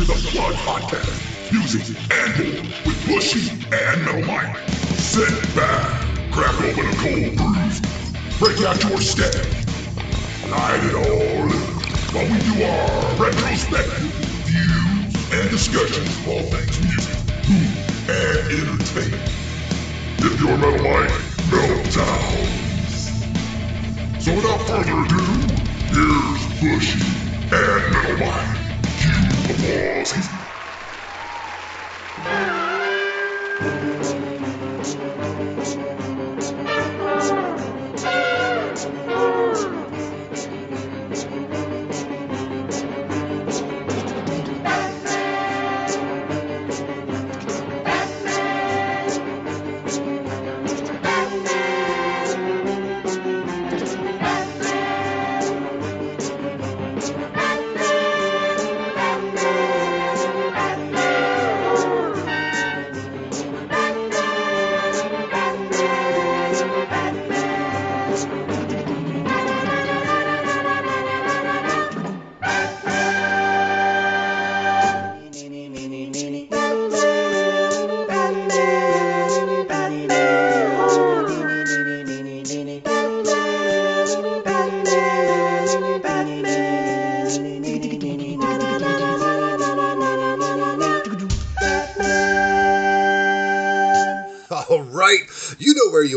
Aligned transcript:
to 0.00 0.06
the 0.06 0.14
Plug 0.32 0.54
Podcast. 0.64 1.52
Music 1.52 1.84
and 2.10 2.32
more 2.38 2.62
with 2.86 3.06
Bushy 3.06 3.50
and 3.70 4.04
Metal 4.04 4.24
Mike. 4.24 4.56
Sit 4.96 5.28
back, 5.54 6.06
crack 6.32 6.54
open 6.62 6.86
a 6.88 6.94
cold 7.04 7.36
brew, 7.36 7.60
break 8.38 8.56
out 8.64 8.80
your 8.82 9.00
stack, 9.00 9.44
light 10.48 10.80
it 10.84 10.94
all 10.94 11.52
up 11.52 11.84
while 12.14 12.24
we 12.24 12.38
do 12.48 12.64
our 12.64 13.14
retrospective 13.16 14.12
views 14.48 15.12
and 15.34 15.50
discussions 15.50 16.08
of 16.08 16.28
all 16.28 16.42
things 16.48 16.80
music, 16.80 17.18
food, 17.44 17.68
and 18.08 18.40
entertainment. 18.56 19.28
If 20.18 20.40
you're 20.40 20.56
Metal 20.56 20.80
Mike, 20.80 21.12
Meltdowns. 21.52 22.96
So 24.22 24.34
without 24.34 24.60
further 24.62 24.96
ado, 25.04 25.24
here's 25.92 26.42
Bushy 26.58 27.04
and 27.52 27.92
Metal 27.92 28.16
Mike. 28.16 28.49
Podcast. 29.50 30.39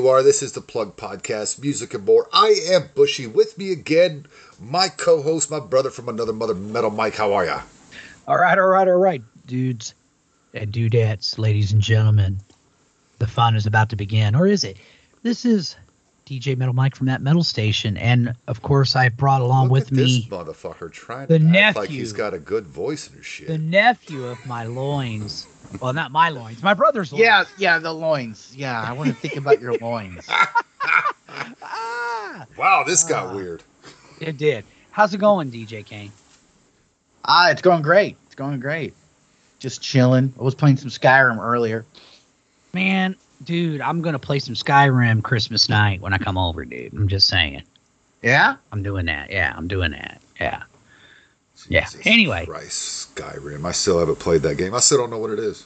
You 0.03 0.09
know 0.09 0.11
where 0.11 0.19
you 0.19 0.21
are. 0.21 0.23
This 0.23 0.43
is 0.43 0.51
the 0.51 0.61
Plug 0.61 0.97
Podcast, 0.97 1.61
music 1.61 1.93
and 1.93 2.05
more. 2.05 2.27
I 2.33 2.55
am 2.67 2.89
Bushy. 2.93 3.25
With 3.25 3.57
me 3.57 3.71
again, 3.71 4.25
my 4.59 4.89
co-host, 4.89 5.49
my 5.49 5.61
brother 5.61 5.89
from 5.89 6.09
another 6.09 6.33
mother, 6.33 6.53
Metal 6.53 6.89
Mike. 6.89 7.15
How 7.15 7.33
are 7.33 7.45
ya? 7.45 7.61
All 8.27 8.37
right, 8.37 8.57
all 8.57 8.67
right, 8.67 8.87
all 8.87 8.97
right, 8.97 9.21
dudes 9.45 9.93
and 10.53 10.73
dudettes, 10.73 11.37
ladies 11.37 11.71
and 11.71 11.81
gentlemen. 11.81 12.37
The 13.19 13.27
fun 13.27 13.55
is 13.55 13.65
about 13.65 13.89
to 13.91 13.95
begin, 13.95 14.35
or 14.35 14.45
is 14.45 14.65
it? 14.65 14.77
This 15.21 15.45
is 15.45 15.77
DJ 16.25 16.57
Metal 16.57 16.73
Mike 16.73 16.95
from 16.95 17.07
that 17.07 17.21
metal 17.21 17.43
station, 17.43 17.95
and 17.95 18.35
of 18.47 18.61
course, 18.61 18.97
I 18.97 19.07
brought 19.07 19.41
along 19.41 19.65
Look 19.65 19.71
with 19.71 19.91
me 19.93 20.03
this 20.03 20.25
motherfucker 20.25 20.91
trying 20.91 21.27
the 21.27 21.39
to 21.39 21.57
act 21.57 21.77
like 21.77 21.89
he's 21.89 22.11
got 22.11 22.33
a 22.33 22.39
good 22.39 22.67
voice 22.67 23.09
and 23.09 23.23
shit. 23.23 23.47
the 23.47 23.57
nephew 23.57 24.25
of 24.25 24.45
my 24.45 24.65
loins. 24.65 25.47
Well, 25.81 25.93
not 25.93 26.11
my 26.11 26.29
loins, 26.29 26.61
my 26.63 26.73
brother's 26.73 27.11
loins. 27.11 27.21
Yeah, 27.23 27.43
yeah, 27.57 27.79
the 27.79 27.91
loins. 27.93 28.53
Yeah, 28.55 28.79
I 28.81 28.93
want 28.93 29.09
to 29.09 29.15
think 29.15 29.35
about 29.35 29.59
your 29.61 29.73
loins. 29.81 30.27
Ah, 31.61 32.45
wow, 32.57 32.83
this 32.85 33.03
got 33.03 33.27
Ah. 33.27 33.35
weird. 33.35 33.63
it 34.19 34.37
did. 34.37 34.65
How's 34.91 35.13
it 35.13 35.17
going, 35.19 35.51
DJ 35.51 35.85
Kain? 35.85 36.11
Ah, 37.25 37.49
it's 37.49 37.61
going 37.61 37.81
great. 37.81 38.17
It's 38.27 38.35
going 38.35 38.59
great. 38.59 38.93
Just 39.59 39.81
chilling. 39.81 40.33
I 40.39 40.43
was 40.43 40.55
playing 40.55 40.77
some 40.77 40.89
Skyrim 40.89 41.39
earlier. 41.39 41.85
Man, 42.73 43.15
dude, 43.43 43.81
I'm 43.81 44.01
gonna 44.01 44.19
play 44.19 44.39
some 44.39 44.55
Skyrim 44.55 45.23
Christmas 45.23 45.69
night 45.69 46.01
when 46.01 46.13
I 46.13 46.17
come 46.17 46.37
over, 46.37 46.65
dude. 46.65 46.93
I'm 46.93 47.07
just 47.07 47.27
saying. 47.27 47.63
Yeah? 48.21 48.55
I'm 48.71 48.83
doing 48.83 49.05
that. 49.07 49.31
Yeah, 49.31 49.53
I'm 49.55 49.67
doing 49.67 49.91
that. 49.91 50.21
Yeah. 50.39 50.63
Yeah, 51.69 51.87
anyway. 52.05 52.45
Christ, 52.45 53.15
Skyrim. 53.15 53.65
I 53.65 53.71
still 53.71 53.99
haven't 53.99 54.19
played 54.19 54.41
that 54.43 54.55
game. 54.55 54.73
I 54.73 54.79
still 54.79 54.97
don't 54.97 55.09
know 55.09 55.17
what 55.17 55.31
it 55.31 55.39
is. 55.39 55.65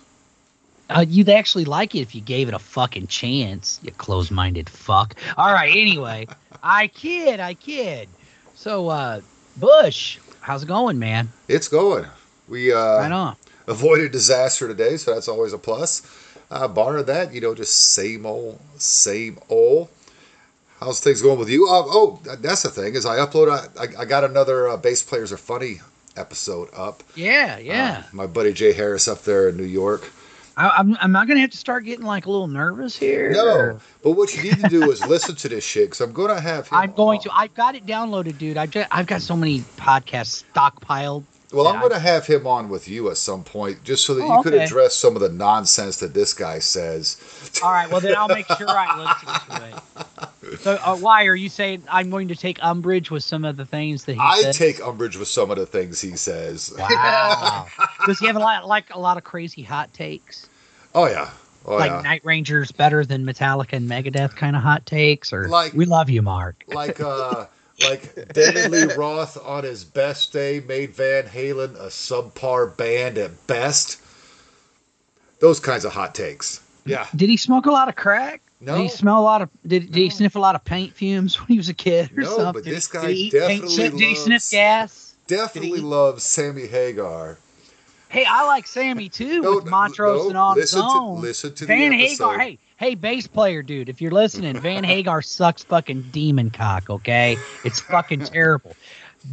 Uh, 0.89 1.05
you'd 1.07 1.29
actually 1.29 1.65
like 1.65 1.95
it 1.95 1.99
if 1.99 2.15
you 2.15 2.21
gave 2.21 2.47
it 2.47 2.53
a 2.53 2.59
fucking 2.59 3.07
chance, 3.07 3.79
you 3.83 3.91
close-minded 3.91 4.69
fuck. 4.69 5.15
All 5.35 5.51
right, 5.51 5.69
anyway, 5.69 6.27
I 6.63 6.87
kid, 6.87 7.39
I 7.39 7.55
kid. 7.55 8.07
So, 8.55 8.87
uh, 8.87 9.21
Bush, 9.57 10.17
how's 10.39 10.63
it 10.63 10.67
going, 10.67 10.97
man? 10.97 11.29
It's 11.47 11.67
going. 11.67 12.05
We 12.47 12.71
uh, 12.71 12.99
right 12.99 13.11
on. 13.11 13.35
avoided 13.67 14.11
disaster 14.13 14.67
today, 14.67 14.95
so 14.95 15.13
that's 15.13 15.27
always 15.27 15.51
a 15.51 15.57
plus. 15.57 16.03
Uh, 16.49 16.67
bar 16.69 17.03
that, 17.03 17.33
you 17.33 17.41
know, 17.41 17.53
just 17.53 17.93
same 17.93 18.25
old, 18.25 18.57
same 18.77 19.37
old. 19.49 19.89
How's 20.79 20.99
things 20.99 21.21
going 21.21 21.39
with 21.39 21.49
you? 21.49 21.67
Uh, 21.67 21.83
oh, 21.85 22.19
that's 22.23 22.63
the 22.63 22.69
thing 22.69 22.93
is 22.95 23.05
I 23.05 23.17
upload. 23.17 23.49
I, 23.79 24.01
I 24.01 24.05
got 24.05 24.23
another 24.23 24.67
uh, 24.69 24.77
bass 24.77 25.01
players 25.01 25.31
are 25.31 25.37
funny 25.37 25.81
episode 26.15 26.69
up. 26.73 27.03
Yeah, 27.15 27.57
yeah. 27.57 28.03
Uh, 28.05 28.15
my 28.15 28.27
buddy 28.27 28.53
Jay 28.53 28.73
Harris 28.73 29.07
up 29.07 29.23
there 29.23 29.49
in 29.49 29.57
New 29.57 29.63
York. 29.63 30.11
I, 30.55 30.69
I'm, 30.69 30.97
I'm 31.01 31.11
not 31.11 31.27
gonna 31.27 31.39
have 31.39 31.51
to 31.51 31.57
start 31.57 31.85
getting 31.85 32.05
like 32.05 32.25
a 32.25 32.31
little 32.31 32.47
nervous 32.47 32.97
here. 32.97 33.31
No, 33.31 33.79
but 34.03 34.11
what 34.11 34.35
you 34.35 34.43
need 34.43 34.59
to 34.59 34.69
do 34.69 34.91
is 34.91 35.05
listen 35.05 35.35
to 35.35 35.49
this 35.49 35.63
shit 35.63 35.87
because 35.87 36.01
I'm 36.01 36.13
going 36.13 36.33
to 36.35 36.41
have. 36.41 36.67
I'm 36.71 36.93
going 36.93 37.19
on. 37.19 37.23
to. 37.25 37.29
I've 37.33 37.53
got 37.53 37.75
it 37.75 37.85
downloaded, 37.85 38.37
dude. 38.37 38.57
I've 38.57 38.71
just, 38.71 38.87
I've 38.91 39.05
got 39.07 39.21
so 39.21 39.35
many 39.35 39.61
podcasts 39.77 40.43
stockpiled. 40.53 41.23
Well, 41.53 41.67
I'm 41.67 41.79
going 41.79 41.93
to 41.93 41.99
have 41.99 42.27
him 42.27 42.45
on 42.45 42.67
with 42.67 42.89
you 42.89 43.09
at 43.09 43.15
some 43.15 43.41
point, 43.43 43.81
just 43.85 44.05
so 44.05 44.13
that 44.15 44.23
Oh, 44.23 44.37
you 44.37 44.43
could 44.43 44.53
okay. 44.53 44.65
address 44.65 44.93
some 44.95 45.15
of 45.15 45.21
the 45.21 45.29
nonsense 45.29 45.97
that 46.01 46.13
this 46.13 46.33
guy 46.33 46.59
says. 46.59 47.15
All 47.63 47.71
right, 47.71 47.89
well 47.89 48.01
then 48.01 48.15
I'll 48.17 48.27
make 48.27 48.45
sure 48.57 48.67
I 48.69 48.97
listen 48.97 49.55
to 49.55 49.67
it. 50.51 50.59
So, 50.59 50.77
uh, 50.83 50.97
why 50.97 51.25
are 51.25 51.35
you 51.35 51.47
saying 51.49 51.83
I'm 51.89 52.09
going 52.09 52.27
to 52.29 52.35
take 52.35 52.61
umbrage 52.63 53.11
with 53.11 53.23
some 53.23 53.45
of 53.45 53.55
the 53.57 53.65
things 53.65 54.05
that 54.05 54.13
he 54.15 54.19
I 54.21 54.41
said? 54.41 54.55
take 54.55 54.81
umbrage 54.81 55.15
with 55.17 55.27
some 55.29 55.49
of 55.51 55.57
the 55.57 55.65
things 55.65 56.01
he 56.01 56.17
says. 56.17 56.73
Wow. 56.77 57.67
Does 58.05 58.19
he 58.19 58.27
have 58.27 58.35
a 58.35 58.39
lot 58.39 58.67
like 58.67 58.93
a 58.93 58.99
lot 58.99 59.15
of 59.17 59.23
crazy 59.23 59.61
hot 59.63 59.93
takes? 59.93 60.47
Oh 60.95 61.05
yeah, 61.07 61.29
oh 61.65 61.75
like 61.77 61.91
yeah. 61.91 62.01
Night 62.01 62.21
Ranger's 62.25 62.71
better 62.71 63.05
than 63.05 63.25
Metallica 63.25 63.73
and 63.73 63.89
Megadeth 63.89 64.35
kind 64.35 64.55
of 64.55 64.61
hot 64.61 64.85
takes, 64.85 65.31
or 65.31 65.47
Like- 65.47 65.73
we 65.73 65.85
love 65.85 66.09
you, 66.09 66.21
Mark. 66.21 66.63
like 66.67 66.99
uh, 66.99 67.45
like 67.83 68.33
David 68.33 68.71
Lee 68.71 68.93
Roth 68.95 69.37
on 69.43 69.63
his 69.63 69.83
best 69.83 70.33
day 70.33 70.61
made 70.67 70.91
Van 70.91 71.25
Halen 71.25 71.75
a 71.75 71.87
subpar 71.87 72.75
band 72.77 73.17
at 73.17 73.47
best. 73.47 74.01
Those 75.39 75.59
kinds 75.59 75.85
of 75.85 75.93
hot 75.93 76.15
takes. 76.15 76.61
Yeah. 76.85 77.05
Did 77.15 77.29
he 77.29 77.37
smoke 77.37 77.65
a 77.65 77.71
lot 77.71 77.89
of 77.89 77.95
crack? 77.95 78.41
No. 78.59 78.75
Did 78.77 78.83
he 78.83 78.89
smell 78.89 79.19
a 79.19 79.21
lot 79.21 79.41
of? 79.43 79.49
Did, 79.67 79.91
did 79.91 79.95
he 80.01 80.09
sniff 80.09 80.35
a 80.35 80.39
lot 80.39 80.55
of 80.55 80.65
paint 80.65 80.93
fumes 80.93 81.35
when 81.39 81.47
he 81.47 81.57
was 81.57 81.69
a 81.69 81.73
kid 81.73 82.11
or 82.17 82.21
No, 82.23 82.37
something? 82.37 82.53
but 82.53 82.63
this 82.63 82.87
guy 82.87 83.11
he 83.11 83.27
eat 83.27 83.33
paint 83.33 83.61
definitely 83.63 83.75
chip? 83.75 83.91
Did 83.91 83.99
he 84.01 84.07
loves- 84.07 84.23
sniff 84.23 84.49
gas? 84.51 85.15
Definitely 85.27 85.81
loves 85.81 86.23
Sammy 86.23 86.65
Hagar. 86.67 87.37
Hey, 88.09 88.23
I 88.25 88.47
like 88.47 88.65
Sammy 88.65 89.09
too 89.09 89.41
No, 89.41 89.55
with 89.57 89.65
Montrose 89.65 90.23
no, 90.23 90.29
and 90.29 90.37
on 90.37 90.55
listen 90.55 90.79
his 90.81 90.91
to- 90.91 90.97
own. 90.97 91.21
listen 91.21 91.53
to 91.53 91.65
the 91.65 91.67
Van 91.67 91.93
episode. 91.93 92.29
Hagar. 92.31 92.39
Hey, 92.39 92.59
hey, 92.77 92.95
bass 92.95 93.27
player, 93.27 93.61
dude. 93.61 93.89
If 93.89 94.01
you're 94.01 94.11
listening, 94.11 94.59
Van 94.59 94.83
Hagar 94.83 95.21
sucks 95.21 95.63
fucking 95.63 96.03
demon 96.11 96.49
cock. 96.51 96.89
Okay, 96.89 97.37
it's 97.63 97.79
fucking 97.79 98.21
terrible. 98.25 98.75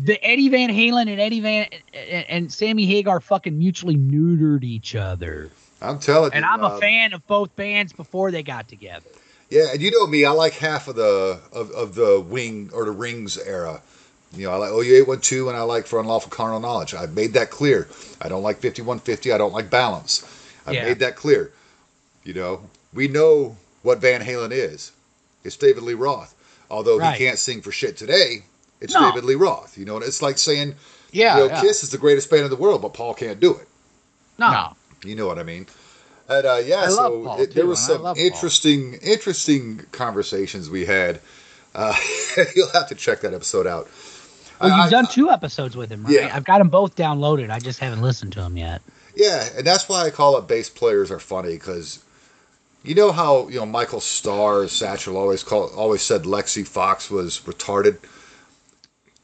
The 0.03 0.23
Eddie 0.25 0.49
Van 0.49 0.71
Halen 0.71 1.11
and 1.11 1.21
Eddie 1.21 1.41
Van 1.41 1.67
and, 1.93 2.27
and 2.29 2.53
Sammy 2.53 2.87
Hagar 2.87 3.21
fucking 3.21 3.57
mutually 3.57 3.97
neutered 3.97 4.65
each 4.65 4.95
other, 4.95 5.51
I'm 5.81 5.99
telling 6.01 6.33
and 6.33 6.43
you. 6.43 6.51
And 6.51 6.63
I'm 6.63 6.63
a 6.63 6.75
um, 6.75 6.81
fan 6.81 7.13
of 7.13 7.27
both 7.27 7.55
bands 7.55 7.93
before 7.93 8.31
they 8.31 8.43
got 8.43 8.67
together. 8.67 9.07
Yeah, 9.51 9.73
and 9.73 9.81
you 9.81 9.91
know 9.91 10.07
me, 10.07 10.25
I 10.25 10.31
like 10.31 10.55
half 10.55 10.89
of 10.89 10.97
the 10.97 11.41
of, 11.53 11.71
of 11.71 11.95
the 11.95 12.21
wing 12.27 12.71
or 12.73 12.87
the 12.87 12.91
rings 12.91 13.39
era. 13.39 13.81
You 14.35 14.47
know, 14.47 14.53
I 14.53 14.57
like 14.57 14.73
OU 14.73 14.97
eight 14.97 15.07
one 15.07 15.21
two 15.21 15.49
and 15.49 15.57
I 15.57 15.63
like 15.63 15.87
for 15.87 16.01
unlawful 16.01 16.31
carnal 16.31 16.59
knowledge. 16.59 16.93
I've 16.95 17.15
made 17.15 17.35
that 17.35 17.51
clear. 17.51 17.87
I 18.21 18.29
don't 18.29 18.43
like 18.43 18.59
fifty 18.59 18.83
one 18.83 18.99
fifty, 18.99 19.33
I 19.33 19.39
don't 19.39 19.53
like 19.53 19.71
balance. 19.71 20.25
I've 20.67 20.75
Yeah. 20.75 20.87
made 20.87 20.99
that 21.01 21.15
clear. 21.15 21.53
You 22.25 22.33
know, 22.33 22.61
we 22.95 23.09
know 23.09 23.57
what 23.83 23.99
Van 23.99 24.23
Halen 24.23 24.51
is. 24.53 24.93
It's 25.45 25.57
David 25.57 25.83
Lee 25.83 25.95
Roth. 25.95 26.35
Although 26.71 26.99
Right. 26.99 27.17
he 27.19 27.25
can't 27.27 27.39
sing 27.39 27.61
for 27.61 27.71
shit 27.73 27.97
today, 27.97 28.45
it's 28.81 28.95
No. 28.95 29.11
David 29.11 29.25
Lee 29.25 29.35
Roth. 29.35 29.77
You 29.77 29.85
know, 29.85 29.97
and 29.97 30.05
it's 30.05 30.23
like 30.23 30.39
saying, 30.39 30.75
Yeah. 31.13 31.37
you 31.37 31.41
know, 31.49 31.55
yeah. 31.55 31.61
Kiss 31.61 31.83
is 31.85 31.91
the 31.91 31.99
greatest 31.99 32.31
band 32.31 32.45
in 32.45 32.51
the 32.51 32.57
world, 32.57 32.81
but 32.83 32.95
Paul 32.95 33.15
can't 33.15 33.41
do 33.41 33.55
it. 33.55 33.69
No, 34.39 34.51
No. 34.51 34.77
You 35.05 35.15
know 35.17 35.27
what 35.27 35.39
I 35.39 35.43
mean? 35.43 35.67
And 36.29 36.47
uh, 36.47 36.63
yeah, 36.65 36.77
I 36.77 36.87
love 36.87 36.95
so 36.97 37.25
Paul, 37.25 37.41
it, 37.41 37.55
there 37.55 37.65
too, 37.65 37.69
was 37.69 37.79
some 37.81 38.03
love 38.03 38.17
Paul. 38.17 38.25
interesting, 38.25 38.95
interesting 39.03 39.85
conversations 39.93 40.71
we 40.71 40.87
had. 40.87 41.21
Uh, 41.75 41.95
you'll 42.57 42.71
have 42.71 42.89
to 42.89 42.95
check 42.95 43.21
that 43.21 43.35
episode 43.35 43.67
out. 43.67 43.89
Well, 44.61 44.73
I- 44.73 44.77
you've 44.77 44.87
I- 44.87 44.91
done 44.91 45.07
two 45.09 45.31
episodes 45.31 45.77
with 45.77 45.91
him, 45.91 46.05
right? 46.05 46.15
Yeah. 46.15 46.31
I've 46.35 46.45
got 46.45 46.59
them 46.59 46.71
both 46.71 46.97
downloaded. 46.97 47.51
I 47.51 47.59
just 47.59 47.79
haven't 47.81 48.01
listened 48.01 48.33
to 48.35 48.41
them 48.41 48.57
yet. 48.57 48.81
Yeah, 49.15 49.47
and 49.57 49.67
that's 49.67 49.89
why 49.89 50.07
I 50.07 50.11
call 50.11 50.39
it 50.39 50.49
bass 50.49 50.71
players 50.71 51.11
are 51.11 51.21
funny 51.21 51.53
because 51.53 51.99
you 52.85 52.95
know 52.95 53.11
how 53.11 53.49
you 53.49 53.59
know 53.59 53.67
Michael 53.67 54.01
Starr, 54.01 54.69
Satchel 54.69 55.17
always 55.17 55.43
called, 55.43 55.73
always 55.75 56.03
said 56.03 56.25
Lexxi 56.25 56.67
Foxx 56.69 57.11
was 57.11 57.41
retarded. 57.41 57.99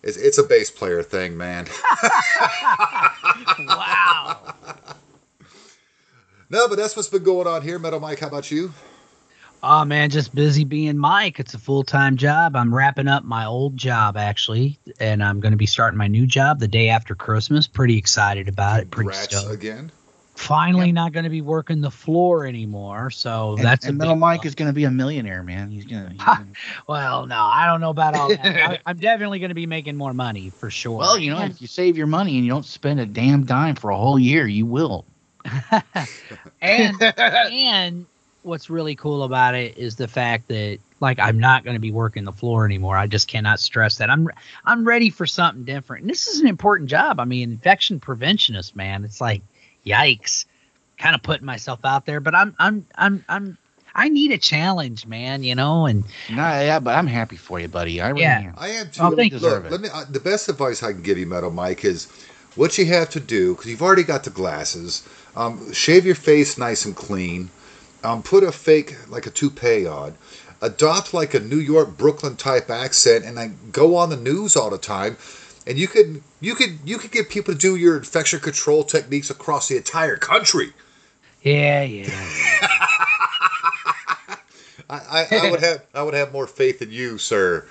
It's, 0.02 0.16
it's 0.16 0.38
a 0.38 0.42
bass 0.42 0.70
player 0.70 1.02
thing, 1.02 1.36
man. 1.36 1.66
wow. 3.58 4.54
no, 6.48 6.68
but 6.68 6.76
that's 6.76 6.96
what's 6.96 7.08
been 7.08 7.22
going 7.22 7.46
on 7.46 7.60
here, 7.60 7.78
Metal 7.78 8.00
Mike. 8.00 8.20
How 8.20 8.28
about 8.28 8.50
you? 8.50 8.72
Oh 9.62 9.84
man, 9.84 10.08
just 10.08 10.34
busy 10.34 10.64
being 10.64 10.96
Mike. 10.96 11.38
It's 11.38 11.52
a 11.52 11.58
full 11.58 11.82
time 11.82 12.16
job. 12.16 12.56
I'm 12.56 12.74
wrapping 12.74 13.08
up 13.08 13.24
my 13.24 13.44
old 13.44 13.76
job 13.76 14.16
actually, 14.16 14.78
and 14.98 15.22
I'm 15.22 15.40
going 15.40 15.52
to 15.52 15.58
be 15.58 15.66
starting 15.66 15.98
my 15.98 16.08
new 16.08 16.26
job 16.26 16.60
the 16.60 16.68
day 16.68 16.88
after 16.88 17.14
Christmas. 17.14 17.66
Pretty 17.66 17.98
excited 17.98 18.48
about 18.48 18.80
it. 18.80 18.90
Pretty 18.90 19.10
Congrats 19.10 19.36
stoked. 19.36 19.52
again. 19.52 19.92
Finally, 20.40 20.86
Yep. 20.86 20.94
not 20.94 21.12
going 21.12 21.24
to 21.24 21.30
be 21.30 21.42
working 21.42 21.82
the 21.82 21.90
floor 21.90 22.46
anymore. 22.46 23.10
So 23.10 23.56
And, 23.56 23.64
that's 23.64 23.84
and 23.84 23.98
Metal 23.98 24.16
Mike 24.16 24.46
is 24.46 24.54
going 24.54 24.70
to 24.70 24.72
be 24.72 24.84
a 24.84 24.90
millionaire, 24.90 25.42
man. 25.42 25.70
He's 25.70 25.84
going 25.84 26.16
to. 26.16 26.46
Well, 26.86 27.26
no, 27.26 27.36
I 27.36 27.66
don't 27.66 27.82
know 27.82 27.90
about 27.90 28.14
all 28.14 28.28
that. 28.28 28.40
I, 28.70 28.78
I'm 28.86 28.96
definitely 28.96 29.38
going 29.38 29.50
to 29.50 29.54
be 29.54 29.66
making 29.66 29.96
more 29.96 30.14
money 30.14 30.48
for 30.48 30.70
sure. 30.70 30.96
Well, 30.96 31.18
you 31.18 31.30
know, 31.30 31.42
if 31.42 31.60
you 31.60 31.66
save 31.66 31.98
your 31.98 32.06
money 32.06 32.36
and 32.36 32.44
you 32.46 32.50
don't 32.50 32.64
spend 32.64 33.00
a 33.00 33.06
damn 33.06 33.44
dime 33.44 33.74
for 33.74 33.90
a 33.90 33.96
whole 33.98 34.18
year, 34.18 34.46
you 34.46 34.64
will. 34.64 35.04
and 36.62 36.96
and 37.18 38.06
what's 38.40 38.70
really 38.70 38.94
cool 38.94 39.24
about 39.24 39.54
it 39.54 39.76
is 39.76 39.96
the 39.96 40.08
fact 40.08 40.48
that 40.48 40.78
like 41.00 41.18
I'm 41.18 41.38
not 41.38 41.64
going 41.64 41.74
to 41.74 41.80
be 41.80 41.90
working 41.90 42.24
the 42.24 42.32
floor 42.32 42.64
anymore. 42.64 42.96
I 42.96 43.06
just 43.06 43.28
cannot 43.28 43.60
stress 43.60 43.98
that. 43.98 44.08
I'm 44.08 44.26
I'm 44.64 44.86
ready 44.86 45.10
for 45.10 45.26
something 45.26 45.64
different. 45.64 46.04
And 46.04 46.10
this 46.10 46.28
is 46.28 46.40
an 46.40 46.46
important 46.46 46.88
job. 46.88 47.20
I 47.20 47.26
mean, 47.26 47.52
infection 47.52 48.00
preventionist, 48.00 48.74
man. 48.74 49.04
It's 49.04 49.20
like 49.20 49.42
yikes. 49.84 50.44
Kind 50.98 51.14
of 51.14 51.22
putting 51.22 51.46
myself 51.46 51.80
out 51.84 52.06
there, 52.06 52.20
but 52.20 52.34
I'm 52.34 52.54
I'm 52.58 52.86
I'm 52.94 53.24
I'm 53.28 53.58
I 53.94 54.08
need 54.08 54.32
a 54.32 54.38
challenge, 54.38 55.06
man, 55.06 55.42
you 55.42 55.54
know, 55.54 55.86
and 55.86 56.04
No, 56.28 56.42
yeah, 56.42 56.78
but 56.78 56.94
I'm 56.96 57.06
happy 57.06 57.36
for 57.36 57.58
you, 57.58 57.68
buddy. 57.68 58.00
I 58.00 58.10
really 58.10 58.22
Yeah. 58.22 58.38
am. 58.48 58.54
I 58.58 58.68
am 58.68 58.90
too. 58.90 59.02
Oh, 59.02 59.10
thank 59.10 59.32
you. 59.32 59.38
Look, 59.38 59.64
it. 59.64 59.70
let 59.70 59.80
me. 59.80 59.88
Uh, 59.92 60.04
the 60.10 60.20
best 60.20 60.48
advice 60.48 60.82
I 60.82 60.92
can 60.92 61.02
give 61.02 61.18
you, 61.18 61.26
Metal 61.26 61.50
Mike, 61.50 61.84
is 61.84 62.06
what 62.56 62.76
you 62.78 62.86
have 62.86 63.10
to 63.10 63.20
do 63.20 63.54
because 63.54 63.70
you've 63.70 63.82
already 63.82 64.02
got 64.04 64.24
the 64.24 64.30
glasses. 64.30 65.08
Um, 65.36 65.72
shave 65.72 66.04
your 66.06 66.14
face 66.14 66.58
nice 66.58 66.84
and 66.84 66.94
clean. 66.94 67.50
Um, 68.04 68.22
put 68.22 68.44
a 68.44 68.52
fake 68.52 68.96
like 69.08 69.26
a 69.26 69.30
toupee 69.30 69.86
on. 69.86 70.14
Adopt 70.62 71.14
like 71.14 71.34
a 71.34 71.40
New 71.40 71.58
York 71.58 71.96
Brooklyn 71.96 72.36
type 72.36 72.68
accent, 72.70 73.24
and 73.24 73.36
then 73.36 73.58
go 73.72 73.96
on 73.96 74.10
the 74.10 74.16
news 74.16 74.56
all 74.56 74.70
the 74.70 74.78
time. 74.78 75.16
And 75.70 75.78
you 75.78 75.86
could 75.88 76.20
you 76.40 76.54
could 76.56 76.78
you 76.84 76.98
could 76.98 77.12
get 77.12 77.28
people 77.30 77.54
to 77.54 77.58
do 77.58 77.76
your 77.76 77.96
infection 77.96 78.40
control 78.40 78.82
techniques 78.84 79.30
across 79.30 79.68
the 79.68 79.76
entire 79.76 80.16
country. 80.16 80.72
yeah, 81.42 81.82
yeah. 81.82 82.10
I, 84.90 85.26
I, 85.30 85.36
I 85.46 85.50
would 85.50 85.60
have 85.60 85.86
I 85.94 86.02
would 86.02 86.14
have 86.14 86.32
more 86.32 86.46
faith 86.48 86.82
in 86.82 86.90
you, 86.90 87.16
sir, 87.18 87.66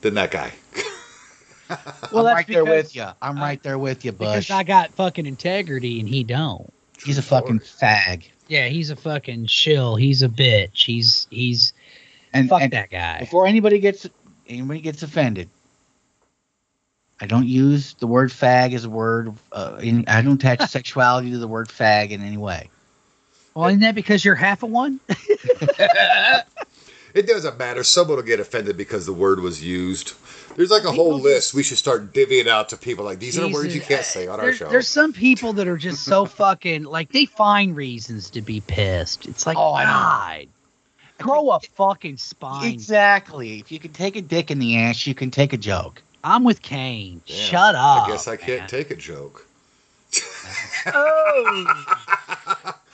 than 0.00 0.14
that 0.14 0.30
guy. 0.30 0.52
Well, 2.12 2.26
I'm 2.26 2.36
that's 2.36 2.36
right 2.36 2.46
there 2.46 2.64
because- 2.64 2.84
with 2.84 2.96
you. 2.96 3.06
I'm 3.22 3.38
I- 3.38 3.40
right 3.40 3.62
there 3.62 3.78
with 3.78 4.04
you, 4.04 4.12
Because 4.12 4.50
I 4.50 4.64
got 4.64 4.92
fucking 4.92 5.24
integrity 5.24 5.98
and 5.98 6.06
he 6.08 6.22
don't. 6.22 6.70
He's 7.02 7.16
a 7.16 7.22
fucking 7.22 7.60
fag. 7.60 8.28
Yeah, 8.48 8.68
he's 8.68 8.90
a 8.90 8.96
fucking 8.96 9.46
shill. 9.46 9.96
He's 9.96 10.22
a 10.22 10.28
bitch. 10.28 10.84
He's 10.84 11.26
he's 11.30 11.72
And, 12.34 12.50
fuck 12.50 12.60
and 12.60 12.70
that 12.74 12.90
guy. 12.90 13.20
before 13.20 13.46
anybody 13.46 13.78
gets 13.78 14.06
anybody 14.46 14.80
gets 14.80 15.02
offended, 15.02 15.48
I 17.24 17.26
don't 17.26 17.48
use 17.48 17.94
the 17.94 18.06
word 18.06 18.28
fag 18.28 18.74
as 18.74 18.84
a 18.84 18.90
word. 18.90 19.32
Uh, 19.50 19.78
in, 19.82 20.04
I 20.08 20.20
don't 20.20 20.34
attach 20.34 20.60
sexuality 20.70 21.30
to 21.30 21.38
the 21.38 21.48
word 21.48 21.68
fag 21.68 22.10
in 22.10 22.20
any 22.22 22.36
way. 22.36 22.68
Well, 23.54 23.68
isn't 23.68 23.80
that 23.80 23.94
because 23.94 24.22
you're 24.22 24.34
half 24.34 24.62
a 24.62 24.66
one? 24.66 25.00
It 27.14 27.28
doesn't 27.28 27.58
matter. 27.58 27.84
Someone 27.84 28.16
will 28.16 28.24
get 28.24 28.40
offended 28.40 28.76
because 28.76 29.06
the 29.06 29.12
word 29.12 29.38
was 29.38 29.62
used. 29.62 30.14
There's 30.56 30.72
like 30.72 30.82
a 30.82 30.90
People 30.90 31.04
whole 31.04 31.12
just- 31.18 31.24
list. 31.24 31.54
We 31.54 31.62
should 31.62 31.78
start 31.78 32.12
divvying 32.12 32.48
out 32.48 32.70
to 32.70 32.76
people 32.76 33.04
like 33.04 33.20
these 33.20 33.38
are 33.38 33.46
words 33.48 33.72
you 33.72 33.80
can't 33.80 34.04
say 34.04 34.26
on 34.26 34.40
our 34.40 34.52
show. 34.52 34.68
There's 34.68 34.88
some 34.88 35.12
people 35.12 35.52
that 35.52 35.68
are 35.68 35.76
just 35.76 36.02
so 36.04 36.24
fucking 36.26 36.82
like 36.82 37.12
they 37.12 37.26
find 37.26 37.76
reasons 37.76 38.30
to 38.30 38.42
be 38.42 38.60
pissed. 38.62 39.26
It's 39.26 39.46
like, 39.46 39.56
Oh, 39.56 39.74
I 39.74 39.84
know. 39.84 39.90
God, 39.90 40.48
grow 41.24 41.50
a 41.50 41.60
fucking 41.60 42.16
spine. 42.16 42.72
Exactly. 42.72 43.60
If 43.60 43.70
you 43.70 43.78
can 43.78 43.92
take 43.92 44.16
a 44.16 44.20
dick 44.22 44.50
in 44.50 44.58
the 44.58 44.76
ass, 44.78 45.06
you 45.06 45.14
can 45.14 45.30
take 45.30 45.52
a 45.52 45.56
joke. 45.56 46.02
I'm 46.24 46.42
with 46.42 46.62
Kain. 46.62 47.20
Damn, 47.26 47.36
Shut 47.36 47.74
up. 47.74 48.08
I 48.08 48.10
guess 48.10 48.26
I 48.26 48.36
can't 48.36 48.60
man. 48.62 48.68
take 48.68 48.90
a 48.90 48.96
joke. 48.96 49.46
Oh. 50.86 51.84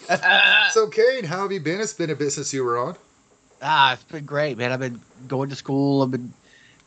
So, 0.73 0.89
Kain, 0.89 1.23
how 1.25 1.43
have 1.43 1.53
you 1.53 1.61
been? 1.61 1.81
It's 1.81 1.93
been 1.93 2.11
a 2.11 2.17
bit 2.17 2.31
since 2.33 2.53
you 2.53 2.65
were 2.65 2.79
on. 2.79 2.97
Ah, 3.63 3.93
it's 3.93 4.03
been 4.05 4.25
great, 4.25 4.59
man. 4.59 4.73
I've 4.73 4.81
been 4.81 5.01
going 5.29 5.51
to 5.51 5.57
school. 5.57 6.03
I've 6.03 6.11
been 6.11 6.33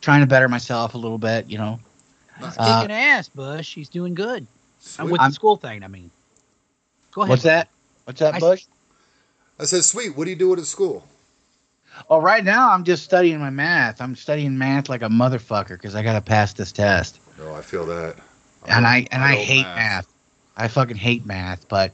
trying 0.02 0.20
to 0.20 0.26
better 0.26 0.46
myself 0.48 0.92
a 0.94 0.98
little 0.98 1.16
bit. 1.16 1.46
You 1.48 1.56
know. 1.56 1.80
He's 2.38 2.54
Uh, 2.58 2.80
kicking 2.82 2.94
ass, 2.94 3.28
Bush. 3.30 3.74
He's 3.74 3.88
doing 3.88 4.14
good. 4.14 4.46
Sweet. 4.80 5.10
With 5.10 5.20
I'm- 5.22 5.30
the 5.30 5.34
school 5.34 5.56
thing, 5.56 5.82
I 5.84 5.88
mean. 5.88 6.10
Go 7.12 7.22
ahead. 7.22 7.30
What's 7.30 7.42
that? 7.44 7.68
What's 8.04 8.20
that, 8.20 8.34
I- 8.34 8.40
Bush? 8.40 8.64
I 9.58 9.64
said, 9.64 9.84
sweet. 9.84 10.14
What 10.16 10.26
are 10.26 10.30
you 10.30 10.36
doing 10.36 10.58
at 10.58 10.66
school? 10.66 11.06
Oh, 12.10 12.20
right 12.20 12.44
now 12.44 12.70
I'm 12.70 12.84
just 12.84 13.04
studying 13.04 13.38
my 13.38 13.50
math. 13.50 14.00
I'm 14.00 14.16
studying 14.16 14.58
math 14.58 14.88
like 14.88 15.02
a 15.02 15.08
motherfucker 15.08 15.70
because 15.70 15.94
I 15.94 16.02
got 16.02 16.14
to 16.14 16.20
pass 16.20 16.52
this 16.52 16.72
test. 16.72 17.20
Oh, 17.40 17.54
I 17.54 17.62
feel 17.62 17.86
that. 17.86 18.16
and 18.66 18.86
I 18.86 19.06
and 19.10 19.22
I 19.22 19.34
don't 19.34 19.44
hate 19.44 19.62
math. 19.62 20.06
I 20.56 20.68
fucking 20.68 20.96
hate 20.96 21.26
math, 21.26 21.68
but 21.68 21.92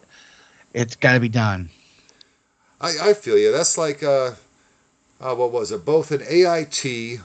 it's 0.75 0.97
got 0.97 1.15
to 1.15 1.21
be 1.21 1.29
done. 1.29 1.71
I, 2.81 3.11
I 3.11 3.15
feel 3.15 3.39
you. 3.39 3.53
That's 3.53 3.77
like, 3.77 4.03
uh, 4.03 4.33
uh, 5.21 5.35
what 5.35 5.53
was 5.53 5.73
it? 5.73 5.85
Both 5.85 6.13
an 6.13 6.23
AIT 6.29 7.21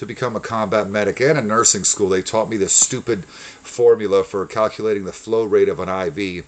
to 0.00 0.06
become 0.06 0.34
a 0.34 0.40
combat 0.40 0.88
medic 0.88 1.20
and 1.20 1.38
a 1.38 1.42
nursing 1.42 1.84
school, 1.84 2.08
they 2.08 2.22
taught 2.22 2.48
me 2.48 2.56
this 2.56 2.72
stupid 2.72 3.22
formula 3.22 4.24
for 4.24 4.46
calculating 4.46 5.04
the 5.04 5.12
flow 5.12 5.44
rate 5.44 5.68
of 5.68 5.78
an 5.78 5.90
IV, 5.90 6.46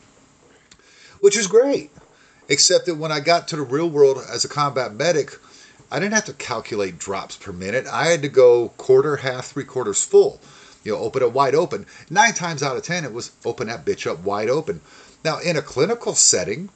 which 1.21 1.37
is 1.37 1.47
great. 1.47 1.91
Except 2.49 2.87
that 2.87 2.95
when 2.95 3.13
I 3.13 3.21
got 3.21 3.49
to 3.49 3.57
the 3.57 3.63
real 3.63 3.91
world 3.91 4.17
as 4.33 4.47
a 4.47 4.49
combat 4.49 4.95
medic, 4.95 5.39
I 5.93 6.01
didn't 6.01 6.15
have 6.15 6.25
to 6.25 6.33
calculate 6.33 6.99
drops 6.99 7.37
per 7.37 7.53
minute. 7.53 7.87
I 7.87 8.07
had 8.07 8.23
to 8.23 8.29
go 8.29 8.71
quarter, 8.79 9.17
half, 9.17 9.49
three 9.49 9.65
quarters 9.65 10.03
full. 10.03 10.41
You 10.85 10.93
know, 10.93 10.99
open 10.99 11.23
it 11.23 11.33
wide 11.33 11.55
open. 11.55 11.85
Nine 12.09 12.33
times 12.33 12.63
out 12.63 12.79
of 12.79 12.83
ten, 12.83 13.05
it 13.05 13.13
was 13.13 13.31
open 13.45 13.69
that 13.69 13.85
bitch 13.85 14.11
up 14.11 14.21
wide 14.21 14.49
open. 14.49 14.81
Now, 15.23 15.39
in 15.39 15.57
a 15.59 15.63
clinical 15.63 16.15
setting, 16.15 16.71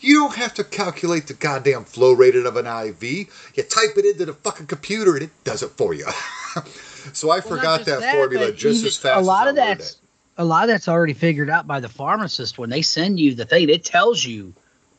you 0.00 0.14
don't 0.14 0.34
have 0.34 0.54
to 0.54 0.64
calculate 0.64 1.28
the 1.28 1.34
goddamn 1.34 1.84
flow 1.84 2.12
rate 2.12 2.34
of 2.34 2.56
an 2.56 2.66
IV. 2.66 3.02
You 3.02 3.62
type 3.62 3.96
it 3.96 4.04
into 4.04 4.26
the 4.26 4.34
fucking 4.34 4.66
computer 4.66 5.14
and 5.14 5.22
it 5.22 5.30
does 5.44 5.62
it 5.62 5.70
for 5.70 5.94
you. 5.94 6.06
so 7.12 7.30
I 7.30 7.38
Well, 7.38 7.42
forgot 7.42 7.84
just 7.84 8.00
that, 8.00 8.14
formula 8.14 8.52
just 8.52 8.84
as 8.84 8.96
fast 8.96 9.22
A 9.22 9.24
lot 9.24 9.46
as 9.46 9.52
of 9.52 9.58
I 9.58 9.66
that's 9.74 9.96
a 10.36 10.44
lot 10.44 10.64
of 10.64 10.68
that's 10.68 10.88
already 10.88 11.14
figured 11.14 11.48
out 11.48 11.66
by 11.68 11.80
the 11.80 11.88
pharmacist 11.88 12.58
when 12.58 12.68
they 12.68 12.82
send 12.82 13.18
you 13.20 13.34
the 13.34 13.44
thing. 13.46 13.70
It 13.70 13.84
tells 13.84 14.24
you 14.24 14.54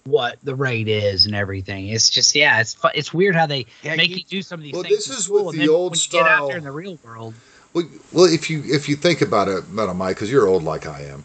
what 0.07 0.37
the 0.43 0.55
rate 0.55 0.87
is 0.87 1.25
and 1.25 1.35
everything. 1.35 1.87
It's 1.87 2.09
just 2.09 2.35
yeah, 2.35 2.59
it's 2.61 2.73
fu- 2.73 2.87
it's 2.95 3.13
weird 3.13 3.35
how 3.35 3.45
they 3.45 3.65
Yeah, 3.83 3.95
make 3.95 4.09
you- 4.11 4.17
you 4.17 4.23
do 4.23 4.41
some 4.41 4.59
of 4.59 4.63
these 4.63 4.71
things. 4.73 4.83
Well, 4.83 4.89
things. 4.91 5.05
this 5.07 5.19
is 5.19 5.29
with 5.29 5.55
the 5.55 5.67
old 5.69 5.91
when 5.91 5.99
you 5.99 6.05
get 6.09 6.21
out 6.23 6.27
style- 6.37 6.47
there 6.49 6.57
in 6.57 6.63
the 6.63 6.71
real 6.71 6.97
world. 7.03 7.33
Well, 7.73 7.85
well, 8.11 8.25
if 8.25 8.49
you 8.49 8.63
if 8.65 8.87
you 8.89 8.95
think 8.95 9.21
about 9.21 9.47
it, 9.47 9.69
Metal 9.69 9.93
Mike, 9.93 10.15
because 10.15 10.31
you're 10.31 10.47
old 10.47 10.63
like 10.63 10.87
I 10.87 11.01
am, 11.03 11.23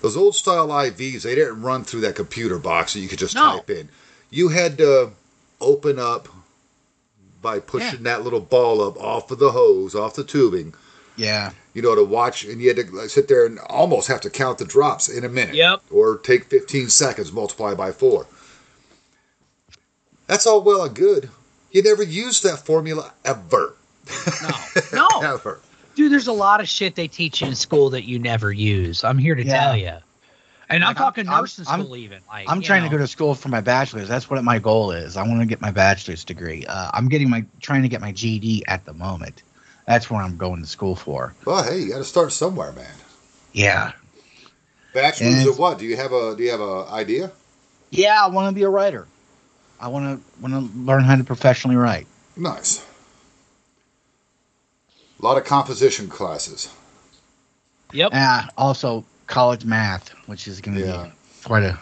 those 0.00 0.16
old 0.16 0.34
style 0.34 0.68
IVs 0.68 1.22
they 1.22 1.34
didn't 1.34 1.60
run 1.62 1.84
through 1.84 2.00
that 2.02 2.14
computer 2.16 2.58
box 2.58 2.94
that 2.94 3.00
you 3.00 3.08
could 3.08 3.18
just 3.18 3.34
No. 3.34 3.56
type 3.58 3.70
in. 3.70 3.88
You 4.30 4.48
had 4.48 4.78
to 4.78 5.10
open 5.60 5.98
up 5.98 6.28
by 7.42 7.60
pushing 7.60 8.04
that 8.04 8.22
little 8.24 8.40
ball 8.40 8.80
up 8.80 8.96
off 8.98 9.30
of 9.30 9.38
the 9.38 9.52
hose, 9.52 9.94
off 9.94 10.14
the 10.14 10.24
tubing. 10.24 10.74
Yeah. 11.16 11.52
You 11.74 11.82
know, 11.82 11.94
to 11.94 12.04
watch, 12.04 12.44
and 12.44 12.60
you 12.60 12.68
had 12.74 12.76
to 12.88 13.08
sit 13.08 13.28
there 13.28 13.46
and 13.46 13.58
almost 13.68 14.08
have 14.08 14.20
to 14.22 14.30
count 14.30 14.58
the 14.58 14.64
drops 14.64 15.08
in 15.08 15.24
a 15.24 15.28
minute. 15.28 15.54
Yep. 15.54 15.82
Or 15.90 16.18
take 16.18 16.44
15 16.44 16.88
seconds, 16.88 17.32
multiply 17.32 17.74
by 17.74 17.92
four. 17.92 18.26
That's 20.26 20.46
all 20.46 20.62
well 20.62 20.84
and 20.84 20.94
good. 20.94 21.28
You 21.72 21.82
never 21.82 22.02
used 22.02 22.42
that 22.44 22.58
formula 22.64 23.12
ever. 23.24 23.74
No, 24.92 25.08
no, 25.20 25.34
ever. 25.34 25.60
dude. 25.96 26.12
There's 26.12 26.28
a 26.28 26.32
lot 26.32 26.60
of 26.60 26.68
shit 26.68 26.94
they 26.94 27.08
teach 27.08 27.40
you 27.40 27.48
in 27.48 27.54
school 27.54 27.90
that 27.90 28.04
you 28.04 28.18
never 28.18 28.52
use. 28.52 29.02
I'm 29.04 29.18
here 29.18 29.34
to 29.34 29.44
Yeah. 29.44 29.58
tell 29.64 29.76
you. 29.76 29.92
And 30.70 30.82
I'm 30.82 30.88
Like, 30.90 30.96
I'm- 30.96 31.04
talking 31.04 31.28
I'm- 31.28 31.40
nursing 31.42 31.66
I'm- 31.68 31.82
school 31.82 31.96
even. 31.96 32.20
Like 32.28 32.50
I'm 32.50 32.62
trying 32.62 32.84
know. 32.84 32.88
to 32.90 32.96
go 32.96 32.98
to 33.02 33.06
school 33.08 33.34
for 33.34 33.48
my 33.48 33.60
bachelor's. 33.60 34.08
That's 34.08 34.30
what 34.30 34.42
my 34.44 34.58
goal 34.58 34.92
is. 34.92 35.16
I 35.16 35.22
want 35.26 35.40
to 35.40 35.46
get 35.46 35.60
my 35.60 35.70
bachelor's 35.70 36.24
degree. 36.24 36.64
Uh, 36.66 36.90
I'm 36.94 37.08
getting 37.08 37.28
my 37.28 37.44
trying 37.60 37.82
to 37.82 37.88
get 37.88 38.00
my 38.00 38.12
GED 38.12 38.64
at 38.66 38.84
the 38.86 38.94
moment. 38.94 39.42
That's 39.86 40.10
what 40.10 40.24
I'm 40.24 40.36
going 40.36 40.62
to 40.62 40.66
school 40.68 40.96
for. 40.96 41.34
Well, 41.44 41.62
hey, 41.62 41.78
you 41.80 41.90
got 41.90 41.98
to 41.98 42.04
start 42.04 42.32
somewhere, 42.32 42.72
man. 42.72 42.86
Yeah. 43.52 43.92
Bachelor's 44.94 45.34
And- 45.40 45.48
of 45.48 45.58
what? 45.58 45.78
Do 45.78 45.84
you 45.84 45.96
have 45.96 46.12
a 46.12 46.34
Do 46.36 46.42
you 46.42 46.50
have 46.50 46.60
a 46.60 46.86
idea? 46.90 47.30
Yeah, 47.90 48.22
I 48.24 48.28
want 48.28 48.48
to 48.48 48.54
be 48.54 48.62
a 48.62 48.68
writer. 48.68 49.06
I 49.80 49.88
want 49.88 50.20
to 50.22 50.40
want 50.42 50.54
to 50.54 50.78
learn 50.78 51.02
how 51.04 51.16
to 51.16 51.24
professionally 51.24 51.76
write. 51.76 52.06
Nice. 52.36 52.84
A 55.20 55.24
lot 55.24 55.36
of 55.36 55.44
composition 55.44 56.08
classes. 56.08 56.68
Yep. 57.92 58.10
Uh, 58.12 58.42
also, 58.58 59.04
college 59.26 59.64
math, 59.64 60.08
which 60.26 60.48
is 60.48 60.60
going 60.60 60.76
to 60.78 60.84
Yeah. 60.84 61.02
be 61.04 61.12
quite 61.44 61.62
a. 61.62 61.78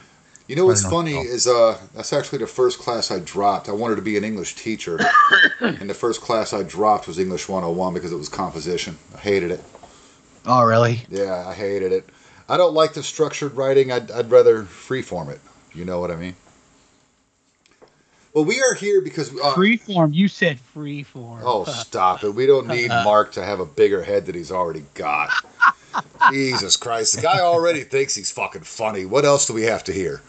You 0.49 0.57
know 0.57 0.67
what's 0.67 0.85
I 0.85 0.91
don't 0.91 1.05
know. 1.07 1.13
funny 1.13 1.29
is 1.29 1.47
uh 1.47 1.79
that's 1.95 2.13
actually 2.13 2.39
the 2.39 2.47
first 2.47 2.79
class 2.79 3.11
I 3.11 3.21
dropped. 3.21 3.69
I 3.69 3.73
wanted 3.73 3.97
to 3.97 4.03
be 4.03 4.17
an 4.17 4.25
English 4.25 4.57
teacher, 4.57 4.99
and 5.61 5.89
the 5.89 5.95
first 5.95 6.21
class 6.21 6.53
I 6.53 6.63
dropped 6.63 7.07
was 7.07 7.19
English 7.19 7.49
101 7.49 7.95
because 7.95 8.13
it 8.13 8.17
was 8.17 8.29
composition. 8.29 8.99
I 9.15 9.19
hated 9.19 9.51
it. 9.51 9.65
Oh, 10.45 10.63
really? 10.65 11.03
Yeah, 11.09 11.47
I 11.47 11.55
hated 11.55 11.93
it. 11.93 12.09
I 12.49 12.57
don't 12.57 12.75
like 12.75 12.95
the 12.95 13.03
structured 13.03 13.55
writing. 13.55 13.93
I'd, 13.93 14.11
I'd 14.11 14.31
rather 14.31 14.65
freeform 14.65 15.31
it. 15.31 15.41
You 15.73 15.85
know 15.85 16.01
what 16.01 16.11
I 16.11 16.17
mean? 16.17 16.35
Well, 18.35 18.45
we 18.45 18.61
are 18.63 18.75
here 18.75 19.03
because 19.03 19.31
uh, 19.31 19.53
Freeform. 19.55 20.15
You 20.15 20.27
said 20.27 20.59
freeform. 20.75 21.41
Oh, 21.43 21.65
stop 21.65 22.25
it. 22.25 22.31
We 22.31 22.47
don't 22.47 22.67
need 22.67 22.89
Mark 23.05 23.33
to 23.33 23.45
have 23.45 23.61
a 23.61 23.67
bigger 23.67 24.03
head 24.03 24.27
that 24.27 24.35
he's 24.35 24.51
already 24.51 24.85
got. 24.95 25.31
Jesus 26.31 26.77
Christ. 26.77 27.17
The 27.17 27.23
guy 27.23 27.41
already 27.41 27.83
thinks 27.83 28.15
he's 28.15 28.31
fucking 28.31 28.63
funny. 28.63 29.05
What 29.05 29.25
else 29.25 29.47
do 29.47 29.55
we 29.55 29.63
have 29.63 29.85
to 29.85 29.93
hear? 29.93 30.23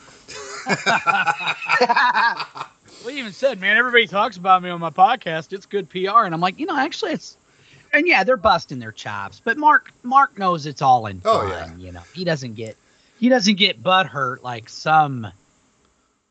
we 3.05 3.19
even 3.19 3.31
said, 3.31 3.59
man, 3.59 3.77
everybody 3.77 4.07
talks 4.07 4.37
about 4.37 4.63
me 4.63 4.69
on 4.69 4.79
my 4.79 4.89
podcast. 4.89 5.53
It's 5.53 5.65
good 5.65 5.89
PR, 5.89 6.23
and 6.23 6.33
I'm 6.33 6.41
like, 6.41 6.59
you 6.59 6.65
know, 6.65 6.77
actually, 6.77 7.13
it's. 7.13 7.37
And 7.91 8.07
yeah, 8.07 8.23
they're 8.23 8.37
busting 8.37 8.79
their 8.79 8.91
chops, 8.91 9.39
but 9.43 9.55
Mark 9.55 9.91
Mark 10.01 10.39
knows 10.39 10.65
it's 10.65 10.81
all 10.81 11.05
in 11.05 11.21
Oh, 11.25 11.47
yeah. 11.47 11.75
You 11.77 11.91
know, 11.91 12.01
he 12.13 12.23
doesn't 12.23 12.55
get 12.55 12.75
he 13.19 13.29
doesn't 13.29 13.55
get 13.55 13.83
butt 13.83 14.07
hurt 14.07 14.43
like 14.43 14.67
some 14.67 15.27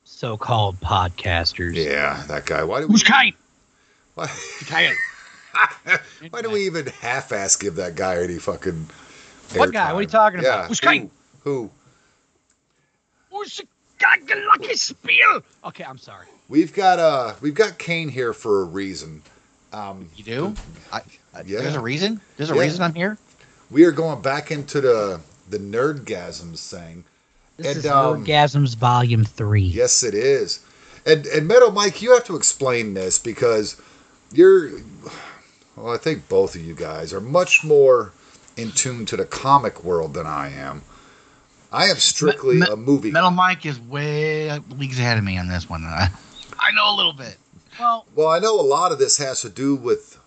so-called 0.02 0.80
podcasters. 0.80 1.76
Yeah, 1.76 2.24
that 2.26 2.46
guy. 2.46 2.64
Why 2.64 2.80
do 2.80 2.88
we, 2.88 2.92
Who's 2.92 3.04
kind? 3.04 3.34
why, 4.14 4.28
Kind. 4.66 4.96
why 6.30 6.42
do 6.42 6.50
we 6.50 6.66
even 6.66 6.86
half-ass 6.86 7.56
give 7.56 7.76
that 7.76 7.94
guy 7.94 8.22
any 8.22 8.38
fucking 8.38 8.88
What 9.58 9.72
guy? 9.72 9.92
What 9.92 9.98
are 9.98 10.02
you 10.02 10.08
talking 10.08 10.40
about? 10.40 10.62
Yeah, 10.62 10.66
Who's 10.68 10.80
who? 10.80 11.10
Who? 11.44 11.70
Who's 13.30 13.56
the 13.58 13.66
guy? 13.98 14.16
Lucky 14.48 14.74
spiel. 14.76 15.42
Okay, 15.64 15.84
I'm 15.84 15.98
sorry. 15.98 16.26
We've 16.48 16.72
got 16.72 16.98
uh 16.98 17.34
we've 17.40 17.54
got 17.54 17.78
Kain 17.78 18.08
here 18.08 18.32
for 18.32 18.62
a 18.62 18.64
reason. 18.64 19.22
Um, 19.72 20.10
You 20.16 20.24
do? 20.24 20.54
I, 20.92 20.98
I, 21.34 21.42
Yeah. 21.46 21.60
There's 21.60 21.76
a 21.76 21.80
reason? 21.80 22.20
There's 22.36 22.50
a 22.50 22.54
Yeah. 22.54 22.60
reason 22.62 22.82
I'm 22.82 22.94
here? 22.94 23.16
we 23.70 23.84
are 23.84 23.92
going 23.92 24.20
back 24.20 24.50
into 24.50 24.80
the 24.80 25.20
the 25.48 25.58
nerdgasms 25.58 26.68
thing. 26.68 27.04
This 27.56 27.68
And, 27.68 27.76
is 27.78 27.86
um, 27.86 28.24
Nerdgasms 28.24 28.76
Volume 28.76 29.24
Three. 29.24 29.62
Yes, 29.62 30.02
it 30.02 30.14
is. 30.14 30.60
And 31.06 31.26
and 31.26 31.48
Metal 31.48 31.70
Mike, 31.72 32.02
you 32.02 32.12
have 32.14 32.24
to 32.24 32.36
explain 32.36 32.94
this 32.94 33.18
because 33.18 33.80
you're 34.32 34.70
well, 35.76 35.92
I 35.94 35.96
think 35.96 36.28
both 36.28 36.54
of 36.54 36.60
you 36.62 36.74
guys 36.74 37.12
are 37.14 37.20
much 37.20 37.64
more 37.64 38.12
in 38.56 38.72
tune 38.72 39.06
to 39.06 39.16
the 39.16 39.24
comic 39.24 39.84
world 39.84 40.14
than 40.14 40.26
I 40.26 40.50
am. 40.50 40.82
I 41.72 41.86
am 41.86 41.96
strictly 41.96 42.58
Me- 42.58 42.66
a 42.70 42.76
movie. 42.76 43.10
Metal 43.10 43.30
Mike 43.30 43.64
is 43.64 43.80
way 43.80 44.58
leagues 44.70 44.98
ahead 44.98 45.16
of 45.18 45.24
me 45.24 45.38
on 45.38 45.48
this 45.48 45.68
one. 45.68 45.84
I, 45.84 46.10
I 46.58 46.72
know 46.72 46.94
a 46.94 46.96
little 46.96 47.14
bit. 47.14 47.36
Well, 47.80 48.06
well, 48.14 48.28
I 48.28 48.38
know 48.38 48.60
a 48.60 48.62
lot 48.62 48.92
of 48.92 48.98
this 48.98 49.16
has 49.18 49.40
to 49.42 49.48
do 49.48 49.74
with 49.74 50.18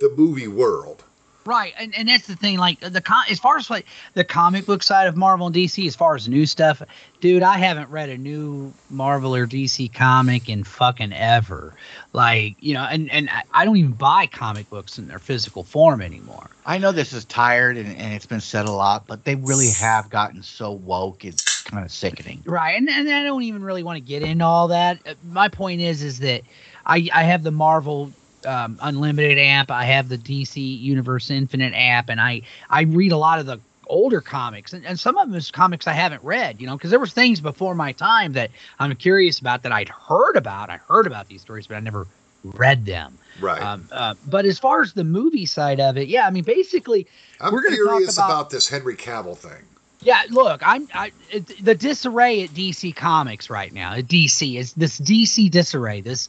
the 0.00 0.08
movie 0.16 0.48
world. 0.48 1.04
Right, 1.48 1.72
and, 1.78 1.94
and 1.96 2.08
that's 2.10 2.26
the 2.26 2.36
thing. 2.36 2.58
Like 2.58 2.78
the 2.80 3.00
com- 3.00 3.24
as 3.30 3.38
far 3.38 3.56
as 3.56 3.70
like 3.70 3.86
the 4.12 4.22
comic 4.22 4.66
book 4.66 4.82
side 4.82 5.06
of 5.06 5.16
Marvel 5.16 5.46
and 5.46 5.56
DC, 5.56 5.86
as 5.86 5.96
far 5.96 6.14
as 6.14 6.28
new 6.28 6.44
stuff, 6.44 6.82
dude, 7.22 7.42
I 7.42 7.56
haven't 7.56 7.88
read 7.88 8.10
a 8.10 8.18
new 8.18 8.74
Marvel 8.90 9.34
or 9.34 9.46
DC 9.46 9.90
comic 9.94 10.50
in 10.50 10.62
fucking 10.62 11.14
ever. 11.14 11.72
Like 12.12 12.56
you 12.60 12.74
know, 12.74 12.82
and 12.82 13.10
and 13.10 13.30
I- 13.30 13.44
I 13.50 13.64
don't 13.64 13.78
even 13.78 13.92
buy 13.92 14.26
comic 14.26 14.68
books 14.68 14.98
in 14.98 15.08
their 15.08 15.18
physical 15.18 15.64
form 15.64 16.02
anymore. 16.02 16.50
I 16.66 16.76
know 16.76 16.92
this 16.92 17.14
is 17.14 17.24
tired 17.24 17.78
and, 17.78 17.96
and 17.96 18.12
it's 18.12 18.26
been 18.26 18.42
said 18.42 18.66
a 18.66 18.70
lot, 18.70 19.06
but 19.06 19.24
they 19.24 19.34
really 19.34 19.70
have 19.70 20.10
gotten 20.10 20.42
so 20.42 20.72
woke, 20.72 21.24
it's 21.24 21.62
kind 21.62 21.82
of 21.82 21.90
sickening. 21.90 22.42
Right, 22.44 22.76
and, 22.76 22.90
and 22.90 23.08
I 23.08 23.22
don't 23.24 23.44
even 23.44 23.62
really 23.62 23.82
want 23.82 23.96
to 23.96 24.02
get 24.02 24.22
into 24.22 24.44
all 24.44 24.68
that. 24.68 24.98
Uh, 25.06 25.14
My 25.24 25.48
point 25.48 25.80
is, 25.80 26.02
is 26.02 26.18
that 26.18 26.42
I 26.84 27.08
I 27.10 27.22
have 27.22 27.42
the 27.42 27.52
Marvel 27.52 28.12
um, 28.44 28.78
Unlimited 28.80 29.38
app, 29.38 29.70
I 29.70 29.84
have 29.84 30.08
the 30.08 30.18
DC 30.18 30.80
Universe 30.80 31.30
Infinite 31.30 31.74
app, 31.74 32.08
and 32.08 32.20
I 32.20 32.42
I 32.68 32.82
read 32.82 33.12
a 33.12 33.16
lot 33.16 33.38
of 33.38 33.46
the 33.46 33.60
older 33.88 34.20
comics, 34.20 34.72
and, 34.72 34.86
and 34.86 34.98
some 35.00 35.16
of 35.16 35.28
them 35.28 35.36
is 35.36 35.50
comics 35.50 35.86
I 35.86 35.92
haven't 35.92 36.22
read, 36.22 36.60
you 36.60 36.66
know, 36.66 36.76
because 36.76 36.90
there 36.90 37.00
was 37.00 37.12
things 37.12 37.40
before 37.40 37.74
my 37.74 37.92
time 37.92 38.34
that 38.34 38.50
I'm 38.78 38.94
curious 38.96 39.38
about 39.38 39.62
that 39.62 39.72
I'd 39.72 39.88
heard 39.88 40.36
about. 40.36 40.70
I 40.70 40.78
heard 40.88 41.06
about 41.06 41.28
these 41.28 41.40
stories, 41.40 41.66
but 41.66 41.76
I 41.76 41.80
never 41.80 42.06
read 42.44 42.86
them. 42.86 43.18
Right. 43.40 43.60
Um, 43.60 43.88
uh, 43.90 44.14
but 44.26 44.44
as 44.44 44.58
far 44.58 44.82
as 44.82 44.92
the 44.92 45.04
movie 45.04 45.46
side 45.46 45.80
of 45.80 45.96
it, 45.96 46.08
yeah, 46.08 46.26
I 46.26 46.30
mean, 46.30 46.44
basically, 46.44 47.06
I'm 47.40 47.52
we're 47.52 47.62
curious 47.62 48.14
about, 48.16 48.30
about- 48.30 48.50
this 48.50 48.68
Henry 48.68 48.96
Cavill 48.96 49.36
thing. 49.36 49.64
yeah, 50.00 50.22
look, 50.30 50.60
I'm 50.64 50.88
I, 50.94 51.12
it, 51.30 51.64
the 51.64 51.74
disarray 51.74 52.44
at 52.44 52.50
DC 52.50 52.94
Comics 52.94 53.50
right 53.50 53.72
now. 53.72 53.94
At 53.94 54.06
DC 54.06 54.56
is 54.58 54.72
this 54.74 55.00
DC 55.00 55.50
disarray. 55.50 56.00
This 56.00 56.28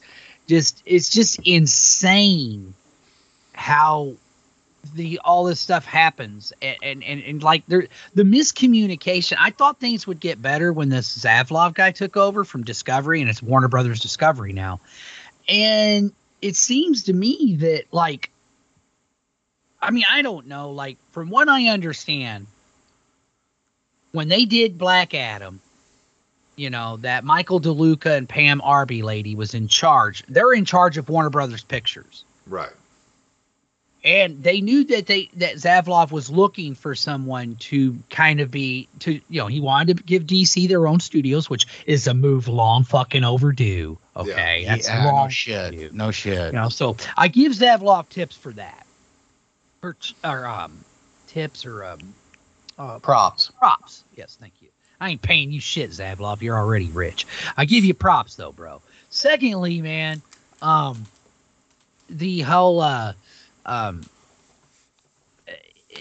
just 0.50 0.82
it's 0.84 1.08
just 1.08 1.38
insane 1.46 2.74
how 3.52 4.14
the 4.94 5.20
all 5.24 5.44
this 5.44 5.60
stuff 5.60 5.84
happens 5.84 6.52
and 6.60 6.76
and, 6.82 7.04
and, 7.04 7.22
and 7.22 7.42
like 7.42 7.64
there 7.68 7.86
the 8.14 8.24
miscommunication. 8.24 9.36
I 9.38 9.50
thought 9.50 9.78
things 9.78 10.08
would 10.08 10.18
get 10.18 10.42
better 10.42 10.72
when 10.72 10.88
this 10.88 11.16
Zaslav 11.16 11.74
guy 11.74 11.92
took 11.92 12.16
over 12.16 12.42
from 12.42 12.64
Discovery 12.64 13.20
and 13.20 13.30
it's 13.30 13.40
Warner 13.40 13.68
Brothers 13.68 14.00
Discovery 14.00 14.52
now. 14.52 14.80
And 15.48 16.12
it 16.42 16.56
seems 16.56 17.04
to 17.04 17.12
me 17.12 17.56
that 17.60 17.84
like 17.92 18.30
I 19.80 19.92
mean, 19.92 20.04
I 20.10 20.22
don't 20.22 20.48
know, 20.48 20.70
like 20.72 20.98
from 21.12 21.30
what 21.30 21.48
I 21.48 21.68
understand, 21.68 22.48
when 24.10 24.28
they 24.28 24.46
did 24.46 24.78
Black 24.78 25.14
Adam, 25.14 25.60
you 26.56 26.70
know, 26.70 26.98
that 26.98 27.24
Michael 27.24 27.60
DeLuca 27.60 28.16
and 28.16 28.28
Pam 28.28 28.60
Abdy 28.64 29.02
lady 29.02 29.34
was 29.34 29.54
in 29.54 29.68
charge. 29.68 30.24
They're 30.28 30.52
in 30.52 30.64
charge 30.64 30.98
of 30.98 31.08
Warner 31.08 31.30
Brothers 31.30 31.64
Pictures. 31.64 32.24
Right. 32.46 32.70
And 34.02 34.42
they 34.42 34.62
knew 34.62 34.84
that 34.84 35.06
they 35.06 35.28
that 35.36 35.56
Zaslav 35.56 36.10
was 36.10 36.30
looking 36.30 36.74
for 36.74 36.94
someone 36.94 37.56
to 37.56 37.98
kind 38.08 38.40
of 38.40 38.50
be 38.50 38.88
to 39.00 39.20
you 39.28 39.40
know, 39.42 39.46
he 39.46 39.60
wanted 39.60 39.98
to 39.98 40.02
give 40.02 40.24
DC 40.24 40.68
their 40.68 40.86
own 40.86 41.00
studios, 41.00 41.50
which 41.50 41.66
is 41.86 42.06
a 42.06 42.14
move 42.14 42.48
long 42.48 42.84
fucking 42.84 43.24
overdue. 43.24 43.98
Okay. 44.16 44.64
That's 44.66 44.88
Yeah, 44.88 45.04
long 45.04 45.24
no 45.24 45.28
shit. 45.28 45.92
No 45.92 46.10
shit. 46.10 46.46
you 46.46 46.58
know, 46.58 46.70
so 46.70 46.96
I 47.16 47.28
give 47.28 47.52
Zaslav 47.52 48.08
tips 48.08 48.36
for 48.36 48.52
that. 48.52 48.86
Or, 49.82 49.96
or 50.24 50.46
um 50.46 50.82
tips 51.26 51.66
or 51.66 51.84
um 51.84 52.14
uh, 52.78 52.98
Props. 53.00 53.50
props. 53.58 54.04
Yes, 54.16 54.38
thank 54.40 54.54
you. 54.62 54.68
I 55.00 55.10
ain't 55.10 55.22
paying 55.22 55.50
you 55.50 55.60
shit, 55.60 55.90
Zaslav. 55.90 56.42
You're 56.42 56.58
already 56.58 56.90
rich. 56.90 57.26
I 57.56 57.64
give 57.64 57.84
you 57.84 57.94
props 57.94 58.34
though, 58.34 58.52
bro. 58.52 58.82
Secondly, 59.08 59.80
man, 59.80 60.22
um, 60.60 61.06
the 62.08 62.40
whole 62.40 62.80
uh, 62.80 63.14
um, 63.64 64.02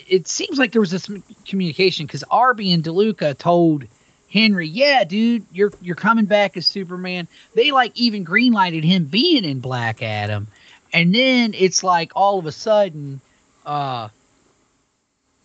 it 0.08 0.27
seems 0.27 0.60
like 0.60 0.72
there 0.72 0.82
was 0.82 0.91
this 0.91 1.10
communication 1.46 2.06
because 2.06 2.24
Abdy 2.32 2.74
and 2.74 2.84
DeLuca 2.84 3.38
told 3.38 3.86
Henry, 4.32 4.68
"Yeah, 4.68 5.03
dude, 5.03 5.46
you're 5.51 5.72
you're 5.82 5.96
coming 5.96 6.25
back 6.25 6.58
as 6.58 6.68
Superman." 6.68 7.27
They 7.56 7.72
like 7.72 7.94
even 7.96 8.25
greenlighted 8.25 8.84
him 8.84 9.06
being 9.06 9.46
in 9.46 9.60
Black 9.60 10.03
Adam, 10.03 10.48
and 10.94 11.13
then 11.13 11.53
it's 11.58 11.84
like 11.84 12.12
all 12.15 12.38
of 12.38 12.46
a 12.46 12.51
sudden, 12.51 13.22
uh, 13.65 14.10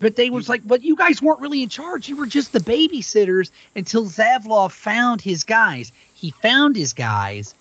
but 0.04 0.16
they 0.16 0.28
was 0.28 0.50
like, 0.50 0.60
but 0.66 0.82
you 0.82 0.96
guys 0.96 1.22
weren't 1.22 1.40
really 1.40 1.62
in 1.62 1.70
charge. 1.70 2.10
You 2.10 2.16
were 2.16 2.26
just 2.26 2.52
the 2.52 2.58
babysitters 2.58 3.50
until 3.74 4.04
Zaslav 4.04 4.70
found 4.70 5.22
his 5.22 5.44
guys. 5.44 5.92
He 6.12 6.30
found 6.30 6.76
his 6.76 6.92
guys 6.92 7.54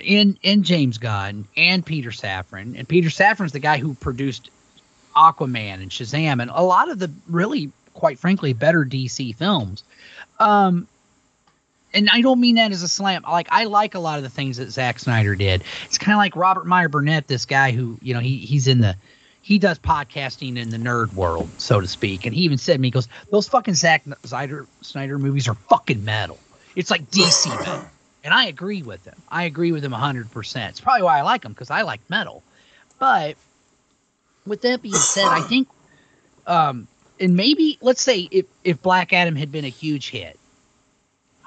in 0.00 0.38
in 0.42 0.62
James 0.62 0.98
Gunn 0.98 1.48
and 1.56 1.84
Peter 1.84 2.10
Safran. 2.10 2.78
And 2.78 2.88
Peter 2.88 3.08
Safran's 3.08 3.50
the 3.50 3.58
guy 3.58 3.78
who 3.78 3.94
produced 3.94 4.48
Aquaman 5.16 5.82
and 5.82 5.90
Shazam 5.90 6.40
and 6.40 6.52
a 6.54 6.62
lot 6.62 6.88
of 6.88 7.00
the 7.00 7.10
really, 7.28 7.72
quite 7.94 8.20
frankly, 8.20 8.52
better 8.52 8.84
DC 8.84 9.34
films. 9.34 9.82
Um, 10.38 10.86
and 11.92 12.08
I 12.12 12.20
don't 12.20 12.40
mean 12.40 12.54
that 12.54 12.70
as 12.70 12.84
a 12.84 12.88
slam. 12.88 13.24
Like 13.24 13.48
I 13.50 13.64
like 13.64 13.96
a 13.96 13.98
lot 13.98 14.18
of 14.18 14.22
the 14.22 14.30
things 14.30 14.58
that 14.58 14.70
Zack 14.70 15.00
Snyder 15.00 15.34
did. 15.34 15.64
It's 15.86 15.98
kind 15.98 16.12
of 16.12 16.18
like 16.18 16.36
Robert 16.36 16.64
Meyer 16.64 16.88
Burnett, 16.88 17.26
this 17.26 17.44
guy 17.44 17.72
who 17.72 17.98
you 18.02 18.14
know 18.14 18.20
he 18.20 18.36
he's 18.36 18.68
in 18.68 18.78
the 18.78 18.94
he 19.44 19.58
does 19.58 19.78
podcasting 19.78 20.56
in 20.56 20.70
the 20.70 20.78
nerd 20.78 21.12
world, 21.12 21.50
so 21.58 21.78
to 21.78 21.86
speak. 21.86 22.24
And 22.24 22.34
he 22.34 22.40
even 22.42 22.56
said 22.56 22.74
to 22.74 22.78
me, 22.78 22.86
he 22.86 22.90
goes, 22.90 23.08
"Those 23.30 23.46
fucking 23.46 23.74
Zack 23.74 24.02
Snyder 24.24 24.66
Snyder 24.80 25.18
movies 25.18 25.46
are 25.48 25.54
fucking 25.68 26.02
metal. 26.02 26.38
It's 26.74 26.90
like 26.90 27.10
DC 27.10 27.50
metal." 27.60 27.86
And 28.24 28.32
I 28.32 28.46
agree 28.46 28.80
with 28.80 29.04
him. 29.04 29.22
I 29.28 29.44
agree 29.44 29.70
with 29.70 29.84
him 29.84 29.92
100%. 29.92 30.70
It's 30.70 30.80
probably 30.80 31.02
why 31.02 31.18
I 31.18 31.22
like 31.22 31.44
him 31.44 31.52
because 31.52 31.68
I 31.70 31.82
like 31.82 32.00
metal. 32.08 32.42
But 32.98 33.36
with 34.46 34.62
that 34.62 34.80
being 34.80 34.94
said, 34.94 35.26
I 35.26 35.42
think, 35.42 35.68
um, 36.46 36.88
and 37.20 37.36
maybe 37.36 37.76
let's 37.82 38.00
say 38.00 38.26
if 38.30 38.46
if 38.64 38.80
Black 38.80 39.12
Adam 39.12 39.36
had 39.36 39.52
been 39.52 39.66
a 39.66 39.68
huge 39.68 40.08
hit, 40.08 40.38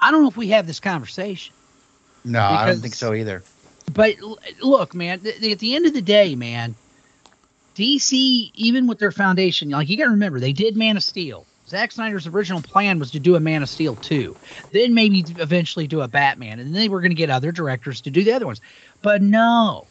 I 0.00 0.12
don't 0.12 0.22
know 0.22 0.28
if 0.28 0.36
we 0.36 0.48
have 0.48 0.68
this 0.68 0.78
conversation. 0.78 1.52
No, 2.24 2.42
I 2.42 2.66
don't 2.66 2.78
think 2.78 2.94
so 2.94 3.12
either. 3.12 3.42
But 3.92 4.20
l- 4.22 4.38
look, 4.62 4.94
man, 4.94 5.18
th- 5.18 5.40
th- 5.40 5.52
at 5.52 5.58
the 5.58 5.74
end 5.74 5.86
of 5.86 5.94
the 5.94 6.02
day, 6.02 6.36
man, 6.36 6.76
DC, 7.78 8.50
even 8.54 8.88
with 8.88 8.98
their 8.98 9.12
foundation, 9.12 9.70
like 9.70 9.88
you 9.88 9.96
got 9.96 10.04
to 10.04 10.10
remember, 10.10 10.40
they 10.40 10.52
did 10.52 10.76
Man 10.76 10.96
of 10.96 11.02
Steel. 11.04 11.46
Zack 11.68 11.92
Snyder's 11.92 12.26
original 12.26 12.60
plan 12.60 12.98
was 12.98 13.12
to 13.12 13.20
do 13.20 13.36
a 13.36 13.40
Man 13.40 13.62
of 13.62 13.68
Steel 13.68 13.94
2, 13.94 14.36
then 14.72 14.94
maybe 14.94 15.24
eventually 15.36 15.86
do 15.86 16.00
a 16.00 16.08
Batman, 16.08 16.58
and 16.58 16.74
then 16.74 16.80
they 16.80 16.88
were 16.88 17.00
going 17.00 17.12
to 17.12 17.16
get 17.16 17.30
other 17.30 17.52
directors 17.52 18.00
to 18.00 18.10
do 18.10 18.24
the 18.24 18.32
other 18.32 18.46
ones. 18.46 18.60
But 19.00 19.22
no, 19.22 19.86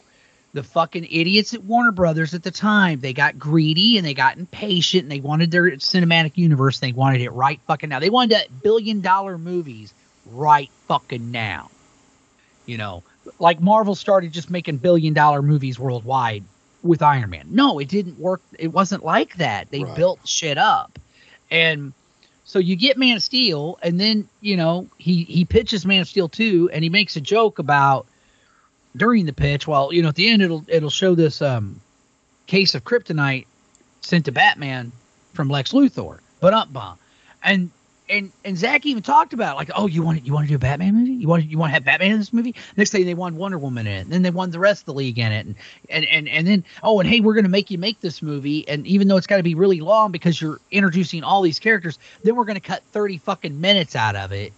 the 0.54 0.64
fucking 0.64 1.06
idiots 1.10 1.54
at 1.54 1.64
Warner 1.64 1.94
Brothers 1.94 2.34
at 2.34 2.44
the 2.44 2.52
time, 2.52 3.00
they 3.00 3.14
got 3.14 3.40
greedy 3.40 3.98
and 3.98 4.06
they 4.06 4.14
got 4.14 4.38
impatient 4.38 5.04
and 5.04 5.12
they 5.12 5.22
wanted 5.22 5.52
their 5.52 5.72
cinematic 5.78 6.34
universe. 6.36 6.80
They 6.80 6.92
wanted 6.92 7.22
it 7.22 7.30
right 7.30 7.62
fucking 7.68 7.90
now. 7.90 8.00
They 8.00 8.10
wanted 8.10 8.50
billion 8.64 9.00
dollar 9.00 9.38
movies 9.38 9.94
right 10.26 10.70
fucking 10.88 11.32
now. 11.32 11.70
You 12.66 12.78
know, 12.78 13.04
like 13.40 13.62
Marvel 13.62 13.96
started 13.96 14.34
just 14.34 14.50
making 14.50 14.78
billion 14.78 15.14
dollar 15.14 15.42
movies 15.42 15.80
worldwide 15.80 16.44
with 16.84 17.02
Iron 17.02 17.30
Man. 17.30 17.48
No, 17.50 17.80
it 17.80 17.88
didn't 17.90 18.20
work. 18.20 18.42
It 18.58 18.68
wasn't 18.70 19.04
like 19.04 19.36
that. 19.38 19.70
They 19.72 19.84
Right. 19.84 19.96
built 19.96 20.20
shit 20.28 20.58
up. 20.58 20.98
And 21.50 21.94
so 22.46 22.60
you 22.60 22.76
get 22.76 22.98
Man 22.98 23.18
of 23.18 23.24
Steel, 23.24 23.78
and 23.82 24.00
then, 24.00 24.28
you 24.42 24.56
know, 24.58 24.88
he, 24.98 25.24
he 25.24 25.44
pitches 25.46 25.86
Man 25.86 26.02
of 26.02 26.08
Steel 26.08 26.30
2, 26.30 26.70
and 26.72 26.84
he 26.84 26.90
makes 26.90 27.16
a 27.16 27.22
joke 27.22 27.60
about 27.60 28.06
during 28.96 29.26
the 29.26 29.34
pitch, 29.34 29.68
well, 29.68 29.94
you 29.94 30.02
know, 30.02 30.10
at 30.10 30.16
the 30.16 30.28
end 30.30 30.42
it'll 30.42 30.64
it'll 30.68 30.90
show 30.90 31.14
this 31.14 31.42
um 31.42 31.80
case 32.48 32.74
of 32.74 32.84
kryptonite 32.84 33.46
sent 34.02 34.26
to 34.26 34.32
Batman 34.32 34.92
from 35.34 35.50
Lex 35.50 35.72
Luthor, 35.74 36.20
but 36.40 36.54
up 36.54 36.72
bomb. 36.74 36.98
And 37.44 37.70
and 38.10 38.32
and 38.46 38.58
Zack 38.58 38.86
even 38.86 39.04
talked 39.04 39.34
about 39.34 39.54
it, 39.54 39.58
like, 39.58 39.70
oh, 39.76 39.88
you 39.88 40.02
want 40.02 40.26
you 40.26 40.34
want 40.34 40.46
to 40.46 40.50
do 40.50 40.56
a 40.56 40.60
Batman 40.60 40.96
movie? 40.96 41.14
You 41.14 41.28
want 41.28 41.46
you 41.46 41.58
want 41.58 41.70
to 41.72 41.74
have 41.74 41.84
Batman 41.84 42.12
in 42.12 42.20
this 42.20 42.32
movie? 42.32 42.56
Next 42.76 42.92
thing 42.92 43.06
they 43.06 43.14
won 43.14 43.36
Wonder 43.36 43.58
Woman 43.58 43.86
in 43.88 43.94
it, 43.94 44.00
and 44.02 44.12
then 44.12 44.22
they 44.22 44.30
won 44.30 44.52
the 44.52 44.60
rest 44.60 44.84
of 44.84 44.86
the 44.86 44.94
league 44.94 45.20
in 45.20 45.32
it, 45.32 45.46
and 45.46 45.56
and 45.90 46.06
and, 46.06 46.30
and 46.30 46.48
then 46.48 46.64
oh, 46.84 47.00
and 47.00 47.10
hey, 47.10 47.20
we're 47.20 47.34
gonna 47.34 47.50
make 47.50 47.70
you 47.72 47.78
make 47.78 48.00
this 48.00 48.22
movie, 48.22 48.68
and 48.68 48.88
even 48.88 49.08
though 49.08 49.18
it's 49.18 49.28
got 49.28 49.38
to 49.38 49.44
be 49.44 49.56
really 49.56 49.82
long 49.82 50.12
because 50.12 50.42
you're 50.42 50.60
introducing 50.72 51.24
all 51.24 51.42
these 51.42 51.60
characters, 51.60 52.00
then 52.24 52.36
we're 52.36 52.46
gonna 52.46 52.60
cut 52.60 52.82
thirty 52.92 53.18
fucking 53.18 53.60
minutes 53.60 53.96
out 53.96 54.16
of 54.16 54.32
it. 54.32 54.54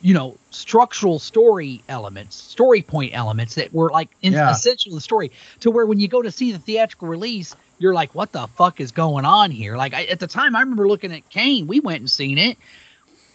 You 0.00 0.14
know, 0.14 0.36
structural 0.50 1.18
story 1.18 1.82
elements, 1.88 2.36
story 2.36 2.82
point 2.82 3.14
elements 3.14 3.56
that 3.56 3.72
were 3.72 3.90
like 3.90 4.10
in, 4.22 4.32
Yeah. 4.32 4.50
essential 4.50 4.90
to 4.90 4.94
the 4.96 5.00
story, 5.00 5.32
to 5.60 5.70
where 5.72 5.86
when 5.86 5.98
you 5.98 6.06
go 6.06 6.22
to 6.22 6.30
see 6.30 6.52
the 6.52 6.58
theatrical 6.58 7.08
release, 7.08 7.56
you're 7.78 7.94
like, 7.94 8.14
what 8.14 8.32
the 8.32 8.46
fuck 8.48 8.80
is 8.80 8.92
going 8.92 9.24
on 9.24 9.50
here? 9.50 9.76
Like 9.76 9.94
I, 9.94 10.04
at 10.04 10.20
the 10.20 10.26
time, 10.26 10.56
I 10.56 10.60
remember 10.60 10.88
looking 10.88 11.12
at 11.12 11.28
Kain. 11.30 11.66
We 11.66 11.80
went 11.80 12.00
and 12.00 12.10
seen 12.10 12.38
it, 12.38 12.58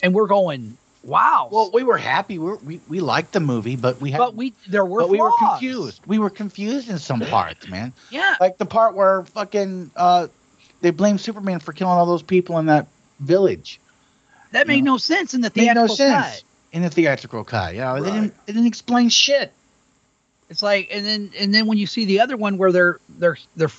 and 0.01 0.13
we're 0.13 0.27
going, 0.27 0.77
wow. 1.03 1.49
Well, 1.51 1.71
we 1.73 1.83
were 1.83 1.97
happy. 1.97 2.39
We 2.39 2.53
we, 2.55 2.79
we 2.87 2.99
liked 2.99 3.31
the 3.33 3.39
movie, 3.39 3.75
but 3.75 4.01
we 4.01 4.11
had 4.11 4.17
but 4.19 4.35
we 4.35 4.53
there 4.67 4.85
were 4.85 5.01
but 5.01 5.09
we 5.09 5.19
were 5.19 5.31
confused. 5.39 6.01
We 6.05 6.19
were 6.19 6.29
confused 6.29 6.89
in 6.89 6.99
some 6.99 7.21
parts, 7.21 7.67
man. 7.67 7.93
Yeah, 8.09 8.35
Like 8.39 8.57
the 8.57 8.65
part 8.65 8.95
where 8.95 9.23
fucking 9.25 9.91
uh, 9.95 10.27
they 10.81 10.91
blame 10.91 11.17
Superman 11.17 11.59
for 11.59 11.71
killing 11.73 11.93
all 11.97 12.05
those 12.05 12.23
people 12.23 12.59
in 12.59 12.65
that 12.67 12.87
village. 13.19 13.79
that 14.51 14.67
made 14.67 14.83
No. 14.83 14.93
no 14.93 14.97
sense 14.97 15.33
in 15.33 15.41
the 15.41 15.51
Made 15.55 15.67
no 15.73 15.87
theatrical 15.87 15.95
sense 15.95 16.25
cut. 16.35 16.43
in 16.73 16.81
the 16.81 16.89
theatrical 16.89 17.43
cut. 17.45 17.75
Yeah, 17.75 17.93
they 17.93 18.01
Right. 18.01 18.13
didn't 18.13 18.45
they 18.45 18.53
didn't 18.53 18.67
explain 18.67 19.07
shit. 19.09 19.53
It's 20.49 20.61
like, 20.61 20.89
and 20.91 21.05
then 21.05 21.31
and 21.39 21.53
then 21.53 21.65
when 21.67 21.77
you 21.77 21.87
see 21.87 22.03
the 22.05 22.19
other 22.19 22.35
one 22.37 22.57
where 22.57 22.71
they're 22.73 22.99
they're 23.17 23.37
they're 23.55 23.71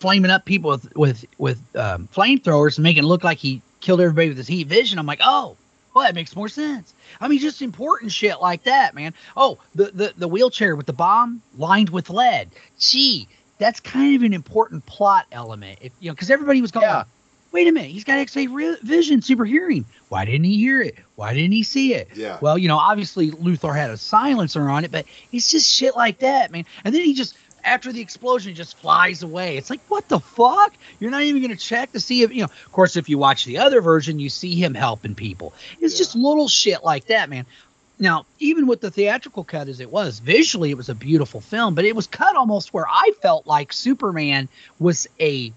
flaming 0.00 0.30
up 0.30 0.44
people 0.44 0.70
with 0.70 0.96
with 0.96 1.24
with 1.38 1.60
um, 1.76 2.08
flamethrowers 2.14 2.76
and 2.76 2.82
making 2.82 3.04
it 3.04 3.06
look 3.06 3.24
like 3.24 3.38
he 3.38 3.62
killed 3.80 4.00
everybody 4.00 4.28
with 4.28 4.38
his 4.38 4.46
heat 4.46 4.66
vision, 4.66 4.98
I'm 4.98 5.06
like, 5.06 5.20
oh, 5.22 5.56
well, 5.94 6.04
that 6.04 6.14
makes 6.14 6.36
more 6.36 6.48
sense. 6.48 6.94
I 7.20 7.28
mean, 7.28 7.38
just 7.38 7.62
important 7.62 8.12
shit 8.12 8.40
like 8.40 8.64
that, 8.64 8.94
man. 8.94 9.14
Oh, 9.36 9.58
the 9.74 9.86
the 9.86 10.14
the 10.16 10.28
wheelchair 10.28 10.76
with 10.76 10.86
the 10.86 10.92
bomb 10.92 11.42
lined 11.56 11.90
with 11.90 12.10
lead. 12.10 12.50
Gee, 12.78 13.28
that's 13.58 13.80
kind 13.80 14.16
of 14.16 14.22
an 14.22 14.32
important 14.32 14.86
plot 14.86 15.26
element. 15.32 15.78
If 15.82 15.92
you 16.00 16.10
know, 16.10 16.14
because 16.14 16.30
everybody 16.30 16.60
was 16.60 16.70
going. 16.70 16.84
Yeah. 16.84 17.04
Wait 17.50 17.66
a 17.66 17.72
minute, 17.72 17.90
he's 17.90 18.04
got 18.04 18.18
X-ray 18.18 18.46
re- 18.46 18.76
vision, 18.82 19.22
super 19.22 19.46
hearing. 19.46 19.86
Why 20.10 20.26
didn't 20.26 20.44
he 20.44 20.58
hear 20.58 20.82
it? 20.82 20.96
Why 21.14 21.32
didn't 21.32 21.52
he 21.52 21.62
see 21.62 21.94
it? 21.94 22.10
Yeah. 22.14 22.36
Well, 22.42 22.58
you 22.58 22.68
know, 22.68 22.76
obviously 22.76 23.30
Luthor 23.30 23.74
had 23.74 23.88
a 23.88 23.96
silencer 23.96 24.68
on 24.68 24.84
it, 24.84 24.90
but 24.90 25.06
it's 25.32 25.50
just 25.50 25.66
shit 25.66 25.96
like 25.96 26.18
that, 26.18 26.52
man. 26.52 26.66
And 26.84 26.94
then 26.94 27.00
he 27.00 27.14
just 27.14 27.38
after 27.68 27.92
the 27.92 28.00
explosion 28.00 28.54
just 28.54 28.76
flies 28.78 29.22
away. 29.22 29.56
It's 29.56 29.70
like, 29.70 29.80
what 29.88 30.08
the 30.08 30.20
fuck? 30.20 30.74
You're 30.98 31.10
not 31.10 31.22
even 31.22 31.42
gonna 31.42 31.56
check 31.56 31.92
to 31.92 32.00
see 32.00 32.22
if 32.22 32.32
you 32.32 32.40
know. 32.40 32.44
Of 32.66 32.72
course, 32.72 32.96
if 32.96 33.08
you 33.08 33.18
watch 33.18 33.44
the 33.44 33.58
other 33.58 33.80
version, 33.80 34.18
you 34.18 34.28
see 34.30 34.54
him 34.54 34.74
helping 34.74 35.14
people. 35.14 35.52
It's 35.80 35.94
Yeah. 35.94 35.98
just 35.98 36.16
little 36.16 36.48
shit 36.48 36.82
like 36.82 37.06
that, 37.06 37.28
man. 37.30 37.46
Now, 38.00 38.26
even 38.38 38.66
with 38.66 38.80
the 38.80 38.90
theatrical 38.90 39.44
cut 39.44 39.68
as 39.68 39.80
it 39.80 39.90
was, 39.90 40.20
visually 40.20 40.70
it 40.70 40.76
was 40.76 40.88
a 40.88 40.94
beautiful 40.94 41.40
film, 41.40 41.74
but 41.74 41.84
it 41.84 41.96
was 41.96 42.06
cut 42.06 42.36
almost 42.36 42.72
where 42.72 42.86
I 42.88 43.12
felt 43.22 43.46
like 43.46 43.72
Superman 43.72 44.48
was 44.78 45.06
a 45.20 45.52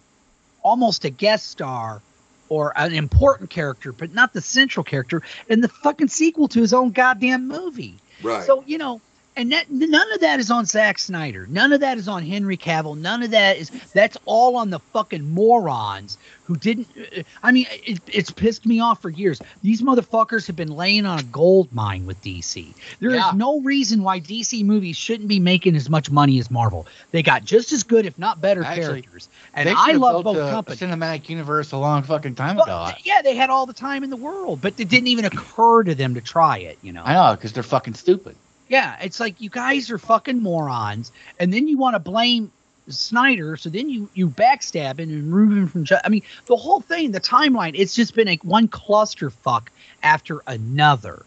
almost 0.64 1.06
a 1.06 1.10
guest 1.10 1.50
star 1.50 2.02
or 2.50 2.74
an 2.76 2.94
important 2.94 3.50
character, 3.50 3.92
but 3.94 4.14
not 4.14 4.34
the 4.34 4.42
central 4.42 4.84
character 4.84 5.22
in 5.48 5.62
the 5.62 5.68
fucking 5.70 6.10
sequel 6.10 6.48
to 6.50 6.60
his 6.62 6.74
own 6.74 6.92
goddamn 6.92 7.48
movie. 7.48 7.96
Right. 8.22 8.44
So, 8.44 8.64
you 8.68 8.78
know, 8.78 9.02
and 9.36 9.52
that 9.52 9.70
none 9.70 10.12
of 10.14 10.20
that 10.22 10.40
is 10.40 10.52
on 10.52 10.66
Zack 10.66 11.00
Snyder. 11.00 11.48
None 11.50 11.72
of 11.72 11.80
that 11.82 11.98
is 11.98 12.08
on 12.08 12.24
Henry 12.24 12.58
Cavill. 12.58 12.98
None 12.98 13.24
of 13.24 13.32
that 13.32 13.58
is 13.58 13.70
that's 13.94 14.18
all 14.26 14.58
on 14.58 14.70
the 14.70 14.80
fucking 14.80 15.34
morons 15.34 16.18
who 16.44 16.58
didn't 16.58 16.88
uh, 16.98 17.24
I 17.42 17.52
mean, 17.52 17.66
it, 17.70 18.02
it's 18.08 18.30
pissed 18.30 18.66
me 18.66 18.80
off 18.82 19.02
for 19.02 19.10
years. 19.10 19.42
These 19.64 19.82
motherfuckers 19.82 20.48
have 20.48 20.56
been 20.56 20.76
laying 20.76 21.06
on 21.06 21.20
a 21.20 21.24
gold 21.24 21.72
mine 21.74 22.06
with 22.06 22.22
DC. 22.22 22.74
There 23.00 23.12
is 23.12 23.16
Yeah. 23.18 23.32
no 23.36 23.62
reason 23.62 24.04
why 24.04 24.20
DC 24.20 24.66
movies 24.66 24.98
shouldn't 24.98 25.30
be 25.30 25.40
making 25.40 25.76
as 25.76 25.90
much 25.90 26.12
money 26.12 26.38
as 26.40 26.52
Marvel. 26.52 26.86
They 27.12 27.24
got 27.24 27.46
just 27.46 27.72
as 27.72 27.84
good 27.84 28.06
if 28.06 28.18
not 28.20 28.42
better 28.42 28.64
Actually, 28.64 29.02
characters. 29.04 29.30
And 29.54 29.70
I 29.70 29.94
love 29.94 30.24
both 30.24 30.38
companies. 30.52 30.80
Cinematic 30.82 31.30
universe 31.30 31.72
a 31.72 31.78
long 31.78 32.04
fucking 32.04 32.36
time 32.36 32.60
ago. 32.60 32.90
yeah, 33.04 33.22
they 33.22 33.36
had 33.36 33.50
all 33.50 33.66
the 33.66 33.74
time 33.74 34.04
in 34.04 34.10
the 34.10 34.18
world, 34.18 34.60
but 34.62 34.78
it 34.78 34.90
didn't 34.90 35.08
even 35.08 35.26
occur 35.26 35.84
to 35.84 35.96
them 35.96 36.16
to 36.16 36.22
try 36.22 36.58
it, 36.58 36.78
you 36.82 36.92
know. 36.92 37.04
I 37.06 37.14
know 37.14 37.36
because 37.36 37.54
they're 37.54 37.64
fucking 37.64 37.94
stupid. 37.94 38.36
Yeah, 38.72 38.96
it's 39.02 39.20
like 39.20 39.42
you 39.42 39.50
guys 39.50 39.92
are 39.92 39.98
fucking 39.98 40.42
morons, 40.42 41.12
and 41.38 41.54
then 41.54 41.68
you 41.68 41.78
want 41.78 41.96
to 41.96 42.00
blame 42.00 42.54
Snyder, 42.88 43.58
so 43.58 43.70
then 43.70 43.90
you 43.90 44.10
you 44.14 44.30
backstab 44.30 44.98
him 44.98 45.10
and 45.10 45.36
remove 45.36 45.58
him 45.58 45.68
from. 45.68 45.98
I 46.06 46.08
mean, 46.08 46.22
the 46.46 46.56
whole 46.56 46.80
thing, 46.80 47.12
the 47.12 47.20
timeline, 47.20 47.74
it's 47.76 47.94
just 47.94 48.16
been 48.16 48.30
a 48.30 48.38
one 48.38 48.70
clusterfuck 48.70 49.68
after 50.02 50.42
another. 50.48 51.26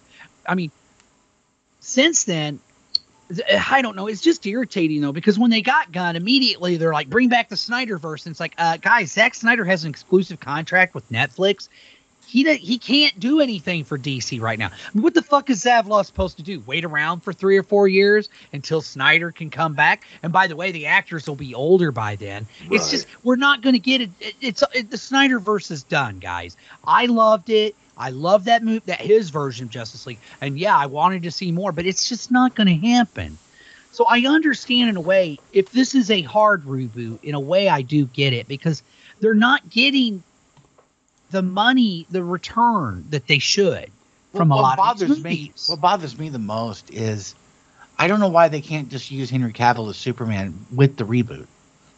I 0.49 0.55
mean, 0.55 0.71
since 1.81 2.25
then, 2.25 2.61
I 3.69 3.83
don't 3.83 3.95
know. 3.95 4.07
It's 4.07 4.23
just 4.23 4.47
irritating 4.47 5.03
though 5.03 5.13
because 5.13 5.39
when 5.39 5.51
they 5.51 5.61
got 5.61 5.93
Gunn, 5.93 6.17
immediately 6.17 6.79
they're 6.79 6.95
like, 6.95 7.11
"Bring 7.11 7.29
back 7.29 7.51
the 7.51 7.57
Snyderverse," 7.57 8.25
and 8.25 8.33
it's 8.33 8.41
like, 8.41 8.55
uh, 8.57 8.79
guys, 8.79 9.13
Zack 9.13 9.35
Snyder 9.35 9.67
has 9.67 9.85
an 9.85 9.91
exclusive 9.91 10.41
contract 10.41 10.95
with 10.95 11.11
Netflix. 11.11 11.69
He 12.35 12.53
he 12.57 12.79
can't 12.79 13.21
do 13.21 13.41
anything 13.41 13.85
for 13.85 13.97
DC 13.97 14.41
right 14.41 14.59
now. 14.59 14.67
I 14.67 14.71
mean, 14.93 15.05
what 15.05 15.15
the 15.15 15.23
fuck 15.23 15.51
is 15.51 15.63
Zaslav 15.63 16.05
supposed 16.05 16.37
to 16.39 16.43
do? 16.43 16.61
Wait 16.67 16.85
around 16.85 17.21
for 17.21 17.33
three 17.33 17.57
or 17.57 17.63
four 17.63 17.87
years 17.87 18.29
until 18.53 18.83
Snyder 18.83 19.31
can 19.31 19.51
come 19.51 19.75
back? 19.75 20.05
And 20.21 20.33
by 20.33 20.49
the 20.49 20.57
way, 20.57 20.73
the 20.73 20.87
actors 20.87 21.29
will 21.29 21.37
be 21.37 21.55
older 21.55 21.93
by 21.93 22.17
then. 22.17 22.49
It's 22.73 22.91
just 22.91 23.07
we're 23.23 23.37
not 23.37 23.63
going 23.63 23.75
to 23.75 23.79
get 23.79 24.01
it. 24.01 24.11
it 24.19 24.35
it's 24.41 24.65
it, 24.75 24.91
the 24.91 24.97
Snyderverse 24.97 25.71
is 25.71 25.85
done, 25.85 26.19
guys. 26.19 26.57
I 26.85 27.07
loved 27.07 27.51
it. 27.51 27.77
I 27.97 28.11
love 28.11 28.47
that 28.47 28.65
move, 28.65 28.85
that 28.87 29.01
his 29.01 29.31
version 29.31 29.67
of 29.67 29.71
Justice 29.71 30.05
League, 30.05 30.19
and 30.41 30.59
yeah, 30.59 30.77
I 30.77 30.87
wanted 30.87 31.23
to 31.23 31.31
see 31.31 31.53
more, 31.53 31.71
but 31.71 31.87
it's 31.87 32.09
just 32.09 32.33
not 32.33 32.57
going 32.57 32.67
to 32.67 32.89
happen. 32.89 33.39
So 33.93 34.07
I 34.07 34.27
understand 34.27 34.91
in 34.91 34.97
a 34.97 35.01
way 35.01 35.39
if 35.53 35.71
this 35.71 35.95
is 35.95 36.11
a 36.11 36.23
hard 36.23 36.65
reboot. 36.65 37.23
In 37.23 37.37
a 37.37 37.41
way, 37.41 37.69
I 37.69 37.83
do 37.83 38.07
get 38.07 38.33
it 38.33 38.49
because 38.49 38.83
they're 39.21 39.35
not 39.35 39.71
getting 39.71 40.25
the 41.35 41.43
money, 41.43 42.07
the 42.11 42.23
return 42.23 43.05
that 43.11 43.27
they 43.27 43.41
should 43.41 43.91
from 44.35 44.49
what 44.51 44.59
a 44.59 44.63
lot 44.63 44.77
bothers 44.79 45.03
of 45.11 45.17
these 45.17 45.25
me, 45.25 45.31
movies. 45.31 45.67
what 45.69 45.81
bothers 45.81 46.17
me 46.19 46.29
the 46.29 46.39
most 46.39 46.91
is 46.93 47.35
I 47.99 48.07
don't 48.09 48.21
know 48.21 48.29
why 48.29 48.49
they 48.49 48.61
can't 48.61 48.89
just 48.89 49.11
use 49.11 49.31
Henry 49.31 49.53
Cavill 49.53 49.91
as 49.91 49.97
Superman 49.97 50.55
with 50.73 50.97
the 50.97 51.05
reboot. 51.05 51.47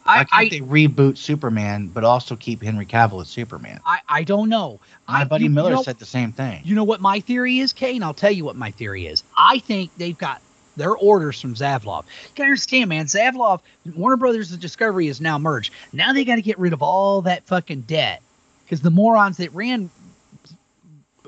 Why 0.03 0.13
I, 0.13 0.17
can't 0.23 0.29
I, 0.33 0.49
they 0.49 0.59
reboot 0.61 1.17
Superman 1.17 1.87
but 1.87 2.03
also 2.03 2.35
keep 2.35 2.63
Henry 2.63 2.85
Cavill 2.87 3.21
as 3.21 3.27
Superman? 3.27 3.79
I, 3.85 3.99
I 4.09 4.23
don't 4.23 4.49
know. 4.49 4.79
My 5.07 5.21
I, 5.21 5.23
buddy 5.25 5.43
you- 5.43 5.49
you 5.51 5.55
Miller 5.55 5.71
know- 5.71 5.83
said 5.83 5.99
the 5.99 6.05
same 6.05 6.31
thing. 6.31 6.61
You 6.65 6.73
know 6.75 6.83
what 6.83 6.99
my 6.99 7.19
theory 7.19 7.59
is, 7.59 7.73
Kain? 7.73 8.01
I'll 8.01 8.13
tell 8.15 8.31
you 8.31 8.43
what 8.43 8.55
my 8.55 8.71
theory 8.71 9.05
is. 9.05 9.23
I 9.37 9.59
think 9.59 9.91
they've 9.97 10.17
got 10.17 10.41
their 10.77 10.95
orders 10.95 11.39
from 11.41 11.53
Zaslav. 11.55 12.05
You 12.37 12.43
understand, 12.43 12.89
man. 12.89 13.05
Zaslav, 13.05 13.61
Warner 13.95 14.15
Brothers 14.17 14.51
and 14.51 14.59
Discovery 14.61 15.07
is 15.07 15.19
now 15.21 15.37
merged. 15.39 15.73
Now 15.93 16.13
they 16.13 16.23
got 16.25 16.35
to 16.35 16.41
get 16.41 16.57
rid 16.59 16.73
of 16.73 16.81
all 16.83 17.21
that 17.23 17.43
fucking 17.45 17.81
debt 17.81 18.21
because 18.67 18.81
the 18.81 18.91
morons 18.91 19.37
that 19.37 19.53
ran 19.53 19.89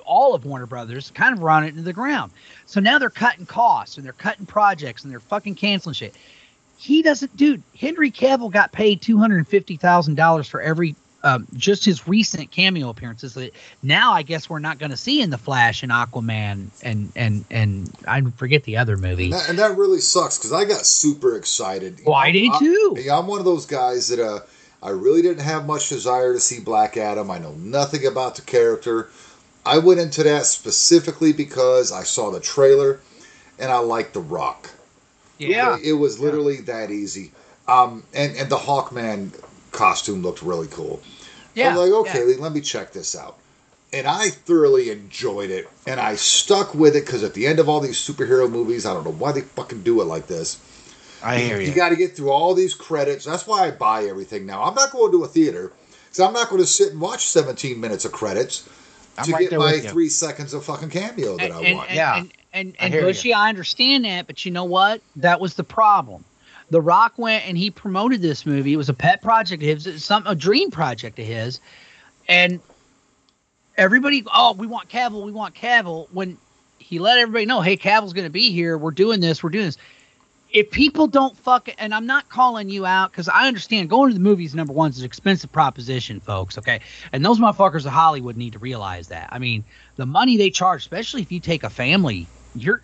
all 0.03 0.35
of 0.35 0.43
Warner 0.43 0.65
Brothers 0.65 1.11
kind 1.11 1.33
of 1.33 1.41
run 1.41 1.63
it 1.63 1.69
into 1.69 1.83
the 1.83 1.93
ground. 1.93 2.33
So 2.65 2.81
now 2.81 2.99
they're 2.99 3.09
cutting 3.09 3.45
costs 3.45 3.95
and 3.95 4.05
they're 4.05 4.11
cutting 4.11 4.45
projects 4.45 5.03
and 5.03 5.11
they're 5.11 5.21
fucking 5.21 5.55
canceling 5.55 5.93
shit. 5.93 6.15
He 6.77 7.01
doesn't, 7.01 7.35
dude. 7.37 7.61
Henry 7.77 8.11
Cavill 8.11 8.51
got 8.51 8.71
paid 8.71 9.01
two 9.01 9.17
hundred 9.17 9.37
and 9.37 9.47
fifty 9.47 9.77
thousand 9.77 10.15
dollars 10.15 10.47
for 10.47 10.61
every 10.61 10.95
um, 11.23 11.47
just 11.55 11.83
his 11.83 12.07
recent 12.07 12.51
cameo 12.51 12.89
appearances 12.89 13.33
that 13.33 13.51
now 13.83 14.13
I 14.13 14.23
guess 14.23 14.49
we're 14.49 14.59
not 14.59 14.79
going 14.79 14.91
to 14.91 14.97
see 14.97 15.21
in 15.21 15.29
the 15.29 15.37
Flash 15.37 15.83
and 15.83 15.91
Aquaman 15.91 16.69
and 16.81 17.11
and 17.15 17.45
and 17.51 17.93
I 18.07 18.21
forget 18.21 18.63
the 18.63 18.77
other 18.77 18.97
movie. 18.97 19.25
And 19.25 19.33
that, 19.33 19.49
and 19.49 19.59
that 19.59 19.77
really 19.77 19.99
sucks 19.99 20.37
because 20.37 20.53
I 20.53 20.65
got 20.65 20.85
super 20.85 21.35
excited. 21.35 21.99
Well, 22.05 22.15
I 22.15 22.31
did 22.31 22.51
too. 22.57 22.95
Yeah, 22.97 23.17
I'm 23.17 23.27
one 23.27 23.39
of 23.39 23.45
those 23.45 23.65
guys 23.65 24.07
that 24.07 24.19
uh, 24.19 24.39
I 24.81 24.89
really 24.89 25.21
didn't 25.21 25.43
have 25.43 25.65
much 25.65 25.89
desire 25.89 26.33
to 26.33 26.39
see 26.39 26.59
Black 26.59 26.95
Adam. 26.95 27.29
I 27.29 27.37
know 27.37 27.53
nothing 27.53 28.05
about 28.05 28.35
the 28.35 28.41
character. 28.41 29.09
I 29.65 29.77
went 29.77 29.99
into 29.99 30.23
that 30.23 30.45
specifically 30.45 31.33
because 31.33 31.91
I 31.91 32.03
saw 32.03 32.31
the 32.31 32.39
trailer 32.39 32.99
and 33.59 33.71
I 33.71 33.79
liked 33.79 34.13
The 34.13 34.21
Rock. 34.21 34.69
Yeah. 35.37 35.77
It, 35.77 35.85
it 35.89 35.93
was 35.93 36.19
literally 36.19 36.61
that 36.61 36.91
easy. 36.91 37.31
Um, 37.67 38.03
and, 38.13 38.35
and 38.37 38.49
the 38.49 38.57
Hawkman 38.57 39.31
costume 39.71 40.21
looked 40.21 40.41
really 40.41 40.67
cool. 40.67 41.01
Yeah, 41.53 41.69
I'm 41.69 41.75
like, 41.75 41.91
okay, 41.91 42.29
yeah. 42.29 42.37
let 42.39 42.53
me 42.53 42.61
check 42.61 42.93
this 42.93 43.15
out. 43.15 43.37
And 43.91 44.07
I 44.07 44.29
thoroughly 44.29 44.91
enjoyed 44.91 45.49
it. 45.49 45.67
And 45.85 45.99
I 45.99 46.15
stuck 46.15 46.73
with 46.73 46.95
it 46.95 47.05
because 47.05 47.23
at 47.23 47.33
the 47.33 47.47
end 47.47 47.59
of 47.59 47.67
all 47.67 47.79
these 47.79 47.97
superhero 47.97 48.49
movies, 48.49 48.85
I 48.85 48.93
don't 48.93 49.03
know 49.03 49.11
why 49.11 49.31
they 49.31 49.41
fucking 49.41 49.83
do 49.83 50.01
it 50.01 50.05
like 50.05 50.27
this. 50.27 50.59
I 51.23 51.37
hear 51.39 51.59
You 51.59 51.69
you. 51.69 51.75
got 51.75 51.89
to 51.89 51.95
get 51.95 52.15
through 52.15 52.31
all 52.31 52.53
these 52.53 52.73
credits. 52.73 53.25
That's 53.25 53.45
why 53.45 53.67
I 53.67 53.71
buy 53.71 54.05
everything 54.05 54.45
now. 54.45 54.63
I'm 54.63 54.75
not 54.75 54.91
going 54.91 55.11
to 55.11 55.23
a 55.23 55.27
theater 55.27 55.71
because 56.05 56.19
I'm 56.19 56.33
not 56.33 56.49
going 56.49 56.61
to 56.61 56.67
sit 56.67 56.91
and 56.91 57.01
watch 57.01 57.27
17 57.27 57.79
minutes 57.79 58.05
of 58.05 58.11
credits 58.11 58.67
I'm 59.17 59.25
to 59.25 59.31
right 59.33 59.49
get 59.49 59.59
my 59.59 59.79
three 59.79 60.09
seconds 60.09 60.53
of 60.53 60.63
fucking 60.65 60.89
cameo 60.89 61.37
that 61.37 61.45
and, 61.45 61.53
I 61.53 61.61
and, 61.61 61.75
want. 61.77 61.89
and, 61.89 61.95
Yeah. 61.95 62.17
and, 62.17 62.33
and, 62.53 62.75
I 62.79 62.85
and 62.85 62.93
hear 62.93 63.01
you. 63.01 63.07
Bushy, 63.07 63.33
I 63.33 63.49
understand 63.49 64.05
that, 64.05 64.27
but 64.27 64.45
you 64.45 64.51
know 64.51 64.63
what? 64.63 65.01
That 65.17 65.39
was 65.39 65.55
the 65.55 65.63
problem. 65.63 66.23
The 66.69 66.81
Rock 66.81 67.13
went 67.17 67.47
and 67.47 67.57
he 67.57 67.71
promoted 67.71 68.21
this 68.21 68.45
movie. 68.45 68.73
It 68.73 68.77
was 68.77 68.89
a 68.89 68.93
pet 68.93 69.21
project 69.21 69.63
of 69.63 69.83
his, 69.83 70.03
some 70.03 70.25
a 70.27 70.35
dream 70.35 70.71
project 70.71 71.17
of 71.19 71.25
his, 71.25 71.59
and 72.27 72.59
everybody, 73.75 74.23
oh, 74.33 74.53
we 74.53 74.67
want 74.67 74.89
Cavill, 74.89 75.23
we 75.25 75.31
want 75.31 75.55
Cavill. 75.55 76.07
When 76.11 76.37
he 76.77 76.99
let 76.99 77.17
everybody 77.17 77.45
know, 77.45 77.61
hey, 77.61 77.75
Cavill's 77.75 78.13
going 78.13 78.27
to 78.27 78.31
be 78.31 78.51
here. 78.51 78.77
We're 78.77 78.91
doing 78.91 79.19
this. 79.19 79.41
We're 79.43 79.49
doing 79.49 79.65
this. 79.65 79.77
If 80.51 80.71
people 80.71 81.07
don't 81.07 81.37
fuck, 81.37 81.69
and 81.77 81.93
I'm 81.93 82.07
not 82.07 82.27
calling 82.29 82.69
you 82.69 82.85
out 82.85 83.11
because 83.11 83.29
I 83.29 83.47
understand 83.47 83.89
going 83.89 84.09
to 84.09 84.13
the 84.15 84.19
movies 84.19 84.55
number 84.55 84.73
one 84.73 84.89
is 84.89 84.99
an 84.99 85.05
expensive 85.05 85.51
proposition, 85.51 86.19
folks. 86.19 86.57
Okay, 86.57 86.81
and 87.11 87.23
those 87.23 87.39
motherfuckers 87.39 87.85
of 87.85 87.91
Hollywood 87.91 88.35
need 88.35 88.53
to 88.53 88.59
realize 88.59 89.09
that. 89.09 89.29
I 89.31 89.37
mean, 89.39 89.63
the 89.95 90.05
money 90.07 90.37
they 90.37 90.49
charge, 90.49 90.81
especially 90.81 91.21
if 91.21 91.31
you 91.31 91.39
take 91.39 91.63
a 91.63 91.69
family, 91.69 92.25
you're 92.55 92.81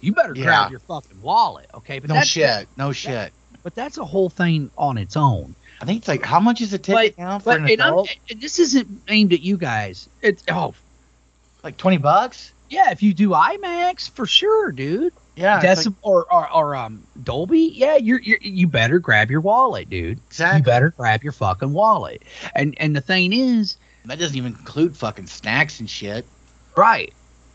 you 0.00 0.12
better 0.12 0.34
Yeah. 0.36 0.44
grab 0.44 0.70
your 0.70 0.80
fucking 0.80 1.20
wallet, 1.20 1.66
okay? 1.74 1.98
But 1.98 2.10
No 2.10 2.20
shit. 2.20 2.68
No 2.76 2.92
shit. 2.92 3.32
but 3.62 3.74
that's 3.74 3.98
a 3.98 4.04
whole 4.04 4.28
thing 4.28 4.70
on 4.76 4.96
its 4.98 5.16
own. 5.16 5.56
I 5.80 5.86
think 5.86 5.98
it's 5.98 6.08
like 6.08 6.24
how 6.24 6.38
much 6.38 6.60
is 6.60 6.72
a 6.72 6.78
ticket 6.78 7.18
now 7.18 7.38
for 7.38 7.46
But 7.46 7.56
an 7.58 7.62
and 7.64 7.72
adult? 7.72 8.16
this 8.38 8.58
isn't 8.60 9.02
aimed 9.08 9.32
at 9.32 9.40
you 9.40 9.56
guys. 9.56 10.08
It's 10.22 10.42
oh 10.48 10.74
Like 11.64 11.76
twenty 11.78 11.96
bucks? 11.98 12.52
yeah, 12.68 12.90
if 12.92 13.02
you 13.02 13.12
do 13.12 13.30
IMAX 13.30 14.08
for 14.10 14.26
sure, 14.26 14.70
dude. 14.70 15.12
Yeah. 15.36 15.60
Decim- 15.62 15.94
or, 16.02 16.24
or 16.32 16.50
or 16.50 16.74
um 16.76 17.02
Dolby, 17.22 17.70
yeah, 17.74 17.96
you're, 17.96 18.20
you're 18.20 18.38
you 18.40 18.66
better 18.66 18.98
grab 18.98 19.30
your 19.30 19.40
wallet, 19.42 19.90
dude. 19.90 20.18
exactly. 20.28 20.58
You 20.58 20.64
better 20.64 20.90
grab 20.96 21.22
your 21.22 21.32
fucking 21.32 21.72
wallet. 21.72 22.22
And 22.54 22.74
and 22.80 22.96
the 22.96 23.00
thing 23.02 23.32
is, 23.32 23.76
That 24.06 24.18
doesn't 24.18 24.36
even 24.36 24.52
include 24.52 24.96
fucking 24.96 25.26
snacks 25.26 25.78
and 25.80 25.88
shit. 25.90 26.24
Right. 26.76 27.12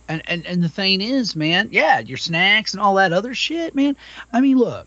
And, 0.08 0.22
and 0.28 0.46
and 0.46 0.62
the 0.64 0.70
thing 0.70 1.02
is, 1.02 1.36
man, 1.36 1.70
yeah, 1.72 2.00
your 2.00 2.18
snacks 2.18 2.74
and 2.74 2.82
all 2.82 2.96
that 2.96 3.14
other 3.14 3.34
shit, 3.34 3.74
man. 3.76 3.96
I 4.34 4.42
mean, 4.42 4.58
look, 4.58 4.86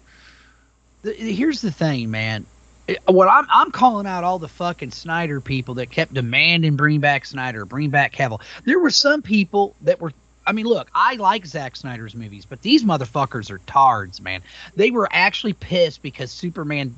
the, 1.02 1.12
here's 1.14 1.60
the 1.62 1.70
thing, 1.72 2.10
man. 2.10 2.46
It- 2.86 3.00
what 3.06 3.28
I'm 3.28 3.46
I'm 3.50 3.70
calling 3.70 4.06
out 4.06 4.22
all 4.24 4.38
the 4.38 4.48
fucking 4.48 4.90
Snyder 4.90 5.40
people 5.40 5.74
that 5.74 5.90
kept 5.90 6.12
demanding 6.14 6.76
bring 6.76 7.00
back 7.00 7.24
Snyder, 7.24 7.64
bring 7.64 7.90
back 7.90 8.12
Cavill. 8.14 8.40
There 8.66 8.78
were 8.78 8.90
some 8.90 9.22
people 9.22 9.74
that 9.82 10.00
were. 10.00 10.12
I 10.46 10.52
mean, 10.52 10.66
look, 10.66 10.90
I 10.94 11.14
like 11.14 11.46
Zack 11.46 11.76
Snyder's 11.76 12.14
movies, 12.14 12.44
but 12.44 12.62
these 12.62 12.84
motherfuckers 12.84 13.50
are 13.50 13.58
tards, 13.66 14.20
man. 14.20 14.42
They 14.76 14.90
were 14.90 15.08
actually 15.10 15.54
pissed 15.54 16.02
because 16.02 16.30
Superman, 16.30 16.94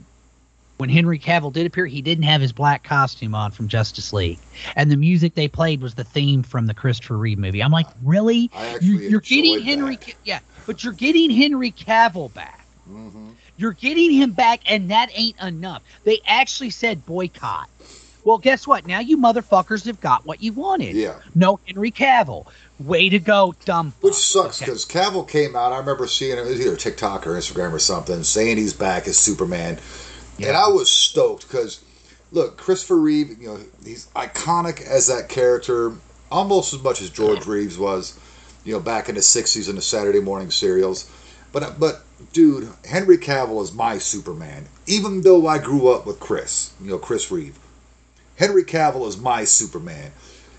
when 0.79 0.89
Henry 0.89 1.19
Cavill 1.19 1.53
did 1.53 1.67
appear, 1.67 1.87
he 1.87 2.03
didn't 2.03 2.25
have 2.25 2.41
his 2.41 2.53
black 2.53 2.83
costume 2.83 3.35
on 3.35 3.53
from 3.53 3.69
Justice 3.69 4.13
League 4.13 4.39
and 4.75 4.91
the 4.91 4.97
music 4.97 5.35
they 5.35 5.49
played 5.49 5.81
was 5.81 5.95
the 5.95 6.05
theme 6.05 6.43
from 6.43 6.67
the 6.67 6.75
Christopher 6.75 7.17
Reeve 7.17 7.39
movie. 7.39 7.63
I'm 7.63 7.73
like, 7.73 7.87
really? 8.03 8.51
You, 8.81 8.99
you're 8.99 9.21
getting 9.21 9.61
Henry, 9.61 9.97
that. 9.97 10.15
Yeah, 10.25 10.41
but 10.67 10.83
you're 10.83 10.93
getting 10.93 11.31
Henry 11.31 11.71
Cavill 11.71 12.33
back. 12.33 12.67
Mhm. 12.89 13.35
You're 13.57 13.73
getting 13.73 14.13
him 14.13 14.33
back, 14.33 14.61
and 14.71 14.91
that 14.91 15.11
ain't 15.15 15.41
enough. 15.41 15.83
They 16.05 16.21
actually 16.27 16.71
said 16.71 17.07
boycott. 17.07 17.69
Well, 18.25 18.39
guess 18.39 18.67
what? 18.67 18.87
Now 18.87 18.99
you 18.99 19.17
motherfuckers 19.17 19.87
have 19.87 20.01
got 20.01 20.27
what 20.27 20.43
you 20.43 20.53
wanted. 20.53 20.97
Yeah. 20.97 21.21
No 21.35 21.61
Henry 21.65 21.93
Cavill. 21.93 22.47
Way 22.79 23.09
to 23.09 23.19
go, 23.19 23.55
dumb. 23.65 23.95
Which 24.03 24.15
sucks 24.15 24.61
Okay. 24.61 24.67
because 24.71 24.85
Cavill 24.85 25.27
came 25.27 25.57
out. 25.57 25.73
I 25.73 25.79
remember 25.79 26.07
seeing 26.07 26.33
it, 26.37 26.41
it 26.41 26.45
was 26.47 26.61
either 26.61 26.77
TikTok 26.77 27.27
or 27.27 27.31
Instagram 27.31 27.73
or 27.73 27.79
something, 27.79 28.23
saying 28.23 28.59
he's 28.59 28.75
back 28.75 29.09
as 29.09 29.17
Superman, 29.19 29.79
and 30.39 30.55
I 30.57 30.69
was 30.69 30.91
stoked 30.91 31.49
because, 31.49 31.81
look, 32.33 32.59
Christopher 32.59 32.97
Reeve, 32.99 33.41
you 33.41 33.49
know, 33.49 33.59
he's 33.83 34.09
iconic 34.15 34.83
as 34.83 35.07
that 35.07 35.31
character, 35.31 35.95
almost 36.31 36.75
as 36.75 36.83
much 36.83 37.01
as 37.01 37.09
George 37.09 37.47
Reeves 37.47 37.79
was, 37.79 38.19
you 38.65 38.75
know, 38.75 38.81
back 38.81 39.09
in 39.09 39.15
the 39.15 39.23
'60s 39.23 39.71
in 39.71 39.77
the 39.77 39.83
Saturday 39.83 40.21
morning 40.21 40.51
serials. 40.51 41.11
But 41.53 41.62
uh, 41.62 41.73
but 41.79 42.03
dude, 42.35 42.69
Henry 42.85 43.17
Cavill 43.17 43.62
is 43.62 43.73
my 43.73 43.97
Superman. 43.97 44.67
Even 44.87 45.23
though 45.23 45.47
I 45.47 45.57
grew 45.57 45.89
up 45.89 46.07
with 46.07 46.21
Chris, 46.21 46.75
you 46.83 46.91
know, 46.91 46.99
Chris 46.99 47.31
Reeve, 47.31 47.59
Henry 48.37 48.65
Cavill 48.65 49.09
is 49.09 49.17
my 49.17 49.45
Superman. 49.45 50.12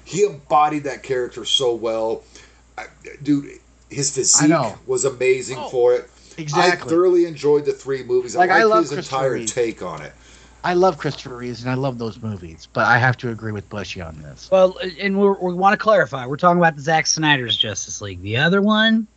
He 0.08 0.24
embodied 0.24 0.86
that 0.86 1.04
character 1.04 1.43
so 1.43 1.76
well. 1.76 2.24
I, 2.78 2.86
dude, 3.22 3.60
his 3.89 4.10
physique 4.15 4.56
was 4.88 5.04
amazing 5.04 5.58
Oh, 5.60 5.67
for 5.67 5.96
it. 5.96 6.10
Exactly. 6.38 6.88
I 6.88 6.89
thoroughly 6.89 7.26
enjoyed 7.26 7.65
the 7.65 7.74
three 7.74 8.04
movies. 8.04 8.34
I 8.36 8.39
Like, 8.39 8.52
I 8.52 8.63
like 8.63 8.74
love 8.76 8.89
his 8.89 8.93
entire 8.93 9.34
Reeve. 9.34 9.52
take 9.54 9.82
on 9.82 10.02
it. 10.02 10.13
I 10.63 10.76
love 10.76 10.98
Christopher 10.98 11.36
Reeves 11.36 11.62
and 11.62 11.70
I 11.70 11.74
love 11.74 11.98
those 11.98 12.22
movies, 12.22 12.70
but 12.72 12.86
I 12.86 12.98
have 13.00 13.17
to 13.17 13.32
agree 13.32 13.52
with 13.52 13.67
Bushy 13.70 14.00
on 14.00 14.22
this. 14.22 14.50
Well, 14.50 14.78
and 15.00 15.20
we're, 15.20 15.38
we 15.39 15.54
want 15.54 15.74
to 15.74 15.78
clarify. 15.78 16.26
We're 16.26 16.38
talking 16.38 16.58
about 16.60 16.76
the 16.78 16.82
Zack 16.82 17.06
Snyder's 17.06 17.58
Justice 17.58 18.00
League. 18.00 18.22
The 18.22 18.38
other 18.38 18.62
one 18.62 19.08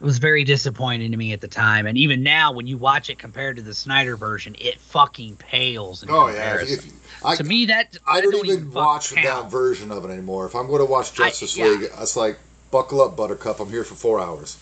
was 0.00 0.18
very 0.18 0.44
disappointing 0.44 1.10
to 1.10 1.16
me 1.16 1.32
at 1.32 1.40
the 1.40 1.48
time, 1.48 1.86
and 1.86 1.96
even 1.98 2.22
now, 2.22 2.52
when 2.52 2.66
you 2.66 2.76
watch 2.78 3.10
it 3.10 3.18
compared 3.18 3.56
to 3.56 3.62
the 3.62 3.74
Snyder 3.74 4.16
version, 4.16 4.54
it 4.58 4.80
fucking 4.80 5.36
pales. 5.36 6.02
In 6.02 6.10
Oh 6.10 6.26
yeah, 6.28 6.32
comparison. 6.56 6.90
if, 6.90 7.24
I, 7.24 7.36
to 7.36 7.44
me, 7.44 7.66
that 7.66 7.96
I 8.06 8.20
that 8.20 8.30
don't 8.30 8.46
even 8.46 8.58
fucking 8.58 8.72
watch 8.72 9.14
count. 9.14 9.26
that 9.44 9.50
version 9.50 9.90
of 9.92 10.04
it 10.04 10.08
anymore. 10.10 10.46
If 10.46 10.54
I'm 10.54 10.66
going 10.66 10.80
to 10.80 10.84
watch 10.90 11.12
I- 11.20 11.28
Justice 11.28 11.56
yeah. 11.56 11.66
League, 11.66 11.90
it's 11.98 12.16
like 12.16 12.38
buckle 12.70 13.00
up, 13.02 13.16
Buttercup. 13.16 13.60
I'm 13.60 13.68
here 13.70 13.84
for 13.84 13.94
four 13.94 14.20
hours. 14.20 14.56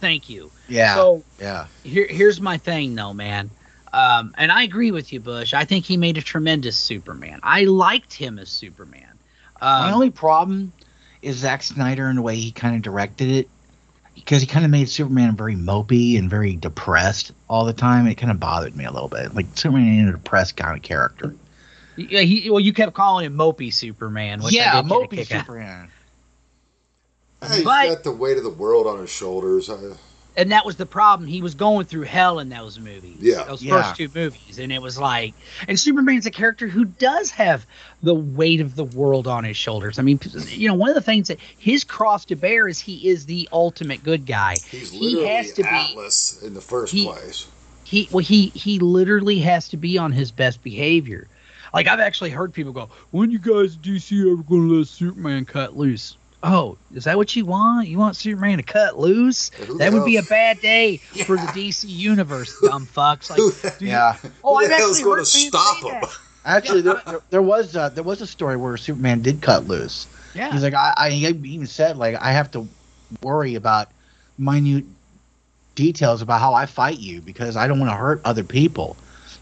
Thank 0.00 0.28
you. 0.30 0.50
Yeah. 0.68 0.94
So 0.94 1.22
yeah. 1.38 1.66
here, 1.84 2.06
here's 2.08 2.40
my 2.40 2.56
thing, 2.58 2.94
though, 2.94 3.12
man. 3.12 3.50
Um, 3.92 4.34
and 4.38 4.50
I 4.52 4.62
agree 4.62 4.92
with 4.92 5.12
you, 5.12 5.20
Bush. 5.20 5.52
I 5.52 5.64
think 5.64 5.84
he 5.84 5.96
made 5.96 6.16
a 6.16 6.22
tremendous 6.22 6.76
Superman. 6.78 7.40
I 7.42 7.64
liked 7.64 8.14
him 8.14 8.38
as 8.38 8.48
Superman. 8.48 9.06
My 9.60 9.88
Um, 9.88 9.94
only 9.94 10.10
problem 10.10 10.72
is 11.22 11.36
Zack 11.36 11.62
Snyder 11.62 12.06
and 12.06 12.16
the 12.16 12.22
way 12.22 12.36
he 12.36 12.50
kind 12.50 12.76
of 12.76 12.82
directed 12.82 13.30
it, 13.30 13.48
because 14.14 14.40
he 14.40 14.46
kind 14.46 14.64
of 14.64 14.70
made 14.70 14.88
Superman 14.88 15.36
very 15.36 15.56
mopey 15.56 16.18
and 16.18 16.28
very 16.30 16.56
depressed 16.56 17.32
all 17.48 17.64
the 17.64 17.72
time. 17.72 18.06
It 18.06 18.16
kind 18.16 18.30
of 18.30 18.38
bothered 18.40 18.76
me 18.76 18.84
a 18.84 18.90
little 18.90 19.08
bit. 19.08 19.34
Like 19.34 19.46
Superman 19.54 19.86
ain't 20.00 20.08
a 20.08 20.12
depressed 20.12 20.56
kind 20.56 20.76
of 20.76 20.82
character. 20.82 21.34
yeah, 21.96 22.20
he, 22.20 22.48
well, 22.50 22.60
you 22.60 22.72
kept 22.72 22.94
calling 22.94 23.26
him 23.26 23.36
Mopey 23.36 23.72
Superman. 23.72 24.40
Which 24.42 24.54
I 24.54 24.56
yeah, 24.56 24.82
did 24.82 24.88
get 24.88 24.96
a 24.96 24.98
mopey 25.00 25.16
kick. 25.26 25.38
Superman. 25.40 25.88
Hey, 27.42 27.56
he's 27.56 27.64
But- 27.64 27.88
got 27.88 28.04
the 28.04 28.12
weight 28.12 28.36
of 28.36 28.44
the 28.44 28.50
world 28.50 28.86
on 28.86 28.98
his 29.00 29.10
shoulders. 29.10 29.70
I, 29.70 29.76
and 30.40 30.52
that 30.52 30.64
was 30.64 30.76
the 30.76 30.86
problem. 30.86 31.28
He 31.28 31.42
was 31.42 31.54
going 31.54 31.84
through 31.86 32.02
hell 32.02 32.38
in 32.38 32.48
those 32.48 32.78
movies. 32.80 33.18
Yeah. 33.20 33.44
Those 33.44 33.62
Yeah. 33.62 33.82
first 33.82 33.96
two 33.96 34.08
movies. 34.14 34.58
And 34.58 34.72
it 34.72 34.80
was 34.80 34.98
like 34.98 35.34
and 35.68 35.78
Superman's 35.78 36.26
a 36.26 36.30
character 36.30 36.66
who 36.66 36.84
does 36.86 37.30
have 37.32 37.66
the 38.02 38.14
weight 38.14 38.60
of 38.60 38.74
the 38.74 38.84
world 38.84 39.26
on 39.26 39.44
his 39.44 39.56
shoulders. 39.56 39.98
I 39.98 40.02
mean, 40.02 40.18
you 40.48 40.68
know, 40.68 40.74
one 40.74 40.88
of 40.88 40.94
the 40.94 41.00
things 41.02 41.28
that 41.28 41.38
his 41.58 41.84
cross 41.84 42.24
to 42.26 42.36
bear 42.36 42.66
is 42.68 42.80
he 42.80 43.08
is 43.08 43.26
the 43.26 43.48
ultimate 43.52 44.02
good 44.02 44.24
guy. 44.24 44.60
he's 44.70 44.90
He 44.90 45.26
has 45.26 45.52
to 45.52 45.62
be- 45.62 45.68
Atlas 45.68 46.40
in 46.42 46.54
the 46.54 46.60
first 46.62 46.92
he- 46.92 47.04
place. 47.04 47.46
He 47.84 48.08
well 48.12 48.24
he 48.24 48.52
he 48.54 48.78
literally 48.78 49.38
has 49.40 49.68
to 49.70 49.76
be 49.76 49.98
on 49.98 50.12
his 50.12 50.30
best 50.32 50.62
behavior. 50.62 51.28
Like 51.74 51.88
I've 51.88 52.00
actually 52.00 52.30
heard 52.30 52.52
people 52.52 52.72
go, 52.72 52.90
"When 53.10 53.30
you 53.30 53.38
guys 53.38 53.76
DC 53.76 54.20
ever 54.30 54.42
going 54.42 54.68
to 54.68 54.74
let 54.78 54.86
Superman 54.86 55.44
cut 55.44 55.76
loose?" 55.76 56.16
Oh, 56.42 56.78
is 56.94 57.04
that 57.04 57.16
what 57.18 57.36
you 57.36 57.44
want? 57.44 57.86
You 57.88 57.98
want 57.98 58.16
Superman 58.16 58.56
to 58.56 58.62
cut 58.62 58.98
loose? 58.98 59.50
Who 59.58 59.66
the 59.66 59.74
That 59.74 59.92
would 59.92 60.06
be 60.06 60.16
a 60.16 60.22
bad 60.22 60.60
day 60.60 60.96
for 61.26 61.36
the 61.36 61.46
DC 61.48 61.84
universe, 61.86 62.58
dumb 62.62 62.86
fucks. 62.86 63.28
Like, 63.28 63.38
Who, 63.38 63.52
do 63.78 63.84
you- 63.84 63.90
Yeah. 63.90 64.16
oh, 64.42 64.56
who 64.56 64.62
I've 64.64 64.68
the 64.68 64.74
hell's 64.74 64.90
actually 64.96 65.04
going 65.04 65.18
heard 65.18 65.26
to 65.26 65.30
fans 65.32 65.46
stop 65.48 65.76
him? 65.84 66.08
Actually, 66.46 66.80
there, 66.80 67.02
there, 67.06 67.20
there 67.28 67.42
was 67.42 67.76
uh, 67.76 67.90
there 67.90 68.02
was 68.02 68.22
a 68.22 68.26
story 68.26 68.56
where 68.56 68.74
Superman 68.78 69.20
did 69.20 69.42
cut 69.42 69.68
loose. 69.68 70.06
Yeah, 70.34 70.50
He's 70.50 70.62
like, 70.62 70.72
I, 70.72 70.94
I 70.96 71.10
he 71.10 71.26
even 71.26 71.66
said 71.66 71.98
like 71.98 72.14
I 72.18 72.32
have 72.32 72.50
to 72.52 72.66
worry 73.22 73.56
about 73.56 73.88
minute 74.38 74.86
details 75.74 76.22
about 76.22 76.40
how 76.40 76.54
I 76.54 76.64
fight 76.64 76.98
you 76.98 77.20
because 77.20 77.56
I 77.56 77.66
don't 77.66 77.78
want 77.78 77.90
to 77.90 77.96
hurt 77.96 78.22
other 78.24 78.42
people. 78.42 78.96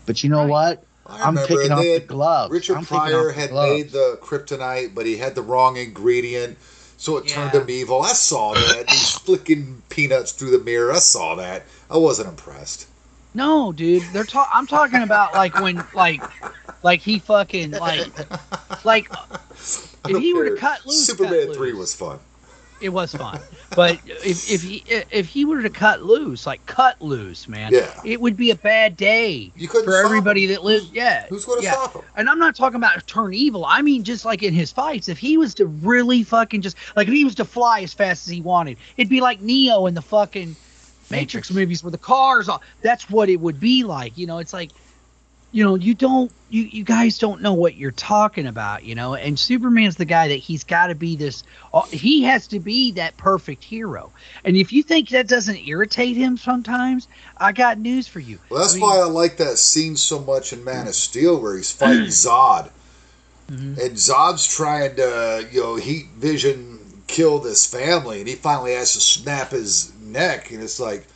But 0.06 0.24
you 0.24 0.30
know 0.30 0.40
Right. 0.40 0.48
what? 0.48 0.84
I 1.06 1.22
I'm 1.22 1.36
remember 1.36 1.46
taking 1.46 1.70
off 1.70 1.82
they 1.84 1.98
the 2.00 2.04
gloves. 2.06 2.52
Richard 2.52 2.76
I'm 2.78 2.84
Pryor 2.84 3.28
the 3.28 3.32
had 3.32 3.50
gloves. 3.50 3.70
made 3.72 3.90
the 3.90 4.18
kryptonite, 4.20 4.92
but 4.94 5.06
he 5.06 5.16
had 5.16 5.36
the 5.36 5.42
wrong 5.42 5.76
ingredient, 5.76 6.58
so 6.98 7.16
it 7.16 7.26
turned 7.26 7.54
Yeah. 7.54 7.60
him 7.62 7.70
evil. 7.70 8.02
I 8.02 8.12
saw 8.12 8.52
that. 8.66 8.88
He's 8.90 9.10
flicking 9.18 9.82
peanuts 9.88 10.32
through 10.32 10.50
the 10.50 10.58
mirror. 10.58 10.92
I 10.92 10.98
saw 10.98 11.34
that. 11.36 11.64
I 11.90 11.96
wasn't 11.96 12.28
impressed. 12.28 12.86
No, 13.34 13.72
dude. 13.72 14.02
They're 14.12 14.24
talking. 14.24 14.50
I'm 14.52 14.66
talking 14.66 15.02
about 15.02 15.34
like 15.34 15.54
when 15.60 15.82
like 15.94 16.22
like 16.82 17.00
he 17.00 17.18
fucking 17.18 17.70
like 17.72 18.10
like 18.84 19.10
if 19.50 20.00
don't 20.06 20.20
he 20.20 20.34
were 20.34 20.50
to 20.50 20.56
cut 20.56 20.84
loose, 20.86 21.06
Superman 21.06 21.46
cut 21.46 21.56
three 21.56 21.70
loose. 21.72 21.78
was 21.78 21.94
fun. 21.94 22.18
It 22.80 22.90
was 22.90 23.12
fun, 23.12 23.40
but 23.74 23.98
if 24.06 24.50
if 24.50 24.62
he 24.62 24.84
if 24.88 25.26
he 25.26 25.44
were 25.44 25.62
to 25.62 25.70
cut 25.70 26.04
loose, 26.04 26.46
like 26.46 26.64
cut 26.66 27.00
loose, 27.02 27.48
man, 27.48 27.72
Yeah. 27.72 27.90
it 28.04 28.20
would 28.20 28.36
be 28.36 28.50
a 28.52 28.54
bad 28.54 28.96
day 28.96 29.50
You 29.56 29.66
couldn't 29.66 29.86
for 29.86 29.96
everybody 29.96 30.44
him. 30.44 30.52
that 30.52 30.62
lives. 30.64 30.90
Yeah, 30.92 31.26
Who's 31.28 31.44
going 31.44 31.58
to 31.58 31.64
yeah. 31.64 31.72
stop 31.72 31.94
him? 31.94 32.02
And 32.16 32.28
I'm 32.30 32.38
not 32.38 32.54
talking 32.54 32.76
about 32.76 33.04
turn 33.08 33.34
evil. 33.34 33.64
I 33.66 33.82
mean, 33.82 34.04
just 34.04 34.24
like 34.24 34.44
in 34.44 34.54
his 34.54 34.70
fights, 34.70 35.08
if 35.08 35.18
he 35.18 35.36
was 35.36 35.54
to 35.54 35.66
really 35.66 36.22
fucking 36.22 36.62
just 36.62 36.76
like 36.94 37.08
if 37.08 37.14
he 37.14 37.24
was 37.24 37.34
to 37.36 37.44
fly 37.44 37.80
as 37.80 37.92
fast 37.92 38.28
as 38.28 38.32
he 38.32 38.40
wanted, 38.40 38.76
it'd 38.96 39.10
be 39.10 39.20
like 39.20 39.40
Neo 39.40 39.86
in 39.86 39.94
the 39.94 40.02
fucking 40.02 40.54
Matrix, 41.10 41.10
Matrix. 41.10 41.50
movies 41.50 41.82
where 41.82 41.90
the 41.90 41.98
cars. 41.98 42.48
That's 42.82 43.10
what 43.10 43.28
it 43.28 43.40
would 43.40 43.58
be 43.58 43.82
like. 43.82 44.16
You 44.16 44.26
know, 44.28 44.38
it's 44.38 44.52
like, 44.52 44.70
you 45.52 45.64
know, 45.64 45.74
you 45.76 45.94
don't, 45.94 46.30
you 46.50 46.62
you 46.62 46.82
guys 46.84 47.18
don't 47.18 47.42
know 47.42 47.52
what 47.54 47.74
you're 47.76 47.90
talking 47.90 48.46
about. 48.46 48.84
You 48.84 48.94
know, 48.94 49.14
and 49.14 49.38
Superman's 49.38 49.96
the 49.96 50.04
guy 50.04 50.28
that 50.28 50.36
he's 50.36 50.64
got 50.64 50.86
to 50.88 50.94
be 50.94 51.16
this. 51.16 51.42
uh, 51.74 51.82
He 51.86 52.22
has 52.24 52.46
to 52.48 52.60
be 52.60 52.92
that 52.92 53.16
perfect 53.16 53.64
hero. 53.64 54.10
And 54.44 54.56
if 54.56 54.72
you 54.72 54.82
think 54.82 55.08
that 55.10 55.26
doesn't 55.28 55.66
irritate 55.68 56.16
him 56.16 56.36
sometimes, 56.36 57.08
I 57.38 57.52
got 57.52 57.78
news 57.78 58.06
for 58.08 58.20
you. 58.20 58.38
Well, 58.50 58.60
that's 58.60 58.72
I 58.74 58.76
mean- 58.76 58.82
why 58.82 58.98
I 58.98 59.04
like 59.04 59.36
that 59.38 59.58
scene 59.58 59.96
so 59.96 60.18
much 60.20 60.52
in 60.52 60.64
Man 60.64 60.86
of 60.86 60.94
Steel 60.94 61.40
where 61.40 61.56
he's 61.56 61.70
fighting 61.78 62.06
Zod. 62.06 62.70
Mhm. 63.50 63.78
And 63.78 63.96
Zod's 63.96 64.46
trying 64.46 64.96
to, 64.96 65.46
you 65.50 65.62
know, 65.62 65.76
heat 65.76 66.06
vision 66.18 66.78
kill 67.06 67.38
this 67.38 67.64
family, 67.66 68.18
and 68.20 68.28
he 68.28 68.34
finally 68.34 68.74
has 68.74 68.92
to 68.92 69.00
snap 69.00 69.52
his 69.52 69.90
neck, 70.02 70.50
and 70.50 70.62
it's 70.62 70.78
like, 70.78 71.06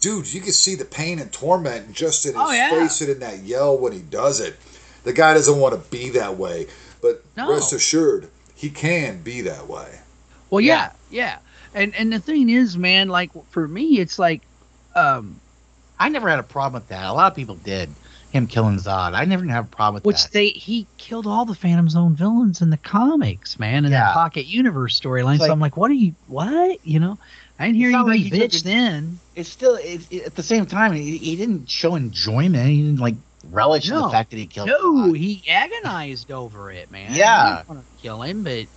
dude, 0.00 0.32
you 0.32 0.40
can 0.40 0.52
see 0.52 0.74
the 0.74 0.84
pain 0.84 1.18
and 1.18 1.32
torment 1.32 1.92
just 1.92 2.26
in 2.26 2.32
his 2.34 2.42
Oh, 2.42 2.50
yeah. 2.52 2.70
face 2.70 3.00
and 3.00 3.10
in 3.10 3.18
that 3.20 3.40
yell 3.40 3.76
when 3.78 3.92
he 3.92 4.00
does 4.00 4.40
it. 4.40 4.56
The 5.04 5.12
guy 5.12 5.34
doesn't 5.34 5.58
want 5.58 5.74
to 5.74 5.90
be 5.90 6.10
that 6.10 6.36
way, 6.36 6.66
but 7.00 7.22
No. 7.36 7.48
rest 7.50 7.72
assured, 7.72 8.28
he 8.54 8.68
can 8.70 9.22
be 9.22 9.40
that 9.42 9.68
way. 9.68 9.88
Well, 10.50 10.60
yeah, 10.60 10.90
yeah. 11.10 11.38
And 11.74 11.94
and 11.94 12.12
the 12.12 12.18
thing 12.18 12.48
is, 12.48 12.76
man, 12.78 13.08
like 13.08 13.30
for 13.50 13.68
me, 13.68 13.98
it's 13.98 14.18
like, 14.18 14.42
um, 14.94 15.40
I 15.98 16.08
never 16.08 16.28
had 16.28 16.38
a 16.38 16.42
problem 16.44 16.80
with 16.80 16.88
that. 16.88 17.06
A 17.06 17.12
lot 17.12 17.30
of 17.30 17.36
people 17.36 17.56
did. 17.56 17.90
Him 18.30 18.46
killing 18.46 18.76
Zod. 18.76 19.14
I 19.14 19.24
never 19.24 19.44
had 19.46 19.64
a 19.64 19.68
problem 19.68 19.94
with 19.94 20.04
which 20.04 20.22
that. 20.24 20.32
they 20.32 20.48
he 20.50 20.86
killed 20.98 21.26
all 21.26 21.46
the 21.46 21.54
Phantom 21.54 21.88
Zone 21.88 22.14
villains 22.14 22.60
in 22.60 22.68
the 22.68 22.76
comics, 22.76 23.58
man, 23.58 23.86
in 23.86 23.92
Yeah. 23.92 24.00
that 24.00 24.12
Pocket 24.14 24.44
Universe 24.46 24.98
storyline. 25.00 25.36
It's 25.36 25.46
So 25.46 25.52
I'm 25.52 25.60
like, 25.60 25.78
what 25.78 25.90
are 25.90 25.94
you? 25.94 26.14
What? 26.26 26.84
You 26.86 27.00
know, 27.00 27.18
I 27.58 27.66
didn't 27.66 27.76
hear 27.76 27.88
anybody 27.90 28.22
like 28.24 28.32
he 28.32 28.38
bitch 28.40 28.56
it- 28.58 28.64
then. 28.64 29.20
It's 29.34 29.48
still 29.50 29.76
it, 29.76 30.06
it- 30.10 30.24
at 30.24 30.34
the 30.34 30.42
same 30.42 30.66
time. 30.66 30.92
He, 30.92 31.16
he 31.18 31.36
didn't 31.36 31.68
show 31.70 31.94
enjoyment. 31.94 32.68
He 32.68 32.82
didn't 32.82 33.00
like 33.00 33.16
relish 33.44 33.88
No. 33.88 34.02
the 34.02 34.10
fact 34.10 34.30
that 34.30 34.36
he 34.36 34.46
killed. 34.46 34.68
No, 34.68 35.12
he 35.12 35.44
agonized 35.48 36.30
over 36.30 36.70
it, 36.70 36.90
man. 36.90 37.14
Yeah. 37.14 37.62
He 37.62 37.72
want 37.72 37.80
to 37.80 38.02
kill 38.02 38.22
him, 38.22 38.42
but 38.44 38.68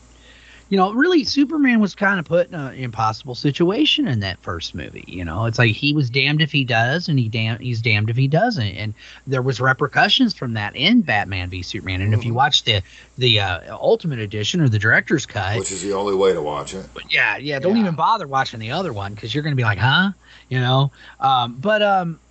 you 0.72 0.78
know, 0.78 0.94
really, 0.94 1.26
Superman 1.26 1.82
was 1.82 1.94
kind 1.96 2.18
of 2.18 2.26
put 2.26 2.48
in 2.48 2.54
an 2.56 2.74
impossible 2.76 3.36
situation 3.36 4.08
in 4.08 4.22
that 4.22 4.42
first 4.42 4.74
movie. 4.74 5.04
You 5.06 5.26
know, 5.26 5.46
it's 5.46 5.60
like 5.60 5.76
he 5.76 5.92
was 5.92 6.10
damned 6.10 6.42
if 6.42 6.50
he 6.54 6.64
does, 6.64 7.10
and 7.10 7.20
he 7.20 7.28
damn 7.28 7.60
he's 7.60 7.82
damned 7.82 8.10
if 8.10 8.16
he 8.16 8.30
doesn't. 8.30 8.64
And 8.66 8.96
there 9.28 9.42
was 9.42 9.60
repercussions 9.60 10.34
from 10.34 10.54
that 10.54 10.74
in 10.78 11.02
Batman 11.02 11.50
v 11.50 11.62
Superman. 11.62 12.00
And 12.02 12.14
if 12.14 12.24
you 12.24 12.32
Mhm. 12.32 12.36
watch 12.38 12.64
the 12.64 12.82
the 13.18 13.42
uh, 13.42 13.78
Ultimate 13.78 14.20
Edition 14.20 14.62
or 14.62 14.70
the 14.70 14.80
director's 14.80 15.26
cut, 15.26 15.58
Which 15.60 15.74
is 15.74 15.82
the 15.84 15.92
only 15.92 16.16
way 16.16 16.32
to 16.32 16.42
watch 16.42 16.74
it. 16.74 16.86
but 16.94 17.04
yeah, 17.12 17.36
yeah, 17.36 17.60
don't 17.60 17.76
Yeah. 17.76 17.82
even 17.82 17.96
bother 17.96 18.26
watching 18.28 18.62
the 18.62 18.72
other 18.72 18.94
one 18.94 19.14
because 19.14 19.36
you're 19.36 19.44
gonna 19.44 19.58
be 19.58 19.64
like, 19.64 19.78
huh, 19.78 20.12
you 20.48 20.62
know. 20.62 20.94
Um, 21.20 21.58
but 21.60 21.82
um, 21.82 22.22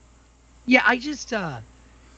yeah, 0.64 0.83
I 0.87 0.96
just 0.96 1.33
uh, 1.35 1.61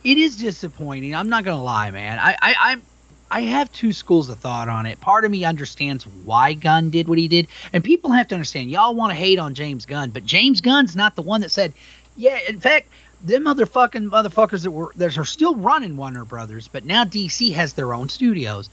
it 0.04 0.18
is 0.18 0.36
disappointing. 0.36 1.16
I'm 1.16 1.28
not 1.28 1.42
gonna 1.44 1.62
lie, 1.64 1.90
man. 1.90 2.20
I 2.20 2.36
I 2.40 2.54
I'm. 2.60 2.86
I 3.32 3.40
have 3.42 3.72
two 3.72 3.92
schools 3.92 4.28
of 4.28 4.38
thought 4.38 4.68
on 4.68 4.84
it. 4.84 5.00
Part 5.00 5.24
of 5.24 5.30
me 5.30 5.44
understands 5.44 6.06
why 6.06 6.52
Gunn 6.52 6.90
did 6.90 7.08
what 7.08 7.18
he 7.18 7.28
did, 7.28 7.48
and 7.72 7.82
people 7.82 8.12
have 8.12 8.28
to 8.28 8.34
understand. 8.34 8.70
Y'all 8.70 8.94
want 8.94 9.10
to 9.10 9.16
hate 9.16 9.38
on 9.38 9.54
James 9.54 9.86
Gunn, 9.86 10.10
but 10.10 10.26
James 10.26 10.60
Gunn's 10.60 10.94
not 10.94 11.16
the 11.16 11.22
one 11.22 11.40
that 11.40 11.50
said, 11.50 11.72
"Yeah." 12.14 12.38
In 12.46 12.60
fact, 12.60 12.88
them 13.24 13.44
motherfucking 13.44 14.10
motherfuckers 14.10 14.62
that 14.64 14.70
were 14.70 14.92
that 14.96 15.16
are 15.16 15.24
still 15.24 15.54
running 15.54 15.96
Warner 15.96 16.26
Brothers, 16.26 16.68
but 16.68 16.84
now 16.84 17.04
DC 17.04 17.54
has 17.54 17.72
their 17.72 17.94
own 17.94 18.10
studios 18.10 18.68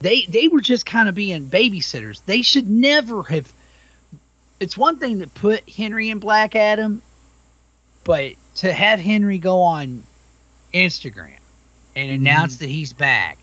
they 0.00 0.24
they 0.26 0.48
were 0.48 0.60
just 0.60 0.86
kind 0.86 1.08
of 1.08 1.14
being 1.14 1.48
babysitters. 1.48 2.20
They 2.26 2.42
should 2.42 2.68
never 2.68 3.22
have. 3.24 3.52
It's 4.58 4.76
one 4.76 4.98
thing 4.98 5.20
to 5.20 5.26
put 5.26 5.68
Henry 5.68 6.10
in 6.10 6.18
Black 6.18 6.56
Adam, 6.56 7.02
but 8.04 8.32
to 8.56 8.72
have 8.72 8.98
Henry 8.98 9.38
go 9.38 9.60
on 9.62 10.02
Instagram 10.74 11.39
and 12.00 12.10
announce 12.10 12.56
that 12.56 12.68
he's 12.68 12.92
back 12.92 13.38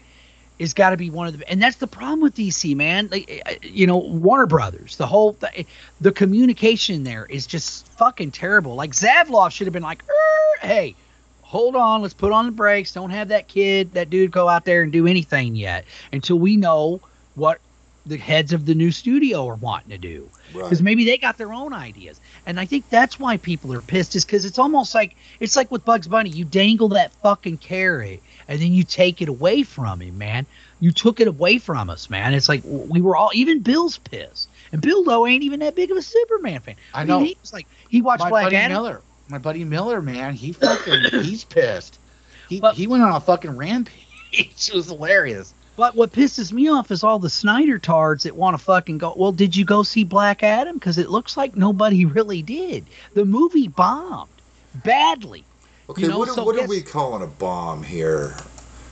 is 0.59 0.73
got 0.73 0.89
to 0.89 0.97
be 0.97 1.09
one 1.11 1.27
of 1.27 1.37
the. 1.37 1.49
And 1.49 1.61
that's 1.61 1.75
the 1.77 1.87
problem 1.87 2.21
with 2.21 2.35
DC, 2.35 2.75
man. 2.75 3.09
Like, 3.11 3.43
uh, 3.45 3.51
you 3.61 3.85
know, 3.85 3.97
Warner 3.97 4.47
Brothers, 4.47 4.97
the 4.97 5.05
whole 5.05 5.33
th- 5.33 5.67
the 6.01 6.11
communication 6.11 7.03
there 7.03 7.25
is 7.27 7.45
just 7.45 7.87
fucking 7.89 8.31
terrible. 8.31 8.73
Like 8.75 8.91
Zaslav 8.91 9.51
should 9.51 9.67
have 9.67 9.73
been 9.73 9.83
like, 9.83 10.03
"Er, 10.09 10.67
hey. 10.67 10.95
Hold 11.43 11.77
on, 11.77 12.01
let's 12.01 12.13
put 12.13 12.33
on 12.33 12.45
the 12.45 12.51
brakes. 12.51 12.91
Don't 12.91 13.09
have 13.11 13.29
that 13.29 13.47
kid, 13.47 13.93
that 13.93 14.09
dude 14.09 14.31
go 14.31 14.49
out 14.49 14.65
there 14.65 14.81
and 14.83 14.91
do 14.91 15.07
anything 15.07 15.55
yet 15.55 15.85
until 16.11 16.37
we 16.37 16.57
know 16.57 16.99
what 17.35 17.61
the 18.05 18.17
heads 18.17 18.51
of 18.51 18.65
the 18.65 18.75
new 18.75 18.91
studio 18.91 19.47
are 19.47 19.55
wanting 19.55 19.91
to 19.91 19.97
do 19.97 20.29
Right. 20.53 20.63
because 20.63 20.81
maybe 20.81 21.05
they 21.05 21.17
got 21.17 21.37
their 21.37 21.51
own 21.53 21.73
ideas 21.73 22.21
and 22.45 22.57
i 22.57 22.65
think 22.65 22.89
that's 22.89 23.19
why 23.19 23.35
people 23.35 23.73
are 23.73 23.81
pissed 23.81 24.15
is 24.15 24.23
because 24.23 24.45
it's 24.45 24.57
almost 24.57 24.95
like 24.95 25.15
it's 25.41 25.57
like 25.57 25.69
with 25.71 25.83
bugs 25.83 26.07
bunny 26.07 26.29
you 26.29 26.45
dangle 26.45 26.87
that 26.89 27.11
fucking 27.21 27.57
carrot 27.57 28.21
and 28.47 28.59
then 28.61 28.73
you 28.73 28.83
take 28.83 29.21
it 29.21 29.29
away 29.29 29.63
from 29.63 30.01
him 30.01 30.17
man 30.17 30.45
you 30.79 30.91
took 30.91 31.19
it 31.19 31.27
away 31.27 31.57
from 31.57 31.89
us 31.89 32.09
man 32.09 32.33
it's 32.33 32.49
like 32.49 32.61
we 32.65 33.01
were 33.01 33.15
all 33.15 33.31
even 33.33 33.59
bill's 33.61 33.97
pissed 33.97 34.49
and 34.71 34.81
bill 34.81 35.03
though 35.03 35.25
ain't 35.27 35.43
even 35.43 35.59
that 35.59 35.75
big 35.75 35.91
of 35.91 35.97
a 35.97 36.01
superman 36.01 36.59
fan 36.61 36.75
I 36.93 37.01
mean, 37.01 37.07
know. 37.07 37.19
he 37.23 37.37
was 37.41 37.53
like 37.53 37.67
he 37.89 38.01
watched 38.01 38.23
my 38.23 38.29
black 38.29 38.45
buddy 38.45 38.55
adam 38.57 38.75
Miller. 38.75 39.01
My 39.29 39.39
buddy 39.39 39.65
Miller, 39.65 40.01
man, 40.01 40.35
he 40.35 40.53
fucking 40.53 41.21
he's 41.23 41.43
pissed. 41.43 41.99
He 42.47 42.61
But- 42.61 42.75
he 42.75 42.87
went 42.87 43.03
on 43.03 43.11
a 43.11 43.19
fucking 43.19 43.57
rampage. 43.57 43.93
it 44.31 44.71
was 44.73 44.85
hilarious. 44.85 45.53
But 45.75 45.95
what 45.95 46.13
pisses 46.13 46.51
me 46.53 46.69
off 46.69 46.91
is 46.91 47.03
all 47.03 47.19
the 47.19 47.29
Snyder 47.29 47.77
tards 47.77 48.23
that 48.23 48.35
want 48.37 48.57
to 48.57 48.63
fucking 48.63 48.99
go. 48.99 49.13
Well, 49.17 49.33
did 49.33 49.55
you 49.55 49.65
go 49.65 49.83
see 49.83 50.05
Black 50.05 50.43
Adam? 50.43 50.75
Because 50.75 50.97
it 50.97 51.09
looks 51.09 51.35
like 51.35 51.55
nobody 51.57 52.05
really 52.17 52.41
did. 52.41 52.85
The 53.15 53.25
movie 53.25 53.67
bombed 53.67 54.29
badly, 54.73 55.43
Okay, 55.89 56.01
you 56.03 56.07
know, 56.09 56.17
what, 56.19 56.29
are- 56.29 56.33
so 56.33 56.43
what 56.43 56.57
are 56.59 56.67
we 56.67 56.81
calling 56.81 57.23
a 57.23 57.27
bomb 57.27 57.83
here? 57.83 58.35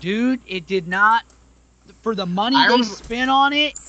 dude. 0.02 0.40
It 0.48 0.68
did 0.68 0.88
not. 0.88 1.24
For 2.04 2.14
the 2.16 2.26
money 2.26 2.56
I 2.56 2.68
they 2.68 2.74
remember- 2.74 2.96
spent 2.96 3.30
on 3.32 3.54
it, 3.54 3.80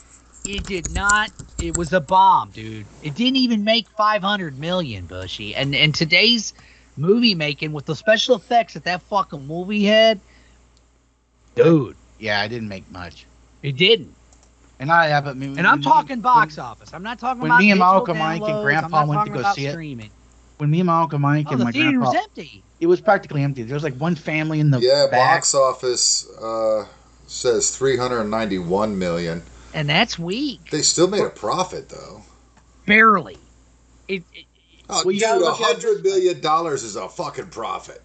it 0.47 0.65
did 0.65 0.91
not. 0.91 1.31
It 1.59 1.77
was 1.77 1.93
a 1.93 2.01
bomb, 2.01 2.51
dude. 2.51 2.87
It 3.03 3.15
didn't 3.15 3.37
even 3.37 3.65
make 3.65 3.89
five 3.91 4.23
hundred 4.23 4.59
million, 4.59 5.07
Bushy. 5.07 5.55
And 5.55 5.75
and 5.75 5.95
today's 5.95 6.53
movie 6.97 7.35
making 7.35 7.73
with 7.73 7.85
the 7.87 7.95
special 7.97 8.35
effects 8.37 8.75
that 8.75 8.85
that 8.85 9.03
fucking 9.03 9.47
movie 9.47 9.85
had, 9.85 10.19
dude, 11.55 11.97
Yeah, 12.19 12.41
I 12.41 12.49
didn't 12.49 12.69
make 12.69 12.91
much. 12.91 13.27
it 13.63 13.77
didn't. 13.77 14.15
And 14.79 14.91
I 14.93 15.07
have 15.09 15.27
it. 15.27 15.37
And 15.37 15.67
I'm 15.67 15.81
talking 15.83 16.21
box 16.21 16.59
office. 16.59 16.93
I'm 16.93 17.03
not 17.03 17.19
talking 17.19 17.41
when 17.43 17.51
about 17.51 17.61
me 17.61 17.71
and 17.71 17.81
digital 17.81 18.01
Metal 18.07 18.15
Mike 18.15 18.41
and 18.43 18.51
downloads. 18.51 18.63
Grandpa 18.63 19.07
went 19.07 19.25
to 19.27 19.31
go 19.33 19.41
about 19.41 19.55
see 19.57 19.67
it. 19.67 20.11
When 20.59 20.71
me 20.71 20.81
and 20.81 20.87
my 20.87 21.01
uncle 21.03 21.19
Mike 21.19 21.47
Oh, 21.49 21.53
and 21.53 21.61
the 21.61 21.65
my 21.65 21.73
theater 21.73 21.91
grandpa, 21.93 22.07
was 22.13 22.15
empty. 22.17 22.63
It 22.81 22.87
was 22.87 23.01
practically 23.01 23.43
empty. 23.43 23.63
There 23.63 23.75
was 23.75 23.83
like 23.85 23.97
one 23.97 24.15
family 24.15 24.61
in 24.61 24.71
the 24.71 24.81
Yeah, 24.81 25.07
back. 25.11 25.37
box 25.37 25.55
office 25.55 26.29
uh, 26.41 26.87
says 27.27 27.77
391 27.77 28.99
million. 28.99 29.43
and 29.75 29.89
that's 29.89 30.19
weak. 30.19 30.71
They 30.71 30.83
still 30.83 31.09
made 31.09 31.23
a 31.25 31.31
profit 31.31 31.89
though. 31.89 32.23
Barely. 32.87 33.39
It, 34.09 34.23
it- 34.35 34.45
Oh, 34.89 35.03
Well, 35.05 35.13
dude, 35.15 35.21
gotta 35.21 35.41
a 35.41 35.47
look 35.47 35.59
hundred 35.59 36.05
million 36.05 36.41
dollars 36.41 36.85
is 36.85 36.95
a 36.95 37.09
fucking 37.09 37.49
profit. 37.49 38.01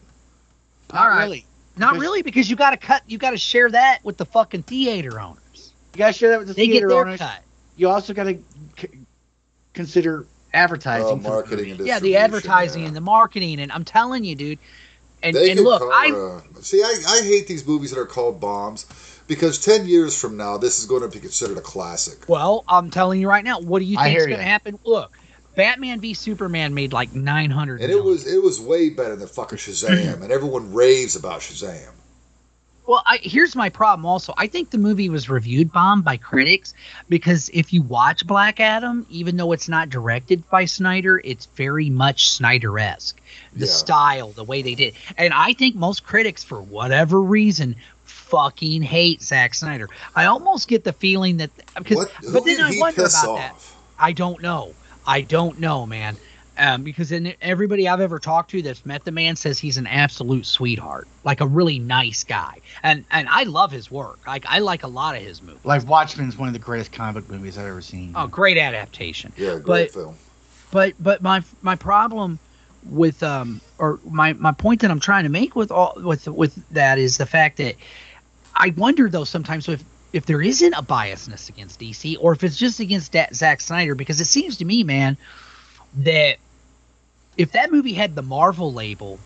Not 0.91 0.99
All 1.03 1.09
right. 1.09 1.23
really. 1.25 1.45
not 1.77 1.91
Because- 1.93 2.01
really 2.01 2.21
because 2.23 2.49
you 2.49 2.55
got 2.55 2.71
to 2.71 2.77
cut. 2.77 3.03
You 3.07 3.19
got 3.19 3.31
to 3.31 3.37
share 3.37 3.69
that 3.69 3.99
with 4.03 4.17
the 4.17 4.25
fucking 4.25 4.63
theater 4.63 5.19
owners. 5.19 5.73
You 5.93 5.99
gotta 5.99 6.13
share 6.13 6.29
that 6.31 6.39
with 6.39 6.47
the 6.47 6.55
They 6.55 6.65
get 6.65 6.71
theater 6.71 6.87
their 6.87 7.01
owners. 7.01 7.19
cut. 7.19 7.41
You 7.75 7.87
also 7.89 8.15
gotta 8.15 8.39
c- 8.79 8.87
consider 9.75 10.25
advertising. 10.53 11.05
Uh, 11.05 11.15
for 11.15 11.21
the 11.21 11.29
marketing 11.29 11.69
movie. 11.71 11.83
Yeah, 11.85 11.99
the 11.99 12.17
advertising 12.17 12.81
yeah. 12.81 12.87
and 12.87 12.95
the 12.95 13.01
marketing, 13.01 13.59
and 13.59 13.71
I'm 13.71 13.85
telling 13.85 14.23
you, 14.23 14.35
dude. 14.35 14.59
And 15.23 15.35
and 15.35 15.59
look, 15.59 15.81
call 15.81 15.91
I 15.93 16.41
it 16.57 16.65
see. 16.65 16.81
I, 16.81 16.95
I 17.07 17.21
hate 17.21 17.47
these 17.47 17.65
movies 17.65 17.91
that 17.91 17.99
are 17.99 18.07
called 18.07 18.39
bombs 18.39 18.85
because 19.27 19.63
ten 19.63 19.87
years 19.87 20.19
from 20.19 20.35
now, 20.35 20.57
this 20.57 20.79
is 20.79 20.85
going 20.85 21.03
to 21.03 21.07
be 21.07 21.19
considered 21.19 21.57
a 21.57 21.61
classic. 21.61 22.27
well, 22.27 22.63
I'm 22.67 22.89
telling 22.89 23.21
you 23.21 23.29
right 23.29 23.43
now. 23.43 23.59
What 23.59 23.79
do 23.79 23.85
you 23.85 23.97
think 23.97 24.17
is 24.17 24.25
going 24.25 24.39
to 24.39 24.43
happen? 24.43 24.79
Look, 24.83 25.15
Batman 25.55 25.99
v 25.99 26.13
Superman 26.13 26.73
made 26.73 26.93
like 26.93 27.13
nine 27.13 27.51
hundred. 27.51 27.81
And 27.81 27.91
it 27.91 28.03
was 28.03 28.25
it 28.25 28.41
was 28.41 28.59
way 28.59 28.89
better 28.89 29.15
than 29.15 29.27
fucking 29.27 29.59
Shazam, 29.59 30.23
and 30.23 30.31
everyone 30.31 30.73
raves 30.73 31.15
about 31.15 31.41
Shazam. 31.41 31.91
Well, 32.91 33.03
I, 33.05 33.19
here's 33.23 33.55
my 33.55 33.69
problem. 33.69 34.05
Also, 34.05 34.33
I 34.37 34.47
think 34.47 34.69
the 34.69 34.77
movie 34.77 35.07
was 35.07 35.29
reviewed 35.29 35.71
bomb 35.71 36.01
by 36.01 36.17
critics 36.17 36.73
because 37.07 37.49
if 37.53 37.71
you 37.71 37.81
watch 37.81 38.27
Black 38.27 38.59
Adam, 38.59 39.05
even 39.07 39.37
though 39.37 39.53
it's 39.53 39.69
not 39.69 39.89
directed 39.89 40.43
by 40.49 40.65
Snyder, 40.65 41.21
it's 41.23 41.45
very 41.55 41.89
much 41.89 42.31
Snyder-esque. 42.31 43.21
The 43.53 43.65
Yeah. 43.65 43.71
style, 43.71 44.33
the 44.33 44.43
way 44.43 44.61
they 44.61 44.75
did, 44.75 44.95
and 45.15 45.33
I 45.33 45.53
think 45.53 45.77
most 45.77 46.03
critics, 46.03 46.43
for 46.43 46.61
whatever 46.61 47.21
reason, 47.21 47.77
fucking 48.03 48.81
hate 48.81 49.23
Zack 49.23 49.53
Snyder. 49.53 49.89
I 50.13 50.25
almost 50.25 50.67
get 50.67 50.83
the 50.83 50.91
feeling 50.91 51.37
that 51.37 51.51
because, 51.77 51.95
What? 51.95 52.11
But 52.33 52.43
then 52.43 52.59
I 52.59 52.77
wonder 52.77 53.03
about 53.05 53.37
that. 53.37 53.53
off? 53.53 53.77
I 53.99 54.11
don't 54.11 54.41
know. 54.41 54.75
I 55.07 55.21
don't 55.21 55.59
know, 55.59 55.85
man. 55.85 56.17
Um, 56.61 56.83
because 56.83 57.11
in 57.11 57.33
everybody 57.41 57.87
I've 57.89 58.01
ever 58.01 58.19
talked 58.19 58.51
to 58.51 58.61
that's 58.61 58.85
met 58.85 59.03
the 59.03 59.11
man 59.11 59.35
says 59.35 59.57
he's 59.57 59.77
an 59.77 59.87
absolute 59.87 60.45
sweetheart, 60.45 61.07
like 61.23 61.41
a 61.41 61.47
really 61.47 61.79
nice 61.79 62.23
guy, 62.23 62.59
and 62.83 63.03
and 63.09 63.27
I 63.29 63.45
love 63.45 63.71
his 63.71 63.89
work. 63.89 64.19
Like 64.27 64.45
I 64.47 64.59
like 64.59 64.83
a 64.83 64.87
lot 64.87 65.15
of 65.15 65.23
his 65.23 65.41
movies. 65.41 65.65
Like 65.65 65.87
Watchmen's 65.87 66.37
one 66.37 66.47
of 66.49 66.53
the 66.53 66.59
greatest 66.59 66.91
comic 66.91 67.23
book 67.27 67.31
movies 67.35 67.57
I've 67.57 67.65
ever 67.65 67.81
seen. 67.81 68.13
Oh, 68.15 68.27
great 68.27 68.59
adaptation. 68.59 69.33
Yeah, 69.37 69.57
great 69.57 69.65
But- 69.65 69.91
film. 69.91 70.15
But 70.69 70.93
but 70.99 71.23
my 71.23 71.43
my 71.63 71.75
problem 71.75 72.37
with 72.85 73.23
um 73.23 73.59
or 73.79 73.99
my 74.07 74.33
my 74.33 74.51
point 74.51 74.81
that 74.81 74.91
I'm 74.91 74.99
trying 74.99 75.23
to 75.23 75.29
make 75.29 75.55
with 75.55 75.71
all 75.71 75.93
with 75.97 76.27
with 76.27 76.55
that 76.69 76.99
is 76.99 77.17
the 77.17 77.25
fact 77.25 77.57
that 77.57 77.75
I 78.55 78.71
wonder 78.77 79.09
though 79.09 79.23
sometimes 79.23 79.67
if 79.67 79.83
if 80.13 80.27
there 80.27 80.41
isn't 80.41 80.73
a 80.73 80.83
biasness 80.83 81.49
against 81.49 81.79
DC 81.79 82.17
or 82.19 82.33
if 82.33 82.43
it's 82.43 82.55
just 82.55 82.79
against 82.79 83.11
da- 83.13 83.33
Zack 83.33 83.61
Snyder 83.61 83.95
because 83.95 84.21
it 84.21 84.25
seems 84.25 84.57
to 84.57 84.65
me 84.65 84.83
man 84.83 85.17
that 85.95 86.37
if 87.41 87.51
that 87.53 87.71
movie 87.71 87.93
had 87.93 88.15
the 88.15 88.21
Marvel 88.21 88.71
label 88.71 89.19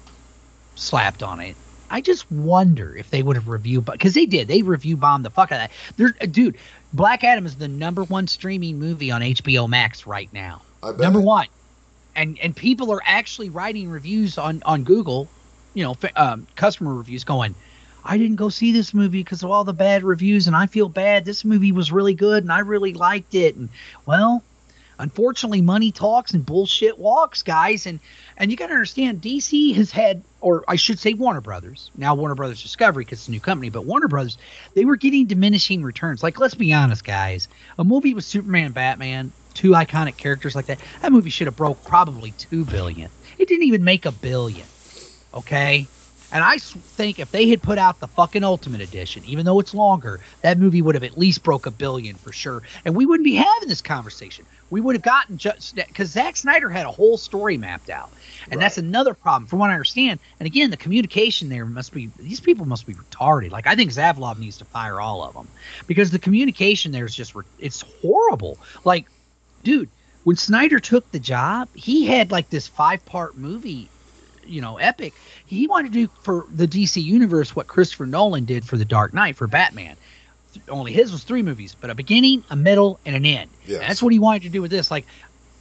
slapped 0.75 1.21
on 1.21 1.39
it 1.39 1.55
I 1.89 2.01
just 2.01 2.29
wonder 2.31 2.95
if 2.95 3.09
they 3.11 3.21
would 3.21 3.35
have 3.35 3.47
reviewed 3.47 3.85
because 3.85 4.15
they 4.15 4.25
did. 4.25 4.47
They 4.47 4.63
review 4.63 4.97
bombed 4.97 5.23
the 5.23 5.29
fuck 5.29 5.51
out 5.51 5.61
of 5.61 5.69
that. 5.69 5.97
There, 5.97 6.27
dude 6.27 6.57
Black 6.93 7.23
Adam 7.23 7.45
is 7.45 7.55
the 7.55 7.67
number 7.67 8.03
one 8.03 8.27
streaming 8.27 8.79
movie 8.79 9.11
on 9.11 9.21
HBO 9.21 9.67
Max 9.67 10.07
right 10.07 10.29
now. 10.33 10.61
Number 10.97 11.19
one. 11.19 11.47
And 12.15 12.39
and 12.39 12.55
people 12.55 12.91
are 12.91 13.01
actually 13.05 13.49
writing 13.49 13.89
reviews 13.89 14.37
on 14.37 14.63
on 14.65 14.83
google 14.83 15.27
you 15.73 15.83
know 15.83 15.95
um, 16.15 16.47
customer 16.55 16.93
reviews 16.93 17.25
going 17.25 17.53
i 18.05 18.17
didn't 18.17 18.37
go 18.37 18.47
see 18.47 18.71
this 18.71 18.93
movie 18.93 19.21
because 19.21 19.43
of 19.43 19.51
all 19.51 19.65
the 19.65 19.73
bad 19.73 20.03
reviews 20.03 20.47
and 20.47 20.55
i 20.55 20.65
feel 20.65 20.87
bad. 20.87 21.25
This 21.25 21.43
movie 21.43 21.73
was 21.73 21.91
really 21.91 22.13
good 22.13 22.43
and 22.43 22.51
i 22.51 22.59
really 22.59 22.93
liked 22.93 23.35
it. 23.35 23.55
And 23.55 23.69
well 24.05 24.41
unfortunately 24.99 25.61
money 25.61 25.91
talks 25.91 26.33
and 26.33 26.45
bullshit 26.45 26.97
walks 26.99 27.43
guys. 27.43 27.85
And 27.85 27.99
and 28.37 28.51
you 28.51 28.57
got 28.57 28.67
to 28.67 28.73
understand 28.73 29.21
dc 29.21 29.75
has 29.75 29.91
had 29.91 30.23
or 30.41 30.63
i 30.67 30.75
should 30.75 30.99
say 30.99 31.13
warner 31.13 31.41
brothers. 31.41 31.91
Now 31.95 32.15
warner 32.15 32.35
brothers 32.35 32.61
discovery 32.61 33.05
because 33.05 33.19
it's 33.19 33.27
a 33.27 33.31
new 33.31 33.41
company 33.41 33.69
but 33.69 33.85
warner 33.85 34.07
brothers 34.07 34.37
they 34.75 34.85
were 34.85 34.97
getting 34.97 35.27
diminishing 35.27 35.83
returns. 35.83 36.23
Like 36.23 36.39
let's 36.39 36.55
be 36.55 36.73
honest 36.73 37.03
guys. 37.03 37.47
A 37.77 37.83
movie 37.83 38.13
with 38.13 38.25
superman 38.25 38.71
batman 38.71 39.33
two 39.53 39.71
iconic 39.71 40.17
characters 40.17 40.55
like 40.55 40.67
that 40.67 40.81
that 41.01 41.11
movie 41.11 41.29
should 41.29 41.47
have 41.47 41.55
broke 41.55 41.83
probably 41.85 42.31
two 42.33 42.65
billion. 42.65 43.11
It 43.37 43.47
didn't 43.47 43.65
even 43.65 43.83
make 43.83 44.05
a 44.05 44.11
billion 44.11 44.69
okay? 45.33 45.89
And 46.31 46.43
I 46.43 46.57
think 46.97 47.19
if 47.19 47.31
they 47.31 47.47
had 47.49 47.61
put 47.63 47.77
out 47.77 47.99
the 47.99 48.07
fucking 48.09 48.43
ultimate 48.43 48.81
edition 48.81 49.23
even 49.25 49.45
though 49.45 49.59
it's 49.59 49.73
longer 49.73 50.21
that 50.41 50.57
movie 50.59 50.81
would 50.81 50.95
have 50.95 51.03
at 51.03 51.17
least 51.17 51.43
broke 51.43 51.65
a 51.65 51.71
billion 51.71 52.17
for 52.17 52.31
sure. 52.31 52.63
And 52.83 52.95
we 52.95 53.05
wouldn't 53.05 53.25
be 53.25 53.35
having 53.35 53.69
this 53.69 53.81
conversation 53.81 54.47
we 54.69 54.81
would 54.81 54.95
have 54.95 55.03
gotten 55.03 55.37
just 55.37 55.75
because 55.75 56.09
Zack 56.11 56.35
Snyder 56.37 56.69
had 56.69 56.85
a 56.85 56.91
whole 56.91 57.17
story 57.17 57.57
mapped 57.57 57.89
out, 57.89 58.11
and 58.49 58.59
that's 58.59 58.77
another 58.77 59.13
problem 59.13 59.47
from 59.47 59.59
what 59.59 59.69
I 59.69 59.73
understand. 59.73 60.19
And 60.39 60.47
again, 60.47 60.71
the 60.71 60.77
communication 60.77 61.49
there 61.49 61.65
must 61.65 61.93
be 61.93 62.09
these 62.17 62.39
people 62.39 62.65
must 62.65 62.85
be 62.85 62.93
retarded. 62.93 63.51
Like 63.51 63.67
I 63.67 63.75
think 63.75 63.91
Zaslav 63.91 64.39
needs 64.39 64.57
to 64.57 64.65
fire 64.65 64.99
all 64.99 65.23
of 65.23 65.33
them 65.33 65.47
because 65.87 66.11
the 66.11 66.19
communication 66.19 66.91
there 66.91 67.05
is 67.05 67.15
just 67.15 67.35
it's 67.59 67.83
horrible. 68.01 68.57
Like, 68.83 69.05
dude, 69.63 69.89
when 70.23 70.35
Snyder 70.35 70.79
took 70.79 71.11
the 71.11 71.19
job, 71.19 71.69
he 71.75 72.07
had 72.07 72.31
like 72.31 72.49
this 72.49 72.67
five 72.67 73.05
part 73.05 73.37
movie, 73.37 73.87
you 74.43 74.61
know, 74.61 74.77
epic. 74.77 75.13
He 75.45 75.67
wanted 75.67 75.93
to 75.93 76.07
do 76.07 76.11
for 76.23 76.47
the 76.51 76.67
DC 76.67 77.01
universe 77.03 77.55
what 77.55 77.67
Christopher 77.67 78.07
Nolan 78.07 78.45
did 78.45 78.65
for 78.65 78.77
the 78.77 78.85
Dark 78.85 79.13
Knight 79.13 79.35
for 79.35 79.45
Batman. 79.45 79.95
Only 80.69 80.91
his 80.93 81.11
was 81.11 81.23
three 81.23 81.41
movies, 81.43 81.75
but 81.79 81.89
a 81.89 81.95
beginning, 81.95 82.43
a 82.49 82.55
middle, 82.55 82.99
and 83.05 83.15
an 83.15 83.25
end. 83.25 83.49
Yes. 83.65 83.79
And 83.81 83.89
that's 83.89 84.01
what 84.03 84.13
he 84.13 84.19
wanted 84.19 84.43
to 84.43 84.49
do 84.49 84.61
with 84.61 84.71
this. 84.71 84.89
Like, 84.91 85.05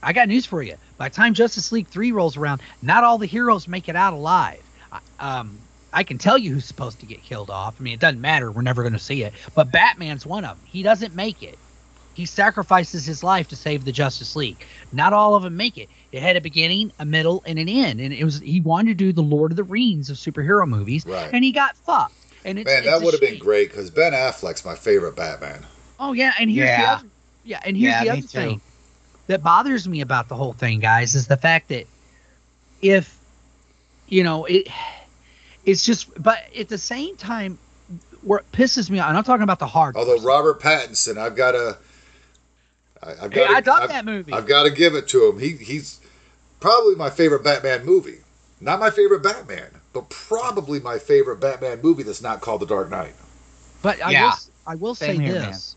I 0.02 0.12
got 0.12 0.28
news 0.28 0.46
for 0.46 0.62
you. 0.62 0.76
By 0.98 1.08
the 1.08 1.14
time 1.14 1.34
Justice 1.34 1.72
League 1.72 1.88
3 1.88 2.12
rolls 2.12 2.36
around, 2.36 2.60
not 2.82 3.04
all 3.04 3.18
the 3.18 3.26
heroes 3.26 3.66
make 3.68 3.88
it 3.88 3.96
out 3.96 4.12
alive. 4.12 4.62
I- 4.92 5.00
Um, 5.38 5.58
I 5.92 6.02
can 6.02 6.18
tell 6.18 6.36
you 6.36 6.52
who's 6.52 6.64
supposed 6.64 7.00
to 7.00 7.06
get 7.06 7.22
killed 7.22 7.50
off. 7.50 7.76
I 7.78 7.82
mean, 7.82 7.94
it 7.94 8.00
doesn't 8.00 8.20
matter. 8.20 8.50
We're 8.50 8.62
never 8.62 8.82
going 8.82 8.94
to 8.94 8.98
see 8.98 9.22
it. 9.22 9.32
But 9.54 9.70
Batman's 9.70 10.26
one 10.26 10.44
of 10.44 10.56
them. 10.58 10.66
He 10.66 10.82
doesn't 10.82 11.14
make 11.14 11.42
it. 11.42 11.56
He 12.14 12.26
sacrifices 12.26 13.04
his 13.06 13.22
life 13.24 13.48
to 13.48 13.56
save 13.56 13.84
the 13.84 13.90
Justice 13.92 14.36
League. 14.36 14.56
Not 14.92 15.12
all 15.12 15.34
of 15.34 15.42
them 15.42 15.56
make 15.56 15.78
it. 15.78 15.88
It 16.12 16.22
had 16.22 16.36
a 16.36 16.40
beginning, 16.40 16.92
a 16.98 17.04
middle, 17.04 17.42
and 17.46 17.58
an 17.58 17.68
end. 17.68 18.00
And 18.00 18.12
it 18.12 18.24
was 18.24 18.38
he 18.40 18.60
wanted 18.60 18.98
to 18.98 19.04
do 19.04 19.12
the 19.12 19.22
Lord 19.22 19.50
of 19.50 19.56
the 19.56 19.64
Rings 19.64 20.10
of 20.10 20.16
superhero 20.16 20.66
movies, 20.68 21.04
Right. 21.06 21.30
and 21.32 21.42
he 21.44 21.50
got 21.52 21.76
fucked. 21.78 22.14
And 22.44 22.58
it's, 22.58 22.72
Man, 22.72 22.82
it's 22.82 22.86
that 22.86 23.02
would 23.02 23.14
have 23.14 23.20
been 23.20 23.38
great 23.38 23.70
because 23.70 23.90
Ben 23.90 24.12
Affleck's 24.12 24.64
my 24.64 24.74
favorite 24.74 25.16
Batman. 25.16 25.66
Oh 25.98 26.12
yeah, 26.12 26.32
and 26.38 26.50
here's 26.50 26.74
the 26.74 26.86
Yeah. 26.86 26.92
other 26.94 27.10
yeah, 27.42 27.60
and 27.64 27.76
here's 27.76 27.94
Yeah, 27.94 27.98
the 27.98 28.10
other 28.10 28.26
thing 28.26 28.60
that 29.28 29.42
bothers 29.42 29.88
me 29.88 30.00
about 30.00 30.28
the 30.28 30.36
whole 30.36 30.52
thing, 30.54 30.80
guys, 30.80 31.14
is 31.14 31.26
the 31.26 31.36
fact 31.36 31.68
that 31.68 31.86
if 32.80 33.20
you 34.06 34.22
know 34.24 34.44
it, 34.46 34.68
it's 35.64 35.84
just. 35.84 36.10
But 36.22 36.38
at 36.58 36.68
the 36.68 36.78
same 36.78 37.16
time, 37.16 37.58
what 38.22 38.50
pisses 38.52 38.90
me 38.90 38.98
off, 38.98 39.08
and 39.08 39.18
I'm 39.18 39.24
talking 39.24 39.42
about 39.44 39.58
the 39.58 39.66
hard. 39.66 39.96
Although 39.96 40.20
Robert 40.22 40.60
Pattinson, 40.60 41.18
I've 41.18 41.36
got 41.36 41.52
to, 41.52 41.78
I've 43.02 43.30
Hey, 43.30 43.40
got 43.40 43.50
I 43.50 43.60
dug 43.60 43.82
I've, 43.82 43.90
that 43.90 44.04
movie. 44.04 44.32
I've 44.32 44.46
got 44.46 44.64
to 44.64 44.70
give 44.70 44.94
it 44.94 45.08
to 45.08 45.28
him. 45.28 45.38
He 45.38 45.50
he's 45.52 46.00
probably 46.60 46.94
my 46.96 47.10
favorite 47.10 47.44
Batman 47.44 47.84
movie. 47.84 48.18
Not 48.60 48.80
my 48.80 48.90
favorite 48.90 49.22
Batman, 49.22 49.70
but 49.94 50.10
probably 50.10 50.80
my 50.80 50.98
favorite 50.98 51.40
Batman 51.40 51.80
movie 51.82 52.02
that's 52.02 52.22
not 52.22 52.40
called 52.42 52.60
The 52.60 52.66
Dark 52.66 52.90
Knight. 52.90 53.14
But 53.82 54.02
I 54.02 54.12
Yeah. 54.12 54.22
will, 54.22 54.28
s- 54.28 54.50
I 54.66 54.74
will 54.74 54.94
say 54.94 55.16
here, 55.16 55.34
this 55.34 55.76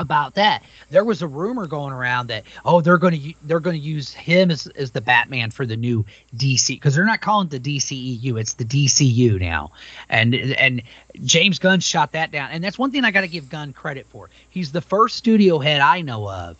about 0.00 0.34
that. 0.34 0.62
There 0.90 1.04
was 1.04 1.22
a 1.22 1.26
rumor 1.28 1.66
going 1.66 1.92
around 1.92 2.28
that 2.28 2.44
oh 2.64 2.80
they're 2.80 2.98
going 2.98 3.20
to 3.20 3.34
they're 3.42 3.60
going 3.60 3.74
to 3.76 3.82
use 3.82 4.12
him 4.12 4.50
as, 4.50 4.66
as 4.68 4.92
the 4.92 5.00
Batman 5.00 5.50
for 5.50 5.66
the 5.66 5.76
new 5.76 6.04
DC 6.36 6.68
because 6.76 6.94
they're 6.94 7.04
not 7.04 7.20
calling 7.20 7.48
it 7.48 7.62
the 7.62 7.78
DCEU 7.78 8.40
it's 8.40 8.54
the 8.54 8.64
DCU 8.64 9.40
now 9.40 9.72
and 10.08 10.34
and 10.34 10.82
James 11.22 11.58
Gunn 11.58 11.80
shot 11.80 12.12
that 12.12 12.30
down 12.30 12.50
and 12.52 12.62
that's 12.62 12.78
one 12.78 12.92
thing 12.92 13.04
I 13.04 13.10
got 13.10 13.22
to 13.22 13.28
give 13.28 13.48
Gunn 13.48 13.72
credit 13.72 14.06
for. 14.08 14.30
He's 14.48 14.70
the 14.72 14.80
first 14.80 15.16
studio 15.16 15.58
head 15.58 15.80
I 15.80 16.00
know 16.02 16.30
of 16.30 16.56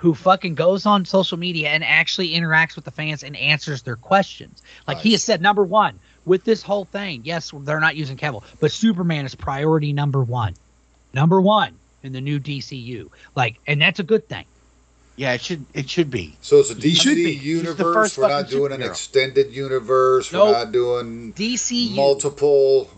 who 0.00 0.14
fucking 0.14 0.54
goes 0.54 0.86
on 0.86 1.04
social 1.04 1.36
media 1.36 1.68
and 1.68 1.84
actually 1.84 2.30
interacts 2.30 2.74
with 2.74 2.86
the 2.86 2.90
fans 2.90 3.22
and 3.22 3.36
answers 3.36 3.82
their 3.82 3.96
questions. 3.96 4.62
Like 4.88 4.98
he 4.98 5.12
has 5.12 5.22
said, 5.22 5.42
number 5.42 5.62
one, 5.62 6.00
with 6.24 6.42
this 6.42 6.62
whole 6.62 6.86
thing, 6.86 7.20
yes, 7.24 7.52
they're 7.54 7.80
not 7.80 7.96
using 7.96 8.16
Cavill, 8.16 8.42
but 8.60 8.72
Superman 8.72 9.26
is 9.26 9.34
priority 9.34 9.92
number 9.92 10.22
one. 10.22 10.54
Number 11.12 11.38
one 11.38 11.74
in 12.02 12.12
the 12.12 12.20
new 12.22 12.40
DCU. 12.40 13.10
Like, 13.36 13.56
and 13.66 13.80
that's 13.82 14.00
a 14.00 14.02
good 14.02 14.26
thing. 14.26 14.46
Yeah, 15.16 15.34
it 15.34 15.42
should 15.42 15.66
it 15.74 15.90
should 15.90 16.10
be. 16.10 16.34
So 16.40 16.60
it's 16.60 16.70
a 16.70 16.74
He 16.76 16.94
should 16.94 17.18
DC 17.18 17.24
be. 17.24 17.32
Universe. 17.32 18.16
We're 18.16 18.28
not 18.28 18.44
fucking 18.44 18.56
doing 18.56 18.72
an 18.72 18.82
extended 18.82 19.52
universe. 19.52 20.32
Nope. 20.32 20.46
We're 20.46 20.52
not 20.52 20.72
doing 20.72 21.34
DC 21.34 21.94
multiple 21.94 22.88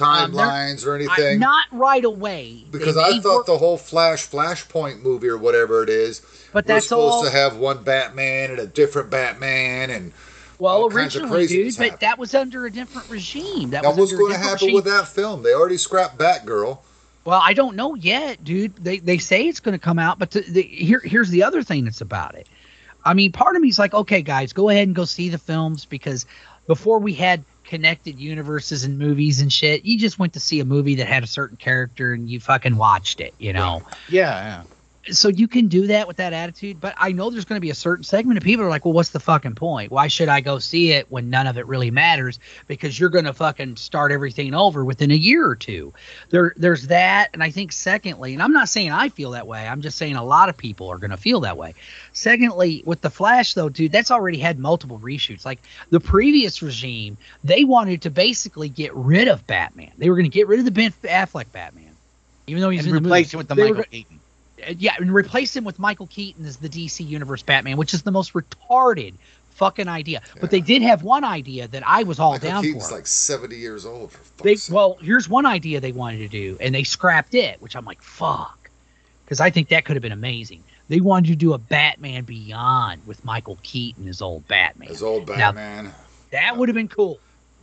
Um, 0.00 0.32
timelines 0.32 0.86
or 0.86 0.94
I- 0.94 1.00
anything. 1.04 1.38
not 1.40 1.66
right 1.72 2.04
away. 2.04 2.64
because 2.70 2.94
They 2.96 3.02
I 3.02 3.10
may 3.10 3.20
thought 3.20 3.36
work- 3.38 3.46
the 3.46 3.58
whole 3.58 3.78
Flash 3.78 4.28
Flashpoint 4.28 5.02
movie 5.02 5.28
or 5.28 5.36
whatever 5.38 5.82
it 5.82 5.88
is 5.88 6.22
but 6.52 6.66
that's 6.66 6.88
supposed 6.88 7.14
all. 7.14 7.24
to 7.24 7.30
have 7.30 7.56
one 7.56 7.82
Batman 7.82 8.50
and 8.50 8.58
a 8.60 8.66
different 8.66 9.10
Batman 9.10 9.90
and 9.90 10.12
well, 10.58 10.74
all 10.82 10.90
kinds 10.90 11.14
of 11.16 11.22
originally, 11.24 11.46
dude, 11.46 11.76
but 11.76 12.00
that 12.00 12.18
was 12.18 12.34
under 12.34 12.64
a 12.64 12.70
different 12.70 13.10
regime. 13.10 13.70
That 13.70 13.82
now 13.82 13.90
was 13.90 13.98
what's 13.98 14.12
going 14.12 14.32
to 14.32 14.38
happen 14.38 14.54
regime. 14.66 14.74
with 14.74 14.84
that 14.86 15.06
film? 15.06 15.42
They 15.42 15.52
already 15.52 15.76
scrapped 15.76 16.16
Batgirl. 16.16 16.78
Well, 17.26 17.40
I 17.42 17.52
don't 17.52 17.76
know 17.76 17.94
yet, 17.94 18.42
dude. 18.42 18.74
They 18.76 18.98
they 18.98 19.18
say 19.18 19.48
it's 19.48 19.60
going 19.60 19.74
to 19.74 19.78
come 19.78 19.98
out, 19.98 20.18
but 20.18 20.30
the, 20.30 20.40
the, 20.42 20.62
here 20.62 21.00
here's 21.00 21.28
the 21.28 21.42
other 21.42 21.62
thing 21.62 21.84
that's 21.84 22.00
about 22.00 22.34
it. 22.36 22.46
I 23.04 23.12
mean, 23.12 23.32
part 23.32 23.54
of 23.54 23.60
me 23.62 23.68
is 23.68 23.78
like, 23.78 23.92
okay, 23.92 24.22
guys, 24.22 24.52
go 24.54 24.68
ahead 24.70 24.86
and 24.88 24.96
go 24.96 25.04
see 25.04 25.28
the 25.28 25.36
films 25.38 25.84
because 25.84 26.24
before 26.66 26.98
we 27.00 27.12
had 27.12 27.44
connected 27.66 28.18
universes 28.18 28.84
and 28.84 28.98
movies 28.98 29.40
and 29.40 29.52
shit, 29.52 29.84
you 29.84 29.98
just 29.98 30.18
went 30.18 30.32
to 30.34 30.40
see 30.40 30.60
a 30.60 30.64
movie 30.64 30.96
that 30.96 31.06
had 31.06 31.22
a 31.22 31.26
certain 31.26 31.56
character 31.56 32.12
and 32.12 32.28
you 32.28 32.40
fucking 32.40 32.76
watched 32.76 33.20
it, 33.20 33.34
you 33.38 33.52
know. 33.52 33.82
Yeah, 34.08 34.64
so 35.10 35.28
you 35.28 35.46
can 35.48 35.68
do 35.68 35.86
that 35.88 36.08
with 36.08 36.16
that 36.16 36.32
attitude, 36.32 36.80
but 36.80 36.94
I 36.98 37.12
know 37.12 37.30
there's 37.30 37.44
going 37.44 37.56
to 37.56 37.60
be 37.60 37.70
a 37.70 37.74
certain 37.74 38.02
segment 38.04 38.38
of 38.38 38.44
people 38.44 38.62
who 38.62 38.68
are 38.68 38.70
like, 38.70 38.84
well, 38.84 38.94
what's 38.94 39.10
the 39.10 39.20
fucking 39.20 39.54
point? 39.54 39.90
Why 39.92 40.08
should 40.08 40.28
I 40.28 40.40
go 40.40 40.58
see 40.58 40.92
it 40.92 41.10
when 41.10 41.30
none 41.30 41.46
of 41.46 41.58
it 41.58 41.66
really 41.66 41.90
matters? 41.90 42.38
Because 42.66 42.98
you're 42.98 43.10
going 43.10 43.24
to 43.26 43.32
fucking 43.32 43.76
start 43.76 44.12
everything 44.12 44.54
over 44.54 44.84
within 44.84 45.10
a 45.10 45.14
year 45.14 45.46
or 45.46 45.54
two. 45.56 45.92
There, 46.30 46.52
there's 46.56 46.88
that, 46.88 47.30
and 47.32 47.42
I 47.42 47.50
think 47.50 47.72
secondly, 47.72 48.32
and 48.32 48.42
I'm 48.42 48.52
not 48.52 48.68
saying 48.68 48.90
I 48.90 49.08
feel 49.08 49.30
that 49.32 49.46
way. 49.46 49.66
I'm 49.66 49.80
just 49.80 49.98
saying 49.98 50.16
a 50.16 50.24
lot 50.24 50.48
of 50.48 50.56
people 50.56 50.88
are 50.88 50.98
going 50.98 51.10
to 51.10 51.16
feel 51.16 51.40
that 51.40 51.56
way. 51.56 51.74
Secondly, 52.12 52.82
with 52.84 53.00
the 53.00 53.10
Flash 53.10 53.54
though, 53.54 53.68
dude, 53.68 53.92
that's 53.92 54.10
already 54.10 54.38
had 54.38 54.58
multiple 54.58 54.98
reshoots. 54.98 55.44
Like 55.44 55.60
the 55.90 56.00
previous 56.00 56.62
regime, 56.62 57.16
they 57.44 57.64
wanted 57.64 58.02
to 58.02 58.10
basically 58.10 58.68
get 58.68 58.94
rid 58.94 59.28
of 59.28 59.46
Batman. 59.46 59.92
They 59.98 60.10
were 60.10 60.16
going 60.16 60.30
to 60.30 60.34
get 60.34 60.48
rid 60.48 60.58
of 60.58 60.64
the 60.64 60.70
Ben 60.70 60.92
Affleck 61.04 61.52
Batman, 61.52 61.94
even 62.46 62.60
though 62.62 62.70
he's 62.70 62.86
and 62.86 62.96
in 62.96 63.02
the 63.02 63.08
replace 63.08 63.32
movie. 63.32 63.36
it 63.36 63.38
with 63.38 63.48
the 63.48 63.54
They 63.54 63.62
were 63.62 63.68
Michael 63.68 63.82
go- 63.84 63.90
Keaton. 63.90 64.20
Uh, 64.66 64.74
yeah, 64.78 64.94
and 64.98 65.12
replace 65.12 65.54
him 65.54 65.64
with 65.64 65.78
Michael 65.78 66.06
Keaton 66.06 66.46
as 66.46 66.56
the 66.58 66.68
DC 66.68 67.06
Universe 67.06 67.42
Batman, 67.42 67.76
which 67.76 67.94
is 67.94 68.02
the 68.02 68.10
most 68.12 68.32
retarded 68.32 69.14
fucking 69.50 69.88
idea. 69.88 70.20
But 70.40 70.50
they 70.50 70.60
did 70.60 70.82
have 70.82 71.02
one 71.02 71.24
idea 71.24 71.66
that 71.68 71.82
I 71.86 72.02
was 72.02 72.18
all 72.20 72.32
Michael 72.32 72.48
down 72.48 72.62
Keaton's 72.62 72.88
for. 72.88 72.94
like 72.94 73.06
70 73.06 73.56
years 73.56 73.86
old. 73.86 74.12
They 74.42 74.56
sake. 74.56 74.74
well, 74.74 74.98
here's 75.00 75.28
one 75.28 75.46
idea 75.46 75.80
they 75.80 75.92
wanted 75.92 76.18
to 76.18 76.28
do, 76.28 76.58
and 76.60 76.74
they 76.74 76.84
scrapped 76.84 77.34
it, 77.34 77.60
which 77.60 77.74
I'm 77.74 77.84
like, 77.84 78.02
fuck, 78.02 78.70
because 79.24 79.40
I 79.40 79.50
think 79.50 79.70
that 79.70 79.84
could 79.84 79.96
have 79.96 80.02
been 80.02 80.12
amazing. 80.12 80.62
They 80.88 81.00
wanted 81.00 81.28
to 81.28 81.36
do 81.36 81.52
a 81.52 81.58
Batman 81.58 82.24
Beyond 82.24 83.02
with 83.06 83.24
Michael 83.24 83.58
Keaton 83.62 84.08
as 84.08 84.22
old 84.22 84.46
Batman. 84.46 84.88
His 84.88 85.02
old 85.02 85.26
Now, 85.28 85.52
Batman. 85.52 85.92
that 86.30 86.56
would 86.56 86.68
have 86.68 86.76
been 86.76 86.88
cool. 86.88 87.18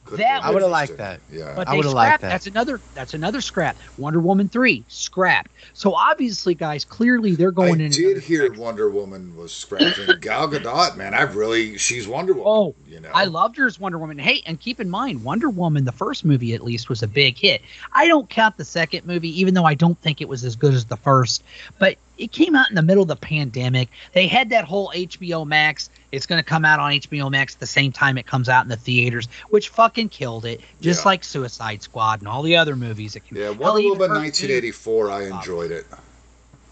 Could've 0.05 0.19
that 0.19 0.43
I 0.43 0.51
would've 0.51 0.69
liked 0.69 0.97
that. 0.97 1.21
Yeah. 1.31 1.53
But 1.55 1.67
I 1.67 1.75
would've 1.75 1.93
liked 1.93 2.21
that. 2.21 2.29
That's 2.29 2.47
another. 2.47 2.79
That's 2.93 3.13
another 3.13 3.41
scrap. 3.41 3.77
Wonder 3.97 4.19
Woman 4.19 4.49
three 4.49 4.83
scrapped. 4.87 5.51
So 5.73 5.93
obviously, 5.93 6.55
guys, 6.55 6.83
clearly 6.83 7.35
they're 7.35 7.51
going 7.51 7.81
I 7.81 7.85
in. 7.85 7.91
did 7.91 8.21
hear 8.21 8.41
direction. 8.41 8.63
Wonder 8.63 8.89
Woman 8.89 9.35
was 9.35 9.53
scratching. 9.53 10.07
Gal 10.19 10.49
Gadot, 10.49 10.97
man, 10.97 11.13
I 11.13 11.21
really, 11.21 11.77
she's 11.77 12.07
Wonder 12.07 12.33
Woman. 12.33 12.47
Oh, 12.47 12.75
you 12.87 12.99
know, 12.99 13.09
I 13.13 13.25
loved 13.25 13.57
her 13.57 13.65
as 13.65 13.79
Wonder 13.79 13.97
Woman. 13.97 14.17
Hey, 14.19 14.43
and 14.45 14.59
keep 14.59 14.79
in 14.79 14.89
mind, 14.89 15.23
Wonder 15.23 15.49
Woman, 15.49 15.85
the 15.85 15.91
first 15.91 16.25
movie 16.25 16.53
at 16.53 16.63
least, 16.63 16.89
was 16.89 17.01
a 17.01 17.07
big 17.07 17.37
hit. 17.37 17.61
I 17.93 18.07
don't 18.07 18.29
count 18.29 18.57
the 18.57 18.65
second 18.65 19.05
movie, 19.05 19.39
even 19.39 19.53
though 19.53 19.65
I 19.65 19.73
don't 19.73 19.99
think 20.01 20.21
it 20.21 20.27
was 20.27 20.43
as 20.43 20.55
good 20.55 20.73
as 20.73 20.85
the 20.85 20.97
first. 20.97 21.43
But 21.79 21.97
it 22.17 22.31
came 22.31 22.55
out 22.55 22.69
in 22.69 22.75
the 22.75 22.81
middle 22.81 23.01
of 23.01 23.07
the 23.07 23.15
pandemic. 23.15 23.89
They 24.13 24.27
had 24.27 24.49
that 24.51 24.65
whole 24.65 24.91
HBO 24.95 25.45
Max. 25.47 25.89
It's 26.11 26.25
going 26.27 26.37
to 26.39 26.43
come 26.47 26.63
out 26.63 26.79
on 26.79 26.91
HBO 26.91 27.31
Max 27.31 27.55
at 27.55 27.59
the 27.59 27.65
same 27.67 27.91
time 27.91 28.17
it 28.17 28.27
comes 28.27 28.49
out 28.49 28.63
in 28.63 28.69
the 28.69 28.75
theaters, 28.75 29.27
which 29.49 29.69
fucking 29.69 30.09
killed 30.09 30.45
it. 30.45 30.61
Just 30.81 31.03
Yeah. 31.03 31.09
like 31.09 31.23
Suicide 31.23 31.81
Squad 31.81 32.19
and 32.19 32.27
all 32.27 32.43
the 32.43 32.55
other 32.57 32.75
movies. 32.75 33.13
That 33.13 33.21
came. 33.21 33.39
Yeah, 33.39 33.45
Hell, 33.45 33.55
Wonder 33.55 33.89
Woman 33.89 34.09
1984, 34.11 35.09
I 35.11 35.23
enjoyed 35.25 35.71
it. 35.71 35.85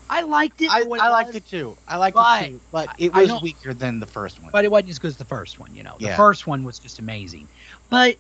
I 0.09 0.21
liked 0.23 0.61
it. 0.61 0.69
I, 0.69 0.81
for 0.83 0.89
what 0.89 0.99
I 0.99 1.09
liked 1.09 1.33
it 1.35 1.47
too. 1.47 1.77
I 1.87 1.95
liked 1.95 2.15
But- 2.15 2.43
it 2.43 2.47
too, 2.49 2.59
but 2.71 2.89
it 2.99 3.13
was 3.13 3.41
weaker 3.41 3.73
than 3.73 3.99
the 4.01 4.05
first 4.05 4.41
one. 4.41 4.51
but 4.51 4.65
it 4.65 4.69
wasn't 4.71 4.89
as 4.91 4.99
good 4.99 5.07
as 5.07 5.17
the 5.17 5.25
first 5.25 5.57
one. 5.57 5.73
You 5.73 5.83
know, 5.83 5.95
the 5.99 6.13
first 6.15 6.45
one 6.45 6.63
was 6.63 6.79
just 6.79 6.99
amazing. 6.99 7.47
But 7.89 8.17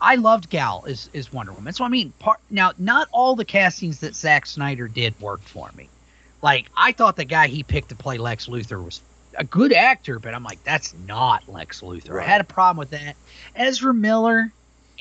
I 0.00 0.16
loved 0.16 0.50
Gal 0.50 0.84
as, 0.88 1.08
as 1.14 1.32
Wonder 1.32 1.52
Woman. 1.52 1.72
So 1.74 1.84
I 1.84 1.88
mean, 1.88 2.12
part 2.18 2.40
now 2.50 2.72
not 2.78 3.08
all 3.12 3.36
the 3.36 3.44
castings 3.44 4.00
that 4.00 4.16
Zack 4.16 4.46
Snyder 4.46 4.88
did 4.88 5.14
worked 5.20 5.48
for 5.48 5.70
me. 5.76 5.88
Like 6.44 6.66
I 6.76 6.92
thought 6.92 7.16
the 7.16 7.24
guy 7.24 7.46
he 7.46 7.62
picked 7.62 7.88
to 7.88 7.94
play 7.94 8.18
Lex 8.18 8.48
Luthor 8.48 8.84
was 8.84 9.00
a 9.34 9.44
good 9.44 9.72
actor, 9.72 10.18
but 10.18 10.34
I'm 10.34 10.44
like, 10.44 10.62
that's 10.62 10.94
not 11.06 11.48
Lex 11.48 11.80
Luthor. 11.80 12.10
Right. 12.10 12.28
I 12.28 12.30
had 12.30 12.42
a 12.42 12.44
problem 12.44 12.76
with 12.76 12.90
that. 12.90 13.16
Ezra 13.56 13.94
Miller, 13.94 14.52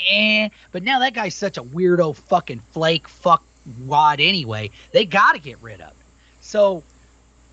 eh. 0.09 0.47
But 0.71 0.83
now 0.83 0.99
that 0.99 1.13
guy's 1.13 1.35
such 1.35 1.57
a 1.57 1.63
weirdo 1.63 2.15
fucking 2.15 2.61
flake 2.71 3.09
fuck 3.09 3.43
wad 3.85 4.21
anyway. 4.21 4.69
They 4.93 5.03
got 5.03 5.33
to 5.33 5.39
get 5.39 5.61
rid 5.61 5.81
of 5.81 5.89
him. 5.89 5.95
So 6.39 6.81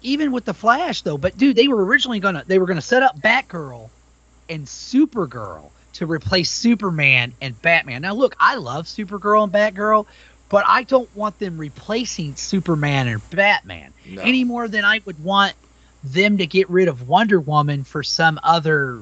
even 0.03 0.30
with 0.30 0.45
the 0.45 0.55
Flash 0.55 1.03
though, 1.03 1.18
but 1.18 1.36
dude, 1.36 1.57
they 1.57 1.66
were 1.66 1.84
originally 1.84 2.20
gonna 2.20 2.45
they 2.47 2.61
were 2.61 2.66
gonna 2.66 2.80
set 2.80 3.03
up 3.03 3.20
Batgirl 3.20 3.91
and 4.49 4.66
Supergirl 4.66 5.68
to 5.95 6.07
replace 6.07 6.49
Superman 6.53 7.32
and 7.41 7.61
Batman. 7.61 8.03
Now 8.03 8.14
look, 8.14 8.36
I 8.38 8.55
love 8.55 8.86
Supergirl 8.86 9.43
and 9.43 9.53
Batgirl, 9.53 10.07
but 10.51 10.65
I 10.69 10.83
don't 10.83 11.09
want 11.17 11.39
them 11.39 11.57
replacing 11.57 12.37
Superman 12.37 13.09
or 13.09 13.19
Batman 13.19 13.93
No. 14.07 14.21
any 14.23 14.45
more 14.45 14.69
than 14.69 14.85
I 14.85 15.01
would 15.07 15.23
want 15.25 15.55
them 16.05 16.39
to 16.39 16.47
get 16.47 16.69
rid 16.69 16.89
of 16.89 17.09
Wonder 17.09 17.41
Woman 17.41 17.85
for 17.85 18.03
some 18.03 18.39
other 18.43 19.01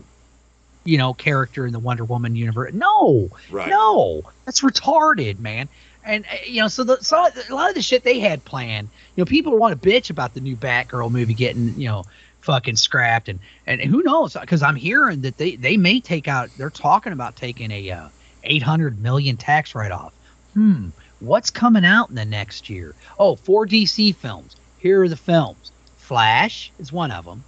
you 0.85 0.97
know 0.99 1.13
character 1.15 1.67
in 1.67 1.73
the 1.73 1.79
Wonder 1.79 2.05
Woman 2.05 2.37
universe. 2.37 2.73
No. 2.73 3.29
right. 3.51 3.69
No, 3.69 4.23
that's 4.45 4.61
retarded, 4.61 5.39
man. 5.41 5.69
And 6.05 6.25
uh, 6.25 6.37
you 6.47 6.61
know, 6.63 6.69
so 6.69 6.85
the 6.85 6.97
so 7.03 7.17
a 7.17 7.53
lot 7.55 7.69
of 7.69 7.75
the 7.75 7.83
shit 7.83 8.05
they 8.05 8.21
had 8.21 8.45
planned, 8.45 8.89
you 9.17 9.21
know, 9.23 9.27
people 9.27 9.57
want 9.59 9.81
to 9.81 9.89
bitch 9.89 10.09
about 10.11 10.33
the 10.35 10.41
new 10.41 10.57
Batgirl 10.57 11.11
movie 11.11 11.35
getting, 11.35 11.79
you 11.79 11.89
know, 11.89 12.05
fucking 12.41 12.77
scrapped, 12.77 13.29
and 13.29 13.39
and 13.67 13.81
who 13.83 14.03
knows? 14.03 14.35
Because 14.41 14.63
I'm 14.63 14.77
hearing 14.77 15.21
that 15.23 15.37
they 15.37 15.57
they 15.57 15.77
may 15.77 16.01
take 16.01 16.27
out. 16.29 16.49
They're 16.57 16.71
talking 16.71 17.13
about 17.13 17.37
taking 17.37 17.71
a 17.71 17.91
uh, 17.91 18.09
800 18.45 19.03
million 19.03 19.37
tax 19.37 19.75
write 19.75 19.93
off. 19.93 20.13
Hmm, 20.55 20.89
what's 21.21 21.51
coming 21.51 21.85
out 21.85 22.09
in 22.09 22.14
the 22.14 22.25
next 22.25 22.71
year? 22.71 22.95
Oh, 23.19 23.37
four 23.37 23.66
DC 23.66 24.14
films. 24.16 24.57
Here 24.79 25.03
are 25.03 25.09
the 25.09 25.16
films. 25.16 25.73
Flash 25.97 26.73
is 26.79 26.93
one 26.93 27.11
of 27.11 27.25
them. 27.25 27.45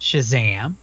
Shazam, 0.00 0.76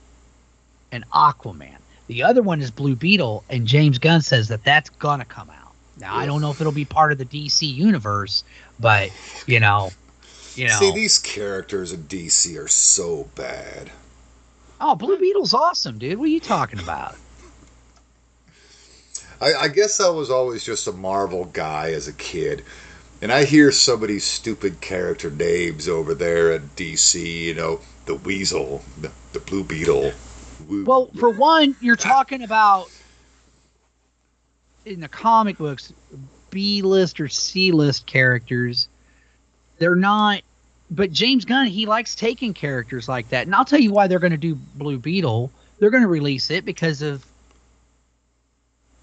and 0.92 1.10
Aquaman. 1.12 1.78
The 2.08 2.24
other 2.24 2.42
one 2.42 2.62
is 2.62 2.72
Blue 2.72 2.96
Beetle, 2.96 3.44
and 3.50 3.66
James 3.66 3.98
Gunn 3.98 4.22
says 4.22 4.50
that 4.50 4.64
that's 4.64 4.90
gonna 4.90 5.26
come 5.26 5.50
out. 5.50 5.74
Now 5.98 6.16
I 6.16 6.26
don't 6.26 6.42
know 6.42 6.52
if 6.52 6.60
it'll 6.62 6.74
be 6.74 6.86
part 6.86 7.12
of 7.12 7.18
the 7.18 7.26
DC 7.26 7.74
universe, 7.74 8.44
but 8.80 9.10
you 9.48 9.60
know, 9.60 9.92
you 10.56 10.68
know. 10.68 10.80
See, 10.80 10.92
these 10.92 11.18
characters 11.18 11.94
in 11.94 12.04
DC 12.04 12.58
are 12.62 12.68
so 12.68 13.30
bad. 13.36 13.92
oh, 14.82 14.96
Blue 14.96 15.18
Beetle's 15.18 15.54
awesome, 15.54 15.98
dude. 15.98 16.20
What 16.20 16.26
are 16.26 16.28
you 16.28 16.40
talking 16.40 16.80
about? 16.80 17.16
I, 19.42 19.54
I 19.54 19.68
guess 19.68 20.00
I 20.00 20.10
was 20.10 20.30
always 20.30 20.64
just 20.64 20.88
a 20.88 20.92
Marvel 20.92 21.46
guy 21.46 21.92
as 21.92 22.08
a 22.08 22.14
kid. 22.14 22.64
And 23.22 23.32
I 23.32 23.46
hear 23.46 23.72
some 23.72 24.02
of 24.02 24.10
these 24.10 24.26
stupid 24.26 24.82
character 24.82 25.32
names 25.32 25.88
over 25.88 26.14
there 26.14 26.52
at 26.52 26.76
DC, 26.76 27.44
you 27.44 27.54
know, 27.54 27.80
the 28.06 28.16
Weasel, 28.16 28.84
the, 29.02 29.12
the 29.34 29.40
Blue 29.40 29.64
Beetle. 29.64 30.12
Well, 30.70 31.10
for 31.18 31.30
one, 31.30 31.76
you're 31.82 31.96
talking 31.96 32.44
about 32.44 32.90
in 34.86 35.00
the 35.00 35.08
comic 35.08 35.58
books, 35.58 35.94
B 36.50 36.82
list 36.82 37.20
or 37.20 37.28
C 37.28 37.72
list 37.72 38.06
characters. 38.06 38.88
They're 39.78 39.96
not, 39.96 40.42
but 40.92 41.12
James 41.12 41.46
Gunn, 41.46 41.68
he 41.68 41.86
likes 41.86 42.16
taking 42.16 42.54
characters 42.54 43.10
like 43.10 43.30
that. 43.30 43.46
And 43.46 43.56
I'll 43.56 43.66
tell 43.66 43.80
you 43.80 43.92
why 43.92 44.08
they're 44.08 44.20
going 44.20 44.32
to 44.32 44.38
do 44.38 44.56
Blue 44.56 44.98
Beetle. 44.98 45.52
They're 45.80 45.90
going 45.90 46.04
to 46.04 46.10
release 46.10 46.52
it 46.52 46.64
because 46.64 47.02
of, 47.02 47.26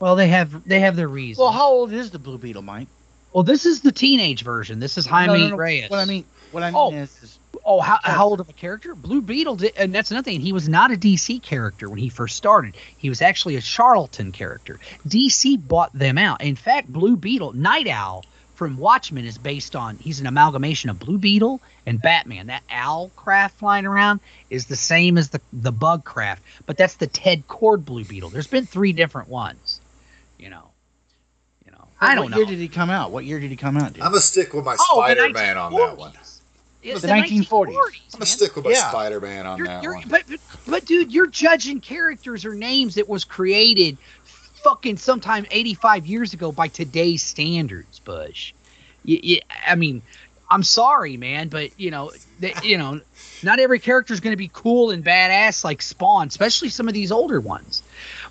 well, 0.02 0.16
they 0.16 0.26
have 0.26 0.66
they 0.66 0.80
have 0.80 0.96
their 0.96 1.06
reasons. 1.06 1.38
well, 1.38 1.52
how 1.52 1.68
old 1.68 1.92
is 1.92 2.10
the 2.10 2.18
Blue 2.18 2.36
Beetle, 2.36 2.62
Mike? 2.62 2.88
Well, 3.32 3.44
this 3.44 3.64
is 3.64 3.82
the 3.82 3.92
teenage 3.92 4.42
version. 4.42 4.80
This 4.80 4.98
is 4.98 5.06
Jaime 5.06 5.32
No, 5.32 5.38
no, 5.38 5.48
no. 5.50 5.56
Reyes. 5.56 5.90
What 5.90 6.00
I 6.00 6.06
mean, 6.06 6.24
what 6.50 6.64
I 6.64 6.72
oh. 6.74 6.90
mean 6.90 7.00
Oh. 7.00 7.02
is, 7.04 7.22
is 7.22 7.38
Oh, 7.64 7.80
how, 7.80 7.98
how 8.02 8.24
old 8.24 8.40
of 8.40 8.48
a 8.48 8.52
character? 8.52 8.96
Blue 8.96 9.22
Beetle 9.22 9.54
did, 9.54 9.74
and 9.76 9.94
that's 9.94 10.10
another 10.10 10.24
thing. 10.24 10.40
He 10.40 10.52
was 10.52 10.68
not 10.68 10.90
a 10.90 10.96
DC 10.96 11.40
character 11.40 11.88
when 11.88 12.00
he 12.00 12.08
first 12.08 12.36
started. 12.36 12.74
He 12.96 13.08
was 13.08 13.22
actually 13.22 13.54
a 13.54 13.60
Charlton 13.60 14.32
character. 14.32 14.80
DC 15.06 15.68
bought 15.68 15.92
them 15.92 16.18
out. 16.18 16.42
In 16.42 16.56
fact, 16.56 16.92
Blue 16.92 17.14
Beetle, 17.14 17.52
Night 17.52 17.86
Owl 17.86 18.24
from 18.56 18.78
Watchmen 18.78 19.24
is 19.24 19.38
based 19.38 19.76
on. 19.76 19.98
He's 19.98 20.18
an 20.18 20.26
amalgamation 20.26 20.90
of 20.90 20.98
Blue 20.98 21.18
Beetle 21.18 21.60
and 21.86 22.02
Batman. 22.02 22.48
That 22.48 22.64
owl 22.68 23.12
craft 23.14 23.60
flying 23.60 23.86
around 23.86 24.18
is 24.50 24.66
the 24.66 24.74
same 24.74 25.16
as 25.16 25.28
the 25.28 25.40
the 25.52 25.72
bug 25.72 26.04
craft, 26.04 26.42
but 26.66 26.76
that's 26.76 26.96
the 26.96 27.06
Ted 27.06 27.46
Kord 27.46 27.84
Blue 27.84 28.04
Beetle. 28.04 28.30
There's 28.30 28.48
been 28.48 28.66
three 28.66 28.92
different 28.92 29.28
ones. 29.28 29.80
You 30.38 30.50
know. 30.50 30.70
You 31.64 31.70
know. 31.70 31.86
I 32.02 32.14
don't 32.14 32.24
what 32.24 32.30
know. 32.32 32.36
year 32.38 32.46
did 32.46 32.58
he 32.58 32.68
come 32.68 32.90
out? 32.90 33.10
What 33.10 33.24
year 33.24 33.40
did 33.40 33.50
he 33.50 33.56
come 33.56 33.76
out? 33.76 33.92
Dude? 33.94 34.02
I'm 34.02 34.10
going 34.10 34.20
to 34.20 34.26
stick 34.26 34.52
with 34.54 34.64
my 34.64 34.76
Oh, 34.78 35.00
Spider 35.00 35.30
Man 35.30 35.56
on 35.56 35.72
that 35.74 35.96
one. 35.96 36.12
1940s. 36.12 36.40
It's 36.82 37.00
The 37.00 37.06
the 37.06 37.12
1940s. 37.12 37.46
1940s. 37.46 37.74
I'm 37.74 37.74
going 37.74 38.20
to 38.20 38.26
stick 38.26 38.56
with 38.56 38.64
my 38.64 38.70
Yeah. 38.72 38.88
Spider 38.88 39.20
Man 39.20 39.46
on 39.46 39.58
You're, 39.58 39.66
that 39.68 39.82
you're, 39.82 39.94
one. 39.94 40.04
but, 40.08 40.24
but 40.28 40.40
but 40.66 40.84
dude, 40.84 41.12
you're 41.12 41.28
judging 41.28 41.80
characters 41.80 42.44
or 42.44 42.54
names 42.54 42.96
that 42.96 43.08
was 43.08 43.24
created 43.24 43.96
fucking 44.64 44.96
sometime 44.96 45.46
85 45.50 46.06
years 46.06 46.34
ago 46.34 46.52
by 46.52 46.68
today's 46.68 47.22
standards, 47.22 47.98
Bush. 48.00 48.52
You, 49.04 49.18
you, 49.22 49.40
I 49.66 49.74
mean, 49.74 50.02
I'm 50.50 50.62
sorry, 50.62 51.16
man, 51.16 51.48
but 51.48 51.78
you 51.80 51.90
know, 51.90 52.12
they, 52.38 52.54
you 52.62 52.78
know, 52.78 53.00
not 53.42 53.58
every 53.58 53.78
character 53.80 54.12
is 54.14 54.20
going 54.20 54.32
to 54.32 54.36
be 54.36 54.50
cool 54.52 54.90
and 54.90 55.04
badass 55.04 55.64
like 55.64 55.82
Spawn, 55.82 56.28
especially 56.28 56.68
some 56.68 56.88
of 56.88 56.94
these 56.94 57.10
older 57.10 57.40
ones. 57.40 57.82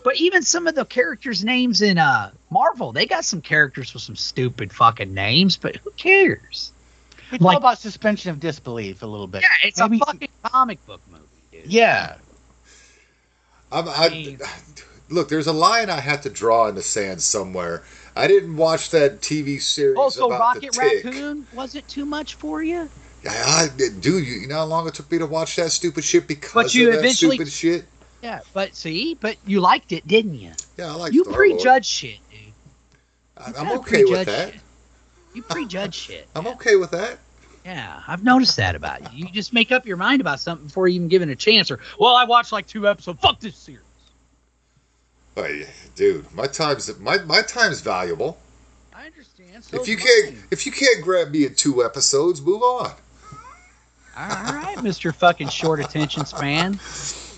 But 0.03 0.17
even 0.17 0.41
some 0.43 0.67
of 0.67 0.75
the 0.75 0.85
characters' 0.85 1.43
names 1.43 1.81
in 1.81 1.97
uh 1.97 2.31
Marvel, 2.49 2.91
they 2.91 3.05
got 3.05 3.23
some 3.25 3.41
characters 3.41 3.93
with 3.93 4.03
some 4.03 4.15
stupid 4.15 4.73
fucking 4.73 5.13
names, 5.13 5.57
but 5.57 5.75
who 5.77 5.91
cares? 5.91 6.71
It's 7.31 7.41
like- 7.41 7.53
all 7.55 7.57
about 7.59 7.79
suspension 7.79 8.31
of 8.31 8.39
disbelief 8.39 9.03
a 9.03 9.05
little 9.05 9.27
bit. 9.27 9.41
Yeah, 9.43 9.67
it's 9.67 9.79
Maybe- 9.79 9.97
a 10.01 10.05
fucking 10.05 10.29
comic 10.43 10.85
book 10.85 11.01
movie, 11.09 11.23
dude. 11.51 11.71
Yeah. 11.71 12.15
I'm, 13.71 13.87
I, 13.87 14.37
look, 15.09 15.29
there's 15.29 15.47
a 15.47 15.53
line 15.53 15.89
I 15.89 15.99
have 16.01 16.21
to 16.21 16.29
draw 16.29 16.67
in 16.67 16.75
the 16.75 16.81
sand 16.81 17.21
somewhere. 17.21 17.83
I 18.17 18.27
didn't 18.27 18.57
watch 18.57 18.89
that 18.89 19.21
TV 19.21 19.61
series 19.61 19.95
Oh, 19.97 20.09
so 20.09 20.27
about 20.27 20.39
Rocket 20.41 20.73
the 20.73 20.79
tick. 20.81 21.05
Raccoon 21.05 21.47
was 21.53 21.75
it 21.75 21.87
too 21.87 22.05
much 22.05 22.35
for 22.35 22.61
you? 22.61 22.89
I, 23.29 23.69
I- 23.73 23.77
dude, 23.77 24.03
you, 24.03 24.15
you 24.41 24.47
know 24.47 24.55
how 24.55 24.65
long 24.65 24.87
it 24.89 24.93
took 24.95 25.09
me 25.09 25.19
to 25.19 25.25
watch 25.27 25.55
that 25.55 25.71
stupid 25.71 26.03
shit 26.03 26.27
because 26.27 26.51
But 26.53 26.75
you 26.75 26.87
of 26.89 26.95
that 26.95 26.99
eventually- 26.99 27.37
stupid 27.37 27.53
shit. 27.53 27.85
Yeah, 28.21 28.41
but 28.53 28.75
see, 28.75 29.15
but 29.15 29.37
you 29.45 29.61
liked 29.61 29.91
it, 29.91 30.07
didn't 30.07 30.35
you? 30.35 30.51
Yeah, 30.77 30.91
I 30.91 30.95
like 30.95 31.13
you 31.13 31.23
Star-Lord. 31.23 31.49
prejudge 31.51 31.85
shit, 31.85 32.19
dude. 32.29 32.39
I- 33.37 33.53
I'm 33.59 33.71
okay 33.79 34.03
with 34.03 34.27
that. 34.27 34.53
shit. 34.53 34.61
You 35.33 35.41
prejudge 35.43 35.95
shit. 36.07 36.27
I'm 36.35 36.47
okay 36.47 36.75
with 36.75 36.91
that. 36.91 37.17
Yeah, 37.65 38.01
I've 38.07 38.23
noticed 38.23 38.57
that 38.57 38.75
about 38.75 39.13
you. 39.13 39.25
You 39.25 39.31
just 39.31 39.53
make 39.53 39.71
up 39.71 39.85
your 39.85 39.97
mind 39.97 40.19
about 40.21 40.39
something 40.39 40.67
before 40.67 40.87
you 40.87 40.95
even 40.95 41.07
give 41.09 41.21
it 41.21 41.29
a 41.29 41.35
chance. 41.35 41.69
Or, 41.69 41.79
well, 41.99 42.15
I 42.15 42.25
watched 42.25 42.51
like 42.51 42.65
two 42.67 42.87
episodes. 42.87 43.19
Fuck 43.21 43.39
this 43.39 43.55
series. 43.55 43.81
Dude, 45.95 46.31
my 46.33 46.47
time's 46.47 46.97
my 46.99 47.17
my 47.19 47.41
time's 47.41 47.81
valuable. 47.81 48.37
I 48.93 49.05
understand. 49.05 49.63
So 49.63 49.81
if 49.81 49.87
you 49.87 49.97
can't 49.97 50.33
mine. 50.35 50.43
if 50.51 50.65
you 50.65 50.71
can't 50.71 51.03
grab 51.03 51.31
me 51.31 51.45
in 51.45 51.55
two 51.55 51.83
episodes, 51.83 52.41
move 52.41 52.61
on. 52.61 52.91
all 54.17 54.27
right, 54.53 54.81
Mister 54.83 55.11
Fucking 55.11 55.49
Short 55.49 55.79
Attention 55.79 56.25
Span. 56.25 56.79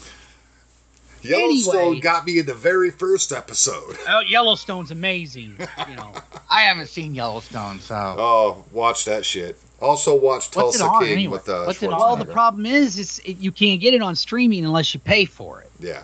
Yellowstone 1.24 1.76
Anyway. 1.80 2.00
got 2.00 2.26
me 2.26 2.40
in 2.40 2.46
the 2.46 2.54
very 2.54 2.92
first 2.92 3.32
episode. 3.32 3.98
Oh, 4.08 4.20
Yellowstone's 4.22 4.92
amazing. 4.92 5.56
You 5.90 5.96
know, 5.96 6.12
I 6.50 6.62
haven't 6.62 6.88
seen 6.88 7.16
Yellowstone, 7.16 7.80
so 7.80 7.96
Oh, 8.18 8.66
watch 8.72 9.06
that 9.06 9.26
shit. 9.26 9.58
Also 9.82 10.14
watch 10.16 10.56
What's 10.56 10.76
it 10.78 10.80
Tulsa 10.80 10.86
on 10.86 11.04
King 11.04 11.12
anyway? 11.14 11.32
with 11.34 11.50
uh, 11.50 11.64
What's 11.66 11.84
it 11.84 11.92
on? 11.92 12.00
well, 12.00 12.16
the 12.16 12.26
problem 12.26 12.66
is, 12.66 12.98
it's 13.00 13.20
it, 13.20 13.38
you 13.38 13.52
can't 13.52 13.82
get 13.82 13.94
it 13.94 14.02
on 14.02 14.16
streaming 14.16 14.64
unless 14.66 14.94
you 14.94 15.00
pay 15.00 15.26
for 15.26 15.62
it. 15.62 15.72
Yeah, 15.80 16.04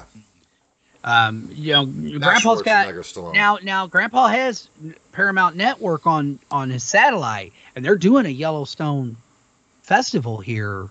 Um, 1.05 1.49
you 1.53 1.71
know, 1.73 1.85
Not 1.85 2.21
Grandpa's 2.41 2.61
got 2.61 2.87
Schwarzenegger, 2.87 2.99
Stallone. 2.99 3.33
now. 3.33 3.57
Now, 3.63 3.87
Grandpa 3.87 4.27
has 4.27 4.67
Paramount 5.13 5.55
Network 5.55 6.05
on 6.07 6.39
on 6.51 6.69
his 6.69 6.83
satellite, 6.83 7.53
and 7.75 7.85
they're 7.85 7.95
doing 7.95 8.25
a 8.25 8.29
Yellowstone 8.29 9.15
festival 9.83 10.39
here. 10.39 10.89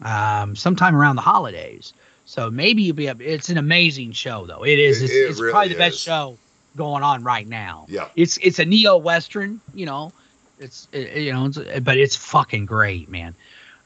Um, 0.00 0.54
sometime 0.54 0.94
around 0.94 1.16
the 1.16 1.22
holidays. 1.22 1.92
So 2.28 2.50
maybe 2.50 2.82
you'll 2.82 2.94
be. 2.94 3.08
Up, 3.08 3.22
it's 3.22 3.48
an 3.48 3.56
amazing 3.56 4.12
show, 4.12 4.44
though. 4.44 4.62
It 4.62 4.78
is. 4.78 5.00
It- 5.00 5.04
It's, 5.06 5.14
it 5.14 5.16
it's 5.30 5.40
really 5.40 5.52
probably 5.52 5.68
the 5.70 5.78
best 5.78 5.94
is. 5.94 6.00
show 6.02 6.36
going 6.76 7.02
on 7.02 7.24
right 7.24 7.48
now. 7.48 7.86
Yeah, 7.88 8.08
It's 8.16 8.36
it's 8.42 8.58
a 8.58 8.66
neo 8.66 8.98
western, 8.98 9.62
you 9.74 9.86
know. 9.86 10.12
It's 10.58 10.88
it, 10.92 11.22
you 11.22 11.32
know, 11.32 11.46
it's, 11.46 11.58
but 11.80 11.96
it's 11.96 12.16
fucking 12.16 12.66
great, 12.66 13.08
man. 13.08 13.34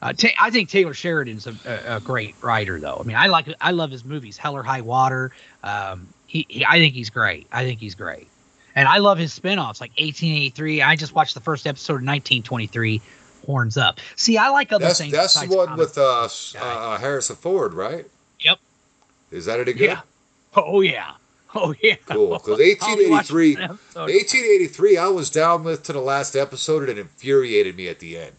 Uh, 0.01 0.11
Ta- 0.11 0.27
I 0.37 0.49
think 0.49 0.67
Taylor 0.67 0.93
Sheridan's 0.93 1.47
a, 1.47 1.55
a, 1.65 1.95
a 1.95 1.99
great 2.01 2.35
writer, 2.41 2.81
though. 2.81 2.97
I 2.99 3.03
mean, 3.03 3.15
I 3.15 3.27
like 3.27 3.47
I 3.61 3.71
love 3.71 3.91
his 3.91 4.03
movies, 4.03 4.35
Hell 4.35 4.57
or 4.57 4.63
High 4.63 4.81
Water. 4.81 5.31
Um, 5.63 6.05
he, 6.27 6.45
he 6.49 6.65
I 6.65 6.79
think 6.79 6.93
he's 6.95 7.09
great. 7.09 7.47
I 7.49 7.63
think 7.63 7.79
he's 7.79 7.95
great, 7.95 8.27
and 8.75 8.89
I 8.89 8.97
love 8.97 9.17
his 9.17 9.31
spin-offs 9.31 9.79
like 9.79 9.91
1883. 9.91 10.81
I 10.81 10.97
just 10.97 11.15
watched 11.15 11.33
the 11.33 11.39
first 11.39 11.65
episode 11.65 11.93
of 11.93 12.05
1923. 12.07 13.01
Horns 13.45 13.77
up. 13.77 13.99
See, 14.17 14.37
I 14.37 14.49
like 14.49 14.71
other 14.73 14.85
that's 14.85 14.99
things. 14.99 15.13
that's 15.13 15.39
the 15.39 15.47
one 15.55 15.77
with 15.77 15.97
uh, 15.97 16.21
books. 16.23 16.55
uh, 16.59 16.97
Harrison 16.97 17.35
Ford, 17.37 17.73
right? 17.73 18.05
Yep. 19.33 19.37
Is 19.39 19.45
that 19.45 19.59
any 19.59 19.73
good? 19.73 19.89
Yeah. 19.89 20.01
Oh 20.55 20.81
yeah. 20.81 21.11
Oh 21.55 21.73
yeah. 21.81 21.95
Cool. 22.05 22.29
Because 22.43 22.59
1883 22.59 23.55
1883, 23.55 24.97
I 24.97 25.07
was 25.07 25.29
down 25.29 25.63
with 25.63 25.83
to 25.83 25.93
the 25.93 25.99
last 25.99 26.35
episode, 26.35 26.83
and 26.89 26.91
it 26.91 27.01
infuriated 27.01 27.75
me 27.75 27.87
at 27.87 27.99
the 27.99 28.17
end 28.17 28.33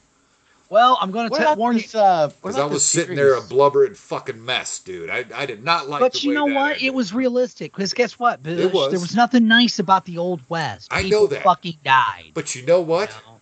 Well, 0.68 0.98
I'm 1.00 1.10
going 1.10 1.28
to 1.30 1.36
about 1.36 1.58
warn 1.58 1.76
you. 1.78 1.84
uh, 1.94 2.28
what 2.28 2.36
because 2.42 2.56
about 2.56 2.64
I 2.64 2.66
was 2.66 2.76
this 2.76 2.86
sitting 2.86 3.16
there 3.16 3.34
a 3.36 3.40
blubbering 3.42 3.94
fucking 3.94 4.44
mess, 4.44 4.78
dude. 4.80 5.10
I, 5.10 5.24
I 5.34 5.46
did 5.46 5.62
not 5.64 5.88
like. 5.88 6.00
but 6.00 6.12
the 6.14 6.20
you 6.20 6.30
way 6.30 6.34
know 6.34 6.48
that 6.48 6.54
what? 6.54 6.70
ended. 6.72 6.82
It 6.86 6.94
was 6.94 7.12
realistic 7.14 7.72
because 7.72 7.92
guess 7.94 8.18
what? 8.18 8.42
Bush? 8.42 8.72
was. 8.72 8.90
There 8.90 9.00
was 9.00 9.14
nothing 9.14 9.46
nice 9.46 9.78
about 9.78 10.04
the 10.06 10.18
old 10.18 10.40
west. 10.48 10.88
I 10.92 11.02
know 11.02 11.26
that. 11.28 11.42
Fucking 11.42 11.78
died. 11.84 12.32
But 12.34 12.54
you 12.54 12.64
know 12.66 12.78
you 12.78 12.84
what? 12.86 13.10
know? 13.10 13.40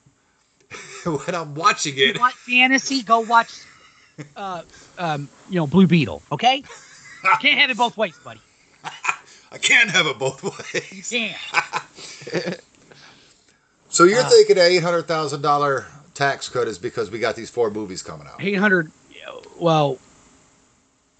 when 1.27 1.35
I'm 1.35 1.55
watching 1.55 1.95
it, 1.95 1.99
You 1.99 2.11
it, 2.11 2.21
want 2.21 2.35
fantasy? 2.35 3.03
Go 3.03 3.21
watch, 3.21 3.63
uh, 4.37 4.63
um, 4.99 5.29
you 5.51 5.57
know, 5.57 5.67
Blue 5.67 5.87
Beetle. 5.87 6.23
Okay, 6.33 6.63
can't 7.41 7.59
have 7.61 7.71
it 7.71 7.77
both 7.77 7.97
ways, 7.97 8.19
buddy. 8.25 8.41
I 9.53 9.59
can't 9.59 9.91
have 9.91 10.07
it 10.07 10.19
both 10.19 10.43
ways. 10.43 11.09
Can't. 11.11 12.61
So 13.89 14.05
you're 14.05 14.23
Ah. 14.25 14.29
thinking 14.29 14.57
a 14.57 14.63
eight 14.63 14.83
hundred 14.83 15.03
thousand 15.07 15.43
dollar 15.43 15.85
tax 16.15 16.49
cut 16.49 16.67
is 16.67 16.79
because 16.79 17.11
we 17.11 17.19
got 17.19 17.37
these 17.37 17.51
four 17.51 17.71
movies 17.71 18.03
coming 18.03 18.27
out, 18.27 18.43
Eight 18.43 18.55
hundred. 18.57 18.91
Well. 19.59 19.99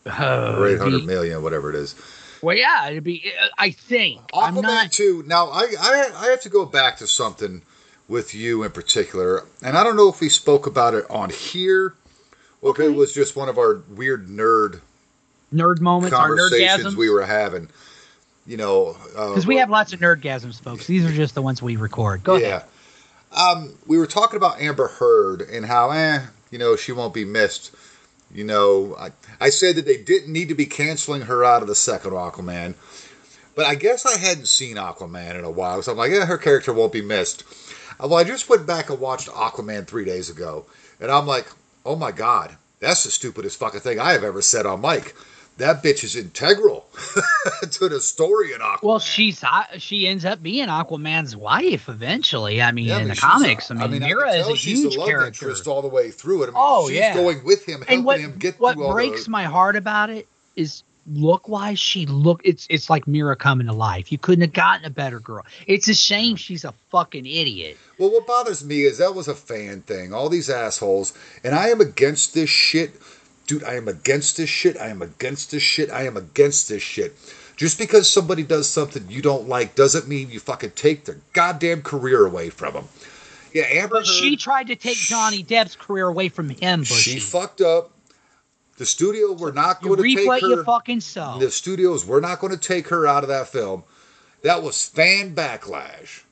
Uh, 0.07 0.57
or 0.59 0.69
eight 0.69 0.79
hundred 0.79 1.05
million, 1.05 1.43
whatever 1.43 1.69
it 1.69 1.77
is. 1.77 1.95
Well, 2.41 2.57
yeah, 2.57 2.89
it'd 2.89 3.05
be. 3.05 3.31
uh, 3.41 3.49
I 3.59 3.71
think. 3.71 4.21
I'm 4.35 4.55
Aquaman 4.57 4.63
not. 4.63 4.93
two. 4.93 5.23
Now 5.27 5.49
I, 5.51 5.67
I 5.79 6.11
I 6.17 6.27
have 6.29 6.41
to 6.43 6.49
go 6.49 6.65
back 6.65 6.97
to 6.99 7.07
something 7.07 7.61
with 8.09 8.35
you 8.35 8.63
in 8.63 8.71
particular, 8.73 9.45
and 9.63 9.77
I 9.77 9.85
don't 9.85 9.97
know 9.97 10.09
if 10.09 10.21
we 10.21 10.29
spoke 10.31 10.67
about 10.67 10.95
it 10.95 11.05
on 11.11 11.29
here, 11.31 11.95
or 12.63 12.71
if 12.71 12.81
Okay. 12.81 12.87
it 12.87 12.97
was 12.97 13.13
just 13.13 13.37
one 13.37 13.49
of 13.51 13.59
our 13.59 13.83
weird 13.91 14.29
nerd 14.29 14.81
Nerd 15.53 15.81
moments, 15.81 16.15
our 16.17 16.31
nerdgasms. 16.31 16.95
we 16.95 17.11
were 17.11 17.25
having. 17.25 17.69
You 18.45 18.57
know, 18.57 18.97
Because 19.13 19.47
we 19.47 19.57
have 19.59 19.71
lots 19.71 19.93
of 19.93 20.01
nerdgasms, 20.01 20.61
folks. 20.61 20.87
These 20.89 21.05
are 21.05 21.13
just 21.13 21.35
the 21.37 21.43
ones 21.43 21.63
we 21.63 21.77
record. 21.77 22.25
Go 22.25 22.35
ahead. 22.37 22.65
Um, 23.31 23.73
we 23.87 23.99
were 23.99 24.07
talking 24.07 24.37
about 24.37 24.61
Amber 24.61 24.89
Heard 24.89 25.43
and 25.43 25.65
how, 25.65 25.91
eh, 25.93 26.21
you 26.51 26.59
know, 26.59 26.75
she 26.77 26.93
won't 26.93 27.15
be 27.15 27.25
missed. 27.25 27.75
You 28.35 28.45
know, 28.45 28.97
I, 28.99 29.11
I 29.41 29.51
said 29.51 29.77
that 29.77 29.87
they 29.87 29.97
didn't 29.97 30.33
need 30.33 30.49
to 30.49 30.55
be 30.55 30.67
canceling 30.67 31.23
her 31.23 31.45
out 31.45 31.63
of 31.63 31.69
the 31.69 31.75
second 31.75 32.13
Aquaman, 32.13 32.75
but 33.55 33.65
I 33.67 33.75
guess 33.75 34.05
I 34.07 34.19
hadn't 34.19 34.49
seen 34.49 34.77
Aquaman 34.77 35.39
in 35.39 35.45
a 35.45 35.51
while, 35.51 35.81
so 35.83 35.93
I'm 35.93 35.99
like, 35.99 36.11
yeah, 36.11 36.25
her 36.27 36.39
character 36.39 36.73
won't 36.73 36.93
be 36.93 37.03
missed. 37.03 37.45
Uh, 38.03 38.09
Well, 38.09 38.19
I 38.19 38.25
just 38.25 38.49
went 38.49 38.67
back 38.67 38.91
and 38.91 38.99
watched 38.99 39.29
Aquaman 39.29 39.87
three 39.87 40.05
days 40.05 40.31
ago, 40.31 40.67
and 41.01 41.11
I'm 41.11 41.27
like, 41.27 41.47
oh 41.87 41.95
my 41.97 42.11
god, 42.11 42.57
that's 42.81 43.05
the 43.05 43.11
stupidest 43.11 43.59
fucking 43.59 43.81
thing 43.81 44.01
I 44.01 44.13
have 44.13 44.25
ever 44.25 44.43
said 44.43 44.67
on 44.67 44.81
mic. 44.81 45.15
That 45.59 45.83
bitch 45.83 46.03
is 46.03 46.17
integral 46.17 46.87
to 47.71 47.89
the 47.89 48.01
story 48.01 48.53
in 48.53 48.61
Aquaman. 48.61 48.83
Well, 48.83 48.99
she's 48.99 49.45
she 49.79 50.09
ends 50.09 50.25
up 50.25 50.43
being 50.43 50.67
Aquaman's 50.69 51.37
wife 51.37 51.89
eventually. 51.89 52.63
I 52.63 52.73
mean, 52.73 52.87
Yeah, 52.87 52.95
in 52.97 53.01
mean, 53.03 53.09
the 53.09 53.15
she's 53.15 53.23
a- 53.23 53.27
comics, 53.27 53.71
I 53.71 53.75
mean, 53.75 54.01
can 54.01 54.09
Mera 54.09 54.33
is 54.33 54.49
a 54.49 54.55
huge 54.55 54.97
character. 54.97 55.47
interest 55.47 55.67
all 55.69 55.83
the 55.83 55.89
way 55.89 56.11
through 56.11 56.43
it. 56.45 56.47
I 56.47 56.49
mean, 56.49 56.55
Oh, 56.57 56.89
she's 56.89 56.99
yeah. 56.99 57.15
going 57.15 57.45
with 57.45 57.65
him, 57.69 57.81
helping 57.81 57.97
and 57.99 58.05
what 58.05 58.21
him 58.21 58.37
get 58.39 58.59
what 58.59 58.75
through 58.75 58.85
all 58.87 58.93
breaks 58.95 59.27
the. 59.27 59.31
my 59.31 59.45
heart 59.45 59.77
about 59.77 60.11
it 60.11 60.27
is 60.57 60.83
look 61.13 61.49
wise 61.49 61.81
she 61.81 62.07
look 62.07 62.41
it's 62.45 62.65
it's 62.71 62.89
like 62.89 63.07
Mera 63.07 63.37
coming 63.37 63.67
to 63.67 63.73
life. 63.73 64.11
You 64.11 64.19
couldn't 64.19 64.43
have 64.43 64.53
gotten 64.55 64.87
a 64.87 64.91
better 64.91 65.21
girl. 65.21 65.45
It's 65.67 65.87
a 65.89 65.95
shame 65.95 66.37
she's 66.37 66.65
a 66.65 66.73
fucking 66.91 67.27
idiot. 67.27 67.77
Well, 67.99 68.11
what 68.11 68.27
bothers 68.27 68.65
me 68.65 68.83
is 68.85 68.99
that 68.99 69.15
was 69.15 69.29
a 69.29 69.35
fan 69.35 69.83
thing. 69.83 70.15
All 70.15 70.29
these 70.29 70.49
assholes, 70.49 71.13
and 71.45 71.55
I 71.55 71.69
am 71.69 71.81
against 71.81 72.35
this 72.35 72.49
shit, 72.51 72.93
dude. 73.47 73.65
I 73.65 73.75
am 73.75 73.89
against 73.89 74.37
this 74.37 74.49
shit. 74.49 74.77
I 74.77 74.89
am 74.89 75.03
against 75.03 75.51
this 75.51 75.63
shit. 75.63 75.91
I 75.91 76.07
am 76.07 76.17
against 76.17 76.69
this 76.69 76.83
shit. 76.83 77.15
Just 77.57 77.79
because 77.79 78.09
somebody 78.09 78.43
does 78.43 78.69
something 78.69 79.07
you 79.09 79.23
don't 79.23 79.49
like 79.49 79.75
doesn't 79.75 80.09
mean 80.09 80.31
you 80.31 80.41
fucking 80.41 80.73
take 80.73 81.05
their 81.05 81.19
goddamn 81.33 81.83
career 81.83 82.27
away 82.27 82.51
from 82.51 82.75
them. 82.75 82.89
Yeah, 83.53 83.65
Amber 83.65 83.97
But 83.97 84.07
she 84.07 84.37
tried 84.37 84.69
to 84.69 84.77
take 84.77 84.97
Johnny 84.97 85.45
Depp's 85.45 85.77
career 85.77 86.09
away 86.09 86.29
from 86.31 86.49
him, 86.49 86.81
Bushy. 86.81 87.13
she 87.13 87.21
fucked 87.21 87.61
up. 87.61 87.93
The 88.79 88.87
studio 88.87 89.33
were 89.35 89.53
not 89.53 89.83
you 89.83 89.89
going 89.89 90.03
to 90.03 90.17
take 90.17 90.43
her. 90.43 90.49
you 90.49 90.65
fucking 90.65 91.01
sow. 91.03 91.39
The 91.39 91.51
studios 91.51 92.07
were 92.07 92.21
not 92.21 92.41
going 92.41 92.53
to 92.53 92.59
take 92.59 92.89
her 92.89 93.07
out 93.07 93.23
of 93.23 93.29
that 93.29 93.49
film. 93.49 93.85
That 94.43 94.63
was 94.63 94.89
fan 94.89 95.35
backlash. 95.35 96.23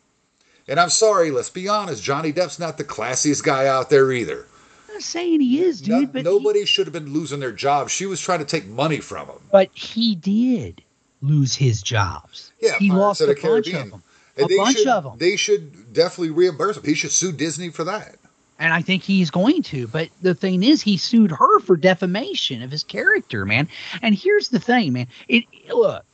And 0.66 0.80
I'm 0.80 0.88
sorry, 0.90 1.30
let's 1.30 1.50
be 1.50 1.68
honest, 1.68 2.02
Johnny 2.02 2.32
Depp's 2.32 2.58
not 2.58 2.78
the 2.78 2.84
classiest 2.84 3.42
guy 3.44 3.66
out 3.66 3.90
there 3.90 4.10
either. 4.10 4.46
Not 4.92 5.02
saying 5.02 5.40
he 5.40 5.60
is, 5.60 5.80
dude, 5.80 5.88
No- 5.90 6.06
but 6.06 6.18
he- 6.18 6.22
nobody 6.24 6.64
should 6.64 6.86
have 6.86 6.92
been 6.92 7.12
losing 7.12 7.40
their 7.40 7.52
jobs. 7.52 7.92
She 7.92 8.06
was 8.06 8.20
trying 8.20 8.40
to 8.40 8.44
take 8.44 8.66
money 8.66 8.98
from 9.00 9.26
him. 9.28 9.36
but 9.52 9.70
he 9.72 10.14
did 10.14 10.82
lose 11.22 11.54
his 11.54 11.82
jobs. 11.82 12.52
Yeah, 12.60 12.78
he 12.78 12.88
Pirates 12.88 13.00
lost 13.00 13.20
a 13.20 13.26
the 13.26 13.32
bunch 13.34 13.42
Caribbean. 13.42 13.76
of 13.82 13.90
them. 13.90 14.02
And 14.36 14.46
A 14.46 14.48
they 14.48 14.56
bunch 14.56 14.76
should, 14.78 14.86
of 14.88 15.06
'em. 15.06 15.12
They 15.18 15.36
should 15.36 15.92
definitely 15.92 16.30
reimburse 16.30 16.76
him. 16.76 16.84
He 16.84 16.94
should 16.94 17.10
sue 17.10 17.32
Disney 17.32 17.68
for 17.70 17.84
that. 17.84 18.16
And 18.58 18.72
I 18.72 18.82
think 18.82 19.02
he's 19.02 19.30
going 19.30 19.62
to. 19.64 19.86
But 19.86 20.08
the 20.22 20.34
thing 20.34 20.62
is, 20.62 20.80
he 20.82 20.96
sued 20.96 21.30
her 21.30 21.60
for 21.60 21.76
defamation 21.76 22.62
of 22.62 22.70
his 22.70 22.84
character, 22.84 23.44
man. 23.46 23.68
And 24.02 24.14
here's 24.14 24.48
the 24.48 24.58
thing, 24.60 24.92
man. 24.92 25.06
It 25.28 25.44
look, 25.74 26.04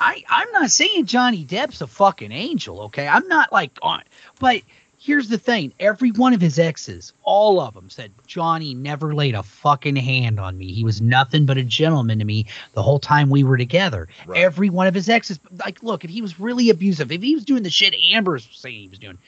I 0.00 0.24
I'm 0.28 0.50
not 0.52 0.70
saying 0.70 1.06
Johnny 1.06 1.44
Depp's 1.44 1.80
a 1.80 1.86
fucking 1.86 2.32
angel, 2.32 2.80
okay? 2.82 3.06
I'm 3.06 3.26
not 3.28 3.52
like 3.52 3.78
on, 3.82 4.02
but 4.40 4.62
here's 5.04 5.28
the 5.28 5.36
thing. 5.36 5.74
Every 5.78 6.10
one 6.12 6.32
of 6.32 6.40
his 6.40 6.58
exes, 6.58 7.12
all 7.22 7.60
of 7.60 7.74
them, 7.74 7.90
said 7.90 8.10
Johnny 8.26 8.72
never 8.72 9.14
laid 9.14 9.34
a 9.34 9.42
fucking 9.42 9.96
hand 9.96 10.40
on 10.40 10.56
me. 10.56 10.72
He 10.72 10.82
was 10.82 11.02
nothing 11.02 11.44
but 11.44 11.58
a 11.58 11.62
gentleman 11.62 12.20
to 12.20 12.24
me 12.24 12.46
the 12.72 12.82
whole 12.82 12.98
time 12.98 13.28
we 13.28 13.44
were 13.44 13.58
together. 13.58 14.08
Right. 14.26 14.40
Every 14.40 14.70
one 14.70 14.86
of 14.86 14.94
his 14.94 15.10
exes, 15.10 15.38
like, 15.58 15.82
look, 15.82 16.04
if 16.04 16.10
he 16.10 16.22
was 16.22 16.40
really 16.40 16.70
abusive, 16.70 17.12
if 17.12 17.20
he 17.20 17.34
was 17.34 17.44
doing 17.44 17.62
the 17.62 17.70
shit 17.70 17.94
Amber's 17.94 18.48
saying 18.50 18.80
he 18.80 18.88
was 18.88 18.98
doing, 18.98 19.18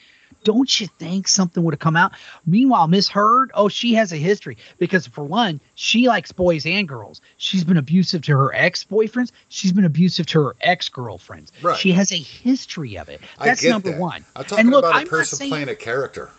don't 0.47 0.79
you 0.79 0.87
think 0.97 1.27
something 1.27 1.61
would 1.63 1.73
have 1.73 1.79
come 1.79 1.97
out? 1.97 2.13
Meanwhile, 2.45 2.87
Miss 2.87 3.09
Heard, 3.09 3.51
oh, 3.53 3.67
she 3.67 3.95
has 3.95 4.13
a 4.13 4.15
history 4.15 4.57
because 4.77 5.05
for 5.05 5.25
one, 5.25 5.59
she 5.75 6.07
likes 6.07 6.31
boys 6.31 6.65
and 6.65 6.87
girls. 6.87 7.19
She's 7.35 7.65
been 7.65 7.75
abusive 7.75 8.21
to 8.23 8.31
her 8.37 8.55
ex-boyfriends. 8.55 9.31
She's 9.49 9.73
been 9.73 9.83
abusive 9.83 10.25
to 10.27 10.41
her 10.43 10.55
ex-girlfriends. 10.61 11.51
Right. 11.61 11.77
She 11.77 11.91
has 11.91 12.13
a 12.13 12.15
history 12.17 12.97
of 12.97 13.09
it. 13.09 13.19
I 13.37 13.47
That's 13.47 13.61
get 13.61 13.71
number 13.71 13.91
that. 13.91 13.99
one. 13.99 14.23
I'm 14.37 14.45
talking 14.45 14.59
and 14.59 14.69
look, 14.69 14.85
about 14.85 14.95
a 14.95 14.99
I'm 14.99 15.07
person 15.07 15.37
saying- 15.37 15.51
playing 15.51 15.69
a 15.69 15.75
character. 15.75 16.29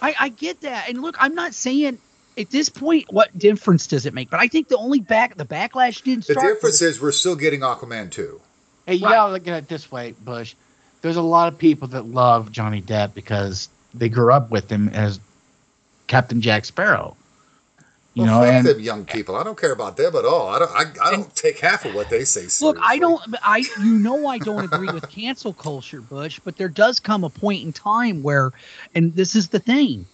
I, 0.00 0.14
I 0.18 0.28
get 0.30 0.62
that. 0.62 0.88
And 0.88 1.02
look, 1.02 1.16
I'm 1.18 1.34
not 1.34 1.52
saying 1.52 1.98
at 2.38 2.50
this 2.50 2.70
point 2.70 3.12
what 3.12 3.36
difference 3.38 3.86
does 3.86 4.06
it 4.06 4.14
make, 4.14 4.30
but 4.30 4.40
I 4.40 4.48
think 4.48 4.68
the 4.68 4.78
only 4.78 5.00
back 5.00 5.36
the 5.36 5.44
backlash 5.44 6.02
didn't 6.04 6.22
start. 6.24 6.36
The 6.36 6.40
start. 6.40 6.54
difference 6.54 6.80
is 6.82 7.02
we're 7.02 7.12
still 7.12 7.36
getting 7.36 7.60
Aquaman 7.60 8.10
2. 8.10 8.40
Hey, 8.86 8.94
you 8.94 9.04
Right. 9.04 9.12
gotta 9.12 9.32
look 9.34 9.46
at 9.46 9.58
it 9.64 9.68
this 9.68 9.92
way, 9.92 10.14
Bush. 10.24 10.54
There's 11.00 11.16
a 11.16 11.22
lot 11.22 11.52
of 11.52 11.58
people 11.58 11.88
that 11.88 12.06
love 12.06 12.50
Johnny 12.50 12.82
Depp 12.82 13.14
because 13.14 13.68
they 13.94 14.08
grew 14.08 14.32
up 14.32 14.50
with 14.50 14.70
him 14.70 14.88
as 14.88 15.20
Captain 16.06 16.40
Jack 16.40 16.64
Sparrow. 16.64 17.16
You 18.14 18.24
Well, 18.24 18.40
know, 18.40 18.50
and 18.50 18.66
them 18.66 18.80
young 18.80 19.04
people. 19.04 19.36
I 19.36 19.44
don't 19.44 19.56
care 19.56 19.70
about 19.70 19.96
them 19.96 20.16
at 20.16 20.24
all. 20.24 20.48
I 20.48 20.58
don't. 20.58 20.70
I, 20.72 21.06
I 21.06 21.10
don't 21.12 21.32
take 21.36 21.60
half 21.60 21.84
of 21.84 21.94
what 21.94 22.10
they 22.10 22.24
say. 22.24 22.48
Look, 22.64 22.76
I 22.82 22.98
don't. 22.98 23.22
I 23.44 23.58
you 23.78 23.94
know 23.98 24.26
I 24.26 24.38
don't 24.38 24.64
agree 24.64 24.90
with 24.90 25.08
cancel 25.08 25.52
culture, 25.52 26.00
Bush, 26.00 26.40
but 26.42 26.56
there 26.56 26.68
does 26.68 26.98
come 26.98 27.22
a 27.22 27.30
point 27.30 27.62
in 27.62 27.72
time 27.72 28.24
where, 28.24 28.50
and 28.92 29.14
this 29.14 29.36
is 29.36 29.48
the 29.48 29.60
thing. 29.60 30.04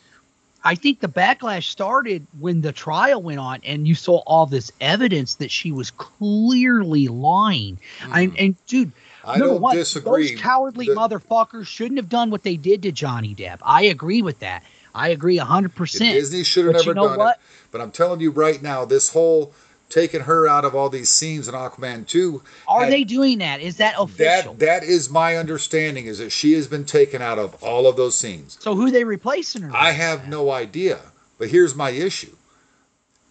I 0.62 0.74
think 0.74 1.00
the 1.00 1.08
backlash 1.08 1.64
started 1.64 2.26
when 2.40 2.60
the 2.60 2.72
trial 2.72 3.22
went 3.22 3.38
on, 3.38 3.60
and 3.64 3.88
you 3.88 3.94
saw 3.94 4.18
all 4.26 4.44
this 4.44 4.70
evidence 4.82 5.36
that 5.36 5.50
she 5.50 5.72
was 5.72 5.90
clearly 5.90 7.08
lying. 7.08 7.78
Hmm. 8.00 8.12
I, 8.12 8.32
and 8.38 8.66
dude. 8.66 8.92
I 9.26 9.38
number 9.38 9.54
don't 9.54 9.60
one, 9.62 9.76
disagree. 9.76 10.32
those 10.32 10.40
cowardly 10.40 10.86
The- 10.86 10.94
motherfuckers 10.94 11.66
shouldn't 11.66 11.98
have 11.98 12.08
done 12.08 12.30
what 12.30 12.42
they 12.42 12.56
did 12.56 12.82
to 12.82 12.92
Johnny 12.92 13.34
Depp. 13.34 13.58
I 13.62 13.82
agree 13.84 14.22
with 14.22 14.40
that. 14.40 14.62
I 14.94 15.08
agree 15.08 15.36
hundred 15.38 15.74
percent. 15.74 16.14
Disney 16.14 16.44
should 16.44 16.66
have 16.66 16.74
But 16.74 16.86
you 16.86 16.94
never 16.94 16.94
know 16.94 17.08
done 17.10 17.18
what? 17.18 17.36
it. 17.36 17.40
But 17.72 17.80
I'm 17.80 17.90
telling 17.90 18.20
you 18.20 18.30
right 18.30 18.62
now, 18.62 18.84
this 18.84 19.08
whole 19.12 19.52
taking 19.90 20.20
her 20.22 20.48
out 20.48 20.64
of 20.64 20.74
all 20.74 20.88
these 20.88 21.08
scenes 21.10 21.46
in 21.46 21.54
Aquaman 21.54 22.06
2, 22.06 22.42
Are 22.66 22.84
had- 22.84 22.92
they 22.92 23.04
doing 23.04 23.38
that? 23.38 23.60
Is 23.60 23.76
that 23.76 23.94
official? 23.98 24.54
that 24.54 24.60
that 24.60 24.84
is 24.84 25.10
my 25.10 25.36
understanding 25.36 26.06
is 26.06 26.18
that 26.18 26.30
she 26.30 26.52
has 26.54 26.66
been 26.66 26.84
taken 26.84 27.20
out 27.22 27.38
of 27.38 27.62
all 27.62 27.86
of 27.86 27.96
those 27.96 28.16
scenes. 28.16 28.56
so 28.60 28.74
who 28.74 28.90
they 28.90 29.04
replacing 29.04 29.62
her? 29.62 29.70
I 29.76 29.90
have 29.92 30.26
no 30.28 30.50
idea. 30.50 31.00
But 31.38 31.48
here's 31.48 31.74
my 31.74 31.90
issue. 31.90 32.34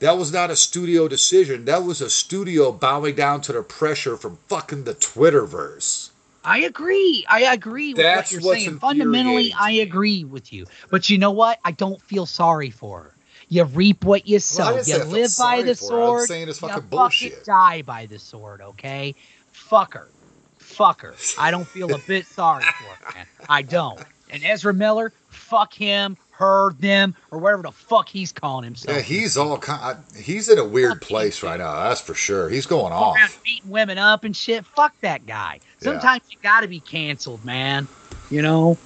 That 0.03 0.17
was 0.17 0.33
not 0.33 0.51
a 0.51 0.57
studio 0.57 1.07
decision. 1.07 1.63
That 1.63 1.85
was 1.85 2.01
a 2.01 2.09
studio 2.09 2.73
bowing 2.73 3.15
down 3.15 3.39
to 3.43 3.53
the 3.53 3.63
pressure 3.63 4.17
from 4.17 4.37
fucking 4.49 4.83
the 4.83 4.95
Twitterverse. 4.95 6.09
I 6.43 6.59
agree. 6.59 7.25
I 7.29 7.53
agree 7.53 7.93
with 7.93 8.03
That's 8.03 8.33
what 8.33 8.41
you're 8.41 8.49
what's 8.49 8.65
saying. 8.65 8.79
Fundamentally. 8.79 9.55
I 9.57 9.71
agree 9.71 10.25
with 10.25 10.51
you. 10.51 10.65
But 10.89 11.09
you 11.09 11.17
know 11.17 11.31
what? 11.31 11.57
I 11.63 11.71
don't 11.71 12.01
feel 12.01 12.25
sorry 12.25 12.69
for 12.69 13.03
her. 13.03 13.15
You 13.47 13.63
reap 13.63 14.03
what 14.03 14.27
you 14.27 14.39
sow. 14.39 14.63
Well, 14.63 14.73
I 14.73 14.75
didn't 14.81 14.87
say 14.87 14.97
you 14.97 15.03
live 15.05 15.31
by 15.39 15.61
the 15.61 15.63
her. 15.63 15.69
I'm 15.69 15.75
sword. 15.75 16.27
saying 16.27 16.49
it's 16.49 16.61
you 16.61 16.67
fucking 16.67 16.89
fucking 16.89 17.31
die 17.45 17.81
by 17.83 18.05
the 18.05 18.19
sword, 18.19 18.59
okay? 18.59 19.15
Fuck 19.53 19.93
her. 19.93 20.09
Fuck 20.57 21.03
her. 21.03 21.15
I 21.39 21.49
don't 21.49 21.65
feel 21.65 21.95
a 21.95 21.99
bit 21.99 22.25
sorry 22.25 22.65
for 22.65 23.05
her, 23.05 23.13
man. 23.15 23.25
I 23.47 23.61
don't. 23.61 24.03
And 24.33 24.43
Ezra 24.43 24.73
Miller, 24.73 25.13
fuck 25.29 25.73
him, 25.73 26.17
her, 26.31 26.73
them, 26.79 27.15
or 27.29 27.37
whatever 27.37 27.61
the 27.61 27.71
fuck 27.71 28.09
he's 28.09 28.31
calling 28.31 28.63
himself. 28.63 28.97
Yeah, 28.97 29.03
he's 29.03 29.37
all 29.37 29.59
kind. 29.59 29.99
He's 30.17 30.49
in 30.49 30.57
a 30.57 30.65
weird 30.65 31.01
place 31.01 31.43
right 31.43 31.59
now. 31.59 31.83
That's 31.87 32.01
for 32.01 32.15
sure. 32.15 32.49
He's 32.49 32.65
going 32.65 32.89
Go 32.89 32.95
off. 32.95 33.41
beating 33.43 33.69
women 33.69 33.99
up 33.99 34.23
and 34.23 34.35
shit. 34.35 34.65
Fuck 34.65 34.99
that 35.01 35.27
guy. 35.27 35.59
Yeah. 35.61 35.91
Sometimes 35.91 36.23
you 36.31 36.37
got 36.41 36.61
to 36.61 36.67
be 36.67 36.79
canceled, 36.79 37.45
man. 37.45 37.87
You 38.31 38.41
know, 38.41 38.77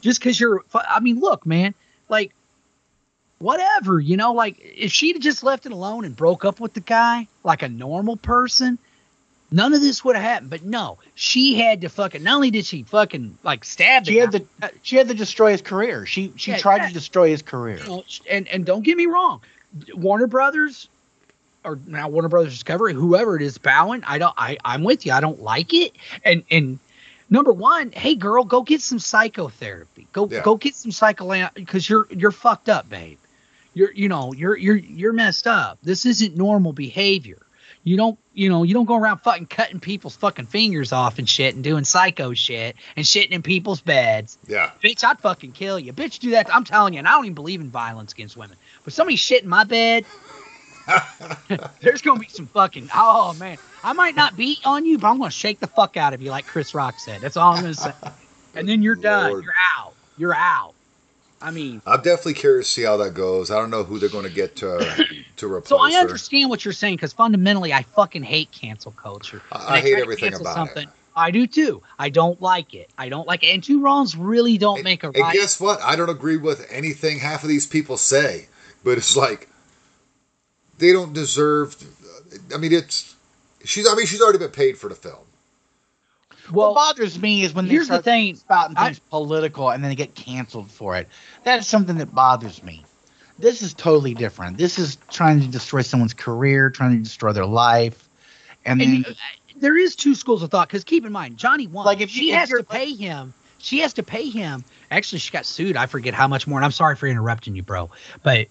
just 0.00 0.20
because 0.20 0.40
you're. 0.40 0.64
I 0.74 1.00
mean, 1.00 1.20
look, 1.20 1.44
man. 1.44 1.74
Like, 2.08 2.32
whatever. 3.38 4.00
You 4.00 4.16
know, 4.16 4.32
like 4.32 4.56
if 4.60 4.90
she'd 4.90 5.20
just 5.20 5.42
left 5.42 5.66
it 5.66 5.72
alone 5.72 6.06
and 6.06 6.16
broke 6.16 6.46
up 6.46 6.60
with 6.60 6.72
the 6.72 6.80
guy 6.80 7.28
like 7.42 7.62
a 7.62 7.68
normal 7.68 8.16
person, 8.16 8.78
none 9.54 9.72
of 9.72 9.80
this 9.80 10.04
would 10.04 10.16
have 10.16 10.24
happened. 10.24 10.50
But 10.50 10.64
no, 10.64 10.98
she 11.14 11.54
had 11.54 11.80
to 11.82 11.88
fucking. 11.88 12.22
Not 12.22 12.34
only 12.36 12.50
did 12.50 12.66
she 12.66 12.82
fucking 12.82 13.38
like 13.42 13.64
stab 13.64 14.04
the 14.04 14.12
she 14.12 14.18
had 14.18 14.32
guy, 14.32 14.38
to 14.38 14.44
uh, 14.62 14.68
she 14.82 14.96
had 14.96 15.08
to 15.08 15.14
destroy 15.14 15.52
his 15.52 15.62
career. 15.62 16.04
She 16.06 16.32
she 16.36 16.50
Yeah, 16.50 16.58
tried 16.58 16.76
yeah. 16.78 16.88
to 16.88 16.94
destroy 16.94 17.28
his 17.30 17.42
career. 17.42 17.78
you 17.78 17.84
know, 17.86 18.04
and 18.30 18.48
and 18.48 18.66
don't 18.66 18.82
get 18.82 18.96
me 18.96 19.06
wrong, 19.06 19.40
Warner 19.94 20.26
Brothers 20.26 20.88
or 21.64 21.78
now 21.86 22.08
Warner 22.08 22.28
Brothers 22.28 22.52
Discovery, 22.52 22.92
whoever 22.92 23.36
it 23.36 23.42
is, 23.42 23.56
bowing. 23.58 24.02
I 24.04 24.18
don't. 24.18 24.34
I 24.36 24.58
I'm 24.64 24.82
with 24.84 25.06
you. 25.06 25.12
I 25.12 25.20
don't 25.20 25.40
like 25.42 25.72
it. 25.72 25.92
And 26.24 26.44
and 26.50 26.78
number 27.30 27.52
one, 27.52 27.92
hey 27.92 28.14
girl, 28.16 28.44
go 28.44 28.62
get 28.62 28.80
some 28.82 28.98
psychotherapy. 28.98 30.06
Go 30.12 30.28
Yeah. 30.30 30.42
go 30.42 30.56
get 30.56 30.74
some 30.74 30.90
psycho 30.92 31.48
because 31.54 31.88
you're 31.88 32.06
you're 32.10 32.32
fucked 32.32 32.68
up, 32.68 32.88
babe. 32.90 33.18
You're 33.72 33.92
you 33.92 34.08
know 34.08 34.32
you're 34.32 34.56
you're 34.56 34.76
you're 34.76 35.12
messed 35.12 35.46
up. 35.46 35.78
This 35.82 36.06
isn't 36.06 36.36
normal 36.36 36.72
behavior. 36.72 37.38
You 37.84 37.96
don't 37.98 38.18
you 38.32 38.48
know 38.48 38.62
you 38.62 38.74
don't 38.74 38.86
go 38.86 38.96
around 38.96 39.18
fucking 39.18 39.46
cutting 39.46 39.78
people's 39.78 40.16
fucking 40.16 40.46
fingers 40.46 40.90
off 40.90 41.18
and 41.18 41.28
shit 41.28 41.54
and 41.54 41.62
doing 41.62 41.84
psycho 41.84 42.32
shit 42.34 42.76
and 42.96 43.04
shitting 43.04 43.30
in 43.30 43.42
people's 43.42 43.80
beds 43.82 44.38
Yeah. 44.48 44.70
bitch, 44.82 45.04
I'd 45.04 45.20
fucking 45.20 45.52
kill 45.52 45.78
you. 45.78 45.92
Bitch, 45.92 46.18
do 46.18 46.30
that. 46.30 46.52
I'm 46.52 46.64
telling 46.64 46.94
you, 46.94 46.98
and 46.98 47.06
I 47.06 47.12
don't 47.12 47.26
even 47.26 47.34
believe 47.34 47.60
in 47.60 47.70
violence 47.70 48.12
against 48.12 48.36
women. 48.36 48.56
But 48.84 48.94
somebody 48.94 49.16
shit 49.16 49.42
in 49.42 49.48
my 49.48 49.64
bed, 49.64 50.04
there's 51.80 52.02
gonna 52.02 52.20
be 52.20 52.28
some 52.28 52.46
fucking. 52.48 52.88
Oh 52.94 53.34
man, 53.34 53.58
I 53.82 53.92
might 53.92 54.14
not 54.16 54.36
beat 54.36 54.58
on 54.64 54.84
you, 54.86 54.98
but 54.98 55.08
I'm 55.08 55.18
gonna 55.18 55.30
shake 55.30 55.60
the 55.60 55.66
fuck 55.66 55.96
out 55.96 56.14
of 56.14 56.22
you, 56.22 56.30
like 56.30 56.46
Chris 56.46 56.74
Rock 56.74 56.98
said. 56.98 57.20
That's 57.20 57.36
all 57.36 57.52
I'm 57.54 57.60
gonna 57.62 57.74
say. 57.74 57.92
And 58.54 58.68
then 58.68 58.82
you're 58.82 58.94
done. 58.96 59.42
You're 59.42 59.52
out. 59.76 59.94
You're 60.16 60.34
out. 60.34 60.74
I 61.44 61.50
mean, 61.50 61.82
I'm 61.86 62.00
definitely 62.00 62.34
curious 62.34 62.66
to 62.68 62.72
see 62.72 62.82
how 62.84 62.96
that 62.96 63.12
goes. 63.14 63.50
I 63.50 63.56
don't 63.60 63.70
know 63.70 63.84
who 63.84 63.98
they're 63.98 64.08
going 64.08 64.24
to 64.24 64.30
get 64.34 64.56
to 64.56 65.06
to 65.36 65.52
replace 65.52 65.68
so 65.68 65.78
I 65.78 65.92
her. 65.92 65.98
understand 65.98 66.48
what 66.50 66.64
you're 66.64 66.72
saying 66.72 66.96
because 66.96 67.12
fundamentally, 67.12 67.72
I 67.72 67.82
fucking 67.82 68.22
hate 68.22 68.50
cancel 68.50 68.92
culture. 68.92 69.42
I- 69.52 69.74
I 69.76 69.80
hate 69.80 69.98
everything 69.98 70.34
about 70.34 70.76
it. 70.76 70.88
I 71.16 71.30
do 71.30 71.46
too. 71.46 71.80
I 71.98 72.08
don't 72.08 72.40
like 72.42 72.74
it. 72.74 72.90
I 72.98 73.08
don't 73.08 73.28
like 73.28 73.44
it. 73.44 73.48
And 73.54 73.62
two 73.62 73.80
wrongs 73.80 74.16
really 74.16 74.58
don't 74.58 74.78
And- 74.78 74.84
make 74.84 75.04
a 75.04 75.08
right. 75.10 75.16
and 75.22 75.32
guess 75.32 75.60
what? 75.60 75.80
I 75.82 75.94
don't 75.96 76.08
agree 76.10 76.38
with 76.38 76.66
anything 76.70 77.18
half 77.18 77.42
of 77.44 77.48
these 77.48 77.66
people 77.66 77.96
say, 77.98 78.48
but 78.82 78.96
it's 78.98 79.14
like 79.16 79.48
they 80.78 80.92
don't 80.92 81.12
deserve. 81.12 81.76
I 82.52 82.56
mean, 82.58 82.72
it's 82.72 83.14
she's. 83.64 83.86
I 83.86 83.94
mean, 83.94 84.06
she's 84.06 84.20
already 84.22 84.38
been 84.38 84.50
paid 84.50 84.76
for 84.78 84.88
the 84.88 84.94
film. 84.96 85.24
Well, 86.50 86.74
what 86.74 86.96
bothers 86.96 87.18
me 87.18 87.42
is 87.42 87.54
when 87.54 87.66
they 87.66 87.72
here's 87.72 87.88
the 87.88 88.02
thing. 88.02 88.36
spouting 88.36 88.76
I- 88.76 88.86
things 88.86 89.00
political 89.10 89.70
and 89.70 89.82
then 89.82 89.90
they 89.90 89.96
get 89.96 90.14
canceled 90.14 90.70
for 90.70 90.96
it. 90.96 91.08
That 91.44 91.60
is 91.60 91.66
something 91.66 91.98
that 91.98 92.14
bothers 92.14 92.62
me. 92.62 92.84
This 93.38 93.62
is 93.62 93.74
totally 93.74 94.14
different. 94.14 94.58
This 94.58 94.78
is 94.78 94.96
trying 95.10 95.40
to 95.40 95.48
destroy 95.48 95.82
someone's 95.82 96.14
career, 96.14 96.70
trying 96.70 96.96
to 96.96 97.02
destroy 97.02 97.32
their 97.32 97.46
life, 97.46 98.08
and 98.64 98.80
then 98.80 98.94
and 98.94 99.06
uh, 99.06 99.12
there 99.56 99.76
is 99.76 99.96
two 99.96 100.14
schools 100.14 100.42
of 100.42 100.50
thought 100.50 100.68
because 100.68 100.84
keep 100.84 101.04
in 101.04 101.12
mind 101.12 101.36
Johnny 101.36 101.66
won. 101.66 101.84
Like, 101.84 102.00
if 102.00 102.10
she 102.10 102.30
if 102.30 102.38
has 102.38 102.48
to 102.50 102.62
pay 102.62 102.94
him, 102.94 103.34
she 103.58 103.80
has 103.80 103.94
to 103.94 104.02
pay 104.02 104.28
him. 104.28 104.64
Actually, 104.90 105.18
she 105.18 105.32
got 105.32 105.46
sued. 105.46 105.76
I 105.76 105.86
forget 105.86 106.14
how 106.14 106.28
much 106.28 106.46
more. 106.46 106.58
And 106.58 106.64
I'm 106.64 106.70
sorry 106.70 106.96
for 106.96 107.06
interrupting 107.06 107.56
you, 107.56 107.62
bro, 107.62 107.90
but 108.22 108.48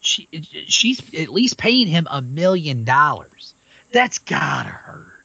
she 0.00 0.28
she's 0.66 1.00
at 1.14 1.28
least 1.28 1.56
paying 1.56 1.86
him 1.86 2.08
a 2.10 2.20
million 2.20 2.84
dollars. 2.84 3.54
That's 3.92 4.18
gotta 4.18 4.70
hurt. 4.70 5.19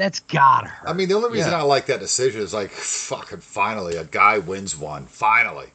That's 0.00 0.20
gotta 0.20 0.68
hurt. 0.68 0.88
I 0.88 0.94
mean, 0.94 1.08
the 1.10 1.14
only 1.14 1.28
reason 1.30 1.50
Yeah. 1.52 1.58
I 1.58 1.62
like 1.62 1.84
that 1.86 2.00
decision 2.00 2.40
is 2.40 2.54
like, 2.54 2.70
fucking 2.70 3.40
finally, 3.40 3.96
a 3.96 4.04
guy 4.04 4.38
wins 4.38 4.74
one. 4.76 5.04
Finally. 5.06 5.66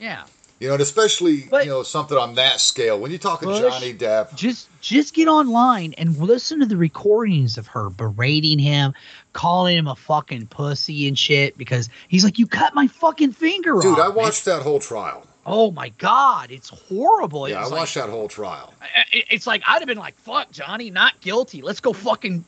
yeah. 0.00 0.24
You 0.58 0.68
know, 0.68 0.74
and 0.74 0.82
especially, 0.82 1.48
But- 1.50 1.64
you 1.64 1.70
know, 1.70 1.82
something 1.82 2.16
on 2.16 2.36
that 2.36 2.60
scale. 2.60 2.96
When 2.98 3.10
you're 3.10 3.18
talking 3.18 3.48
Bush- 3.48 3.60
Johnny 3.60 3.92
Depp, 3.92 4.34
Just 4.36 4.68
just 4.80 5.12
get 5.12 5.26
online 5.28 5.92
and 5.98 6.16
listen 6.16 6.60
to 6.60 6.66
the 6.66 6.76
recordings 6.76 7.58
of 7.58 7.66
her 7.66 7.90
berating 7.90 8.58
him, 8.60 8.94
calling 9.32 9.76
him 9.76 9.86
a 9.88 9.96
fucking 9.96 10.46
pussy 10.46 11.06
and 11.08 11.18
shit 11.18 11.58
because 11.58 11.88
he's 12.08 12.22
like, 12.24 12.38
You 12.38 12.46
cut 12.46 12.74
my 12.74 12.86
fucking 12.86 13.32
finger 13.32 13.72
dude, 13.72 13.86
off. 13.86 13.96
Dude, 13.96 13.98
I 13.98 14.06
man." 14.08 14.14
watched 14.16 14.44
that 14.46 14.62
whole 14.62 14.78
trial. 14.80 15.26
Oh 15.44 15.72
my 15.72 15.88
god, 15.98 16.52
it's 16.52 16.68
horrible. 16.68 17.46
It 17.46 17.50
yeah, 17.50 17.58
I 17.64 17.68
watched 17.68 17.96
like, 17.96 18.04
that 18.06 18.10
whole 18.10 18.28
trial. 18.28 18.72
It's 19.12 19.46
like 19.48 19.62
I'd 19.66 19.80
have 19.80 19.88
been 19.88 19.98
like, 19.98 20.16
"Fuck, 20.20 20.52
Johnny, 20.52 20.90
not 20.90 21.20
guilty. 21.20 21.60
Let's 21.60 21.80
go 21.80 21.92
fucking 21.92 22.44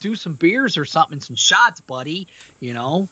do 0.00 0.16
some 0.16 0.34
beers 0.34 0.76
or 0.76 0.84
something, 0.84 1.20
some 1.20 1.36
shots, 1.36 1.80
buddy." 1.80 2.26
You 2.60 2.74
know, 2.74 3.08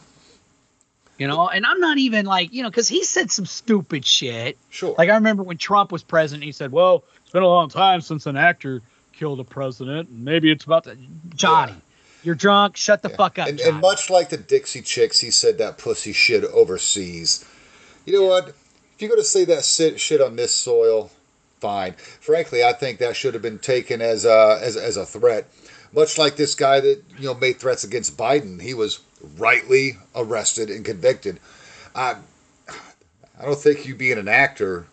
you 1.18 1.26
know. 1.26 1.49
And 1.49 1.64
I'm 1.66 1.80
not 1.80 1.99
even 1.99 2.26
like, 2.26 2.53
you 2.53 2.62
know, 2.62 2.70
because 2.70 2.89
he 2.89 3.05
said 3.05 3.30
some 3.30 3.47
stupid 3.47 4.05
shit. 4.05 4.59
Sure. 4.70 4.95
Like 4.97 5.11
I 5.11 5.14
remember 5.14 5.43
when 5.43 5.59
Trump 5.59 5.93
was 5.93 6.03
president, 6.03 6.45
he 6.45 6.53
said, 6.53 6.72
"Well, 6.72 7.05
it's 7.22 7.32
been 7.32 7.43
a 7.43 7.49
long 7.49 7.68
time 7.68 8.01
since 8.01 8.26
an 8.26 8.37
actor 8.37 8.82
killed 9.12 9.41
a 9.41 9.45
president, 9.45 10.09
and 10.09 10.24
maybe 10.24 10.51
it's 10.51 10.64
about 10.64 10.84
to." 10.84 10.97
Johnny, 11.34 11.72
Yeah. 11.72 11.78
you're 12.22 12.34
drunk. 12.34 12.76
Shut 12.76 13.03
the 13.03 13.11
Yeah. 13.11 13.16
fuck 13.16 13.39
up. 13.39 13.49
And, 13.49 13.61
and 13.61 13.80
much 13.80 14.11
like 14.11 14.28
the 14.30 14.37
Dixie 14.37 14.82
Chicks, 14.82 15.20
he 15.20 15.30
said 15.30 15.59
that 15.59 15.78
pussy 15.78 16.12
shit 16.12 16.45
overseas. 16.45 17.45
You 18.05 18.12
know 18.20 18.26
what? 18.26 18.49
If 18.49 19.03
you're 19.03 19.09
going 19.11 19.20
to 19.20 19.26
say 19.28 19.45
that 19.47 19.64
shit, 19.64 20.01
shit 20.01 20.20
on 20.22 20.37
this 20.37 20.55
soil, 20.55 21.11
fine. 21.61 21.93
Frankly, 22.20 22.62
I 22.64 22.72
think 22.72 22.99
that 23.01 23.16
should 23.16 23.34
have 23.34 23.43
been 23.43 23.59
taken 23.59 24.01
as 24.01 24.24
a, 24.24 24.59
as, 24.62 24.76
as 24.76 24.97
a 24.97 25.05
threat. 25.05 25.47
Much 25.93 26.18
like 26.18 26.37
this 26.37 26.55
guy 26.55 26.80
that 26.80 27.03
you 27.18 27.24
know 27.26 27.34
made 27.34 27.59
threats 27.59 27.84
against 27.84 28.16
Biden, 28.16 28.61
he 28.61 28.74
was 28.74 29.01
rightly 29.39 29.97
arrested 30.14 30.70
and 30.70 30.84
convicted. 30.84 31.41
I, 31.95 32.16
I 33.41 33.45
don't 33.45 33.59
think 33.59 33.87
you 33.87 33.95
being 33.95 34.18
an 34.18 34.28
actor 34.28 34.87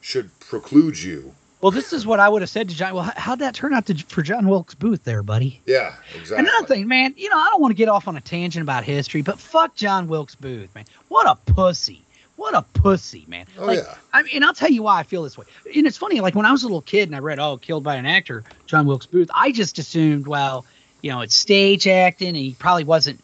should 0.00 0.30
preclude 0.40 1.00
you. 1.02 1.34
well, 1.60 1.70
this 1.70 1.92
is 1.92 2.06
what 2.06 2.20
I 2.20 2.28
would 2.28 2.40
have 2.42 2.48
said 2.50 2.68
to 2.68 2.74
John. 2.74 2.94
Well, 2.94 3.04
how- 3.04 3.12
how'd 3.16 3.38
that 3.40 3.54
turn 3.54 3.74
out 3.74 3.86
to, 3.86 3.94
for 4.08 4.22
John 4.22 4.48
Wilkes 4.48 4.74
Booth, 4.74 5.04
there, 5.04 5.22
buddy? 5.22 5.60
Yeah, 5.66 5.94
exactly. 6.14 6.38
Another 6.48 6.66
thing, 6.66 6.88
man, 6.88 7.14
you 7.16 7.28
know, 7.28 7.36
I 7.36 7.48
don't 7.50 7.60
want 7.60 7.72
to 7.72 7.76
get 7.76 7.88
off 7.88 8.08
on 8.08 8.16
a 8.16 8.20
tangent 8.20 8.62
about 8.62 8.84
history, 8.84 9.22
but 9.22 9.38
fuck 9.38 9.74
John 9.74 10.08
Wilkes 10.08 10.34
Booth, 10.34 10.74
man. 10.74 10.84
What 11.08 11.26
a 11.26 11.34
pussy. 11.52 12.02
What 12.38 12.54
a 12.54 12.62
pussy, 12.62 13.24
man. 13.26 13.46
Oh, 13.58 13.66
like, 13.66 13.80
yeah. 13.80 13.96
I 14.12 14.22
mean, 14.22 14.36
and 14.36 14.44
I'll 14.44 14.54
tell 14.54 14.70
you 14.70 14.84
why 14.84 15.00
I 15.00 15.02
feel 15.02 15.24
this 15.24 15.36
way. 15.36 15.44
And 15.74 15.88
it's 15.88 15.96
funny, 15.96 16.20
like 16.20 16.36
when 16.36 16.46
I 16.46 16.52
was 16.52 16.62
a 16.62 16.66
little 16.66 16.80
kid 16.80 17.08
and 17.08 17.16
I 17.16 17.18
read, 17.18 17.40
oh, 17.40 17.56
killed 17.56 17.82
by 17.82 17.96
an 17.96 18.06
actor, 18.06 18.44
John 18.66 18.86
Wilkes 18.86 19.06
Booth, 19.06 19.28
I 19.34 19.50
just 19.50 19.80
assumed, 19.80 20.28
well, 20.28 20.64
you 21.02 21.10
know, 21.10 21.20
it's 21.22 21.34
stage 21.34 21.88
acting 21.88 22.28
and 22.28 22.36
he 22.36 22.54
probably 22.56 22.84
wasn't. 22.84 23.18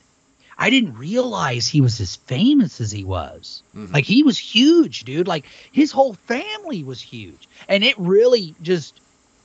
I 0.59 0.69
didn't 0.69 0.97
realize 0.99 1.69
he 1.69 1.81
was 1.81 2.01
as 2.01 2.17
famous 2.17 2.81
as 2.81 2.91
he 2.91 3.05
was. 3.05 3.63
Mhm. 3.77 3.93
Like 3.95 4.05
he 4.05 4.25
was 4.25 4.37
huge, 4.37 5.05
dude. 5.05 5.29
Like 5.29 5.47
his 5.71 5.93
whole 5.93 6.15
family 6.15 6.83
was 6.83 7.01
huge. 7.01 7.49
And 7.69 7.85
it 7.85 7.95
really 7.99 8.57
just 8.63 9.01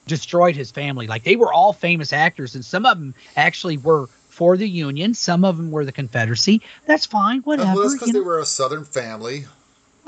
destroyed 0.08 0.56
his 0.56 0.72
family. 0.72 1.06
Like 1.06 1.24
they 1.24 1.36
were 1.36 1.54
all 1.54 1.74
famous 1.74 2.12
actors, 2.12 2.56
and 2.56 2.66
some 2.66 2.88
of 2.88 2.98
them 2.98 3.14
actually 3.38 3.78
were 3.78 4.08
for 4.30 4.58
the 4.58 4.68
Union. 4.68 5.14
Some 5.14 5.46
of 5.46 5.58
them 5.58 5.70
were 5.70 5.86
the 5.86 5.92
Confederacy. 5.92 6.62
That's 6.88 7.06
fine, 7.06 7.42
whatever. 7.42 7.74
well, 7.76 7.82
that's 7.84 7.94
because 7.94 8.14
they 8.14 8.20
were 8.20 8.40
a 8.40 8.46
Southern 8.46 8.84
family. 8.86 9.46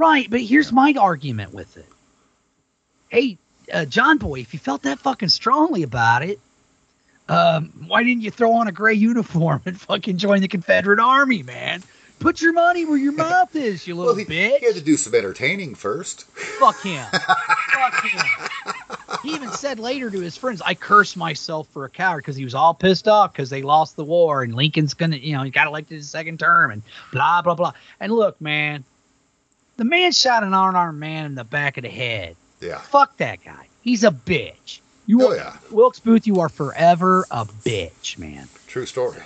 Right, 0.02 0.28
but 0.28 0.42
here's 0.42 0.72
my 0.72 0.96
argument 1.00 1.54
with 1.54 1.78
it. 1.78 1.86
Hey, 3.10 3.38
uh, 3.72 3.86
John 3.86 4.18
Boy, 4.18 4.40
if 4.40 4.52
you 4.52 4.58
felt 4.58 4.82
that 4.82 4.98
fucking 4.98 5.30
strongly 5.30 5.84
about 5.84 6.24
it, 6.24 6.40
um, 7.30 7.72
why 7.86 8.02
didn't 8.02 8.24
you 8.24 8.32
throw 8.32 8.54
on 8.54 8.68
a 8.68 8.72
gray 8.72 8.96
uniform 8.96 9.62
and 9.68 9.80
fucking 9.80 10.18
join 10.18 10.42
the 10.42 10.48
Confederate 10.48 11.00
Army, 11.00 11.44
man? 11.44 11.84
Put 12.18 12.42
your 12.42 12.52
money 12.52 12.84
where 12.84 12.98
your 12.98 13.12
mouth 13.28 13.56
is, 13.56 13.86
you 13.86 13.94
little 13.94 14.16
Well, 14.16 14.26
he, 14.26 14.26
bitch. 14.26 14.58
he 14.58 14.66
had 14.66 14.74
to 14.74 14.82
do 14.82 14.98
some 14.98 15.14
entertaining 15.14 15.76
first. 15.76 16.24
Fuck 16.32 16.82
him. 16.82 17.06
Fuck 17.12 18.04
him. 18.04 18.26
He 19.22 19.36
even 19.36 19.52
said 19.52 19.78
later 19.78 20.10
to 20.10 20.20
his 20.20 20.36
friends, 20.36 20.64
I 20.66 20.74
cursed 20.74 21.16
myself 21.16 21.68
for 21.68 21.86
a 21.86 21.90
coward 21.92 22.24
because 22.24 22.36
he 22.36 22.44
was 22.44 22.56
all 22.56 22.74
pissed 22.74 23.08
off 23.08 23.34
because 23.34 23.52
they 23.52 23.62
lost 23.62 23.96
the 23.98 24.04
war 24.04 24.42
and 24.42 24.56
Lincoln's 24.56 24.96
going 24.96 25.12
to, 25.12 25.20
you 25.20 25.38
know, 25.38 25.44
he 25.44 25.52
got 25.52 25.68
elected 25.68 25.98
his 25.98 26.10
second 26.10 26.40
term 26.40 26.72
and 26.72 26.82
blah, 27.12 27.44
blah, 27.44 27.54
blah. 27.54 27.74
And 28.00 28.12
look, 28.12 28.42
man, 28.42 28.84
the 29.78 29.84
man 29.86 30.12
shot 30.12 30.44
an 30.44 30.50
unarmed 30.54 31.00
man 31.00 31.26
in 31.26 31.36
the 31.36 31.44
back 31.44 31.78
of 31.78 31.84
the 31.84 31.90
head. 31.90 32.36
Yeah. 32.60 32.78
Fuck 32.80 33.18
that 33.18 33.44
guy. 33.44 33.68
He's 33.82 34.04
a 34.04 34.12
bitch. 34.12 34.80
You 35.08 35.24
Oh, 35.24 35.32
are, 35.32 35.36
yeah. 35.36 35.58
Wilkes 35.72 36.00
Booth, 36.00 36.28
you 36.28 36.40
are 36.42 36.50
forever 36.50 37.26
a 37.32 37.46
bitch, 37.46 38.18
man. 38.18 38.48
True 38.68 38.86
story. 38.86 39.18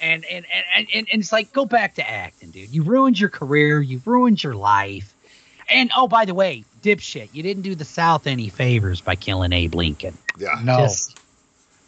And 0.00 0.24
and, 0.26 0.44
and 0.76 0.86
and 0.94 1.08
and 1.12 1.20
it's 1.22 1.32
like 1.32 1.52
go 1.52 1.64
back 1.64 1.94
to 1.94 2.08
acting, 2.08 2.50
dude. 2.50 2.68
You 2.70 2.82
ruined 2.82 3.18
your 3.18 3.30
career, 3.30 3.80
you 3.80 4.00
ruined 4.04 4.42
your 4.42 4.54
life. 4.54 5.12
And 5.68 5.90
oh, 5.96 6.06
by 6.06 6.26
the 6.26 6.34
way, 6.34 6.64
dipshit, 6.82 7.30
you 7.32 7.42
didn't 7.42 7.62
do 7.64 7.74
the 7.74 7.84
South 7.84 8.26
any 8.26 8.48
favors 8.50 9.00
by 9.00 9.16
killing 9.16 9.52
Abe 9.52 9.74
Lincoln. 9.74 10.16
Yeah. 10.38 10.60
No, 10.62 10.76
Just- 10.78 11.18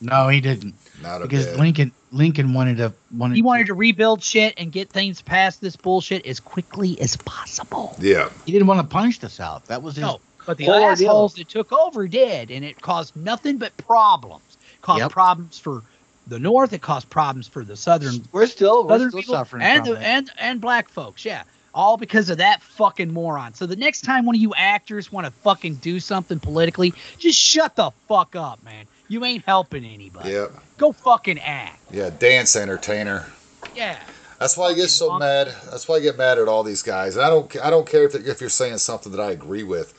no, 0.00 0.28
he 0.28 0.40
didn't. 0.40 0.74
Not 1.02 1.20
a 1.22 1.24
Because 1.26 1.46
bit. 1.46 1.56
Lincoln 1.58 1.92
Lincoln 2.10 2.54
wanted 2.54 2.78
to 2.78 2.92
wanted 3.12 3.36
he 3.36 3.42
wanted 3.42 3.66
to 3.68 3.74
rebuild 3.74 4.22
shit 4.22 4.54
and 4.56 4.72
get 4.72 4.90
things 4.90 5.20
past 5.22 5.60
this 5.60 5.76
bullshit 5.76 6.24
as 6.26 6.40
quickly 6.40 7.00
as 7.00 7.16
possible. 7.16 7.94
Yeah. 8.00 8.30
he 8.46 8.52
didn't 8.52 8.66
want 8.66 8.80
to 8.80 8.86
punish 8.86 9.18
the 9.18 9.28
South. 9.28 9.66
That 9.66 9.82
was 9.82 9.94
his 9.96 10.02
No, 10.02 10.20
but 10.46 10.56
the 10.56 10.64
whole 10.64 10.82
ordeal. 10.82 11.08
assholes 11.10 11.34
that 11.34 11.48
took 11.48 11.72
over 11.72 12.08
did, 12.08 12.50
and 12.50 12.64
it 12.64 12.80
caused 12.80 13.14
nothing 13.16 13.58
but 13.58 13.76
problems. 13.76 14.42
Caused 14.80 15.00
Yep. 15.02 15.10
problems 15.12 15.58
for 15.58 15.82
the 16.26 16.38
North. 16.38 16.72
It 16.72 16.80
caused 16.82 17.10
problems 17.10 17.46
for 17.48 17.64
the 17.64 17.76
Southern 17.76 18.22
We're 18.32 18.46
still 18.46 18.84
we're 18.84 18.90
Southern 18.94 19.10
still 19.10 19.20
people 19.22 19.34
suffering 19.34 19.62
and 19.62 19.84
from 19.84 19.94
the, 19.94 20.00
it. 20.00 20.04
and 20.04 20.30
and 20.38 20.60
black 20.60 20.88
folks. 20.88 21.24
Yeah, 21.24 21.42
all 21.74 21.96
because 21.96 22.30
of 22.30 22.38
that 22.38 22.62
fucking 22.62 23.12
moron. 23.12 23.54
So 23.54 23.66
the 23.66 23.76
next 23.76 24.02
time 24.02 24.24
one 24.26 24.34
of 24.34 24.40
you 24.40 24.54
actors 24.54 25.12
want 25.12 25.26
to 25.26 25.32
fucking 25.42 25.76
do 25.76 26.00
something 26.00 26.40
politically, 26.40 26.94
just 27.18 27.38
shut 27.38 27.76
the 27.76 27.90
fuck 28.08 28.34
up, 28.36 28.62
man. 28.64 28.86
You 29.08 29.24
ain't 29.24 29.44
helping 29.44 29.84
anybody. 29.84 30.30
Yeah. 30.32 30.48
Go 30.76 30.92
fucking 30.92 31.38
act. 31.40 31.80
Yeah. 31.90 32.10
Dance 32.10 32.54
entertainer. 32.56 33.26
Yeah. 33.74 33.98
That's 34.38 34.56
why 34.56 34.66
I 34.66 34.74
get 34.74 34.88
so 34.88 35.18
mad. 35.18 35.48
That's 35.70 35.88
why 35.88 35.96
I 35.96 36.00
get 36.00 36.16
mad 36.16 36.38
at 36.38 36.46
all 36.46 36.62
these 36.62 36.82
guys. 36.82 37.16
And 37.16 37.24
I 37.24 37.30
don't. 37.30 37.56
I 37.64 37.70
don't 37.70 37.88
care 37.88 38.04
if 38.04 38.14
if 38.14 38.40
you're 38.40 38.50
saying 38.50 38.78
something 38.78 39.10
that 39.12 39.20
I 39.20 39.32
agree 39.32 39.64
with. 39.64 39.92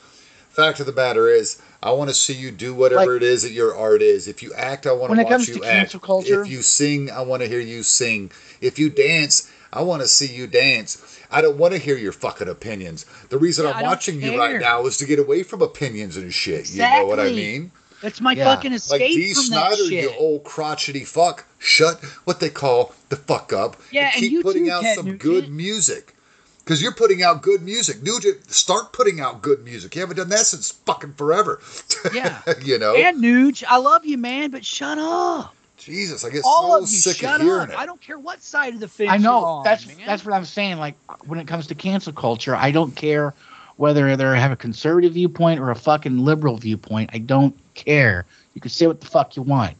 Fact 0.49 0.80
of 0.80 0.86
the 0.86 0.93
matter 0.93 1.28
is, 1.30 1.62
I 1.84 1.91
want 1.91 2.10
to 2.10 2.14
see 2.16 2.34
you 2.34 2.51
do 2.51 2.74
whatever 2.74 3.14
Like- 3.14 3.22
it 3.22 3.24
is 3.24 3.43
that 3.43 3.51
your 3.51 3.76
art 3.76 4.01
is. 4.01 4.28
If 4.28 4.41
you 4.43 4.53
act, 4.53 4.88
I 4.88 4.91
want 4.93 5.10
When 5.12 5.18
to 5.18 5.22
it 5.22 5.26
watch 5.26 5.32
comes 5.34 5.47
you 5.49 5.60
to 5.60 5.66
act. 5.66 6.01
culture- 6.01 6.41
If 6.41 6.49
you 6.49 6.62
sing, 6.62 7.12
I 7.12 7.22
want 7.22 7.41
to 7.43 7.47
hear 7.49 7.60
you 7.60 7.84
sing. 7.84 8.32
If 8.62 8.80
you 8.80 8.89
dance, 8.89 9.49
I 9.72 9.82
want 9.84 10.01
to 10.01 10.07
see 10.07 10.26
you 10.28 10.47
dance. 10.47 10.97
I 11.32 11.41
don't 11.41 11.57
want 11.57 11.74
to 11.74 11.78
hear 11.80 11.95
your 11.97 12.12
fucking 12.12 12.47
opinions. 12.49 13.05
The 13.30 13.38
reason 13.38 13.66
Yeah, 13.66 13.74
I'm 13.74 13.84
watching 13.86 14.22
you 14.22 14.38
right 14.39 14.60
now 14.60 14.86
is 14.86 14.97
to 14.97 15.05
get 15.05 15.20
away 15.20 15.43
from 15.43 15.62
opinions 15.62 16.18
and 16.18 16.34
shit. 16.34 16.70
You 16.72 16.82
know 16.82 17.05
what 17.05 17.20
I 17.20 17.24
Exactly. 17.28 17.41
mean? 17.60 17.72
That's 18.02 18.22
my 18.22 18.34
Yeah. 18.34 18.45
fucking 18.56 18.72
Like 18.72 18.78
escape 18.78 19.16
Dee 19.16 19.34
from 19.34 19.43
Snider, 19.43 19.76
that 19.84 19.91
you 19.93 20.14
old 20.18 20.43
crotchety 20.43 21.04
fuck. 21.06 21.45
Shut 21.58 22.00
what 22.24 22.39
they 22.39 22.50
call 22.50 22.93
the 23.10 23.16
fuck 23.18 23.52
up. 23.54 23.76
Yeah, 23.91 24.12
and 24.14 24.16
keep 24.16 24.32
you 24.32 24.41
putting 24.41 24.66
too, 24.66 24.72
out 24.72 24.84
Ted 24.84 24.95
some 24.97 25.06
Nugent. 25.06 25.22
good 25.22 25.50
music. 25.50 26.16
Because 26.60 26.82
you're 26.84 26.93
putting 26.93 27.24
out 27.24 27.41
good 27.41 27.64
music. 27.64 28.04
Nugent, 28.04 28.50
start 28.52 28.93
putting 28.93 29.20
out 29.20 29.41
good 29.41 29.64
music. 29.66 29.95
You 29.95 30.02
haven't 30.02 30.18
done 30.18 30.30
that 30.30 30.45
since 30.45 30.72
fucking 30.72 31.14
forever. 31.14 31.60
Yeah. 32.14 32.39
you 32.64 32.78
know? 32.80 32.95
And 32.95 33.22
Nuge, 33.24 33.64
I 33.68 33.78
love 33.78 34.06
you, 34.06 34.18
man, 34.18 34.52
but 34.52 34.64
shut 34.64 34.97
up. 35.00 35.54
Jesus, 35.78 36.24
I 36.24 36.30
get 36.30 36.43
All 36.45 36.72
so 36.78 36.84
of 36.84 36.89
you, 36.89 36.97
sick 36.97 37.18
shut 37.18 37.39
of 37.39 37.45
hearing 37.47 37.62
up. 37.64 37.70
it. 37.70 37.76
I 37.78 37.86
don't 37.86 38.00
care 38.02 38.20
what 38.20 38.41
side 38.43 38.74
of 38.74 38.80
the 38.82 38.88
fence 38.88 39.10
I 39.10 39.16
you're 39.16 39.24
know 39.24 39.62
that's 39.64 39.88
man. 39.88 39.95
that's 40.06 40.26
what 40.26 40.34
I'm 40.36 40.45
saying. 40.45 40.78
Like 40.78 40.95
when 41.28 41.39
it 41.39 41.47
comes 41.47 41.68
to 41.68 41.76
cancel 41.76 42.12
culture, 42.14 42.56
I 42.56 42.72
don't 42.72 42.95
care 42.95 43.34
whether 43.80 44.14
they 44.14 44.24
have 44.38 44.52
a 44.52 44.58
conservative 44.58 45.14
viewpoint 45.14 45.62
or 45.62 45.72
a 45.72 45.76
fucking 45.76 46.18
liberal 46.18 46.58
viewpoint. 46.58 47.12
I 47.14 47.20
don't 47.20 47.56
care. 47.76 48.26
You 48.54 48.60
can 48.60 48.72
say 48.72 48.88
what 48.88 49.00
the 49.00 49.08
fuck 49.08 49.38
you 49.38 49.42
want. 49.42 49.78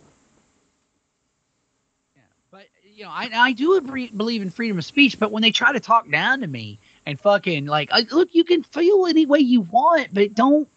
Yeah, 2.16 2.22
but 2.50 2.68
you 2.94 3.04
know, 3.04 3.10
I 3.10 3.30
I 3.34 3.52
do 3.52 3.76
agree, 3.76 4.08
believe 4.08 4.42
in 4.42 4.52
freedom 4.52 4.78
of 4.78 4.86
speech. 4.86 5.20
But 5.20 5.34
when 5.34 5.42
they 5.42 5.52
try 5.52 5.74
to 5.74 5.82
talk 5.82 6.10
down 6.10 6.40
to 6.40 6.48
me 6.48 6.80
and 7.06 7.20
fucking 7.20 7.66
like, 7.66 7.90
I, 7.92 8.08
look, 8.10 8.30
you 8.32 8.46
can 8.46 8.64
feel 8.64 9.06
any 9.06 9.26
way 9.26 9.40
you 9.40 9.60
want, 9.60 10.14
but 10.14 10.34
don't. 10.34 10.70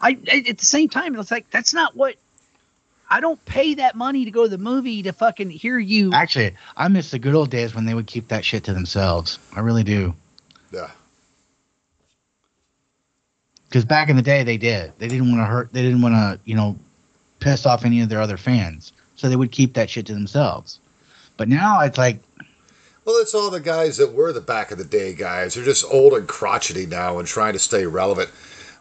I 0.00 0.12
at 0.32 0.56
the 0.56 0.64
same 0.64 0.88
time, 0.88 1.14
it's 1.14 1.30
like 1.30 1.50
that's 1.50 1.74
not 1.74 1.94
what. 1.94 2.14
I 3.10 3.20
don't 3.20 3.44
pay 3.44 3.74
that 3.74 3.96
money 3.96 4.24
to 4.24 4.30
go 4.30 4.44
to 4.44 4.48
the 4.48 4.56
movie 4.56 5.02
to 5.02 5.12
fucking 5.12 5.50
hear 5.50 5.78
you. 5.78 6.14
Actually, 6.14 6.56
I 6.74 6.88
miss 6.88 7.10
the 7.10 7.18
good 7.18 7.34
old 7.34 7.50
days 7.50 7.74
when 7.74 7.84
they 7.84 7.92
would 7.92 8.06
keep 8.06 8.28
that 8.28 8.46
shit 8.46 8.64
to 8.64 8.72
themselves. 8.72 9.38
I 9.54 9.60
really 9.60 9.84
do. 9.84 10.14
Yeah. 10.72 10.90
Because 13.72 13.86
back 13.86 14.10
in 14.10 14.16
the 14.16 14.22
day, 14.22 14.44
they 14.44 14.58
did. 14.58 14.92
They 14.98 15.08
didn't 15.08 15.30
want 15.30 15.40
to 15.40 15.46
hurt. 15.46 15.72
They 15.72 15.80
didn't 15.80 16.02
want 16.02 16.14
to, 16.14 16.38
you 16.44 16.54
know, 16.54 16.78
piss 17.38 17.64
off 17.64 17.86
any 17.86 18.02
of 18.02 18.10
their 18.10 18.20
other 18.20 18.36
fans. 18.36 18.92
So 19.16 19.30
they 19.30 19.36
would 19.36 19.50
keep 19.50 19.72
that 19.72 19.88
shit 19.88 20.04
to 20.06 20.12
themselves. 20.12 20.78
But 21.38 21.48
now 21.48 21.80
it's 21.80 21.96
like, 21.96 22.20
Well, 23.06 23.16
it's 23.16 23.34
all 23.34 23.48
the 23.48 23.60
guys 23.60 23.96
that 23.96 24.12
were 24.12 24.30
the 24.30 24.42
back 24.42 24.72
of 24.72 24.78
the 24.78 24.84
day 24.84 25.14
guys. 25.14 25.54
They're 25.54 25.64
just 25.64 25.86
old 25.90 26.12
and 26.12 26.28
crotchety 26.28 26.84
now 26.84 27.18
and 27.18 27.26
trying 27.26 27.54
to 27.54 27.58
stay 27.58 27.86
relevant. 27.86 28.28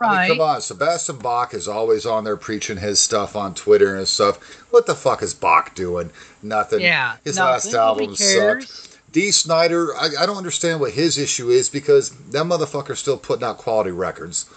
I 0.02 0.06
right? 0.06 0.28
mean, 0.28 0.40
come 0.40 0.46
on, 0.46 0.60
Sebastian 0.60 1.20
Bach 1.20 1.54
is 1.54 1.70
always 1.70 2.06
on 2.06 2.26
there 2.26 2.36
preaching 2.36 2.76
his 2.76 3.00
stuff 3.00 3.38
on 3.38 3.54
Twitter 3.54 3.96
and 3.96 4.06
stuff. 4.06 4.44
What 4.72 4.88
the 4.88 4.96
fuck 4.96 5.24
is 5.24 5.34
Bach 5.34 5.74
doing? 5.74 6.12
Nothing. 6.44 6.82
yeah. 6.82 7.16
His 7.24 7.38
nothing. 7.38 7.72
last 7.72 7.74
album 7.74 8.16
sucked. 8.18 8.98
Dee 9.14 9.32
Snider, 9.32 9.96
I, 9.96 10.10
I 10.20 10.26
don't 10.26 10.38
understand 10.38 10.82
what 10.82 10.92
his 10.92 11.18
issue 11.18 11.50
is 11.50 11.70
because 11.70 12.10
that 12.32 12.44
motherfucker's 12.44 13.00
still 13.00 13.18
putting 13.18 13.46
out 13.46 13.58
quality 13.58 13.92
records. 13.92 14.50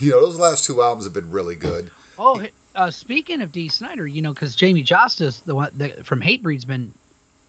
You 0.00 0.10
know, 0.12 0.20
those 0.20 0.38
last 0.38 0.64
two 0.64 0.82
albums 0.82 1.04
have 1.04 1.12
been 1.12 1.30
really 1.30 1.54
good. 1.56 1.90
Oh, 2.18 2.44
uh, 2.74 2.90
speaking 2.90 3.42
of 3.42 3.52
Dee 3.52 3.68
Snider, 3.68 4.06
you 4.06 4.22
know, 4.22 4.32
because 4.32 4.56
Jamey 4.56 4.84
Jasta, 4.84 5.42
the 5.44 5.54
one 5.54 5.70
the, 5.76 6.02
from 6.04 6.20
Hatebreed's 6.20 6.64
been 6.64 6.92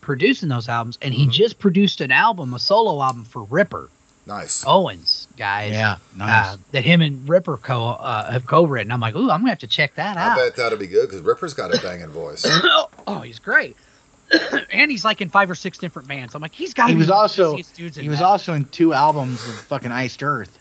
producing 0.02 0.50
those 0.50 0.68
albums, 0.68 0.98
and 1.02 1.14
he 1.14 1.28
Mhm. 1.28 1.32
just 1.32 1.60
produced 1.60 2.02
an 2.02 2.12
album, 2.12 2.54
a 2.54 2.60
solo 2.60 3.02
album 3.02 3.24
for 3.24 3.44
Ripper 3.44 3.90
Nice. 4.26 4.64
Owens, 4.68 5.28
guys. 5.38 5.72
yeah, 5.72 5.98
nice. 6.16 6.54
Uh, 6.54 6.58
that 6.72 6.84
him 6.86 7.02
and 7.02 7.28
Ripper 7.28 7.58
co 7.58 7.88
uh, 7.90 8.32
have 8.32 8.46
co-written. 8.46 8.92
I'm 8.92 9.00
like, 9.00 9.16
ooh, 9.16 9.30
I'm 9.32 9.40
gonna 9.42 9.50
have 9.50 9.60
to 9.60 9.68
check 9.68 9.96
that 9.96 10.18
out. 10.18 10.38
I 10.38 10.44
bet 10.46 10.56
that'll 10.58 10.78
be 10.78 10.88
good 10.88 11.10
because 11.10 11.22
Ripper's 11.22 11.54
got 11.54 11.74
a 11.74 11.82
banging 11.82 12.08
voice. 12.10 12.46
oh, 13.08 13.22
he's 13.22 13.40
great. 13.40 13.76
and 14.72 14.90
he's 14.90 15.04
like 15.06 15.22
in 15.22 15.30
five 15.30 15.50
or 15.52 15.56
six 15.56 15.78
different 15.78 16.08
bands. 16.08 16.36
I'm 16.36 16.42
like, 16.42 16.54
he's 16.56 16.74
got. 16.74 16.90
He 16.90 16.96
was 16.96 17.10
also- 17.10 17.58
dudes 17.76 17.98
in 17.98 18.04
he 18.04 18.10
was 18.10 18.18
metal. 18.20 18.32
also 18.32 18.54
in 18.54 18.66
two 18.66 18.94
albums 18.94 19.46
of 19.48 19.56
fucking 19.62 19.92
Iced 19.92 20.24
Earth. 20.24 20.58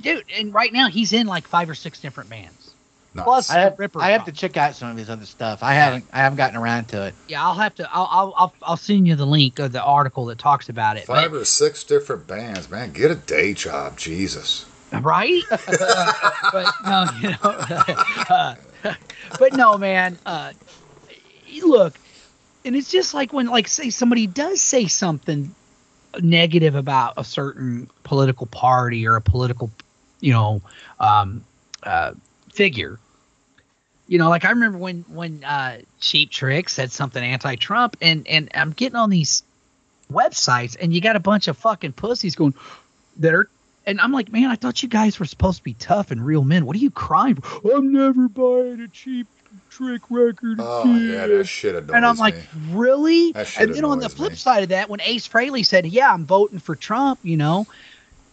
Dude, 0.00 0.24
and 0.34 0.52
right 0.52 0.72
now 0.72 0.88
he's 0.88 1.12
in 1.12 1.26
like 1.26 1.46
five 1.46 1.68
or 1.68 1.74
six 1.74 2.00
different 2.00 2.30
bands. 2.30 2.72
Nice. 3.14 3.24
Plus, 3.24 3.50
I 3.50 3.60
have, 3.60 3.78
Ripper. 3.78 4.00
I 4.00 4.10
have 4.10 4.26
to 4.26 4.32
check 4.32 4.58
out 4.58 4.74
some 4.74 4.90
of 4.90 4.96
his 4.96 5.08
other 5.08 5.24
stuff. 5.24 5.62
I 5.62 5.72
haven't 5.72 6.04
I 6.12 6.18
haven't 6.18 6.36
gotten 6.36 6.56
around 6.56 6.88
to 6.88 7.06
it. 7.06 7.14
Yeah, 7.28 7.42
I'll 7.42 7.54
have 7.54 7.74
to. 7.76 7.88
I'll, 7.90 8.08
I'll 8.10 8.34
I'll 8.36 8.54
I'll 8.62 8.76
send 8.76 9.08
you 9.08 9.16
the 9.16 9.26
link 9.26 9.58
of 9.58 9.72
the 9.72 9.82
article 9.82 10.26
that 10.26 10.38
talks 10.38 10.68
about 10.68 10.98
it. 10.98 11.06
Five 11.06 11.32
or 11.32 11.44
six 11.44 11.82
different 11.84 12.26
bands, 12.26 12.70
man. 12.70 12.92
Get 12.92 13.10
a 13.10 13.14
day 13.14 13.54
job, 13.54 13.96
Jesus. 13.96 14.66
But, 14.90 15.02
right? 15.02 15.42
but 15.50 16.74
no, 16.84 17.06
you 17.20 17.30
know. 17.30 17.36
uh, 17.42 18.54
but 19.38 19.54
no, 19.54 19.78
man. 19.78 20.18
Uh, 20.26 20.52
look, 21.62 21.94
and 22.64 22.76
it's 22.76 22.90
just 22.90 23.14
like 23.14 23.32
when, 23.32 23.46
like, 23.46 23.68
say 23.68 23.90
somebody 23.90 24.26
does 24.26 24.60
say 24.60 24.86
something 24.86 25.54
negative 26.20 26.74
about 26.74 27.14
a 27.16 27.24
certain 27.24 27.90
political 28.02 28.46
party 28.46 29.06
or 29.06 29.16
a 29.16 29.20
political, 29.20 29.70
you 30.20 30.32
know, 30.32 30.62
um, 31.00 31.44
uh, 31.82 32.12
figure. 32.52 32.98
You 34.08 34.18
know, 34.18 34.28
like 34.28 34.44
I 34.44 34.50
remember 34.50 34.78
when 34.78 35.04
when 35.08 35.42
uh, 35.44 35.80
Cheap 36.00 36.30
Trick 36.30 36.68
said 36.68 36.92
something 36.92 37.22
anti-Trump, 37.22 37.96
and 38.00 38.26
and 38.28 38.50
I'm 38.54 38.70
getting 38.70 38.96
on 38.96 39.10
these 39.10 39.42
websites, 40.12 40.76
and 40.80 40.92
you 40.94 41.00
got 41.00 41.16
a 41.16 41.20
bunch 41.20 41.48
of 41.48 41.56
fucking 41.56 41.92
pussies 41.92 42.36
going 42.36 42.54
that 43.18 43.34
are 43.34 43.48
and 43.86 44.00
I'm 44.00 44.10
like, 44.10 44.32
man, 44.32 44.50
I 44.50 44.56
thought 44.56 44.82
you 44.82 44.88
guys 44.88 45.20
were 45.20 45.26
supposed 45.26 45.58
to 45.58 45.62
be 45.62 45.74
tough 45.74 46.10
and 46.10 46.24
real 46.24 46.42
men. 46.42 46.66
What 46.66 46.74
are 46.74 46.80
you 46.80 46.90
crying 46.90 47.36
for? 47.36 47.76
I'm 47.76 47.92
never 47.92 48.28
buying 48.28 48.80
a 48.80 48.88
cheap 48.88 49.28
trick 49.70 50.02
record 50.10 50.58
Oh 50.58 50.82
again. 50.82 51.10
yeah, 51.10 51.26
that 51.28 51.44
shit 51.46 51.74
annoys 51.76 51.94
and 51.94 52.04
I'm 52.04 52.16
like, 52.16 52.34
me. 52.34 52.42
really? 52.70 53.32
And 53.58 53.72
then 53.72 53.84
on 53.84 54.00
the 54.00 54.08
flip 54.08 54.32
me. 54.32 54.36
side 54.36 54.64
of 54.64 54.70
that, 54.70 54.90
when 54.90 55.00
Ace 55.02 55.28
Frehley 55.28 55.64
said, 55.64 55.86
"Yeah, 55.86 56.12
I'm 56.12 56.26
voting 56.26 56.58
for 56.58 56.74
Trump," 56.74 57.20
you 57.22 57.36
know, 57.36 57.66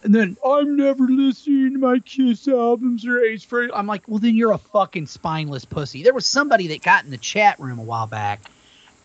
and 0.04 0.14
then 0.14 0.38
I'm 0.46 0.76
never 0.76 1.06
listening 1.08 1.74
to 1.74 1.80
my 1.80 2.00
Kiss 2.00 2.48
albums 2.48 3.06
or 3.08 3.20
Ace 3.24 3.46
Frehley. 3.46 3.72
I'm 3.74 3.88
like, 3.88 4.04
well, 4.08 4.20
then 4.20 4.36
you're 4.36 4.52
a 4.52 4.58
fucking 4.58 5.08
spineless 5.08 5.66
pussy. 5.66 6.04
There 6.04 6.14
was 6.14 6.26
somebody 6.26 6.68
that 6.68 6.82
got 6.82 7.06
in 7.06 7.12
the 7.12 7.18
chat 7.18 7.60
room 7.60 7.80
a 7.80 7.84
while 7.84 8.08
back, 8.08 8.42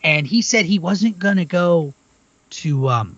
and 0.03 0.27
he 0.27 0.43
said 0.43 0.65
he 0.65 0.79
wasn't 0.79 1.19
gonna 1.19 1.45
go 1.45 1.93
to 2.51 2.89
um 2.89 3.17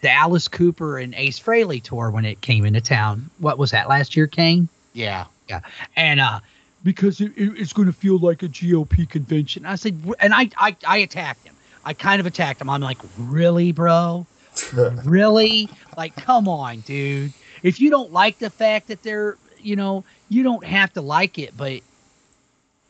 the 0.00 0.10
Alice 0.10 0.48
Cooper 0.48 0.98
and 0.98 1.14
Ace 1.14 1.38
Frehley 1.38 1.82
tour 1.82 2.10
when 2.10 2.24
it 2.24 2.40
came 2.40 2.64
into 2.64 2.80
town. 2.80 3.30
What 3.38 3.58
was 3.58 3.72
that 3.72 3.88
last 3.88 4.16
year, 4.16 4.26
Kain? 4.26 4.68
Yeah. 4.94 5.26
Yeah. 5.48 5.60
And 5.96 6.20
uh 6.20 6.40
because 6.82 7.20
it, 7.20 7.32
it- 7.36 7.58
it's 7.58 7.74
going 7.74 7.86
to 7.86 7.92
feel 7.92 8.18
like 8.18 8.42
a 8.42 8.48
GOP 8.48 9.06
convention. 9.08 9.66
I 9.66 9.74
said, 9.74 10.02
and 10.18 10.32
I, 10.32 10.48
I 10.56 10.74
I 10.86 10.96
attacked 10.98 11.46
him. 11.46 11.54
I 11.84 11.92
kind 11.92 12.20
of 12.20 12.24
attacked 12.26 12.60
him. 12.62 12.70
I'm 12.70 12.80
like, 12.80 12.96
really, 13.18 13.72
bro? 13.72 14.26
really? 15.04 15.68
Like, 15.96 16.14
come 16.16 16.48
on, 16.48 16.80
dude. 16.80 17.32
If 17.62 17.80
you 17.80 17.90
don't 17.90 18.12
like 18.12 18.38
the 18.38 18.50
fact 18.50 18.88
that 18.88 19.02
they're, 19.02 19.36
you 19.58 19.76
know, 19.76 20.04
you 20.28 20.42
don't 20.42 20.64
have 20.64 20.92
to 20.94 21.00
like 21.00 21.38
it, 21.38 21.56
but 21.56 21.80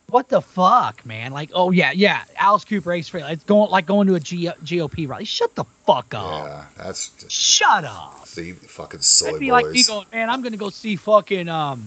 what 0.08 0.28
the 0.28 0.40
fuck, 0.42 1.04
man? 1.06 1.32
Like, 1.32 1.50
oh 1.54 1.70
yeah, 1.70 1.92
yeah, 1.92 2.24
Alice 2.36 2.64
Cooper, 2.64 2.92
Ace 2.92 3.08
Frehley. 3.08 3.30
It's 3.32 3.44
going 3.44 3.70
like 3.70 3.86
going 3.86 4.08
to 4.08 4.14
a 4.16 4.20
G- 4.20 4.46
GOP 4.64 5.08
rally. 5.08 5.24
Shut 5.24 5.54
the 5.54 5.64
fuck 5.86 6.12
up. 6.14 6.46
yeah, 6.46 6.64
that's 6.76 7.10
just 7.10 7.30
Shut 7.32 7.84
up. 7.84 8.26
see 8.26 8.52
fucking 8.52 9.00
soy 9.00 9.26
That'd 9.26 9.40
be 9.40 9.50
boys. 9.50 9.62
like 9.64 9.72
me 9.72 9.82
going, 9.84 10.06
man, 10.12 10.28
I'm 10.30 10.42
gonna 10.42 10.56
go 10.56 10.70
see 10.70 10.96
fucking 10.96 11.48
um, 11.48 11.86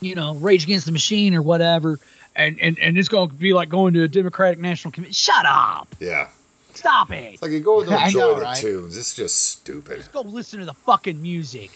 you 0.00 0.14
know, 0.14 0.34
Rage 0.36 0.64
Against 0.64 0.86
the 0.86 0.92
Machine 0.92 1.34
or 1.34 1.42
whatever, 1.42 1.98
and 2.34 2.58
and 2.60 2.78
and 2.78 2.96
it's 2.96 3.08
gonna 3.08 3.30
be 3.32 3.52
like 3.52 3.68
going 3.68 3.92
to 3.94 4.02
a 4.04 4.08
Democratic 4.08 4.58
National 4.58 4.92
Committee. 4.92 5.12
Shut 5.12 5.44
up! 5.46 5.94
yeah, 6.00 6.28
Stop 6.86 7.10
it! 7.10 7.34
it's 7.34 7.42
like 7.42 7.50
you 7.50 7.58
go 7.58 7.80
and 7.80 7.90
I 7.94 8.06
enjoy 8.06 8.20
know, 8.20 8.34
the 8.36 8.42
right? 8.42 8.56
tunes. 8.56 8.96
It's 8.96 9.14
just 9.14 9.42
stupid. 9.42 10.04
Go 10.12 10.20
listen 10.20 10.60
to 10.60 10.66
the 10.66 10.74
fucking 10.74 11.20
music. 11.20 11.70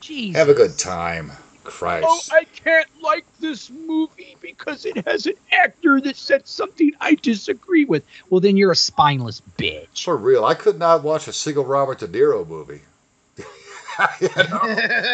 Jesus. 0.00 0.36
Have 0.36 0.48
a 0.48 0.54
good 0.54 0.76
time. 0.76 1.30
Christ. 1.62 2.08
Oh, 2.32 2.36
I 2.36 2.42
can't 2.42 2.88
like 3.00 3.24
this 3.38 3.70
movie 3.70 4.36
because 4.40 4.84
it 4.84 5.06
has 5.06 5.26
an 5.26 5.34
actor 5.52 6.00
that 6.00 6.16
said 6.16 6.48
something 6.48 6.90
I 7.00 7.14
disagree 7.14 7.84
with. 7.84 8.04
Well, 8.30 8.40
then 8.40 8.56
you're 8.56 8.72
a 8.72 8.76
spineless 8.76 9.40
bitch. 9.56 10.02
For 10.02 10.16
real, 10.16 10.44
I 10.44 10.54
could 10.54 10.76
not 10.76 11.04
watch 11.04 11.28
a 11.28 11.32
single 11.32 11.64
Robert 11.64 12.00
De 12.00 12.08
Niro 12.08 12.44
movie. 12.44 12.80
You 14.20 14.28
know? 14.36 14.60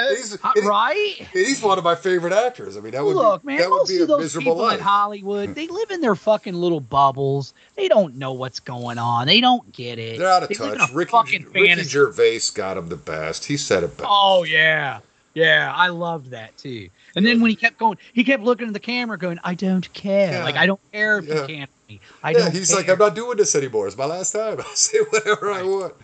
he's, 0.17 0.39
Uh, 0.43 0.53
right? 0.65 1.29
he's 1.33 1.63
one 1.63 1.79
of 1.79 1.85
my 1.85 1.95
favorite 1.95 2.33
actors. 2.33 2.77
I 2.77 2.81
mean, 2.81 2.93
that 2.93 3.05
would 3.05 3.17
Look, 3.17 3.43
be, 3.43 3.49
man, 3.49 3.59
that 3.59 3.71
would 3.71 3.77
most 3.79 3.89
be 3.89 3.97
of 3.97 4.03
a 4.03 4.07
those 4.07 4.21
miserable 4.23 4.53
people 4.53 4.65
life. 4.65 4.79
in 4.79 4.85
Hollywood, 4.85 5.55
they 5.55 5.67
live 5.69 5.91
in 5.91 6.01
their 6.01 6.15
fucking 6.15 6.55
little 6.55 6.81
bubbles. 6.81 7.55
They 7.77 7.89
don't 7.89 8.17
know 8.17 8.33
what's 8.33 8.61
going 8.61 8.99
on. 8.99 9.27
They 9.27 9.41
don't 9.41 9.71
get 9.73 9.99
it. 9.99 10.19
They're 10.19 10.29
out 10.31 10.43
of 10.43 10.49
They 10.49 10.55
touch. 10.55 10.93
Ricky, 10.93 11.11
fucking 11.11 11.47
Ricky. 11.53 11.83
Gervais 11.83 12.41
got 12.55 12.77
him 12.77 12.89
the 12.89 12.97
best. 12.97 13.45
He 13.45 13.57
said 13.57 13.83
it 13.85 13.97
best. 13.97 14.09
Oh 14.11 14.45
yeah, 14.45 15.01
yeah, 15.35 15.73
I 15.75 15.89
loved 15.89 16.31
that 16.31 16.57
too. 16.59 16.89
And 17.17 17.25
then 17.27 17.41
when 17.41 17.51
he 17.51 17.57
kept 17.57 17.79
going, 17.79 17.99
he 18.13 18.23
kept 18.23 18.43
looking 18.43 18.69
at 18.69 18.73
the 18.75 18.79
camera, 18.81 19.19
going, 19.19 19.39
"I 19.43 19.55
don't 19.55 19.91
care. 19.93 20.33
Yeah. 20.33 20.45
Like 20.45 20.57
I 20.57 20.67
don't 20.67 20.81
care 20.93 21.19
if 21.19 21.27
Yeah. 21.27 21.41
you 21.43 21.47
can't 21.47 21.71
me. 21.89 22.01
I 22.23 22.31
yeah, 22.33 22.39
don't." 22.39 22.53
he's 22.53 22.69
care. 22.69 22.79
like, 22.79 22.89
I'm 22.89 22.99
not 22.99 23.15
doing 23.17 23.37
this 23.39 23.55
anymore. 23.55 23.87
It's 23.89 23.97
my 23.97 24.05
last 24.05 24.33
time. 24.33 24.59
I'll 24.67 24.77
say 24.77 24.99
whatever 25.11 25.51
I 25.53 25.63
want. 25.63 25.95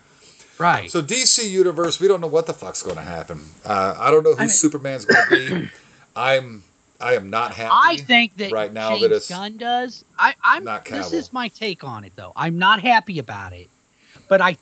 Right. 0.57 0.89
So 0.89 1.01
DC 1.01 1.49
Universe, 1.49 1.99
we 1.99 2.07
don't 2.07 2.21
know 2.21 2.27
what 2.27 2.45
the 2.45 2.53
fuck's 2.53 2.81
going 2.81 2.95
to 2.97 3.01
happen. 3.01 3.41
Uh, 3.63 3.95
I 3.97 4.11
don't 4.11 4.23
know 4.23 4.31
who 4.33 4.37
I 4.37 4.41
mean- 4.41 4.49
Superman's 4.49 5.05
going 5.05 5.27
to 5.29 5.61
be. 5.61 5.69
I'm, 6.15 6.63
I 6.99 7.15
am 7.15 7.29
not 7.29 7.53
happy. 7.53 7.71
I 7.73 7.97
think 7.97 8.37
that 8.37 8.51
right 8.51 8.71
now 8.71 8.91
James 8.91 9.01
that 9.01 9.11
it's 9.11 9.29
Gunn 9.29 9.57
does. 9.57 10.05
I, 10.17 10.33
I'm. 10.41 10.63
not 10.63 10.85
this 10.85 11.11
is 11.11 11.33
my 11.33 11.49
take 11.49 11.83
on 11.83 12.05
it, 12.05 12.13
though. 12.15 12.31
I'm 12.35 12.57
not 12.57 12.81
happy 12.81 13.19
about 13.19 13.51
it, 13.51 13.69
but 14.29 14.39
I, 14.41 14.57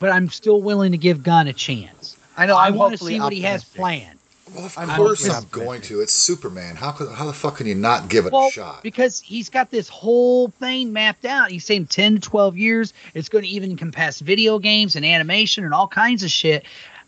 but 0.00 0.10
I'm 0.10 0.28
still 0.28 0.60
willing 0.60 0.90
to 0.90 0.98
give 0.98 1.22
Gunn 1.22 1.46
a 1.46 1.52
chance. 1.52 2.16
I 2.36 2.46
know. 2.46 2.56
I 2.56 2.70
want 2.70 2.98
to 2.98 3.04
see 3.04 3.20
what 3.20 3.32
he 3.32 3.42
has 3.42 3.64
planned. 3.64 4.18
Well, 4.54 4.66
of 4.66 4.76
I'm 4.78 4.88
course 4.96 5.26
hoping- 5.26 5.36
I'm 5.36 5.48
going 5.66 5.80
to. 5.82 6.00
It's 6.00 6.12
Superman. 6.12 6.76
How 6.76 6.92
could, 6.92 7.10
how 7.10 7.26
the 7.26 7.32
fuck 7.32 7.56
can 7.56 7.66
you 7.66 7.74
not 7.74 8.08
give 8.08 8.26
it 8.26 8.32
Well, 8.32 8.48
a 8.48 8.50
shot? 8.50 8.82
because 8.82 9.20
he's 9.20 9.48
got 9.48 9.70
this 9.70 9.88
whole 9.88 10.48
thing 10.48 10.92
mapped 10.92 11.24
out. 11.24 11.50
He's 11.50 11.64
saying 11.64 11.86
10 11.86 12.16
to 12.16 12.20
12 12.20 12.56
years. 12.58 12.92
It's 13.14 13.28
going 13.28 13.44
to 13.44 13.50
even 13.50 13.70
encompass 13.70 14.20
video 14.20 14.58
games 14.58 14.96
and 14.96 15.04
animation 15.06 15.64
and 15.64 15.72
all 15.72 15.88
kinds 15.88 16.22
of 16.22 16.30
shit. 16.30 16.64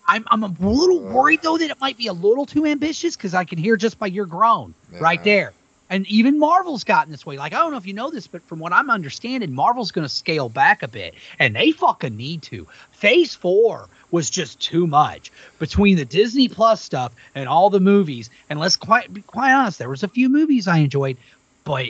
I'm, 0.06 0.24
I'm 0.30 0.42
a 0.42 0.54
little 0.60 1.06
uh, 1.08 1.12
worried, 1.12 1.40
though, 1.42 1.56
that 1.58 1.70
it 1.70 1.80
might 1.80 1.96
be 1.96 2.06
a 2.08 2.12
little 2.12 2.46
too 2.46 2.66
ambitious 2.66 3.16
because 3.16 3.34
I 3.34 3.44
can 3.44 3.58
hear 3.58 3.76
just 3.76 3.98
by 3.98 4.06
your 4.06 4.26
groan 4.26 4.74
right 5.00 5.22
there. 5.24 5.52
And 5.90 6.06
even 6.08 6.38
Marvel's 6.38 6.82
gotten 6.82 7.12
this 7.12 7.26
way. 7.26 7.36
Like, 7.36 7.52
I 7.52 7.58
don't 7.58 7.70
know 7.70 7.76
if 7.76 7.86
you 7.86 7.92
know 7.92 8.10
this, 8.10 8.26
but 8.26 8.42
from 8.42 8.58
what 8.58 8.72
I'm 8.72 8.90
understanding, 8.90 9.54
Marvel's 9.54 9.92
going 9.92 10.04
to 10.06 10.08
scale 10.12 10.48
back 10.48 10.82
a 10.82 10.88
bit. 10.88 11.14
And 11.38 11.54
they 11.54 11.72
fucking 11.72 12.16
need 12.16 12.42
to. 12.44 12.66
Phase 12.92 13.34
four 13.34 13.88
was 14.14 14.30
just 14.30 14.60
too 14.60 14.86
much 14.86 15.32
between 15.58 15.96
the 15.96 16.04
Disney 16.04 16.46
Plus 16.48 16.80
stuff 16.80 17.12
and 17.34 17.48
all 17.48 17.68
the 17.68 17.80
movies. 17.80 18.30
And 18.48 18.60
let's 18.60 18.76
quite 18.76 19.12
be 19.12 19.22
quite 19.22 19.52
honest, 19.52 19.78
there 19.80 19.88
was 19.88 20.04
a 20.04 20.08
few 20.08 20.28
movies 20.28 20.68
I 20.68 20.78
enjoyed, 20.78 21.16
but 21.64 21.86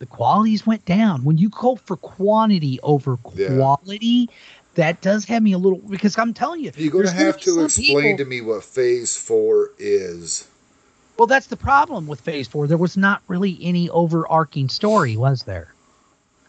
the 0.00 0.06
qualities 0.06 0.66
went 0.66 0.84
down. 0.84 1.22
When 1.22 1.38
you 1.38 1.50
go 1.50 1.76
for 1.76 1.96
quantity 1.96 2.80
over 2.82 3.16
Yeah. 3.36 3.54
quality, 3.54 4.28
that 4.74 5.00
does 5.02 5.24
have 5.26 5.40
me 5.44 5.52
a 5.52 5.58
little 5.58 5.78
because 5.78 6.18
I'm 6.18 6.34
telling 6.34 6.62
you, 6.64 6.72
You're 6.76 6.90
to 7.04 7.08
gonna 7.08 7.12
have 7.12 7.40
to 7.42 7.64
explain 7.64 8.02
people- 8.02 8.16
to 8.18 8.24
me 8.24 8.40
what 8.40 8.64
Phase 8.64 9.16
Four 9.16 9.70
is. 9.78 10.48
Well, 11.16 11.28
that's 11.28 11.46
the 11.46 11.56
problem 11.56 12.08
with 12.08 12.20
Phase 12.22 12.48
Four. 12.48 12.66
There 12.66 12.76
was 12.76 12.96
not 12.96 13.22
really 13.28 13.56
any 13.62 13.88
overarching 13.88 14.68
story, 14.68 15.16
was 15.16 15.44
there? 15.44 15.68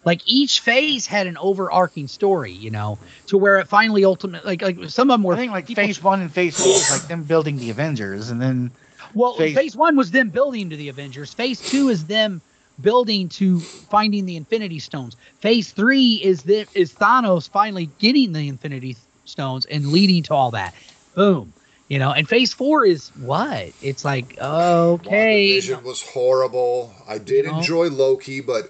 Like 0.05 0.21
each 0.25 0.59
phase 0.59 1.05
had 1.07 1.27
an 1.27 1.37
overarching 1.37 2.07
story, 2.07 2.51
you 2.51 2.69
know, 2.71 2.99
to 3.27 3.37
where 3.37 3.59
it 3.59 3.67
finally 3.67 4.03
ultimately, 4.03 4.57
like, 4.57 4.61
like 4.61 4.89
some 4.89 5.09
of 5.09 5.13
them 5.15 5.23
were. 5.23 5.33
I 5.33 5.37
think 5.37 5.51
like 5.51 5.67
people- 5.67 5.83
phase 5.83 6.01
one 6.03 6.21
and 6.21 6.33
phase 6.33 6.57
two 6.57 6.69
is 6.69 6.89
like 6.91 7.07
them 7.07 7.23
building 7.23 7.57
the 7.59 7.69
Avengers, 7.69 8.29
and 8.29 8.41
then 8.41 8.71
Well, 9.13 9.35
phase- 9.35 9.55
phase, 9.55 9.75
one 9.77 9.95
was 9.95 10.11
them 10.11 10.29
building 10.29 10.69
to 10.69 10.75
the 10.75 10.89
Avengers. 10.89 11.33
Phase 11.33 11.61
two 11.61 11.89
is 11.89 12.05
them 12.05 12.41
building 12.81 13.29
to 13.29 13.65
finding 13.89 14.25
the 14.25 14.35
Infinity 14.35 14.79
Stones. 14.79 15.15
Phase 15.39 15.71
three 15.71 16.15
is 16.15 16.43
the, 16.43 16.67
is 16.73 16.91
Thanos 16.93 17.49
finally 17.49 17.85
getting 17.99 18.31
the 18.33 18.47
Infinity 18.47 18.97
Stones 19.25 19.65
and 19.67 19.87
leading 19.87 20.23
to 20.23 20.33
all 20.33 20.51
that. 20.51 20.73
Boom. 21.15 21.53
You 21.89 21.99
know, 21.99 22.11
and 22.11 22.27
phase 22.27 22.53
four 22.53 22.85
is 22.85 23.11
what? 23.15 23.73
It's 23.81 24.03
like, 24.03 24.35
okay. 24.41 25.59
WandaVision 25.59 25.83
was 25.83 26.01
horrible. 26.01 26.93
I 27.07 27.19
did 27.19 27.45
You 27.45 27.51
know? 27.51 27.57
enjoy 27.59 27.89
Loki, 27.89 28.41
but 28.41 28.69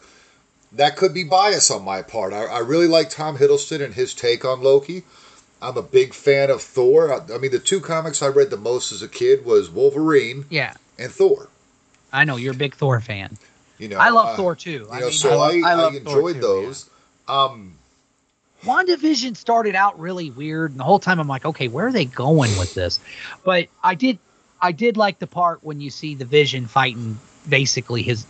that 0.76 0.96
could 0.98 1.14
be 1.14 1.24
bias 1.24 1.70
on 1.72 1.84
my 1.84 2.02
part. 2.02 2.34
I, 2.34 2.46
I 2.46 2.60
really 2.60 2.88
like 2.88 3.10
Tom 3.10 3.38
Hiddleston 3.38 3.82
and 3.84 3.94
his 3.94 4.14
take 4.14 4.44
on 4.46 4.62
Loki. 4.62 5.04
I'm 5.62 5.78
a 5.78 5.82
big 5.82 6.14
fan 6.14 6.50
of 6.50 6.62
Thor. 6.62 7.14
I, 7.14 7.34
I 7.34 7.38
mean, 7.38 7.52
the 7.52 7.60
two 7.60 7.80
comics 7.80 8.22
I 8.22 8.28
read 8.28 8.50
the 8.50 8.58
most 8.58 8.92
as 8.92 9.02
a 9.02 9.08
kid 9.08 9.46
was 9.46 9.70
Wolverine 9.70 10.46
Yeah. 10.50 10.74
and 11.00 11.12
Thor. 11.12 11.48
I 12.12 12.26
know 12.26 12.36
you're 12.36 12.54
a 12.54 12.58
big 12.58 12.76
Thor 12.76 13.00
fan. 13.00 13.38
You 13.80 13.88
know, 13.88 13.98
I 13.98 14.10
love 14.10 14.28
uh, 14.30 14.36
Thor 14.36 14.56
too. 14.56 14.72
You 14.72 14.88
I 14.92 15.00
know, 15.00 15.06
mean, 15.08 15.14
so 15.16 15.40
I, 15.40 15.62
I 15.66 15.74
I, 15.74 15.88
enjoyed 15.96 16.36
too, 16.36 16.42
those. 16.42 16.90
Um, 17.28 17.74
WandaVision 18.64 19.36
started 19.36 19.76
out 19.76 20.00
really 20.00 20.32
weird, 20.32 20.72
and 20.72 20.80
the 20.80 20.84
whole 20.84 21.00
time 21.00 21.20
I'm 21.20 21.28
like, 21.28 21.46
okay, 21.46 21.68
where 21.68 21.88
are 21.88 21.92
they 21.92 22.06
going 22.06 22.56
with 22.58 22.74
this? 22.74 23.00
But 23.44 23.68
I 23.84 23.96
did, 23.96 24.20
I 24.62 24.72
did 24.72 24.96
like 24.96 25.20
the 25.20 25.28
part 25.28 25.64
when 25.64 25.82
you 25.82 25.90
see 25.90 26.16
the 26.16 26.26
Vision 26.26 26.68
fighting 26.68 27.20
basically 27.48 28.02
his, 28.04 28.26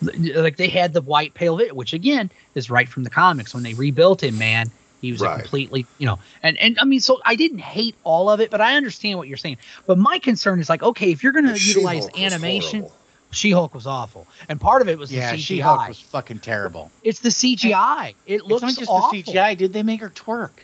like 0.00 0.56
they 0.56 0.68
had 0.68 0.92
the 0.92 1.02
white 1.02 1.34
pale, 1.34 1.56
vi- 1.56 1.70
which 1.70 1.92
again 1.92 2.30
is 2.54 2.70
right 2.70 2.88
from 2.88 3.04
the 3.04 3.10
comics 3.10 3.54
when 3.54 3.62
they 3.62 3.74
rebuilt 3.74 4.22
him. 4.22 4.38
Man, 4.38 4.70
he 5.00 5.12
was 5.12 5.20
a 5.22 5.26
Right. 5.26 5.40
completely, 5.40 5.86
you 5.98 6.06
know, 6.06 6.18
and 6.42 6.56
and 6.58 6.78
I 6.80 6.84
mean, 6.84 7.00
so 7.00 7.20
I 7.24 7.36
didn't 7.36 7.58
hate 7.60 7.96
all 8.02 8.30
of 8.30 8.40
it, 8.40 8.50
but 8.50 8.60
I 8.60 8.76
understand 8.76 9.18
what 9.18 9.28
you're 9.28 9.36
saying. 9.36 9.58
But 9.86 9.98
my 9.98 10.18
concern 10.18 10.60
is 10.60 10.68
like, 10.68 10.82
okay, 10.82 11.10
if 11.12 11.22
you're 11.22 11.32
going 11.32 11.46
to 11.46 11.60
utilize 11.60 12.04
She-Hulk 12.04 12.20
animation. 12.20 12.88
She-Hulk 13.32 13.74
was 13.74 13.88
awful, 13.88 14.28
and 14.48 14.60
part 14.60 14.82
of 14.82 14.88
it 14.88 14.96
was 14.98 15.10
yeah, 15.12 15.32
the 15.32 15.36
CGI. 15.38 15.40
She 15.44 15.58
Hulk 15.58 15.88
was 15.88 16.00
fucking 16.00 16.38
terrible. 16.38 16.92
it's 17.02 17.18
the 17.18 17.28
CGI. 17.30 18.14
It 18.24 18.36
It's 18.36 18.44
looks 18.44 18.62
not 18.62 18.76
just 18.76 18.88
awful. 18.88 19.10
the 19.10 19.24
CGI, 19.24 19.56
Did 19.56 19.72
They 19.72 19.82
make 19.82 20.00
her 20.00 20.10
twerk. 20.10 20.60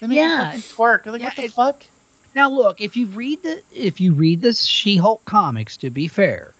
They 0.00 0.06
make 0.06 0.18
Yeah. 0.18 0.52
her 0.52 0.58
twerk. 0.58 1.06
Like, 1.06 1.20
Yeah, 1.20 1.26
what 1.28 1.36
the 1.36 1.44
it- 1.44 1.52
fuck? 1.54 1.84
Now 2.34 2.50
look, 2.50 2.82
if 2.82 2.94
you 2.96 3.06
read 3.06 3.42
the 3.42 3.62
if 3.70 4.00
you 4.02 4.12
read 4.12 4.42
the 4.42 4.52
She-Hulk 4.52 5.24
comics, 5.24 5.78
to 5.78 5.90
be 5.90 6.08
fair, 6.08 6.54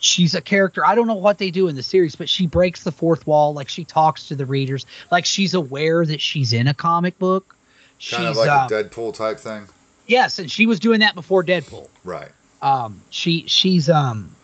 she's 0.00 0.34
a 0.34 0.40
character. 0.40 0.84
I 0.84 0.94
don't 0.94 1.06
know 1.06 1.14
what 1.14 1.38
they 1.38 1.50
do 1.50 1.68
in 1.68 1.76
the 1.76 1.82
series, 1.82 2.16
but 2.16 2.28
she 2.28 2.46
breaks 2.46 2.84
the 2.84 2.92
fourth 2.92 3.26
wall. 3.26 3.54
Like 3.54 3.68
she 3.68 3.84
talks 3.84 4.28
to 4.28 4.36
the 4.36 4.46
readers, 4.46 4.86
like 5.10 5.24
she's 5.24 5.54
aware 5.54 6.04
that 6.04 6.20
she's 6.20 6.52
in 6.52 6.68
a 6.68 6.74
comic 6.74 7.18
book. 7.18 7.56
Kind 8.10 8.26
of 8.26 8.36
like 8.36 8.48
uh, 8.48 8.68
a 8.70 8.84
Deadpool 8.84 9.14
type 9.14 9.38
thing. 9.38 9.66
yes, 10.06 10.38
and 10.38 10.50
she 10.50 10.66
was 10.66 10.78
doing 10.78 11.00
that 11.00 11.14
before 11.14 11.42
Deadpool. 11.42 11.88
Right. 12.04 12.30
Um, 12.62 13.02
she 13.10 13.44
she's 13.46 13.88
um 13.88 14.34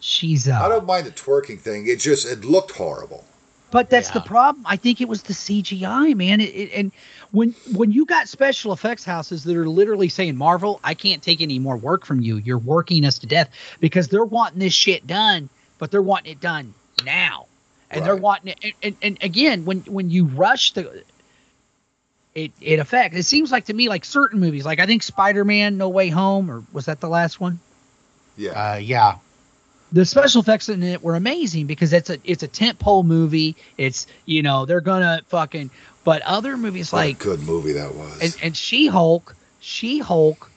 she's 0.00 0.48
uh 0.48 0.60
I 0.60 0.68
don't 0.68 0.86
mind 0.86 1.06
the 1.06 1.10
twerking 1.10 1.60
thing. 1.60 1.86
It 1.86 2.00
just 2.00 2.26
it 2.26 2.44
looked 2.44 2.72
horrible. 2.72 3.24
But 3.70 3.90
that's 3.90 4.10
the 4.10 4.20
problem. 4.20 4.64
I 4.68 4.76
think 4.76 5.00
it 5.00 5.08
was 5.08 5.24
the 5.24 5.32
CGI, 5.32 6.14
man. 6.14 6.40
It, 6.40 6.44
it, 6.44 6.70
and 6.74 6.92
when 7.34 7.50
when 7.72 7.92
you 7.92 8.06
got 8.06 8.28
special 8.28 8.72
effects 8.72 9.04
houses 9.04 9.44
that 9.44 9.56
are 9.56 9.68
literally 9.68 10.08
saying, 10.08 10.36
"Marvel, 10.36 10.80
I 10.84 10.94
can't 10.94 11.22
take 11.22 11.40
any 11.40 11.58
more 11.58 11.76
work 11.76 12.06
from 12.06 12.20
you. 12.20 12.36
You're 12.36 12.58
working 12.58 13.04
us 13.04 13.18
to 13.18 13.26
death," 13.26 13.50
because 13.80 14.08
they're 14.08 14.24
wanting 14.24 14.60
this 14.60 14.72
shit 14.72 15.06
done, 15.06 15.48
but 15.78 15.90
they're 15.90 16.00
wanting 16.02 16.32
it 16.32 16.40
done 16.40 16.74
now, 17.04 17.46
and 17.90 18.06
they're 18.06 18.16
wanting 18.16 18.52
it. 18.52 18.58
And, 18.62 18.72
and, 18.82 18.96
and 19.02 19.18
again, 19.22 19.64
when 19.64 19.80
when 19.80 20.10
you 20.10 20.26
rush 20.26 20.72
the 20.72 21.02
it 22.34 22.52
it 22.60 22.78
affects. 22.78 23.16
It 23.18 23.24
seems 23.24 23.52
like 23.52 23.66
to 23.66 23.74
me 23.74 23.88
like 23.88 24.04
certain 24.04 24.40
movies, 24.40 24.64
like 24.64 24.78
I 24.80 24.86
think 24.86 25.02
Spider-Man: 25.02 25.76
No 25.76 25.88
Way 25.88 26.08
Home, 26.10 26.50
or 26.50 26.62
was 26.72 26.86
that 26.86 27.00
the 27.00 27.08
last 27.08 27.40
one? 27.40 27.60
Yeah. 28.36 28.50
Uh, 28.50 28.76
yeah. 28.76 29.16
the 29.92 30.04
special 30.04 30.40
effects 30.40 30.68
in 30.68 30.82
it 30.82 31.02
were 31.02 31.14
amazing 31.14 31.66
because 31.66 31.92
it's 31.92 32.10
a 32.10 32.18
it's 32.24 32.42
a 32.42 32.48
tent 32.48 32.78
pole 32.80 33.04
movie. 33.04 33.56
It's 33.78 34.06
you 34.24 34.42
know 34.42 34.66
they're 34.66 34.80
gonna 34.80 35.22
fucking. 35.28 35.70
But 36.04 36.22
other 36.22 36.56
movies 36.56 36.92
What 36.92 36.98
a 37.04 37.08
like 37.08 37.18
good 37.18 37.40
movie 37.40 37.72
that 37.72 37.94
was. 37.94 38.20
and 38.20 38.36
and 38.42 38.56
She 38.56 38.86
Hulk, 38.86 39.34
She 39.60 39.98
Hulk. 39.98 40.50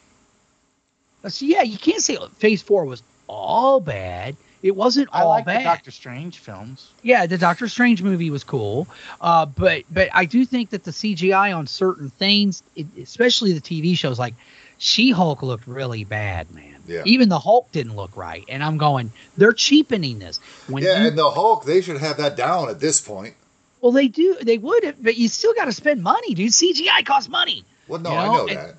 So 1.27 1.45
yeah, 1.45 1.61
you 1.63 1.77
can't 1.77 2.01
say 2.01 2.17
Phase 2.37 2.61
Four 2.61 2.85
was 2.85 3.01
all 3.27 3.79
bad. 3.79 4.35
It 4.63 4.75
wasn't 4.75 5.09
I 5.13 5.21
all 5.21 5.29
like 5.29 5.45
bad. 5.45 5.59
the 5.59 5.63
Doctor 5.65 5.91
Strange 5.91 6.39
films. 6.39 6.89
Yeah, 7.03 7.25
the 7.27 7.37
Doctor 7.37 7.67
Strange 7.67 8.01
movie 8.01 8.29
was 8.31 8.43
cool, 8.43 8.87
uh, 9.21 9.45
but 9.45 9.83
but 9.91 10.09
I 10.13 10.25
do 10.25 10.45
think 10.45 10.71
that 10.71 10.83
the 10.83 10.91
CGI 10.91 11.55
on 11.55 11.67
certain 11.67 12.09
things, 12.09 12.63
it, 12.75 12.87
especially 13.01 13.53
the 13.53 13.61
TV 13.61 13.97
shows, 13.97 14.17
like 14.19 14.33
She 14.79 15.11
Hulk, 15.11 15.43
looked 15.43 15.67
really 15.67 16.03
bad, 16.03 16.51
man. 16.51 16.75
Yeah. 16.87 17.03
Even 17.05 17.29
the 17.29 17.39
Hulk 17.39 17.71
didn't 17.71 17.95
look 17.95 18.15
right, 18.17 18.45
and 18.47 18.63
I'm 18.63 18.77
going, 18.77 19.11
they're 19.37 19.53
cheapening 19.53 20.19
this. 20.19 20.39
When 20.67 20.83
yeah, 20.83 21.01
you, 21.01 21.07
and 21.09 21.17
the 21.17 21.29
Hulk, 21.29 21.65
they 21.65 21.81
should 21.81 21.97
have 21.97 22.17
that 22.17 22.35
down 22.35 22.69
at 22.69 22.79
this 22.79 22.99
point. 23.01 23.35
Well, 23.81 23.91
they 23.91 24.07
do, 24.07 24.37
they 24.41 24.57
would, 24.57 24.95
but 25.01 25.17
you 25.17 25.27
still 25.27 25.53
got 25.53 25.65
to 25.65 25.71
spend 25.71 26.01
money, 26.03 26.33
dude. 26.33 26.51
CGI 26.51 27.05
costs 27.05 27.29
money, 27.29 27.63
Well, 27.87 27.99
no, 27.99 28.11
You 28.11 28.15
I 28.17 28.25
know, 28.25 28.33
know 28.33 28.47
and- 28.47 28.57
that. 28.57 28.75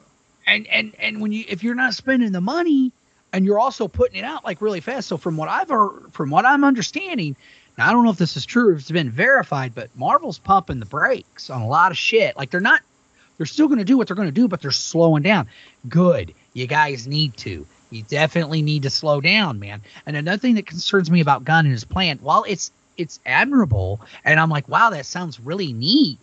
and 0.46 0.66
and 0.68 0.92
and 0.98 1.20
when 1.20 1.32
you 1.32 1.44
if 1.48 1.62
you're 1.62 1.74
not 1.74 1.94
spending 1.94 2.32
the 2.32 2.40
money 2.40 2.92
and 3.32 3.44
you're 3.44 3.58
also 3.58 3.86
putting 3.88 4.16
it 4.16 4.24
out 4.24 4.44
like 4.44 4.60
really 4.62 4.80
fast. 4.80 5.08
So 5.08 5.16
from 5.18 5.36
what 5.36 5.48
I've 5.48 5.68
heard, 5.68 6.12
from 6.12 6.30
what 6.30 6.46
I'm 6.46 6.64
understanding, 6.64 7.36
now 7.76 7.88
I 7.88 7.92
don't 7.92 8.04
know 8.04 8.10
if 8.10 8.16
this 8.16 8.36
is 8.36 8.46
true, 8.46 8.72
if 8.72 8.80
it's 8.80 8.90
been 8.90 9.10
verified, 9.10 9.74
but 9.74 9.90
Marvel's 9.96 10.38
pumping 10.38 10.80
the 10.80 10.86
brakes 10.86 11.50
on 11.50 11.60
a 11.62 11.66
lot 11.68 11.90
of 11.92 11.98
shit. 11.98 12.36
Like 12.36 12.50
they're 12.50 12.60
not, 12.60 12.80
they're 13.36 13.46
still 13.46 13.66
going 13.68 13.78
to 13.78 13.84
do 13.84 13.98
what 13.98 14.06
they're 14.08 14.16
going 14.16 14.28
to 14.28 14.32
do, 14.32 14.48
but 14.48 14.62
they're 14.62 14.70
slowing 14.70 15.22
down. 15.22 15.46
Good, 15.88 16.34
you 16.54 16.66
guys 16.66 17.06
need 17.06 17.36
to. 17.38 17.66
You 17.90 18.02
definitely 18.02 18.62
need 18.62 18.82
to 18.82 18.90
slow 18.90 19.20
down, 19.20 19.58
man. 19.60 19.80
And 20.06 20.16
another 20.16 20.38
thing 20.38 20.56
that 20.56 20.66
concerns 20.66 21.10
me 21.10 21.20
about 21.20 21.44
Gunn 21.44 21.64
and 21.66 21.72
his 21.72 21.84
plan, 21.84 22.18
while 22.20 22.44
it's 22.48 22.70
it's 22.98 23.20
admirable, 23.24 24.00
and 24.24 24.38
I'm 24.38 24.50
like, 24.50 24.68
wow, 24.68 24.90
that 24.90 25.06
sounds 25.06 25.40
really 25.40 25.72
neat. 25.72 26.18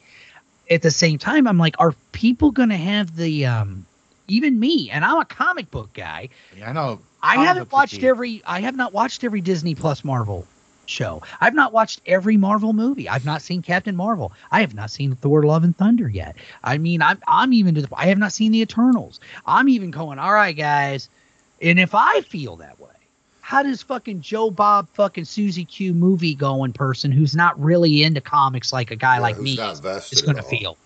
At 0.69 0.81
the 0.81 0.91
same 0.91 1.17
time, 1.17 1.47
I'm 1.47 1.57
like, 1.57 1.75
are 1.79 1.93
people 2.11 2.51
going 2.51 2.69
to 2.69 2.77
have 2.77 3.15
the 3.15 3.45
um, 3.45 3.85
even 4.27 4.59
me, 4.59 4.89
and 4.89 5.05
I'm 5.05 5.19
a 5.19 5.25
comic 5.25 5.71
book 5.71 5.93
guy. 5.93 6.29
Yeah, 6.55 6.69
I 6.69 6.73
know. 6.73 6.99
I 7.21 7.43
haven't 7.43 7.71
watched 7.71 8.03
every. 8.03 8.43
I 8.45 8.61
have 8.61 8.75
not 8.75 8.93
watched 8.93 9.23
every 9.23 9.41
Disney 9.41 9.75
Plus 9.75 10.03
Marvel 10.03 10.45
show. 10.85 11.23
I've 11.41 11.55
not 11.55 11.73
watched 11.73 12.01
every 12.05 12.37
Marvel 12.37 12.73
movie. 12.73 13.09
I've 13.09 13.25
not 13.25 13.41
seen 13.41 13.61
Captain 13.61 13.95
Marvel. 13.95 14.31
I 14.51 14.61
have 14.61 14.73
not 14.75 14.91
seen 14.91 15.15
Thor: 15.15 15.43
Love 15.43 15.63
and 15.63 15.75
Thunder 15.75 16.07
yet. 16.07 16.35
I 16.63 16.77
mean, 16.77 17.01
I'm 17.01 17.19
I'm 17.27 17.53
even 17.53 17.75
to 17.75 17.81
the. 17.81 17.89
I 17.95 18.07
have 18.07 18.17
not 18.17 18.33
seen 18.33 18.51
the 18.51 18.61
Eternals. 18.61 19.19
I'm 19.45 19.69
even 19.69 19.91
going. 19.91 20.19
All 20.19 20.33
right, 20.33 20.55
guys. 20.55 21.09
And 21.61 21.79
if 21.79 21.95
I 21.95 22.21
feel 22.21 22.57
that 22.57 22.79
way, 22.79 22.89
how 23.45 23.61
does 23.61 23.83
fucking 23.83 24.21
Joe 24.21 24.49
Bob 24.49 24.87
fucking 24.95 25.25
Susie 25.25 25.65
Q 25.65 25.93
movie 25.93 26.33
going 26.33 26.73
person 26.73 27.11
who's 27.11 27.35
not 27.35 27.59
really 27.61 28.01
into 28.01 28.19
comics 28.19 28.73
like 28.73 28.89
a 28.89 28.95
guy 28.95 29.17
Yeah, 29.17 29.21
like 29.21 29.39
me 29.39 29.55
not 29.55 29.73
is 30.11 30.23
going 30.23 30.37
to 30.37 30.41
feel? 30.41 30.77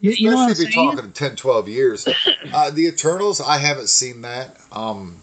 You, 0.00 0.12
you 0.12 0.30
know 0.30 0.48
Especially 0.48 0.64
if 0.70 0.74
you're 0.74 0.94
talking 0.94 1.12
10, 1.12 1.36
12 1.36 1.68
years. 1.68 2.08
uh, 2.54 2.70
the 2.70 2.86
Eternals, 2.86 3.42
I 3.42 3.58
haven't 3.58 3.90
seen 3.90 4.22
that. 4.22 4.56
Um, 4.72 5.18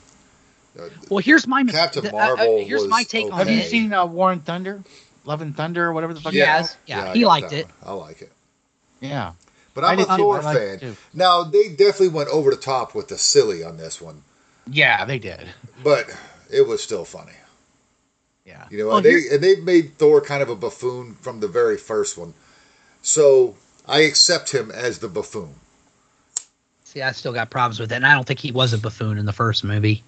Well, 1.09 1.17
here's 1.17 1.47
my 1.47 1.63
Captain 1.63 2.03
th- 2.03 2.13
uh, 2.13 2.17
uh, 2.17 2.35
Marvel 2.35 2.63
here's 2.63 2.81
was 2.83 2.91
my 2.91 3.01
take 3.01 3.25
on 3.31 3.39
Have 3.39 3.49
you 3.49 3.63
seen 3.63 3.91
uh, 3.91 4.05
War 4.05 4.31
and 4.31 4.45
Thunder? 4.45 4.83
Love 5.25 5.41
and 5.41 5.57
Thunder, 5.57 5.85
or 5.87 5.93
whatever 5.93 6.13
the 6.13 6.21
fuck. 6.21 6.33
Yeah. 6.33 6.59
it's 6.59 6.77
Yes. 6.85 6.97
yeah, 7.05 7.09
I 7.09 7.13
he 7.15 7.25
liked 7.25 7.53
it. 7.53 7.65
one. 7.81 7.89
I 7.89 7.93
like 8.05 8.21
it. 8.21 8.31
Yeah. 9.01 9.31
But 9.73 9.83
I 9.83 9.93
I'm 9.93 9.99
a 9.99 10.03
did 10.03 10.09
too. 10.11 10.17
Thor 10.17 10.37
I 10.41 10.43
liked 10.43 10.59
it 10.59 10.79
fan. 10.81 10.89
too. 10.91 10.97
Now, 11.15 11.43
they 11.43 11.69
definitely 11.69 12.09
went 12.09 12.29
over 12.29 12.51
the 12.51 12.57
top 12.57 12.93
with 12.93 13.07
the 13.07 13.17
silly 13.17 13.63
on 13.63 13.77
this 13.77 13.99
one, 13.99 14.21
Yeah, 14.69 15.05
they 15.05 15.17
did. 15.17 15.47
but 15.83 16.05
it 16.53 16.67
was 16.67 16.81
still 16.83 17.05
funny. 17.05 17.33
Yeah. 18.45 18.65
You 18.69 18.79
know, 18.79 18.87
Well, 18.87 18.97
and 18.97 19.05
they 19.05 19.21
and 19.31 19.41
they 19.43 19.55
made 19.57 19.97
Thor 19.97 20.21
kind 20.21 20.43
of 20.43 20.49
a 20.49 20.55
buffoon 20.55 21.15
from 21.15 21.39
the 21.39 21.47
very 21.47 21.77
first 21.77 22.17
one. 22.17 22.33
So 23.01 23.55
I 23.87 24.01
accept 24.01 24.51
him 24.51 24.71
as 24.71 24.99
the 24.99 25.07
buffoon. 25.07 25.55
See, 26.83 27.01
I 27.01 27.11
still 27.11 27.33
got 27.33 27.49
problems 27.49 27.79
with 27.79 27.91
it, 27.91 27.95
and 27.95 28.05
I 28.05 28.13
don't 28.13 28.25
think 28.25 28.39
he 28.39 28.51
was 28.51 28.71
a 28.73 28.77
buffoon 28.77 29.17
in 29.17 29.25
the 29.25 29.33
first 29.33 29.63
movie. 29.63 30.03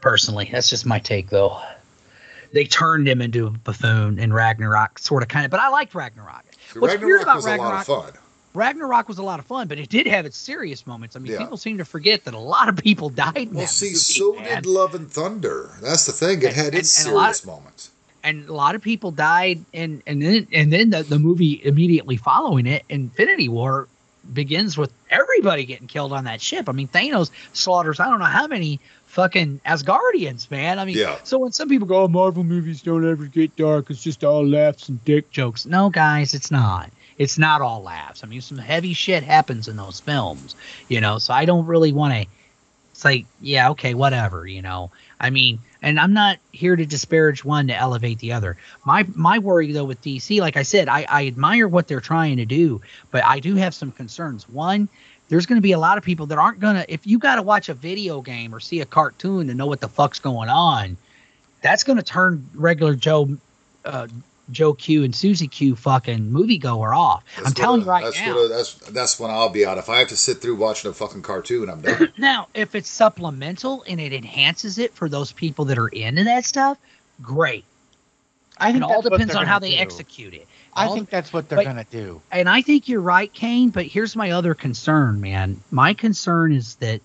Personally, 0.00 0.48
that's 0.50 0.68
just 0.68 0.84
my 0.86 0.98
take, 0.98 1.30
though. 1.30 1.60
They 2.52 2.64
turned 2.64 3.06
him 3.08 3.20
into 3.20 3.46
a 3.46 3.50
buffoon 3.50 4.18
in 4.18 4.32
Ragnarok, 4.32 4.98
sort 4.98 5.22
of, 5.22 5.28
kind 5.28 5.44
of. 5.44 5.50
But 5.50 5.60
I 5.60 5.68
liked 5.68 5.94
Ragnarok. 5.94 6.44
What's 6.74 6.94
Ragnarok 6.94 7.02
weird 7.02 7.22
about 7.22 7.36
was 7.36 7.44
a 7.46 7.48
lot 7.50 7.58
Ragnarok? 7.58 7.80
of 7.80 8.14
fun. 8.14 8.22
Ragnarok 8.58 9.08
was 9.08 9.18
a 9.18 9.22
lot 9.22 9.38
of 9.38 9.46
fun, 9.46 9.68
but 9.68 9.78
it 9.78 9.88
did 9.88 10.06
have 10.06 10.26
its 10.26 10.36
serious 10.36 10.86
moments. 10.86 11.14
I 11.16 11.20
mean, 11.20 11.32
Yeah. 11.32 11.38
people 11.38 11.56
seem 11.56 11.78
to 11.78 11.84
forget 11.84 12.24
that 12.24 12.34
a 12.34 12.38
lot 12.38 12.68
of 12.68 12.76
people 12.76 13.08
died. 13.26 13.36
In 13.36 13.54
Well, 13.54 13.66
see, 13.66 13.86
movie, 13.86 13.96
so 13.96 14.34
man. 14.34 14.62
did 14.62 14.66
Love 14.66 14.94
and 14.94 15.10
Thunder. 15.10 15.70
That's 15.80 16.06
the 16.06 16.12
thing. 16.12 16.42
It 16.42 16.46
And- 16.46 16.54
had 16.56 16.66
and- 16.66 16.74
its 16.76 16.96
and 16.98 17.12
serious 17.12 17.40
of- 17.40 17.46
moments. 17.46 17.90
and 18.24 18.48
a 18.48 18.52
lot 18.52 18.74
of 18.74 18.82
people 18.82 19.12
died 19.12 19.64
and 19.72 20.02
and 20.06 20.20
then 20.20 20.46
and 20.52 20.72
then 20.72 20.90
the, 20.90 21.04
the 21.04 21.18
movie 21.20 21.60
immediately 21.64 22.16
following 22.16 22.66
it 22.66 22.82
infinity 22.88 23.48
war 23.48 23.86
begins 24.34 24.76
with 24.76 24.92
everybody 25.08 25.64
getting 25.64 25.86
killed 25.86 26.12
on 26.12 26.24
that 26.24 26.40
ship 26.40 26.68
i 26.68 26.72
mean 26.72 26.88
thanos 26.88 27.30
slaughters 27.52 28.00
i 28.00 28.06
don't 28.06 28.18
know 28.18 28.24
how 28.24 28.48
many 28.48 28.80
fucking 29.06 29.60
asgardians 29.64 30.50
man 30.50 30.80
i 30.80 30.84
mean 30.84 30.96
Yeah. 30.98 31.16
so 31.22 31.38
when 31.38 31.52
some 31.52 31.68
people 31.68 31.86
go 31.86 32.02
oh, 32.02 32.08
marvel 32.08 32.42
movies 32.42 32.82
don't 32.82 33.08
ever 33.08 33.26
get 33.26 33.54
dark 33.54 33.88
it's 33.88 34.02
just 34.02 34.24
all 34.24 34.44
laughs 34.46 34.88
and 34.88 35.02
dick 35.04 35.30
jokes 35.30 35.64
no 35.64 35.88
guys 35.88 36.34
it's 36.34 36.50
not 36.50 36.90
it's 37.18 37.36
not 37.38 37.60
all 37.60 37.82
laughs. 37.82 38.24
I 38.24 38.26
mean 38.26 38.40
some 38.40 38.58
heavy 38.58 38.94
shit 38.94 39.22
happens 39.22 39.68
in 39.68 39.76
those 39.76 40.00
films 40.00 40.54
you 40.88 41.00
know 41.00 41.18
so 41.18 41.34
i 41.34 41.44
don't 41.44 41.66
really 41.66 41.92
want 41.92 42.14
to 42.14 42.26
it's 42.92 43.04
like 43.04 43.26
yeah 43.40 43.70
okay 43.70 43.94
whatever 43.94 44.46
you 44.46 44.62
know. 44.62 44.90
I 45.20 45.30
mean 45.30 45.60
and 45.82 46.00
i'm 46.00 46.12
not 46.12 46.38
here 46.52 46.74
to 46.74 46.86
disparage 46.86 47.44
one 47.44 47.68
to 47.68 47.74
elevate 47.76 48.18
the 48.18 48.32
other. 48.32 48.56
My 48.84 49.06
my 49.14 49.38
worry 49.38 49.72
though 49.72 49.84
with 49.84 50.02
dc 50.02 50.40
like 50.40 50.56
i 50.56 50.62
said 50.62 50.88
i, 50.88 51.06
I 51.08 51.26
admire 51.26 51.68
what 51.68 51.88
they're 51.88 52.00
trying 52.00 52.38
to 52.38 52.46
do 52.46 52.80
but 53.10 53.24
i 53.24 53.40
do 53.40 53.54
have 53.56 53.74
some 53.74 53.92
concerns. 53.92 54.48
One 54.48 54.88
there's 55.28 55.46
going 55.46 55.58
to 55.58 55.62
be 55.62 55.72
a 55.72 55.78
lot 55.78 55.98
of 55.98 56.04
people 56.04 56.26
that 56.26 56.38
aren't 56.38 56.60
going 56.60 56.76
to 56.76 56.92
if 56.92 57.06
you 57.06 57.18
got 57.18 57.36
to 57.36 57.42
watch 57.42 57.68
a 57.68 57.74
video 57.74 58.20
game 58.20 58.54
or 58.54 58.60
see 58.60 58.80
a 58.80 58.86
cartoon 58.86 59.48
to 59.48 59.54
know 59.54 59.66
what 59.66 59.80
the 59.80 59.88
fuck's 59.88 60.18
going 60.18 60.48
on 60.48 60.96
that's 61.60 61.84
going 61.84 61.98
to 61.98 62.04
turn 62.04 62.48
regular 62.54 62.94
joe 62.94 63.36
uh, 63.84 64.06
joe 64.50 64.72
q 64.72 65.04
and 65.04 65.14
susie 65.14 65.46
q 65.48 65.76
fucking 65.76 66.30
moviegoer 66.30 66.96
off 66.96 67.22
i'm 67.44 67.52
telling 67.52 67.80
what 67.80 67.84
you 67.84 67.90
right 67.90 68.04
that's 68.04 68.18
now 68.20 68.34
What 68.34 68.44
a, 68.46 68.48
that's 68.48 68.74
that's 68.90 69.20
when 69.20 69.30
I'll 69.30 69.50
be 69.50 69.66
out. 69.66 69.76
If 69.78 69.88
I 69.88 69.98
have 69.98 70.08
to 70.08 70.16
sit 70.16 70.40
through 70.40 70.56
watching 70.56 70.90
a 70.90 70.94
fucking 70.94 71.22
cartoon, 71.22 71.68
I'm 71.68 71.82
done. 71.82 72.12
Now, 72.18 72.48
if 72.54 72.74
it's 72.74 72.88
supplemental 72.88 73.84
and 73.86 74.00
it 74.00 74.12
enhances 74.12 74.78
it 74.78 74.94
for 74.94 75.08
those 75.08 75.32
people 75.32 75.66
that 75.66 75.78
are 75.78 75.88
into 75.88 76.24
that 76.24 76.44
stuff, 76.46 76.78
great. 77.22 77.64
I 78.56 78.70
It 78.70 78.72
think 78.72 78.84
all 78.84 79.02
depends 79.02 79.34
on 79.36 79.46
how 79.46 79.58
they 79.58 79.72
do. 79.72 79.76
execute 79.76 80.32
it. 80.34 80.46
I 80.74 80.86
All- 80.86 80.94
think 80.94 81.10
that's 81.10 81.32
what 81.32 81.48
they're 81.48 81.62
gonna 81.64 81.84
do. 81.90 82.22
and 82.32 82.48
I 82.48 82.62
think 82.62 82.88
you're 82.88 83.00
right, 83.02 83.32
Kain. 83.32 83.70
But 83.70 83.86
here's 83.86 84.16
my 84.16 84.30
other 84.30 84.54
concern, 84.54 85.20
man. 85.20 85.60
My 85.70 85.92
concern 85.94 86.52
is 86.52 86.76
that 86.76 87.00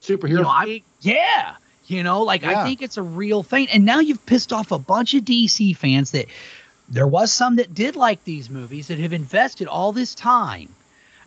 Superhero. 0.00 0.28
you 0.28 0.42
know, 0.42 0.48
I, 0.48 0.82
yeah, 1.00 1.54
you 1.92 2.02
know, 2.02 2.22
like 2.22 2.44
I 2.44 2.64
think 2.64 2.82
it's 2.82 2.96
a 2.96 3.02
real 3.02 3.42
thing. 3.42 3.68
And 3.72 3.84
now 3.84 4.00
you've 4.00 4.24
pissed 4.26 4.52
off 4.52 4.72
a 4.72 4.78
bunch 4.78 5.14
of 5.14 5.24
DC 5.24 5.76
fans 5.76 6.12
that 6.12 6.26
there 6.88 7.06
was 7.06 7.32
some 7.32 7.56
that 7.56 7.74
did 7.74 7.96
like 7.96 8.24
these 8.24 8.50
movies 8.50 8.88
that 8.88 8.98
have 8.98 9.12
invested 9.12 9.68
all 9.68 9.92
this 9.92 10.14
time. 10.14 10.68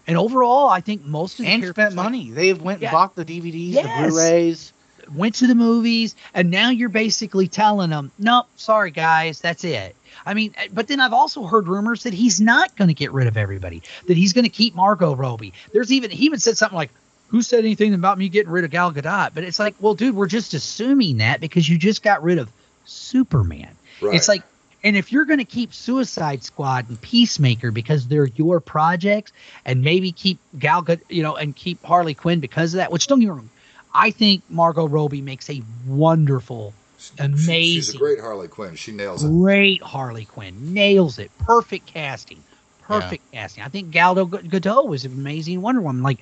And 0.07 0.17
overall, 0.17 0.69
I 0.69 0.81
think 0.81 1.03
most 1.05 1.39
of 1.39 1.45
the 1.45 1.51
and 1.51 1.63
spent 1.65 1.95
like- 1.95 2.03
money. 2.03 2.29
They've 2.31 2.61
went 2.61 2.81
Yeah. 2.81 2.89
and 2.89 2.93
bought 2.93 3.15
the 3.15 3.25
DVDs, 3.25 3.73
Yes. 3.73 3.85
the 4.03 4.07
Blu-rays. 4.09 4.73
went 5.13 5.35
to 5.35 5.47
the 5.47 5.55
movies, 5.55 6.15
and 6.33 6.49
now 6.51 6.69
you're 6.69 6.89
basically 6.89 7.47
telling 7.47 7.89
them, 7.91 8.11
nope, 8.19 8.45
sorry 8.55 8.91
guys, 8.91 9.39
that's 9.39 9.63
it. 9.63 9.95
I 10.25 10.33
mean, 10.33 10.53
eh, 10.57 10.67
but 10.73 10.87
then 10.87 10.99
I've 10.99 11.13
also 11.13 11.43
heard 11.43 11.67
rumors 11.67 12.03
that 12.03 12.13
he's 12.13 12.39
not 12.41 12.75
going 12.75 12.87
to 12.87 12.93
get 12.93 13.11
rid 13.13 13.27
of 13.27 13.37
everybody, 13.37 13.81
that 14.07 14.17
he's 14.17 14.33
going 14.33 14.45
to 14.45 14.49
keep 14.49 14.73
Margot 14.75 15.15
Robbie. 15.15 15.53
There's 15.73 15.91
even 15.91 16.09
he 16.11 16.25
even 16.25 16.39
said 16.39 16.57
something 16.57 16.75
like, 16.75 16.91
"Who 17.27 17.41
said 17.41 17.59
anything 17.59 17.93
about 17.93 18.17
me 18.17 18.29
getting 18.29 18.51
rid 18.51 18.65
of 18.65 18.71
Gal 18.71 18.91
Gadot?" 18.91 19.31
But 19.33 19.43
it's 19.43 19.59
like, 19.59 19.75
well, 19.79 19.93
dude, 19.95 20.15
we're 20.15 20.27
just 20.27 20.53
assuming 20.53 21.17
that 21.17 21.41
because 21.41 21.67
you 21.67 21.77
just 21.77 22.03
got 22.03 22.23
rid 22.23 22.37
of 22.37 22.51
Superman. 22.85 23.75
Right. 24.01 24.15
It's 24.15 24.27
like, 24.27 24.43
and 24.83 24.95
if 24.95 25.11
you're 25.11 25.25
going 25.25 25.39
to 25.39 25.45
keep 25.45 25.73
Suicide 25.73 26.43
Squad 26.43 26.89
and 26.89 26.99
Peacemaker 26.99 27.71
because 27.71 28.07
they're 28.07 28.27
your 28.27 28.59
projects, 28.59 29.31
and 29.65 29.81
maybe 29.81 30.11
keep 30.11 30.39
Gal, 30.57 30.83
Gadot, 30.83 31.01
you 31.09 31.23
know, 31.23 31.35
and 31.35 31.55
keep 31.55 31.83
Harley 31.83 32.13
Quinn 32.13 32.39
because 32.39 32.73
of 32.73 32.77
that, 32.77 32.91
which 32.91 33.07
don't 33.07 33.19
get 33.19 33.25
me 33.25 33.31
wrong, 33.31 33.49
I 33.93 34.11
think 34.11 34.43
Margot 34.49 34.87
Robbie 34.87 35.21
makes 35.21 35.49
a 35.49 35.61
wonderful 35.87 36.73
Amazing. 37.19 37.53
She's 37.53 37.95
a 37.95 37.97
great 37.97 38.19
Harley 38.19 38.47
Quinn. 38.47 38.75
She 38.75 38.91
nails 38.91 39.23
it. 39.23 39.27
Great 39.27 39.81
Harley 39.81 40.25
Quinn. 40.25 40.73
Nails 40.73 41.19
it. 41.19 41.31
Perfect 41.39 41.87
casting. 41.87 42.43
Perfect 42.81 43.31
casting. 43.31 43.63
I 43.63 43.67
think 43.67 43.91
Gal 43.91 44.15
Gadot 44.15 44.87
was 44.87 45.05
amazing 45.05 45.61
Wonder 45.61 45.81
Woman. 45.81 46.03
Like, 46.03 46.19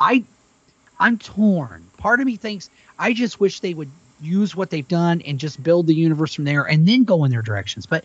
I, 0.00 0.24
I'm 0.98 1.18
torn. 1.18 1.84
Part 1.98 2.20
of 2.20 2.26
me 2.26 2.36
thinks 2.36 2.70
I 2.98 3.12
just 3.12 3.40
wish 3.40 3.60
they 3.60 3.74
would 3.74 3.90
use 4.20 4.56
what 4.56 4.70
they've 4.70 4.86
done 4.88 5.20
and 5.22 5.38
just 5.38 5.62
build 5.62 5.86
the 5.86 5.94
universe 5.94 6.34
from 6.34 6.44
there 6.44 6.64
and 6.64 6.86
then 6.88 7.04
go 7.04 7.24
in 7.24 7.30
their 7.30 7.42
directions. 7.42 7.84
But 7.86 8.04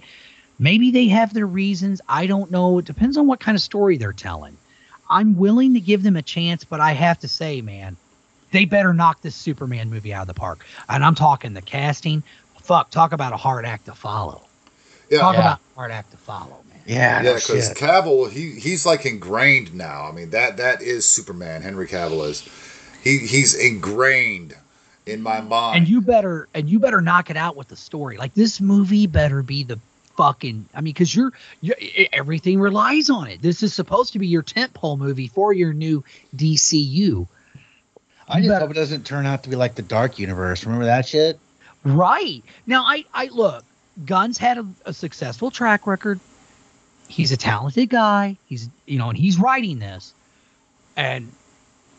maybe 0.60 0.92
they 0.92 1.08
have 1.08 1.34
their 1.34 1.48
reasons. 1.48 2.02
I 2.10 2.28
don't 2.28 2.52
know. 2.52 2.80
It 2.80 2.86
depends 2.86 3.18
on 3.18 3.28
what 3.28 3.40
kind 3.40 3.56
of 3.56 3.62
story 3.62 3.98
they're 3.98 4.12
telling. 4.14 4.58
I'm 5.10 5.38
willing 5.38 5.74
to 5.74 5.80
give 5.80 6.04
them 6.04 6.16
a 6.16 6.22
chance, 6.22 6.64
but 6.64 6.80
I 6.80 6.92
have 6.94 7.20
to 7.20 7.28
say, 7.28 7.62
man, 7.62 7.96
they 8.52 8.66
better 8.66 8.94
knock 8.94 9.22
this 9.22 9.36
Superman 9.36 9.90
movie 9.90 10.14
out 10.14 10.22
of 10.24 10.28
the 10.28 10.34
park. 10.34 10.66
And 10.90 11.04
I'm 11.04 11.16
talking 11.16 11.54
the 11.54 11.62
casting. 11.62 12.24
Fuck, 12.62 12.90
talk 12.92 13.12
about 13.12 13.34
a 13.34 13.38
hard 13.38 13.66
act 13.66 13.86
to 13.86 13.94
follow. 13.94 14.42
Yeah, 15.10 15.20
Talk 15.20 15.34
Yeah. 15.36 15.40
about 15.42 15.60
a 15.60 15.76
hard 15.76 15.92
act 15.92 16.12
to 16.12 16.18
follow, 16.18 16.58
man. 16.70 16.80
Yeah, 16.86 17.22
yeah, 17.22 17.34
because 17.36 17.68
shit. 17.68 17.78
Cavill, 17.78 18.30
he 18.30 18.52
he's 18.52 18.86
like 18.86 19.06
ingrained 19.06 19.74
now. 19.74 20.06
I 20.08 20.12
mean 20.12 20.30
that 20.32 20.58
that 20.58 20.82
is 20.82 21.08
Superman. 21.08 21.62
Henry 21.62 21.88
Cavill 21.88 22.28
is. 22.30 22.48
He 23.04 23.18
he's 23.18 23.56
ingrained 23.56 24.56
in 25.06 25.22
my 25.22 25.42
mind. 25.42 25.78
And 25.78 25.88
you 25.88 26.02
better 26.02 26.48
and 26.54 26.70
you 26.70 26.80
better 26.80 27.02
knock 27.02 27.30
it 27.30 27.38
out 27.38 27.56
with 27.56 27.68
the 27.68 27.76
story. 27.76 28.18
Like 28.18 28.34
this 28.34 28.62
movie 28.62 29.08
better 29.08 29.42
be 29.44 29.64
the 29.64 29.80
fucking. 30.18 30.68
I 30.74 30.82
mean, 30.82 30.94
because 30.94 31.16
you're, 31.16 31.34
you're 31.62 31.76
everything 32.14 32.60
relies 32.60 33.10
on 33.10 33.28
it. 33.28 33.42
This 33.42 33.64
is 33.64 33.74
supposed 33.74 34.14
to 34.14 34.20
be 34.20 34.28
your 34.28 34.44
tentpole 34.44 34.98
movie 34.98 35.28
for 35.28 35.54
your 35.54 35.74
new 35.74 36.04
DCU. 36.36 37.28
I 38.28 38.38
just 38.38 38.50
better- 38.50 38.60
hope 38.62 38.72
it 38.72 38.76
doesn't 38.76 39.06
turn 39.06 39.26
out 39.26 39.44
to 39.44 39.50
be 39.50 39.56
like 39.56 39.76
the 39.76 39.82
Dark 39.82 40.20
Universe. 40.20 40.64
Remember 40.66 40.86
that 40.86 41.08
shit? 41.08 41.40
Right. 41.84 42.44
Now 42.68 42.84
I 42.86 43.06
I 43.14 43.26
look, 43.28 43.66
Gunn's 44.06 44.38
had 44.38 44.60
a, 44.60 44.68
a 44.86 44.94
successful 44.94 45.50
track 45.50 45.88
record. 45.88 46.20
He's 47.08 47.32
a 47.32 47.38
talented 47.38 47.90
guy. 47.90 48.38
He's 48.46 48.70
you 48.86 49.00
know, 49.00 49.10
and 49.10 49.18
he's 49.18 49.40
writing 49.40 49.80
this. 49.80 50.14
And 50.96 51.32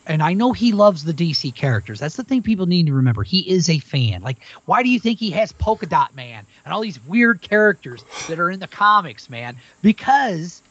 and 0.05 0.21
I 0.21 0.33
know 0.33 0.51
he 0.53 0.71
loves 0.71 1.03
the 1.03 1.13
DC 1.13 1.53
characters. 1.55 1.99
That's 1.99 2.15
the 2.15 2.23
thing 2.23 2.41
people 2.41 2.65
need 2.65 2.87
to 2.87 2.93
remember. 2.93 3.23
He 3.23 3.39
is 3.49 3.69
a 3.69 3.79
fan. 3.79 4.21
Like, 4.21 4.37
why 4.65 4.83
do 4.83 4.89
you 4.89 4.99
think 4.99 5.19
he 5.19 5.31
has 5.31 5.51
Polka 5.51 5.85
Dot 5.85 6.15
Man 6.15 6.45
and 6.65 6.73
all 6.73 6.81
these 6.81 7.03
weird 7.05 7.41
characters 7.41 8.03
that 8.27 8.39
are 8.39 8.49
in 8.49 8.59
the 8.59 8.67
comics, 8.67 9.29
man? 9.29 9.57
Because 9.81 10.61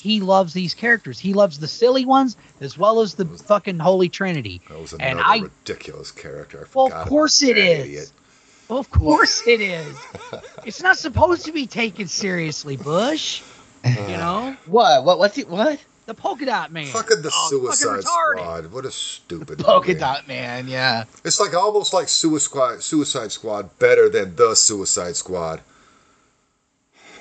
he 0.00 0.20
loves 0.20 0.52
these 0.52 0.74
characters. 0.74 1.18
He 1.18 1.32
loves 1.34 1.58
the 1.58 1.66
silly 1.66 2.04
ones 2.04 2.36
as 2.60 2.78
well 2.78 3.00
as 3.00 3.14
the 3.14 3.24
fucking 3.24 3.78
Holy 3.78 4.08
Trinity. 4.08 4.60
that 4.68 4.78
was 4.80 4.92
and 4.92 5.02
another 5.18 5.22
I- 5.24 5.38
ridiculous 5.38 6.12
character. 6.12 6.66
I 6.66 6.68
Well, 6.74 6.92
of 6.92 7.08
course 7.08 7.42
about 7.42 7.50
it 7.50 7.54
that 7.54 7.70
is. 7.80 7.84
idiot. 7.86 8.12
Well, 8.68 8.78
of 8.80 8.90
course 8.90 9.46
it 9.46 9.60
is. 9.60 9.96
It's 10.64 10.82
not 10.82 10.96
supposed 10.98 11.44
to 11.46 11.52
be 11.52 11.66
taken 11.66 12.08
seriously, 12.08 12.76
Bush. 12.76 13.42
You 13.84 13.90
know, 13.94 14.56
What? 14.66 15.04
What? 15.04 15.18
What's 15.18 15.38
it? 15.38 15.48
What? 15.48 15.78
The 16.06 16.14
polka 16.14 16.46
dot 16.46 16.72
man. 16.72 16.86
Fucking 16.86 17.22
the 17.22 17.30
Oh, 17.34 17.48
Suicide 17.50 18.04
retarded. 18.04 18.38
Squad. 18.40 18.72
What 18.72 18.84
a 18.86 18.90
stupid 18.90 19.58
Polka 19.64 19.88
movie. 19.88 20.00
Dot 20.00 20.26
Man. 20.28 20.68
Yeah. 20.68 21.04
It's 21.24 21.38
like 21.40 21.54
almost 21.54 21.92
like 21.92 22.08
Suicide 22.08 22.44
Squad, 22.44 22.82
Suicide 22.82 23.32
Squad 23.32 23.78
better 23.78 24.08
than 24.08 24.34
the 24.36 24.54
Suicide 24.54 25.16
Squad. 25.16 25.60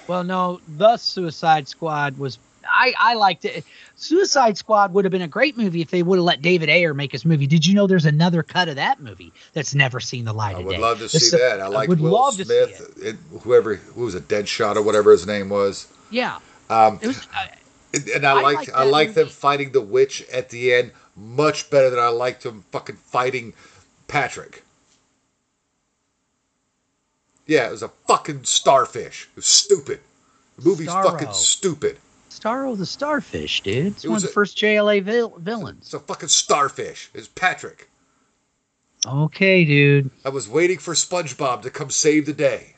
Well, 0.07 0.23
no, 0.23 0.61
the 0.77 0.97
Suicide 0.97 1.67
Squad 1.67 2.17
was. 2.17 2.37
I 2.67 2.93
I 2.99 3.13
liked 3.13 3.45
it. 3.45 3.63
Suicide 3.95 4.57
Squad 4.57 4.91
would 4.93 5.05
have 5.05 5.11
been 5.11 5.21
a 5.21 5.27
great 5.27 5.55
movie 5.55 5.81
if 5.81 5.91
they 5.91 6.01
would 6.01 6.17
have 6.17 6.23
let 6.25 6.41
David 6.41 6.67
Ayer 6.67 6.95
make 6.95 7.11
his 7.11 7.23
movie. 7.23 7.45
Did 7.45 7.65
you 7.65 7.75
know 7.75 7.85
there's 7.85 8.05
another 8.05 8.41
cut 8.41 8.67
of 8.69 8.75
that 8.77 8.99
movie 8.99 9.31
that's 9.53 9.75
never 9.75 9.99
seen 9.99 10.25
the 10.25 10.33
light 10.33 10.55
I 10.55 10.59
of 10.61 10.67
day? 10.69 10.75
I 10.75 10.79
would 10.79 10.79
love 10.79 10.97
to 10.99 11.09
see 11.09 11.19
Su- 11.19 11.37
that. 11.37 11.59
I 11.61 11.67
like 11.67 11.89
would 11.89 11.99
Will 12.01 12.11
love 12.11 12.37
to 12.37 12.45
see 12.45 12.53
it. 12.53 12.75
Smith, 12.75 12.97
it, 13.03 13.15
whoever 13.41 13.75
who 13.75 14.05
was 14.05 14.15
a 14.15 14.19
Deadshot 14.21 14.77
or 14.77 14.81
whatever 14.81 15.11
his 15.11 15.27
name 15.27 15.49
was. 15.49 15.87
Yeah, 16.09 16.39
Um, 16.71 16.97
it 17.03 17.07
was. 17.07 17.27
Uh, 17.35 17.45
and, 17.95 18.07
and 18.09 18.25
I, 18.25 18.31
I 18.31 18.41
like 18.41 18.55
like 18.57 18.73
I 18.73 18.83
like 18.83 19.13
them 19.13 19.27
fighting 19.29 19.71
the 19.71 19.81
witch 19.81 20.23
at 20.31 20.49
the 20.49 20.73
end 20.73 20.91
much 21.15 21.69
better 21.69 21.89
than 21.89 21.99
I 21.99 22.09
liked 22.09 22.43
them 22.43 22.63
fucking 22.71 22.95
fighting 22.97 23.53
Patrick. 24.07 24.63
Yeah, 27.47 27.67
it 27.67 27.71
was 27.71 27.83
a 27.83 27.89
fucking 28.07 28.43
starfish. 28.43 29.27
It 29.31 29.35
was 29.35 29.45
stupid. 29.45 29.99
The 30.57 30.63
movie's 30.69 30.87
Starro. 30.89 31.11
fucking 31.11 31.33
stupid. 31.33 31.97
Starro 32.31 32.77
the 32.77 32.85
Starfish, 32.85 33.61
dude. 33.61 33.87
It's 33.87 34.03
It 34.03 34.07
one 34.09 34.15
was 34.15 34.23
of 34.23 34.29
the 34.29 34.31
a- 34.31 34.33
first 34.33 34.57
JLA 34.57 35.03
vil- 35.03 35.37
villains. 35.39 35.83
It's 35.85 35.93
a 35.93 35.99
fucking 35.99 36.29
starfish. 36.29 37.09
It's 37.13 37.27
Patrick. 37.27 37.89
Okay, 39.05 39.63
dude. 39.63 40.09
I 40.25 40.29
was 40.29 40.49
waiting 40.49 40.79
for 40.79 40.95
SpongeBob 40.95 41.61
to 41.61 41.69
come 41.69 41.91
save 41.91 42.25
the 42.25 42.33
day. 42.33 42.75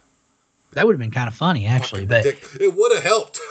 That 0.74 0.86
would 0.86 0.93
have 0.93 0.99
been 0.99 1.11
kind 1.11 1.30
of 1.30 1.34
funny, 1.36 1.65
actually. 1.65 2.05
Fucking 2.05 2.07
But 2.09 2.24
dick. 2.24 2.61
it 2.61 2.76
would 2.76 2.93
have 2.93 3.03
helped. 3.03 3.39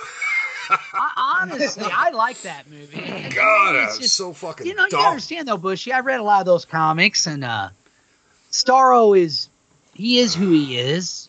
I, 0.70 1.38
honestly, 1.42 1.84
I 1.86 2.10
like 2.10 2.40
that 2.42 2.68
movie. 2.70 3.00
And 3.06 3.34
God, 3.34 3.76
it's 3.76 3.98
just- 3.98 4.14
so 4.16 4.32
fucking 4.32 4.66
you 4.66 4.74
know, 4.74 4.86
you 4.90 4.98
understand 4.98 5.48
though, 5.48 5.56
Bushy. 5.56 5.92
I 5.92 6.00
read 6.00 6.20
a 6.20 6.22
lot 6.22 6.40
of 6.40 6.46
those 6.46 6.64
comics, 6.64 7.26
and 7.26 7.44
uh 7.44 7.70
Starro 8.50 9.18
is 9.18 9.48
he 9.94 10.18
is 10.18 10.34
who 10.34 10.50
he 10.50 10.78
is. 10.78 11.28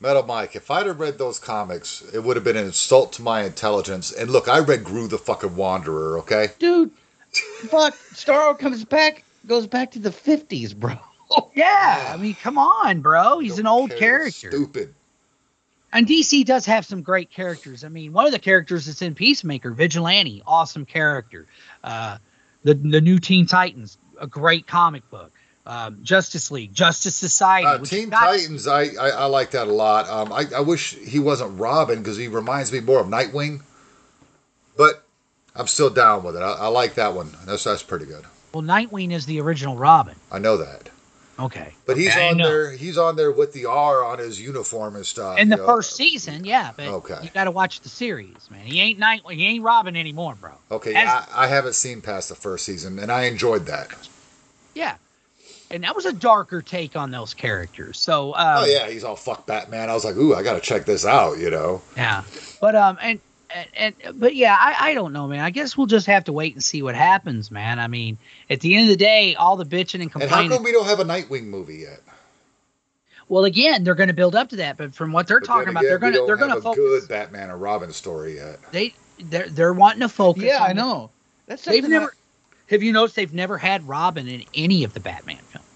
Metal 0.00 0.22
Mike, 0.22 0.56
if 0.56 0.70
I'd 0.70 0.86
have 0.86 0.98
read 0.98 1.18
those 1.18 1.38
comics, 1.38 2.02
it 2.14 2.20
would 2.20 2.36
have 2.36 2.44
been 2.44 2.56
an 2.56 2.64
insult 2.66 3.12
to 3.14 3.22
my 3.22 3.42
intelligence. 3.42 4.12
And 4.12 4.30
look, 4.30 4.48
I 4.48 4.60
read 4.60 4.82
Groo 4.82 5.08
the 5.08 5.18
fucking 5.18 5.56
Wanderer, 5.56 6.18
okay? 6.20 6.48
Dude, 6.58 6.90
fuck. 7.68 7.94
Starro 8.14 8.58
comes 8.58 8.84
back, 8.84 9.24
goes 9.46 9.66
back 9.66 9.90
to 9.92 9.98
the 9.98 10.10
50s, 10.10 10.74
bro. 10.74 10.96
Yeah, 11.54 12.10
I 12.12 12.16
mean, 12.16 12.34
come 12.34 12.58
on, 12.58 13.02
bro. 13.02 13.38
He's 13.38 13.52
Don't 13.52 13.60
an 13.60 13.66
old 13.68 13.90
character. 13.96 14.50
Stupid. 14.50 14.94
And 15.92 16.06
DC 16.06 16.44
does 16.44 16.66
have 16.66 16.86
some 16.86 17.02
great 17.02 17.30
characters. 17.30 17.82
I 17.84 17.88
mean, 17.88 18.12
one 18.12 18.26
of 18.26 18.32
the 18.32 18.38
characters 18.38 18.86
that's 18.86 19.02
in 19.02 19.14
Peacemaker, 19.14 19.72
Vigilante, 19.72 20.42
awesome 20.46 20.86
character. 20.86 21.46
Uh, 21.82 22.18
the 22.62 22.74
the 22.74 23.00
new 23.00 23.18
Teen 23.18 23.46
Titans, 23.46 23.98
a 24.20 24.26
great 24.26 24.66
comic 24.66 25.08
book. 25.10 25.32
Um, 25.66 25.98
Justice 26.02 26.50
League, 26.50 26.72
Justice 26.72 27.14
Society. 27.14 27.66
Uh, 27.66 27.78
Teen 27.78 28.08
got- 28.08 28.20
Titans, 28.20 28.66
I, 28.66 28.84
I, 29.00 29.10
I 29.10 29.24
like 29.26 29.50
that 29.52 29.68
a 29.68 29.72
lot. 29.72 30.08
Um, 30.08 30.32
I, 30.32 30.46
I 30.56 30.60
wish 30.60 30.94
he 30.94 31.18
wasn't 31.18 31.60
Robin 31.60 31.98
because 31.98 32.16
he 32.16 32.28
reminds 32.28 32.72
me 32.72 32.80
more 32.80 33.00
of 33.00 33.06
Nightwing. 33.06 33.60
But 34.76 35.04
I'm 35.54 35.66
still 35.66 35.90
down 35.90 36.22
with 36.22 36.36
it. 36.36 36.40
I, 36.40 36.52
I 36.52 36.66
like 36.68 36.94
that 36.94 37.14
one. 37.14 37.30
That's 37.44 37.64
that's 37.64 37.82
pretty 37.82 38.06
good. 38.06 38.24
Well, 38.54 38.62
Nightwing 38.62 39.12
is 39.12 39.26
the 39.26 39.40
original 39.40 39.76
Robin. 39.76 40.16
I 40.32 40.38
know 40.38 40.56
that. 40.56 40.88
Okay. 41.40 41.72
But 41.86 41.96
he's 41.96 42.08
Okay, 42.10 42.28
on 42.30 42.36
there. 42.36 42.70
He's 42.72 42.98
on 42.98 43.16
there 43.16 43.32
with 43.32 43.52
the 43.52 43.64
R 43.66 44.04
on 44.04 44.18
his 44.18 44.40
uniform 44.40 44.96
and 44.96 45.06
stuff. 45.06 45.38
In 45.38 45.48
the 45.48 45.56
know. 45.56 45.66
first 45.66 45.96
season, 45.96 46.44
yeah, 46.44 46.72
but 46.76 46.86
Okay. 46.88 47.18
you 47.22 47.30
got 47.30 47.44
to 47.44 47.50
watch 47.50 47.80
the 47.80 47.88
series, 47.88 48.48
man. 48.50 48.66
He 48.66 48.80
ain't 48.80 48.98
night, 48.98 49.22
he 49.30 49.46
ain't 49.46 49.64
Robin 49.64 49.96
anymore, 49.96 50.34
bro. 50.40 50.52
Okay, 50.70 50.94
As- 50.94 51.08
I, 51.08 51.44
I 51.44 51.46
haven't 51.46 51.74
seen 51.74 52.00
past 52.02 52.28
the 52.28 52.34
first 52.34 52.64
season, 52.66 52.98
and 52.98 53.10
I 53.10 53.22
enjoyed 53.22 53.66
that. 53.66 53.88
Yeah, 54.74 54.96
and 55.70 55.82
that 55.84 55.96
was 55.96 56.04
a 56.04 56.12
darker 56.12 56.60
take 56.62 56.96
on 56.96 57.10
those 57.10 57.32
characters. 57.32 57.98
So, 57.98 58.34
um, 58.34 58.58
oh 58.58 58.64
yeah, 58.66 58.88
he's 58.90 59.02
all 59.04 59.16
fuck 59.16 59.46
Batman. 59.46 59.88
I 59.88 59.94
was 59.94 60.04
like, 60.04 60.16
ooh, 60.16 60.34
I 60.34 60.42
gotta 60.42 60.60
check 60.60 60.84
this 60.84 61.06
out. 61.06 61.38
You 61.38 61.50
know. 61.50 61.80
yeah, 61.96 62.22
but 62.60 62.74
um, 62.76 62.98
and 63.00 63.18
and, 63.54 63.94
and 64.04 64.20
but 64.20 64.34
yeah, 64.34 64.56
I 64.58 64.90
I 64.90 64.94
don't 64.94 65.12
know, 65.12 65.26
man. 65.28 65.40
I 65.40 65.50
guess 65.50 65.76
we'll 65.76 65.86
just 65.86 66.06
have 66.06 66.24
to 66.24 66.32
wait 66.32 66.54
and 66.54 66.62
see 66.62 66.82
what 66.82 66.94
happens, 66.94 67.50
man. 67.50 67.78
I 67.78 67.86
mean, 67.88 68.18
at 68.48 68.60
the 68.60 68.74
end 68.74 68.84
of 68.84 68.88
the 68.90 68.96
day, 68.96 69.34
all 69.34 69.56
the 69.56 69.64
bitching 69.64 69.94
and 69.94 70.02
And 70.02 70.12
how 70.12 70.18
complaining. 70.20 70.50
come 70.50 70.62
we 70.62 70.72
don't 70.72 70.86
have 70.86 71.00
a 71.00 71.04
Nightwing 71.04 71.44
movie 71.44 71.78
yet? 71.78 72.00
well, 73.28 73.44
again, 73.44 73.84
they're 73.84 73.94
going 73.94 74.08
to 74.08 74.14
build 74.14 74.34
up 74.34 74.48
to 74.50 74.56
that, 74.56 74.76
but 74.76 74.94
from 74.94 75.12
what 75.12 75.26
they're 75.28 75.40
But 75.40 75.46
talking 75.46 75.64
then 75.66 75.70
about, 75.72 75.82
they're 75.82 75.98
going 75.98 76.12
to 76.14 76.24
they're 76.26 76.36
going 76.36 76.50
to 76.50 76.56
a 76.58 76.62
focus. 76.62 76.76
good 76.78 77.08
Batman 77.08 77.50
or 77.50 77.56
Robin 77.58 77.92
story 77.92 78.36
yet. 78.36 78.58
They 78.72 78.94
they're 79.20 79.48
they're 79.48 79.72
wanting 79.72 80.00
to 80.00 80.08
focus. 80.08 80.42
Yeah, 80.44 80.62
on 80.64 80.70
I 80.70 80.72
know. 80.72 81.10
That's 81.46 81.64
They've 81.64 81.74
something 81.82 81.90
never. 81.90 82.14
Have 82.70 82.82
you 82.84 82.92
noticed 82.92 83.16
they've 83.16 83.34
never 83.34 83.58
had 83.58 83.86
Robin 83.88 84.28
in 84.28 84.44
any 84.54 84.84
of 84.84 84.94
the 84.94 85.00
Batman 85.00 85.38
films? 85.38 85.66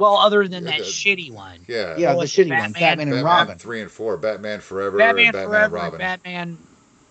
Well, 0.00 0.16
other 0.16 0.48
than 0.48 0.64
Yeah, 0.64 0.70
that 0.70 0.78
the- 0.78 0.84
shitty 0.84 1.30
one. 1.30 1.60
Yeah. 1.68 1.94
Yeah, 1.96 2.12
the 2.12 2.16
What's 2.16 2.32
shitty 2.32 2.48
Batman- 2.48 2.60
ones, 2.60 2.72
Batman 2.74 3.08
and 3.08 3.10
Batman 3.10 3.24
Robin. 3.24 3.58
three 3.58 3.82
and 3.82 3.90
four, 3.90 4.16
Batman 4.16 4.60
Forever, 4.60 4.96
Batman 4.98 5.26
and 5.26 5.32
Batman 5.34 5.48
Forever 5.50 5.74
Robin. 5.76 5.92
and 5.92 5.98
Batman 6.22 6.58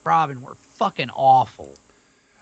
Robin 0.03 0.41
were 0.41 0.55
fucking 0.55 1.09
awful. 1.11 1.73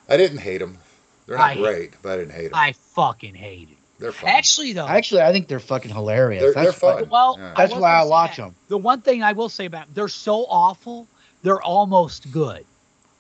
I 0.10 0.18
didn't 0.18 0.40
hate 0.40 0.60
them. 0.60 0.78
They're 1.26 1.38
not 1.38 1.52
I- 1.52 1.56
great, 1.56 1.92
but 2.02 2.14
I 2.14 2.18
didn't 2.18 2.34
hate 2.34 2.52
them. 2.52 2.56
I 2.60 2.74
fucking 2.96 3.36
hated. 3.36 3.72
it. 3.72 3.78
They're 4.00 4.12
fun. 4.12 4.30
Actually, 4.30 4.74
though, 4.74 4.88
Actually, 4.88 5.22
I 5.24 5.32
think 5.32 5.48
they're 5.48 5.60
fucking 5.60 5.92
hilarious. 5.92 6.42
They're- 6.44 6.54
that's 6.54 6.80
they're 6.80 6.90
why- 6.94 7.00
fun. 7.02 7.10
well, 7.10 7.36
Yeah. 7.40 7.54
That's 7.58 7.74
was 7.74 7.82
why 7.82 7.94
I 8.00 8.04
watch 8.04 8.36
that. 8.38 8.44
them. 8.44 8.56
The 8.70 8.78
one 8.78 9.02
thing 9.02 9.24
I 9.24 9.34
will 9.34 9.50
say 9.50 9.66
about 9.66 9.88
them, 9.88 9.94
they're 9.96 10.08
so 10.08 10.46
awful, 10.48 11.08
they're 11.44 11.62
almost 11.62 12.32
good. 12.32 12.64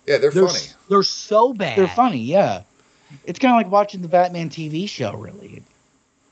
yeah, 0.05 0.17
they're, 0.19 0.29
They're 0.31 0.47
funny. 0.47 0.59
s- 0.59 0.75
they're 0.89 1.03
so 1.03 1.53
bad. 1.53 1.77
They're 1.77 1.87
funny, 1.87 2.19
yeah. 2.19 2.61
It's 3.25 3.39
kind 3.39 3.53
of 3.53 3.57
like 3.57 3.71
watching 3.71 4.01
the 4.01 4.07
Batman 4.07 4.49
TV 4.49 4.87
show, 4.87 5.13
really. 5.13 5.63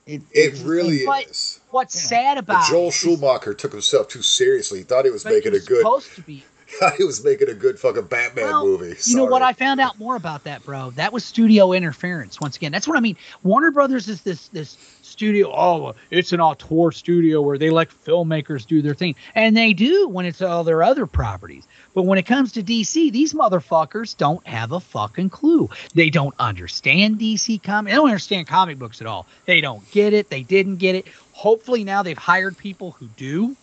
It, 0.05 0.21
It 0.31 0.59
really 0.63 1.05
But- 1.05 1.25
is. 1.27 1.59
What's 1.71 1.95
Yeah. 1.95 2.07
sad 2.09 2.35
But 2.35 2.43
about 2.43 2.69
Joel 2.69 2.85
it 2.85 2.87
is- 2.89 2.93
Schumacher 2.95 3.53
took 3.55 3.71
himself 3.71 4.07
too 4.07 4.21
seriously. 4.21 4.77
He 4.79 4.83
thought 4.85 5.03
he 5.05 5.11
was 5.11 5.23
but 5.23 5.33
making 5.33 5.55
it 5.55 5.63
a 5.63 5.65
good. 5.65 5.79
supposed 5.79 6.13
to 6.15 6.21
be. 6.21 6.43
he 6.97 7.03
was 7.03 7.23
making 7.23 7.49
a 7.49 7.53
good 7.53 7.79
fucking 7.79 8.05
Batman 8.05 8.45
Well, 8.45 8.65
movie. 8.65 8.95
You 9.05 9.17
know 9.17 9.25
what? 9.25 9.41
I 9.41 9.53
found 9.53 9.79
out 9.79 9.99
more 9.99 10.15
about 10.15 10.43
that, 10.45 10.63
bro. 10.63 10.91
That 10.91 11.13
was 11.13 11.23
studio 11.23 11.73
interference. 11.73 12.39
Once 12.39 12.57
again, 12.57 12.71
that's 12.71 12.87
what 12.87 12.97
I 12.97 13.01
mean. 13.01 13.17
Warner 13.43 13.71
Brothers 13.71 14.07
is 14.07 14.21
this 14.21 14.47
this 14.49 14.77
studio. 15.01 15.51
Oh, 15.53 15.95
it's 16.09 16.33
an 16.33 16.41
auteur 16.41 16.91
studio 16.91 17.41
where 17.41 17.57
they 17.57 17.69
let 17.69 17.89
filmmakers 17.89 18.65
do 18.65 18.81
their 18.81 18.95
thing, 18.95 19.15
and 19.35 19.55
they 19.55 19.73
do 19.73 20.07
when 20.07 20.25
it's 20.25 20.41
all 20.41 20.63
their 20.63 20.83
other 20.83 21.05
properties. 21.05 21.67
But 21.93 22.03
when 22.03 22.17
it 22.17 22.23
comes 22.23 22.51
to 22.53 22.63
DC, 22.63 23.11
these 23.11 23.33
motherfuckers 23.33 24.17
don't 24.17 24.45
have 24.47 24.71
a 24.71 24.79
fucking 24.79 25.29
clue. 25.29 25.69
They 25.93 26.09
don't 26.09 26.35
understand 26.39 27.19
DC 27.19 27.61
comic. 27.63 27.91
They 27.91 27.95
don't 27.95 28.07
understand 28.07 28.47
comic 28.47 28.79
books 28.79 29.01
at 29.01 29.07
all. 29.07 29.27
They 29.45 29.61
don't 29.61 29.89
get 29.91 30.13
it. 30.13 30.29
They 30.29 30.43
didn't 30.43 30.77
get 30.77 30.95
it. 30.95 31.05
Hopefully 31.31 31.83
now 31.83 32.03
they've 32.03 32.17
hired 32.17 32.57
people 32.57 32.91
who 32.91 33.07
do. 33.15 33.55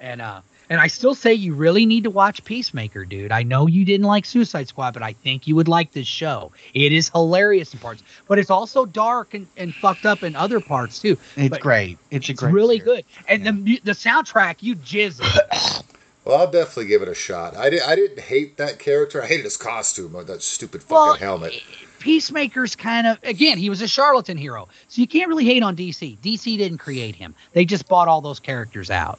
And 0.00 0.20
uh 0.20 0.40
and 0.70 0.80
I 0.80 0.86
still 0.86 1.14
say 1.14 1.34
you 1.34 1.54
really 1.54 1.86
need 1.86 2.04
to 2.04 2.10
watch 2.10 2.42
Peacemaker, 2.44 3.04
dude. 3.04 3.32
I 3.32 3.42
know 3.42 3.66
you 3.66 3.84
didn't 3.84 4.06
like 4.06 4.24
Suicide 4.24 4.68
Squad, 4.68 4.94
but 4.94 5.02
I 5.02 5.12
think 5.12 5.46
you 5.46 5.54
would 5.56 5.68
like 5.68 5.92
this 5.92 6.06
show. 6.06 6.52
It 6.74 6.92
is 6.92 7.08
hilarious 7.10 7.72
in 7.74 7.80
parts, 7.80 8.02
but 8.28 8.38
it's 8.38 8.50
also 8.50 8.86
dark 8.86 9.34
and, 9.34 9.46
and 9.56 9.74
fucked 9.74 10.06
up 10.06 10.22
in 10.22 10.34
other 10.36 10.60
parts 10.60 10.98
too. 11.00 11.16
It's 11.36 11.48
But 11.50 11.60
great. 11.60 11.98
It's 12.10 12.28
a 12.28 12.32
It's 12.32 12.40
great. 12.40 12.52
really 12.54 12.78
series. 12.78 13.04
good. 13.04 13.04
And 13.28 13.66
the 13.66 13.80
the 13.84 13.92
soundtrack, 13.92 14.56
you 14.60 14.76
jizz. 14.76 15.20
Well, 16.24 16.38
I'll 16.38 16.50
definitely 16.50 16.86
give 16.86 17.02
it 17.02 17.08
a 17.08 17.14
shot. 17.14 17.54
I, 17.54 17.68
did, 17.68 17.82
I 17.82 17.94
didn't 17.94 18.18
hate 18.18 18.56
that 18.56 18.78
character. 18.78 19.22
I 19.22 19.26
hated 19.26 19.44
his 19.44 19.58
costume, 19.58 20.14
that 20.24 20.40
stupid 20.40 20.82
fucking 20.82 20.94
Well, 20.94 21.14
helmet. 21.16 21.52
Eh, 21.52 21.58
Peacemaker's 21.98 22.74
kind 22.74 23.06
of 23.06 23.18
again, 23.24 23.58
he 23.58 23.68
was 23.68 23.82
a 23.82 23.86
Charlton 23.86 24.38
hero, 24.38 24.68
so 24.88 25.02
you 25.02 25.06
can't 25.06 25.28
really 25.28 25.44
hate 25.44 25.62
on 25.62 25.76
DC. 25.76 26.16
DC 26.20 26.56
didn't 26.56 26.78
create 26.78 27.14
him; 27.14 27.34
they 27.52 27.66
just 27.66 27.88
bought 27.88 28.08
all 28.08 28.22
those 28.22 28.40
characters 28.40 28.90
out. 28.90 29.18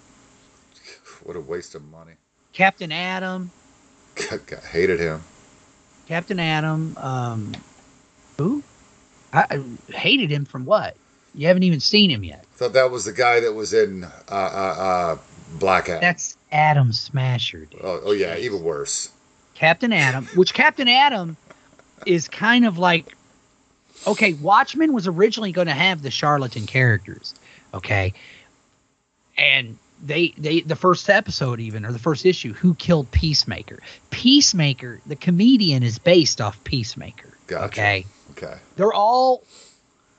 What 1.26 1.36
a 1.36 1.42
waste 1.42 1.74
of 1.74 1.84
money. 1.90 2.14
Captain 2.54 2.92
Atom. 2.92 3.52
God, 4.30 4.60
hated 4.72 5.00
him. 5.00 5.24
Captain 6.08 6.40
Atom. 6.40 6.96
um, 6.98 7.52
who? 8.38 8.64
I, 9.34 9.46
I 9.90 9.92
hated 9.92 10.30
him 10.30 10.46
from 10.46 10.66
what? 10.66 10.96
You 11.34 11.48
haven't 11.48 11.64
even 11.64 11.80
seen 11.80 12.12
him 12.12 12.24
yet. 12.24 12.46
Thought 12.54 12.74
that 12.74 12.92
was 12.92 13.06
the 13.06 13.12
guy 13.12 13.40
that 13.40 13.54
was 13.54 13.74
in 13.74 14.04
uh, 14.04 14.10
uh, 14.30 14.36
uh, 14.36 15.18
Black 15.60 15.90
Adam. 15.90 16.02
That's 16.02 16.38
Atom 16.52 16.94
Smasher, 16.94 17.66
dude. 17.66 17.82
Oh, 17.84 18.02
oh 18.06 18.12
yeah, 18.12 18.38
even 18.38 18.64
worse. 18.64 19.12
Captain 19.56 19.92
Atom, 19.92 20.28
which 20.36 20.54
Captain 20.54 20.88
Atom 20.88 21.38
is 22.06 22.28
kind 22.28 22.66
of 22.66 22.78
like 22.78 23.16
okay, 24.06 24.34
Watchmen 24.34 24.94
was 24.94 25.08
originally 25.08 25.52
going 25.52 25.68
to 25.68 25.74
have 25.74 26.04
the 26.04 26.12
Charlton 26.12 26.68
characters, 26.68 27.34
okay? 27.74 28.14
And 29.38 29.78
they 30.04 30.34
they 30.38 30.62
the 30.62 30.76
first 30.76 31.10
episode 31.10 31.60
even 31.60 31.86
or 31.86 31.92
the 31.92 32.00
first 32.00 32.26
issue 32.26 32.54
who 32.54 32.74
killed 32.76 33.10
Peacemaker. 33.12 33.80
Peacemaker, 34.10 35.02
the 35.06 35.16
comedian 35.16 35.84
is 35.84 36.00
based 36.00 36.42
off 36.42 36.62
Peacemaker, 36.64 37.30
Gotcha. 37.48 37.66
okay? 37.66 38.06
Okay. 38.32 38.58
They're 38.76 38.94
all 38.94 39.44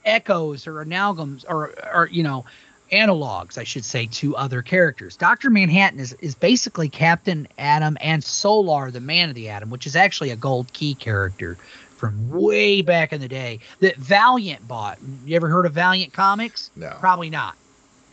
echoes 0.05 0.67
or 0.67 0.85
amalgams 0.85 1.45
or 1.49 1.75
or 1.95 2.09
you 2.11 2.23
know 2.23 2.45
analogs, 2.93 3.59
I 3.59 3.65
should 3.65 3.85
say, 3.85 4.07
to 4.07 4.37
other 4.37 4.63
characters. 4.63 5.17
Doctor 5.17 5.51
Manhattan 5.51 5.99
is 6.01 6.13
is 6.21 6.35
basically 6.35 6.89
Captain 6.89 7.49
Atom 7.59 7.99
and 8.01 8.23
Solar, 8.23 8.91
the 8.91 9.01
Man 9.01 9.29
of 9.29 9.35
the 9.35 9.49
Atom, 9.49 9.71
which 9.71 9.87
is 9.87 9.97
actually 9.97 10.31
a 10.31 10.37
Gold 10.37 10.73
Key 10.73 10.95
character 10.95 11.57
from 11.97 12.31
way 12.31 12.83
back 12.83 13.13
in 13.13 13.21
the 13.21 13.29
day 13.29 13.59
that 13.81 13.97
Valiant 13.97 14.67
bought. 14.69 14.99
You 15.25 15.35
ever 15.37 15.49
heard 15.49 15.67
of 15.67 15.73
Valiant 15.73 16.13
Comics? 16.13 16.71
No. 16.77 16.91
Probably 17.01 17.31
not. 17.31 17.57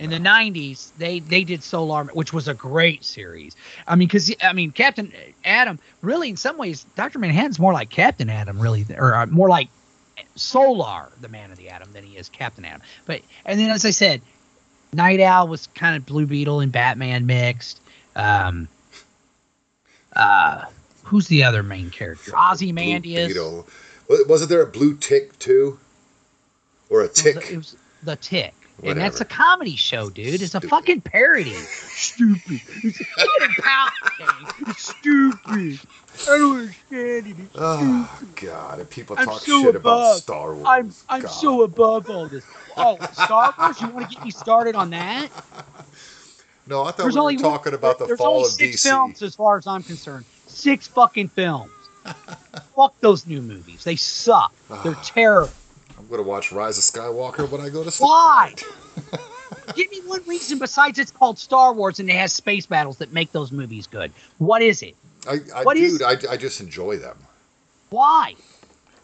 In 0.03 0.09
the 0.09 0.17
'90s, 0.17 0.91
they 0.97 1.19
they 1.19 1.45
did 1.45 1.63
Solar, 1.63 2.03
which 2.13 2.33
was 2.33 2.49
a 2.49 2.53
great 2.53 3.05
series. 3.05 3.55
I 3.87 3.95
mean, 3.95 4.09
because 4.09 4.33
I 4.41 4.51
mean, 4.51 4.71
Captain 4.71 5.13
Atom 5.45 5.79
really, 6.01 6.27
in 6.29 6.35
some 6.35 6.57
ways, 6.57 6.85
Doctor 6.97 7.19
Manhattan's 7.19 7.57
more 7.57 7.71
like 7.71 7.89
Captain 7.89 8.29
Atom 8.29 8.59
really, 8.59 8.85
or 8.97 9.15
uh, 9.15 9.25
more 9.27 9.47
like 9.47 9.69
Solar, 10.35 11.07
the 11.21 11.29
Man 11.29 11.51
of 11.51 11.57
the 11.57 11.69
Atom, 11.69 11.93
than 11.93 12.03
he 12.03 12.17
is 12.17 12.27
Captain 12.27 12.65
Atom. 12.65 12.81
But 13.05 13.21
and 13.45 13.57
then, 13.57 13.69
as 13.71 13.85
I 13.85 13.91
said, 13.91 14.21
Nite 14.91 15.21
Owl 15.21 15.47
was 15.47 15.67
kind 15.67 15.95
of 15.95 16.05
Blue 16.05 16.25
Beetle 16.25 16.59
and 16.59 16.71
Batman 16.71 17.25
mixed. 17.25 17.79
Um, 18.17 18.67
uh, 20.17 20.65
who's 21.03 21.29
the 21.29 21.45
other 21.45 21.63
main 21.63 21.89
character? 21.89 22.33
Ozymandias. 22.37 23.29
Beetle. 23.29 23.65
Wa- 24.09 24.17
Wasn't 24.27 24.49
there 24.49 24.61
a 24.61 24.67
blue 24.67 24.97
tick 24.97 25.39
too? 25.39 25.79
Or 26.89 26.99
a 26.99 27.07
was, 27.07 27.13
tick? 27.13 27.51
it 27.51 27.55
was 27.55 27.77
the 28.03 28.17
Tick. 28.17 28.53
And 28.81 28.99
that's 28.99 29.21
a 29.21 29.25
comedy 29.25 29.75
show, 29.75 30.09
dude. 30.09 30.41
It's 30.41 30.55
a 30.55 30.61
fucking 30.61 31.01
parody. 31.01 31.53
Stupid. 31.53 32.61
It's 32.83 32.99
a 32.99 33.61
pound 33.61 33.91
game. 34.17 34.67
It's 34.67 34.95
stupid. 34.95 35.79
I 36.27 36.37
don't 36.37 36.59
understand 36.59 37.27
it. 37.27 37.35
It's 37.39 37.55
Oh 37.55 38.09
stupid. 38.17 38.45
God! 38.47 38.79
And 38.79 38.89
people 38.89 39.15
I'm 39.17 39.25
talk 39.25 39.41
so 39.41 39.63
shit 39.63 39.75
about. 39.75 40.17
Star 40.17 40.53
Wars. 40.53 40.65
I'm 40.67 40.91
I'm 41.09 41.21
God. 41.21 41.27
so 41.29 41.61
above 41.63 42.09
all 42.09 42.27
this. 42.27 42.45
Oh, 42.75 42.97
Star 43.13 43.53
Wars? 43.57 43.81
You 43.81 43.87
want 43.89 44.09
to 44.09 44.15
get 44.15 44.25
me 44.25 44.31
started 44.31 44.75
on 44.75 44.89
that? 44.91 45.29
No, 46.67 46.81
I 46.83 46.85
thought 46.85 46.97
There's 46.97 47.13
we 47.13 47.19
were 47.19 47.21
only 47.21 47.37
talking 47.37 47.73
about 47.73 47.99
the 47.99 48.05
there's 48.05 48.19
fall 48.19 48.37
only 48.37 48.47
of 48.47 48.51
six 48.53 48.77
DC. 48.77 48.89
films 48.89 49.21
as 49.21 49.35
far 49.35 49.57
as 49.57 49.67
I'm 49.67 49.83
concerned. 49.83 50.25
Six 50.47 50.87
fucking 50.87 51.29
films. 51.29 51.71
Fuck 52.75 52.99
those 53.01 53.27
new 53.27 53.41
movies. 53.41 53.83
They 53.83 53.95
suck. 53.95 54.53
They're 54.83 54.95
ah. 54.95 55.03
terrible. 55.05 55.53
Gonna 56.13 56.21
watch 56.21 56.51
Rise 56.51 56.77
of 56.77 56.83
Skywalker 56.83 57.49
when 57.49 57.59
I 57.59 57.69
go 57.69 57.83
to 57.83 57.89
sleep. 57.89 58.07
Why? 58.07 58.53
Give 59.75 59.89
me 59.89 60.01
one 60.05 60.21
reason 60.27 60.59
besides 60.59 60.99
it's 60.99 61.09
called 61.09 61.39
Star 61.39 61.73
Wars 61.73 61.99
and 61.99 62.07
it 62.07 62.15
has 62.15 62.31
space 62.31 62.67
battles 62.67 62.99
that 62.99 63.11
make 63.11 63.31
those 63.31 63.51
movies 63.51 63.87
good. 63.87 64.11
What 64.37 64.61
is 64.61 64.83
it? 64.83 64.95
I, 65.27 65.39
I 65.55 65.63
What 65.63 65.73
dude, 65.75 65.85
is- 65.85 66.01
I, 66.03 66.17
I 66.29 66.37
just 66.37 66.61
enjoy 66.61 66.97
them. 66.97 67.17
Why? 67.89 68.35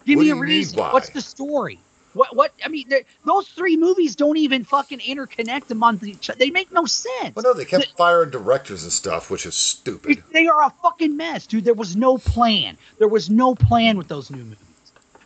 Give 0.06 0.18
What 0.18 0.24
me 0.24 0.30
a 0.30 0.36
reason. 0.36 0.78
What's 0.78 1.10
the 1.10 1.22
story? 1.22 1.80
What? 2.14 2.36
What? 2.36 2.54
I 2.64 2.68
mean, 2.68 2.88
those 3.26 3.48
three 3.48 3.76
movies 3.76 4.16
don't 4.16 4.38
even 4.38 4.64
fucking 4.64 5.00
interconnect 5.00 5.72
among 5.72 6.06
each 6.06 6.30
other. 6.30 6.38
They 6.38 6.52
make 6.52 6.72
no 6.72 6.86
sense. 6.86 7.36
Well, 7.36 7.44
no, 7.44 7.54
they 7.56 7.66
kept 7.66 7.94
firing 7.98 8.30
directors 8.30 8.84
and 8.84 8.92
stuff, 8.92 9.32
which 9.32 9.48
is 9.48 9.56
stupid. 9.56 10.24
They 10.32 10.46
are 10.46 10.62
a 10.62 10.70
fucking 10.84 11.18
mess, 11.18 11.48
dude. 11.48 11.66
There 11.66 11.74
was 11.74 11.96
no 11.96 12.20
plan. 12.20 12.78
There 13.00 13.08
was 13.08 13.32
no 13.32 13.56
plan 13.56 13.98
with 13.98 14.10
those 14.10 14.30
new 14.30 14.44
movies. 14.44 14.60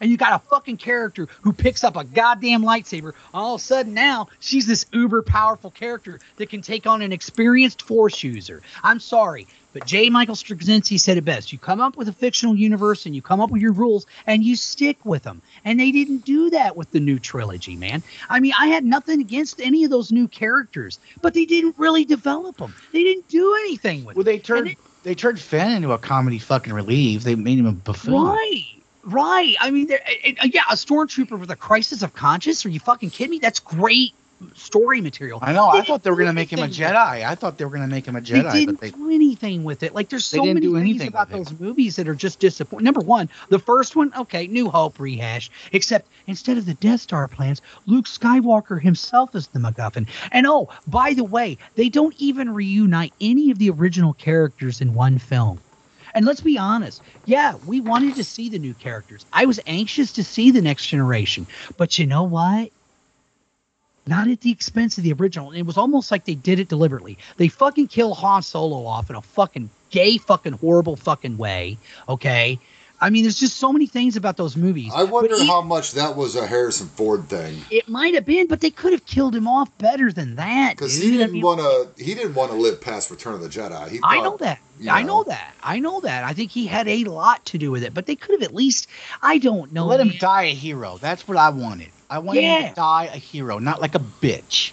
And 0.01 0.09
you 0.11 0.17
got 0.17 0.33
a 0.33 0.47
fucking 0.49 0.77
character 0.77 1.27
who 1.41 1.53
picks 1.53 1.83
up 1.83 1.95
a 1.95 2.03
goddamn 2.03 2.63
lightsaber. 2.63 3.13
All 3.33 3.55
of 3.55 3.61
a 3.61 3.63
sudden 3.63 3.93
now 3.93 4.27
she's 4.39 4.67
this 4.67 4.85
uber 4.91 5.21
powerful 5.21 5.71
character 5.71 6.19
that 6.37 6.49
can 6.49 6.61
take 6.61 6.87
on 6.87 7.01
an 7.01 7.11
experienced 7.11 7.81
force 7.81 8.23
user. 8.23 8.61
I'm 8.83 8.99
sorry, 8.99 9.47
but 9.71 9.85
J. 9.85 10.09
Michael 10.09 10.35
Straczynski 10.35 10.99
said 10.99 11.17
it 11.17 11.25
best. 11.25 11.51
You 11.53 11.57
come 11.59 11.79
up 11.81 11.95
with 11.97 12.07
a 12.09 12.13
fictional 12.13 12.55
universe 12.55 13.05
and 13.05 13.15
you 13.15 13.21
come 13.21 13.39
up 13.41 13.49
with 13.49 13.61
your 13.61 13.71
rules 13.73 14.05
and 14.27 14.43
you 14.43 14.55
stick 14.55 14.97
with 15.03 15.23
them. 15.23 15.41
And 15.65 15.79
they 15.79 15.91
didn't 15.91 16.25
do 16.25 16.49
that 16.51 16.75
with 16.77 16.91
the 16.91 16.99
new 16.99 17.17
trilogy, 17.19 17.75
man. 17.75 18.03
I 18.29 18.39
mean, 18.39 18.53
I 18.59 18.67
had 18.67 18.83
nothing 18.85 19.19
against 19.21 19.61
any 19.61 19.83
of 19.83 19.89
those 19.89 20.11
new 20.11 20.27
characters, 20.27 20.99
but 21.21 21.33
they 21.33 21.45
didn't 21.45 21.75
really 21.77 22.05
develop 22.05 22.57
them. 22.57 22.75
They 22.91 23.03
didn't 23.03 23.27
do 23.29 23.55
anything 23.55 24.05
with 24.05 24.15
Well, 24.15 24.23
them. 24.23 24.33
they 24.33 24.39
turned 24.39 24.75
they 25.03 25.15
turned 25.15 25.39
Finn 25.39 25.71
into 25.71 25.91
a 25.91 25.97
comedy 25.97 26.39
fucking 26.39 26.71
relief. 26.71 27.23
They 27.23 27.35
made 27.35 27.59
him 27.59 27.65
a 27.65 27.71
buffoon. 27.73 28.13
Right. 28.13 28.65
Right. 29.03 29.55
I 29.59 29.69
mean, 29.71 29.91
it, 29.91 30.01
it- 30.07 30.53
yeah, 30.53 30.63
a 30.69 30.75
stormtrooper 30.75 31.37
with 31.39 31.51
a 31.51 31.55
crisis 31.55 32.01
of 32.03 32.13
conscience. 32.13 32.65
Are 32.65 32.69
you 32.69 32.79
fucking 32.79 33.09
kidding 33.09 33.31
me? 33.31 33.39
That's 33.39 33.59
great 33.59 34.13
story 34.55 34.99
material. 34.99 35.39
I 35.41 35.53
know. 35.53 35.69
I 35.69 35.81
thought 35.83 36.03
they 36.03 36.09
were 36.09 36.17
gonna 36.17 36.33
make 36.33 36.51
him 36.51 36.59
a 36.59 36.67
Jedi. 36.67 36.95
I 37.25 37.33
thought 37.35 37.57
they 37.57 37.63
were 37.63 37.71
gonna 37.71 37.87
make 37.87 38.05
him 38.05 38.17
a 38.17 38.21
Jedi. 38.21 38.51
They 38.51 38.59
didn't 38.59 38.75
but 38.75 38.81
they 38.81 38.89
do 38.91 39.09
anything 39.09 39.63
with 39.63 39.83
it. 39.83 39.93
Like, 39.95 40.09
there's 40.09 40.25
so 40.25 40.43
many 40.43 40.67
things 40.97 41.07
about 41.07 41.29
it. 41.29 41.31
those 41.31 41.59
movies 41.59 41.95
that 41.95 42.09
are 42.09 42.15
just 42.15 42.39
disappointing. 42.39 42.83
Number 42.83 42.99
one, 42.99 43.29
the 43.49 43.59
first 43.59 43.95
one, 43.95 44.11
okay, 44.17 44.47
New 44.47 44.69
Hope 44.69 44.99
rehash, 44.99 45.49
except 45.71 46.09
instead 46.27 46.57
of 46.57 46.65
the 46.65 46.73
Death 46.73 46.99
Star 47.01 47.27
plans, 47.29 47.61
Luke 47.85 48.05
Skywalker 48.05 48.81
himself 48.81 49.33
is 49.33 49.47
the 49.47 49.59
MacGuffin. 49.59 50.07
And 50.33 50.45
oh, 50.45 50.69
by 50.87 51.13
the 51.13 51.23
way, 51.23 51.57
they 51.75 51.87
don't 51.87 52.15
even 52.17 52.53
reunite 52.53 53.13
any 53.21 53.49
of 53.51 53.59
the 53.59 53.69
original 53.69 54.13
characters 54.13 54.81
in 54.81 54.93
one 54.93 55.19
film. 55.19 55.59
And 56.15 56.25
let's 56.25 56.41
be 56.41 56.57
honest, 56.57 57.01
yeah, 57.25 57.55
we 57.65 57.79
wanted 57.81 58.15
to 58.15 58.23
see 58.23 58.49
the 58.49 58.59
new 58.59 58.73
characters. 58.73 59.25
I 59.33 59.45
was 59.45 59.59
anxious 59.65 60.13
to 60.13 60.23
see 60.23 60.51
the 60.51 60.61
next 60.61 60.87
generation. 60.87 61.47
But 61.77 61.97
you 61.97 62.05
know 62.05 62.23
what? 62.23 62.71
Not 64.05 64.27
at 64.27 64.41
the 64.41 64.51
expense 64.51 64.97
of 64.97 65.03
the 65.03 65.13
original. 65.13 65.51
It 65.51 65.63
was 65.63 65.77
almost 65.77 66.11
like 66.11 66.25
they 66.25 66.35
did 66.35 66.59
it 66.59 66.67
deliberately. 66.67 67.17
They 67.37 67.47
fucking 67.47 67.87
kill 67.87 68.13
Han 68.13 68.43
Solo 68.43 68.85
off 68.85 69.09
in 69.09 69.15
a 69.15 69.21
fucking 69.21 69.69
gay, 69.91 70.17
fucking 70.17 70.53
horrible 70.53 70.97
fucking 70.97 71.37
way. 71.37 71.77
Okay. 72.09 72.59
I 73.03 73.09
mean, 73.09 73.23
there's 73.23 73.37
just 73.39 73.57
so 73.57 73.73
many 73.73 73.85
things 73.85 74.15
about 74.15 74.37
those 74.37 74.55
movies. 74.55 74.93
I 74.95 75.03
wonder 75.03 75.35
But 75.35 75.43
e- 75.43 75.47
how 75.47 75.61
much 75.61 75.91
that 75.91 76.15
was 76.15 76.37
a 76.37 76.47
Harrison 76.47 76.87
Ford 76.87 77.27
thing 77.27 77.53
it 77.69 77.89
might 77.89 78.13
have 78.13 78.25
been, 78.25 78.47
but 78.47 78.61
they 78.61 78.69
could 78.69 78.93
have 78.93 79.05
killed 79.05 79.35
him 79.35 79.45
off 79.45 79.69
better 79.77 80.11
than 80.13 80.37
that. 80.37 80.77
because 80.77 80.95
he 80.95 81.11
didn't 81.11 81.33
mean, 81.33 81.41
want 81.43 81.59
to. 81.59 82.03
He 82.03 82.15
didn't 82.15 82.33
want 82.33 82.51
to 82.51 82.57
live 82.57 82.79
past 82.79 83.11
Return 83.11 83.33
of 83.33 83.41
the 83.41 83.49
Jedi. 83.49 83.89
He 83.89 83.99
I 84.03 84.21
know 84.21 84.37
that. 84.37 84.59
you 84.79 84.89
I 84.89 85.01
know. 85.01 85.17
know 85.17 85.23
that. 85.25 85.53
I 85.61 85.79
know 85.79 85.99
that. 85.99 86.23
I 86.23 86.31
think 86.31 86.51
he 86.51 86.65
had 86.65 86.87
a 86.87 87.03
lot 87.03 87.45
to 87.47 87.57
do 87.57 87.71
with 87.71 87.83
it, 87.83 87.93
but 87.93 88.05
they 88.05 88.15
could 88.15 88.39
have 88.39 88.43
at 88.43 88.55
least. 88.55 88.87
I 89.21 89.37
don't 89.37 89.73
know. 89.73 89.85
let 89.85 89.99
him 89.99 90.13
die 90.17 90.43
a 90.43 90.55
hero. 90.55 90.97
That's 90.97 91.27
what 91.27 91.35
I 91.35 91.49
wanted. 91.49 91.89
I 92.09 92.19
wanted 92.19 92.43
him 92.43 92.69
to 92.69 92.73
die 92.75 93.05
a 93.05 93.17
hero, 93.17 93.59
not 93.59 93.81
like 93.81 93.95
a 93.95 93.99
bitch. 93.99 94.71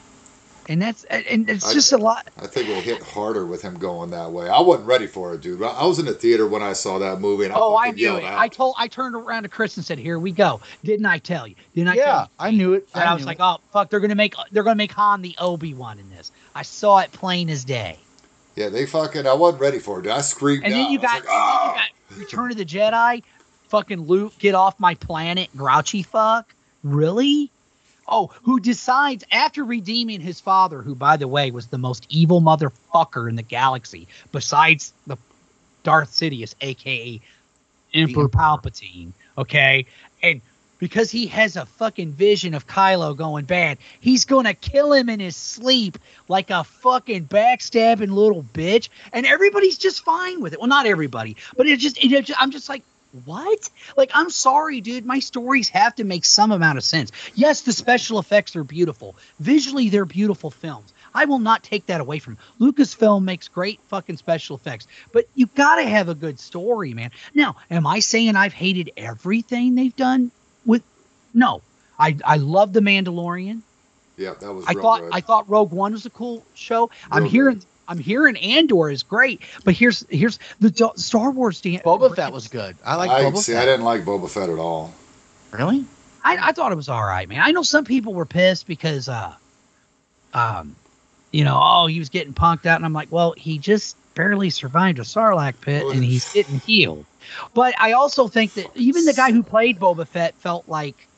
And 0.70 0.80
that's 0.80 1.04
and 1.04 1.50
it's 1.50 1.74
just 1.74 1.92
a 1.92 1.98
lot. 1.98 2.28
I 2.38 2.46
think 2.46 2.68
it'll 2.68 2.80
hit 2.80 3.02
harder 3.02 3.44
with 3.44 3.60
him 3.60 3.78
going 3.78 4.10
that 4.12 4.30
way. 4.32 4.48
I 4.48 4.60
wasn't 4.60 4.86
ready 4.88 5.06
for 5.06 5.34
it, 5.34 5.42
dude. 5.42 5.62
I 5.62 5.84
was 5.84 5.98
in 5.98 6.06
the 6.06 6.14
theater 6.14 6.46
when 6.46 6.62
I 6.62 6.72
saw 6.72 6.98
that 7.00 7.20
movie, 7.20 7.44
and 7.44 7.52
I 7.52 7.56
Oh, 7.58 7.76
I 7.76 7.90
knew 7.90 8.16
it. 8.16 8.24
out. 8.24 8.38
I 8.38 8.48
told, 8.48 8.76
I 8.78 8.88
turned 8.88 9.14
around 9.14 9.42
to 9.42 9.48
Chris 9.50 9.76
and 9.76 9.84
said, 9.84 9.98
"Here 9.98 10.18
we 10.18 10.32
go." 10.32 10.60
Didn't 10.84 11.04
I 11.06 11.18
tell 11.18 11.46
you? 11.46 11.56
Didn't 11.74 11.88
I? 11.90 11.94
yeah. 11.96 12.26
I 12.38 12.50
knew 12.52 12.72
it. 12.74 12.88
And 12.94 13.04
I, 13.04 13.12
was 13.14 13.26
like, 13.26 13.38
it. 13.38 13.42
"Oh 13.42 13.58
fuck, 13.72 13.90
they're 13.90 14.00
gonna 14.00 14.14
make 14.14 14.34
they're 14.52 14.62
gonna 14.62 14.76
make 14.76 14.92
Han 14.92 15.20
the 15.22 15.34
Obi 15.38 15.74
Wan 15.74 15.98
in 15.98 16.08
this." 16.10 16.32
I 16.54 16.62
saw 16.62 17.00
it 17.00 17.12
plain 17.12 17.50
as 17.50 17.64
day. 17.64 17.98
yeah, 18.56 18.68
they 18.68 18.86
fucking. 18.86 19.26
I 19.26 19.34
wasn't 19.34 19.60
ready 19.60 19.80
for 19.80 19.98
it. 19.98 20.02
Dude. 20.04 20.12
I 20.12 20.20
screamed 20.20 20.64
And 20.64 20.72
out. 20.72 20.76
then 20.76 20.90
you 20.92 20.98
got, 20.98 21.14
like, 21.20 21.24
ah! 21.28 21.70
and 21.72 21.76
then 21.78 21.86
you 22.10 22.14
got 22.14 22.20
Return 22.32 22.50
of 22.52 22.56
the 22.56 22.64
Jedi. 22.64 23.22
Fucking 23.68 24.00
Luke, 24.00 24.32
get 24.38 24.54
off 24.56 24.78
my 24.80 24.94
planet, 24.96 25.48
grouchy 25.56 26.02
fuck. 26.04 26.52
Really? 26.82 27.50
Oh, 28.10 28.30
who 28.42 28.58
decides 28.58 29.24
after 29.30 29.64
redeeming 29.64 30.20
his 30.20 30.40
father, 30.40 30.82
who 30.82 30.96
by 30.96 31.16
the 31.16 31.28
way 31.28 31.50
was 31.52 31.68
the 31.68 31.78
most 31.78 32.06
evil 32.08 32.40
motherfucker 32.40 33.28
in 33.28 33.36
the 33.36 33.42
galaxy, 33.42 34.08
besides 34.32 34.92
the 35.06 35.16
Darth 35.84 36.10
Sidious, 36.10 36.54
aka 36.60 37.20
Emperor 37.94 38.28
Palpatine. 38.28 39.12
Okay, 39.38 39.86
and 40.22 40.40
because 40.78 41.10
he 41.10 41.26
has 41.28 41.56
a 41.56 41.66
fucking 41.66 42.12
vision 42.12 42.54
of 42.54 42.66
Kylo 42.66 43.16
going 43.16 43.44
bad, 43.44 43.78
he's 44.00 44.24
gonna 44.24 44.54
kill 44.54 44.92
him 44.92 45.08
in 45.08 45.20
his 45.20 45.36
sleep 45.36 45.98
like 46.26 46.50
a 46.50 46.64
fucking 46.64 47.26
backstabbing 47.26 48.10
little 48.10 48.42
bitch, 48.42 48.88
and 49.12 49.24
everybody's 49.24 49.78
just 49.78 50.04
fine 50.04 50.40
with 50.40 50.52
it. 50.52 50.58
Well, 50.58 50.68
not 50.68 50.86
everybody, 50.86 51.36
but 51.56 51.66
it 51.68 51.78
just, 51.78 52.02
it, 52.02 52.24
just 52.24 52.42
I'm 52.42 52.50
just 52.50 52.68
like. 52.68 52.82
What? 53.24 53.70
Like, 53.96 54.10
I'm 54.14 54.30
sorry, 54.30 54.80
dude. 54.80 55.04
My 55.04 55.18
stories 55.18 55.68
have 55.70 55.96
to 55.96 56.04
make 56.04 56.24
some 56.24 56.52
amount 56.52 56.78
of 56.78 56.84
sense. 56.84 57.10
Yes, 57.34 57.62
the 57.62 57.72
special 57.72 58.18
effects 58.18 58.54
are 58.54 58.64
beautiful. 58.64 59.16
Visually, 59.40 59.88
they're 59.88 60.04
beautiful 60.04 60.50
films. 60.50 60.92
I 61.12 61.24
will 61.24 61.40
not 61.40 61.64
take 61.64 61.86
that 61.86 62.00
away 62.00 62.20
from 62.20 62.38
Lucasfilm 62.60 63.24
makes 63.24 63.48
great 63.48 63.80
fucking 63.88 64.16
special 64.16 64.56
effects, 64.56 64.86
but 65.12 65.24
you 65.34 65.46
gotta 65.56 65.82
have 65.82 66.08
a 66.08 66.14
good 66.14 66.38
story, 66.38 66.94
man. 66.94 67.10
Now, 67.34 67.56
am 67.68 67.84
I 67.86 67.98
saying 67.98 68.36
I've 68.36 68.52
hated 68.52 68.92
everything 68.96 69.74
they've 69.74 69.96
done 69.96 70.30
with? 70.64 70.82
No, 71.34 71.62
I 71.98 72.16
I 72.24 72.36
love 72.36 72.72
the 72.72 72.80
Mandalorian. 72.80 73.62
yeah, 74.16 74.34
that 74.38 74.52
was. 74.52 74.66
I 74.68 74.74
thought 74.74 75.00
good. 75.00 75.10
I 75.12 75.20
thought 75.20 75.48
Rogue 75.50 75.72
One 75.72 75.92
was 75.92 76.06
a 76.06 76.10
cool 76.10 76.44
show. 76.54 76.90
I'm 77.10 77.24
Real 77.24 77.32
hearing 77.32 77.54
good. 77.58 77.66
I'm 77.90 77.98
hearing 77.98 78.36
Andor 78.36 78.88
is 78.88 79.02
great, 79.02 79.42
but 79.64 79.74
here's 79.74 80.06
here's 80.08 80.38
the 80.60 80.70
Do- 80.70 80.92
Star 80.94 81.32
Wars. 81.32 81.60
Dan- 81.60 81.80
Boba 81.80 82.14
Fett 82.14 82.32
was 82.32 82.46
good. 82.46 82.76
I 82.84 82.94
like 82.94 83.10
I 83.10 83.24
Boba 83.24 83.38
see. 83.38 83.52
Fett. 83.52 83.62
I 83.62 83.66
didn't 83.66 83.84
like 83.84 84.04
Boba 84.04 84.30
Fett 84.30 84.48
at 84.48 84.60
all. 84.60 84.94
Really? 85.50 85.84
I, 86.22 86.38
I 86.40 86.52
thought 86.52 86.70
it 86.70 86.76
was 86.76 86.88
all 86.88 87.04
right, 87.04 87.28
man. 87.28 87.40
I 87.42 87.50
know 87.50 87.62
some 87.62 87.84
people 87.84 88.14
were 88.14 88.26
pissed 88.26 88.68
because, 88.68 89.08
uh, 89.08 89.34
um, 90.32 90.76
you 91.32 91.44
know, 91.44 91.58
oh, 91.60 91.86
he 91.86 91.98
was 91.98 92.10
getting 92.10 92.32
punked 92.32 92.66
out, 92.66 92.76
and 92.76 92.84
I'm 92.84 92.92
like, 92.92 93.10
well, 93.10 93.32
he 93.32 93.58
just 93.58 93.96
barely 94.14 94.50
survived 94.50 95.00
a 95.00 95.02
Sarlacc 95.02 95.60
pit, 95.60 95.82
and 95.82 96.04
he's 96.04 96.32
getting 96.32 96.60
healed. 96.60 97.06
But 97.54 97.74
I 97.80 97.92
also 97.92 98.28
think 98.28 98.54
that 98.54 98.68
even 98.76 99.04
the 99.04 99.14
guy 99.14 99.32
who 99.32 99.42
played 99.42 99.80
Boba 99.80 100.06
Fett 100.06 100.36
felt 100.36 100.68
like 100.68 101.08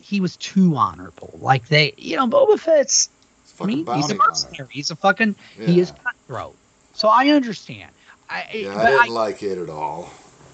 he 0.00 0.20
was 0.20 0.38
too 0.38 0.74
honorable. 0.76 1.38
Like 1.40 1.68
they, 1.68 1.92
you 1.98 2.16
know, 2.16 2.26
Boba 2.26 2.58
Fett's 2.58 2.70
It's 2.70 3.08
I 3.10 3.10
fucking 3.10 3.19
mean, 3.66 3.86
he's 3.94 4.10
a 4.10 4.14
mercenary. 4.14 4.68
He's 4.72 4.90
a 4.90 4.96
fucking 4.96 5.34
Yeah. 5.58 5.66
he 5.66 5.80
is 5.80 5.92
cutthroat. 6.04 6.54
So 6.94 7.08
I 7.08 7.28
understand. 7.28 7.90
I, 8.28 8.46
Yeah, 8.54 8.74
I 8.74 8.80
I, 8.82 8.90
didn't 8.90 9.14
like 9.14 9.42
it 9.42 9.58
at 9.58 9.68
all. 9.70 10.10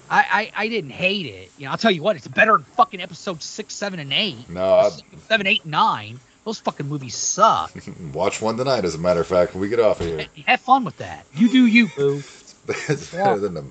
I, 0.09 0.51
I, 0.55 0.63
I 0.63 0.67
didn't 0.69 0.91
hate 0.91 1.25
it. 1.25 1.51
You 1.57 1.65
know, 1.65 1.71
I'll 1.71 1.77
tell 1.77 1.91
you 1.91 2.01
what, 2.01 2.15
it's 2.15 2.27
better 2.27 2.53
than 2.53 2.63
fucking 2.75 3.01
episode 3.01 3.43
six, 3.43 3.73
seven, 3.75 3.99
and 3.99 4.13
eight. 4.13 4.49
No, 4.49 4.73
I 4.75 4.89
Seven, 5.27 5.47
eight, 5.47 5.65
nine. 5.65 6.19
Those 6.45 6.59
fucking 6.59 6.87
movies 6.87 7.15
suck. 7.15 7.71
watch 8.13 8.41
one 8.41 8.55
tonight. 8.55 8.85
As 8.85 8.95
a 8.95 8.97
matter 8.99 9.19
of 9.19 9.27
fact, 9.27 9.53
when 9.53 9.61
we 9.61 9.67
get 9.69 9.79
off 9.81 9.99
of 9.99 10.07
here, 10.07 10.25
Have 10.45 10.61
fun 10.61 10.85
with 10.85 10.97
that. 10.97 11.25
You 11.33 11.49
do 11.49 11.65
you, 11.65 11.87
boo. 11.89 12.23
it's 12.69 13.11
better 13.11 13.37
than 13.39 13.53
the 13.55 13.63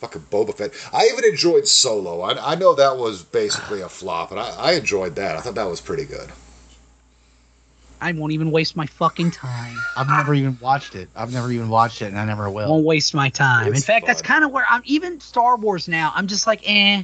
fucking 0.00 0.26
Boba 0.30 0.54
Fett. 0.54 0.72
I 0.92 1.08
even 1.12 1.24
enjoyed 1.24 1.66
Solo. 1.66 2.20
I, 2.20 2.52
I 2.52 2.54
know 2.56 2.74
that 2.74 2.98
was 2.98 3.22
basically 3.22 3.80
a 3.80 3.88
flop, 3.88 4.28
but 4.28 4.38
I, 4.38 4.50
I 4.50 4.72
enjoyed 4.74 5.16
that. 5.16 5.36
I 5.36 5.40
thought 5.40 5.54
that 5.54 5.64
was 5.68 5.80
pretty 5.80 6.04
good. 6.04 6.30
I 8.00 8.12
won't 8.12 8.32
even 8.32 8.50
waste 8.50 8.76
my 8.76 8.86
fucking 8.86 9.32
time. 9.32 9.76
I've 9.96 10.08
never 10.08 10.34
even 10.34 10.58
watched 10.60 10.94
it. 10.94 11.08
I've 11.16 11.32
never 11.32 11.50
even 11.50 11.68
watched 11.68 12.02
it, 12.02 12.06
and 12.06 12.18
I 12.18 12.24
never 12.24 12.48
will. 12.48 12.68
won't 12.68 12.84
waste 12.84 13.14
my 13.14 13.28
time. 13.28 13.68
It's 13.68 13.76
In 13.78 13.82
fact, 13.82 14.06
that's 14.06 14.22
kind 14.22 14.44
of 14.44 14.52
where 14.52 14.64
I'm. 14.68 14.82
Even 14.84 15.20
Star 15.20 15.56
Wars 15.56 15.88
now, 15.88 16.12
I'm 16.14 16.26
just 16.26 16.46
like, 16.46 16.60
eh. 16.64 17.02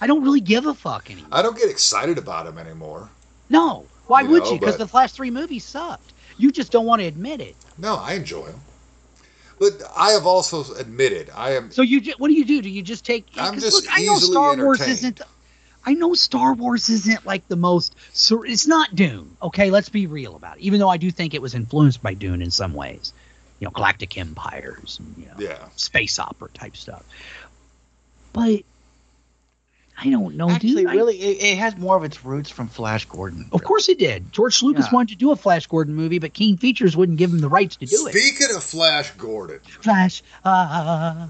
I 0.00 0.06
don't 0.06 0.22
really 0.22 0.40
give 0.40 0.66
a 0.66 0.74
fuck 0.74 1.10
anymore. 1.10 1.30
I 1.32 1.42
don't 1.42 1.56
get 1.56 1.70
excited 1.70 2.18
about 2.18 2.44
them 2.44 2.58
anymore. 2.58 3.08
No. 3.48 3.86
Why 4.06 4.22
You 4.22 4.28
would 4.28 4.44
know, 4.44 4.52
you? 4.52 4.60
Because 4.60 4.76
the 4.76 4.88
last 4.92 5.16
three 5.16 5.30
movies 5.30 5.64
sucked. 5.64 6.12
You 6.38 6.52
just 6.52 6.70
don't 6.70 6.86
want 6.86 7.00
to 7.00 7.06
admit 7.06 7.40
it. 7.40 7.56
No, 7.78 7.96
I 7.96 8.12
enjoy 8.12 8.46
them. 8.46 8.60
But 9.58 9.82
I 9.96 10.10
have 10.10 10.26
also 10.26 10.74
admitted 10.74 11.30
I 11.34 11.52
am. 11.52 11.70
So 11.70 11.82
you, 11.82 12.00
what 12.18 12.28
do 12.28 12.34
you 12.34 12.44
do? 12.44 12.60
Do 12.60 12.68
you 12.68 12.82
just 12.82 13.06
take? 13.06 13.26
I'm 13.38 13.54
'cause 13.54 13.62
just 13.62 13.74
look, 13.86 13.94
I 13.96 14.02
know 14.02 14.16
easily 14.16 14.32
Star 14.32 14.56
Wars 14.56 14.80
entertained. 14.80 14.98
isn't. 14.98 15.20
I 15.86 15.94
know 15.94 16.14
Star 16.14 16.52
Wars 16.54 16.90
isn't 16.90 17.24
like 17.24 17.46
the 17.48 17.54
most. 17.56 17.94
So 18.12 18.42
it's 18.42 18.66
not 18.66 18.94
Dune. 18.94 19.36
Okay, 19.40 19.70
let's 19.70 19.88
be 19.88 20.06
real 20.08 20.34
about 20.34 20.56
it. 20.58 20.62
Even 20.62 20.80
though 20.80 20.88
I 20.88 20.96
do 20.96 21.10
think 21.12 21.32
it 21.32 21.40
was 21.40 21.54
influenced 21.54 22.02
by 22.02 22.14
Dune 22.14 22.42
in 22.42 22.50
some 22.50 22.74
ways, 22.74 23.12
you 23.60 23.66
know, 23.66 23.70
galactic 23.70 24.18
empires, 24.18 24.98
and, 24.98 25.14
you 25.16 25.26
know, 25.26 25.34
Yeah. 25.38 25.64
space 25.76 26.18
opera 26.18 26.48
type 26.52 26.76
stuff. 26.76 27.04
But 28.32 28.62
I 29.98 30.10
don't 30.10 30.36
know, 30.36 30.50
Actually, 30.50 30.82
dude. 30.82 30.86
I- 30.88 30.94
really, 30.94 31.16
it, 31.18 31.42
it 31.52 31.58
has 31.58 31.74
more 31.78 31.96
of 31.96 32.04
its 32.04 32.22
roots 32.22 32.50
from 32.50 32.68
Flash 32.68 33.06
Gordon. 33.06 33.48
of 33.52 33.62
course 33.64 33.88
it 33.88 33.98
did. 33.98 34.30
George 34.30 34.62
Lucas 34.62 34.86
Yeah. 34.86 34.92
wanted 34.92 35.10
to 35.14 35.18
do 35.18 35.30
a 35.30 35.36
Flash 35.36 35.66
Gordon 35.68 35.94
movie, 35.94 36.18
but 36.18 36.34
King 36.34 36.58
Features 36.58 36.94
wouldn't 36.96 37.16
give 37.16 37.30
him 37.30 37.38
the 37.40 37.48
rights 37.48 37.76
to 37.76 37.86
do 37.86 38.06
it. 38.08 38.10
Speaking 38.10 38.54
of 38.54 38.62
Flash 38.62 39.12
Gordon, 39.12 39.60
Flash, 39.80 40.22
ah, 40.44 41.28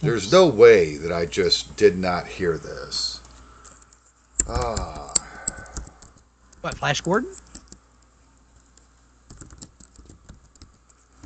there's 0.00 0.32
no 0.32 0.46
way 0.46 0.96
that 0.96 1.12
I 1.12 1.26
just 1.26 1.76
did 1.76 1.98
not 1.98 2.26
hear 2.26 2.56
this. 2.56 3.20
Ah, 4.48 5.12
what 6.62 6.74
Flash 6.76 7.00
Gordon? 7.00 7.34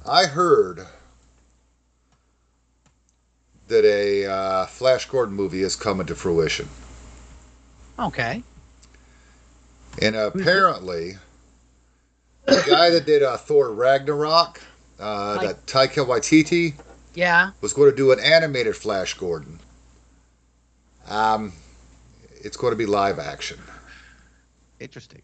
I 0.07 0.27
heard 0.27 0.87
that 3.69 3.85
a 3.85 4.27
uh, 4.27 4.67
Flash 4.67 5.07
Gordon 5.07 5.35
movie 5.35 5.63
is 5.63 5.77
coming 5.77 6.07
to 6.07 6.15
fruition, 6.15 6.69
Okay. 7.99 8.43
and 10.01 10.17
apparently, 10.17 11.17
the 12.47 12.65
guy 12.67 12.91
that 12.91 13.05
did 13.05 13.23
uh, 13.23 13.37
Thor 13.37 13.71
Ragnarok, 13.73 14.61
uh, 14.99 15.43
that 15.43 15.67
Taika 15.67 16.07
Waititi, 16.07 16.75
Yeah. 17.15 17.51
was 17.61 17.73
going 17.73 17.91
to 17.91 17.97
do 17.97 18.13
an 18.13 18.21
animated 18.21 18.77
Flash 18.77 19.15
Gordon. 19.15 19.59
Um, 21.09 21.53
it's 22.43 22.57
going 22.57 22.73
to 22.73 22.77
be 22.77 22.87
live 22.87 23.19
action. 23.19 23.59
Interesting. 24.81 25.23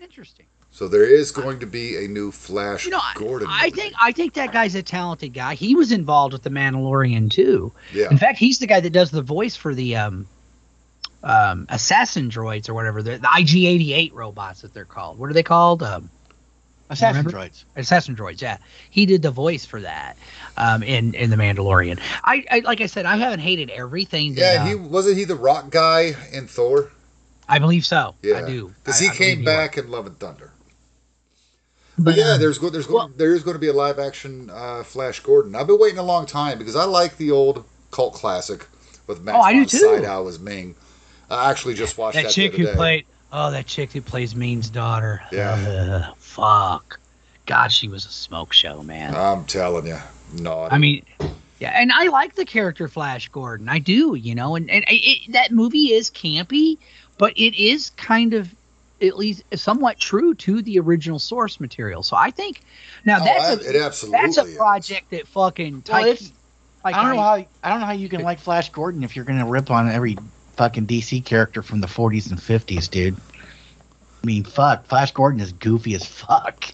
Interesting. 0.00 0.46
So 0.70 0.88
there 0.88 1.04
is 1.04 1.30
going 1.30 1.60
to 1.60 1.66
be 1.66 2.04
a 2.04 2.08
new 2.08 2.32
Flash 2.32 2.84
You 2.84 2.90
know, 2.90 2.98
I, 3.00 3.12
Gordon. 3.16 3.46
I 3.50 3.66
movie. 3.66 3.80
think 3.80 3.94
I 4.00 4.10
think 4.12 4.34
that 4.34 4.52
guy's 4.52 4.74
a 4.74 4.82
talented 4.82 5.32
guy. 5.32 5.54
He 5.54 5.76
was 5.76 5.92
involved 5.92 6.32
with 6.32 6.42
the 6.42 6.50
Mandalorian 6.50 7.30
too. 7.30 7.72
Yeah. 7.92 8.10
In 8.10 8.18
fact, 8.18 8.38
he's 8.38 8.58
the 8.58 8.66
guy 8.66 8.80
that 8.80 8.90
does 8.90 9.10
the 9.12 9.22
voice 9.22 9.54
for 9.54 9.72
the 9.72 9.94
um, 9.96 10.26
um, 11.22 11.66
assassin 11.68 12.28
droids 12.28 12.68
or 12.68 12.74
whatever. 12.74 13.02
The, 13.04 13.18
the 13.18 13.28
IG-88 13.38 14.12
robots 14.14 14.62
that 14.62 14.74
they're 14.74 14.84
called. 14.84 15.16
What 15.18 15.30
are 15.30 15.32
they 15.32 15.44
called? 15.44 15.82
Um, 15.84 16.10
Assassin 16.90 17.24
Remember? 17.24 17.48
droids. 17.48 17.64
assassin 17.76 18.14
droids. 18.14 18.42
Yeah, 18.42 18.58
he 18.90 19.06
did 19.06 19.22
the 19.22 19.30
voice 19.30 19.64
for 19.64 19.80
that 19.80 20.16
um, 20.58 20.82
in 20.82 21.14
in 21.14 21.30
the 21.30 21.36
Mandalorian. 21.36 21.98
I, 22.22 22.44
I 22.50 22.58
like 22.60 22.80
I 22.82 22.86
said, 22.86 23.06
I 23.06 23.16
haven't 23.16 23.40
hated 23.40 23.70
everything. 23.70 24.34
That, 24.34 24.54
Yeah, 24.56 24.62
uh, 24.62 24.66
he 24.66 24.74
wasn't 24.74 25.16
he 25.16 25.24
the 25.24 25.34
rock 25.36 25.70
guy 25.70 26.14
in 26.32 26.46
Thor? 26.46 26.90
I 27.48 27.58
believe 27.58 27.84
so. 27.86 28.14
Yeah, 28.22 28.38
I 28.38 28.46
do. 28.46 28.72
Because 28.84 28.98
he 29.00 29.08
I 29.08 29.14
came 29.14 29.38
was. 29.38 29.46
back 29.46 29.78
in 29.78 29.90
Love 29.90 30.06
and 30.06 30.18
Thunder. 30.18 30.50
But, 31.96 32.04
But 32.06 32.16
yeah, 32.16 32.32
um, 32.32 32.40
there's 32.40 32.58
go, 32.58 32.70
there's 32.70 32.86
go, 32.86 32.94
well- 32.94 33.10
there 33.16 33.34
is 33.34 33.42
going 33.42 33.54
to 33.54 33.60
be 33.60 33.68
a 33.68 33.72
live 33.72 33.98
action 33.98 34.50
uh, 34.52 34.82
Flash 34.82 35.20
Gordon. 35.20 35.54
I've 35.54 35.66
been 35.66 35.78
waiting 35.78 35.98
a 35.98 36.02
long 36.02 36.26
time 36.26 36.58
because 36.58 36.76
I 36.76 36.84
like 36.84 37.16
the 37.18 37.30
old 37.30 37.64
cult 37.92 38.14
classic 38.14 38.66
with 39.06 39.22
Max 39.22 39.36
Oh, 39.38 39.40
I 39.40 39.52
do 39.52 39.60
von 39.60 39.68
too. 39.68 39.78
Sydow 39.78 40.26
as 40.28 40.38
Ming. 40.40 40.74
I 41.30 41.50
actually 41.50 41.74
just 41.74 41.96
watched 41.96 42.16
that, 42.16 42.24
that 42.24 42.32
chick 42.32 42.52
the 42.52 42.58
who 42.58 42.64
day. 42.66 42.74
played 42.74 43.06
oh 43.34 43.50
that 43.50 43.66
chick 43.66 43.92
who 43.92 44.00
plays 44.00 44.34
Ming's 44.34 44.70
daughter. 44.70 45.20
Yeah. 45.30 46.06
Ugh, 46.08 46.14
fuck. 46.18 46.98
God, 47.46 47.70
she 47.70 47.88
was 47.88 48.06
a 48.06 48.10
smoke 48.10 48.54
show, 48.54 48.82
man. 48.82 49.14
I'm 49.14 49.44
telling 49.44 49.86
you, 49.86 49.98
no. 50.40 50.66
I 50.70 50.78
mean, 50.78 51.04
yeah, 51.60 51.72
and 51.78 51.92
I 51.92 52.08
like 52.08 52.34
the 52.36 52.46
character 52.46 52.88
Flash 52.88 53.28
Gordon. 53.28 53.68
I 53.68 53.78
do, 53.80 54.14
you 54.14 54.34
know, 54.34 54.56
and 54.56 54.70
and 54.70 54.84
it, 54.88 55.32
that 55.32 55.50
movie 55.52 55.92
is 55.92 56.10
campy, 56.10 56.78
but 57.18 57.34
it 57.36 57.54
is 57.54 57.90
kind 57.90 58.32
of 58.32 58.54
at 59.02 59.18
least 59.18 59.42
somewhat 59.54 59.98
true 59.98 60.32
to 60.34 60.62
the 60.62 60.78
original 60.78 61.18
source 61.18 61.60
material. 61.60 62.02
So 62.02 62.16
I 62.16 62.30
think 62.30 62.62
now 63.04 63.18
Oh, 63.20 63.24
that's 63.24 63.44
I- 63.44 63.52
a 63.52 63.70
it 63.74 63.76
absolutely 63.82 64.20
that's 64.22 64.38
a 64.38 64.44
is. 64.44 64.56
project 64.56 65.10
that 65.10 65.26
fucking 65.28 65.82
Well, 65.90 66.02
Taika- 66.04 66.32
I 66.84 66.92
don't 66.92 67.16
know 67.16 67.22
how 67.22 67.34
I 67.62 67.68
don't 67.68 67.80
know 67.80 67.86
how 67.86 67.92
you 67.92 68.08
can 68.08 68.22
like 68.22 68.38
Flash 68.38 68.70
Gordon 68.70 69.04
if 69.04 69.16
you're 69.16 69.24
gonna 69.26 69.46
rip 69.46 69.70
on 69.70 69.90
every 69.90 70.16
fucking 70.56 70.86
DC 70.86 71.24
character 71.24 71.62
from 71.62 71.80
the 71.80 71.86
40s 71.86 72.30
and 72.30 72.38
50s, 72.38 72.90
dude. 72.90 73.16
I 73.16 74.26
mean, 74.26 74.44
fuck. 74.44 74.86
Flash 74.86 75.12
Gordon 75.12 75.40
is 75.40 75.52
goofy 75.52 75.94
as 75.94 76.04
fuck. 76.04 76.64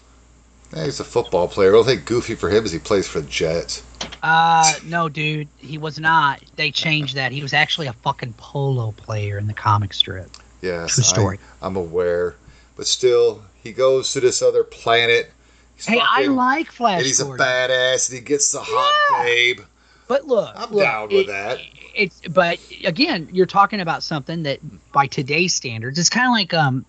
Yeah, 0.73 0.85
he's 0.85 0.99
a 1.01 1.03
football 1.03 1.47
player. 1.49 1.75
I 1.77 1.83
think 1.83 2.05
goofy 2.05 2.35
for 2.35 2.49
him 2.49 2.63
is 2.63 2.71
he 2.71 2.79
plays 2.79 3.07
for 3.07 3.19
the 3.19 3.27
Jets. 3.27 3.83
Uh, 4.23 4.71
no, 4.85 5.09
dude, 5.09 5.49
he 5.57 5.77
was 5.77 5.99
not. 5.99 6.41
They 6.55 6.71
changed 6.71 7.15
that. 7.15 7.31
He 7.33 7.41
was 7.41 7.53
actually 7.53 7.87
a 7.87 7.93
fucking 7.93 8.33
polo 8.37 8.91
player 8.93 9.37
in 9.37 9.47
the 9.47 9.53
comic 9.53 9.93
strip. 9.93 10.29
Yes, 10.61 10.93
True 10.95 11.03
story. 11.03 11.39
I, 11.61 11.65
am 11.67 11.75
aware, 11.75 12.35
but 12.77 12.87
still, 12.87 13.43
he 13.63 13.73
goes 13.73 14.13
to 14.13 14.19
this 14.21 14.41
other 14.41 14.63
planet. 14.63 15.31
He's 15.75 15.87
Hey, 15.87 15.99
I 16.01 16.27
like 16.27 16.71
Flash 16.71 16.99
and 16.99 17.05
he's 17.05 17.19
a 17.19 17.25
badass, 17.25 18.09
and 18.09 18.19
he 18.19 18.23
gets 18.23 18.51
the 18.51 18.61
hot 18.61 18.93
Yeah. 19.11 19.23
babe. 19.23 19.59
But 20.07 20.27
look, 20.27 20.53
I'm 20.55 20.71
look, 20.71 20.83
down 20.83 21.07
with 21.09 21.13
it- 21.21 21.27
that. 21.27 21.59
It's 21.95 22.21
but 22.29 22.59
again, 22.85 23.29
you're 23.31 23.45
talking 23.45 23.79
about 23.81 24.03
something 24.03 24.43
that 24.43 24.59
by 24.91 25.07
today's 25.07 25.53
standards, 25.53 25.99
it's 25.99 26.09
kind 26.09 26.27
of 26.27 26.31
like 26.31 26.53
um 26.53 26.85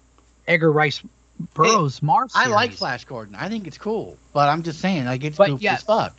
Edgar 0.47 0.71
Rice 0.73 1.03
Burroughs 1.55 2.03
Mars. 2.03 2.33
I 2.35 2.47
like. 2.49 2.73
Flash 2.73 3.05
Gordon. 3.05 3.35
I 3.35 3.49
think 3.49 3.67
it's 3.67 3.79
cool, 3.79 4.17
but 4.33 4.49
I'm 4.49 4.63
just 4.63 4.81
saying, 4.81 5.05
like, 5.07 5.25
it's 5.25 5.37
But 5.37 5.49
goofy 5.51 5.65
yeah. 5.65 5.75
as 5.75 5.83
fuck. 5.83 6.17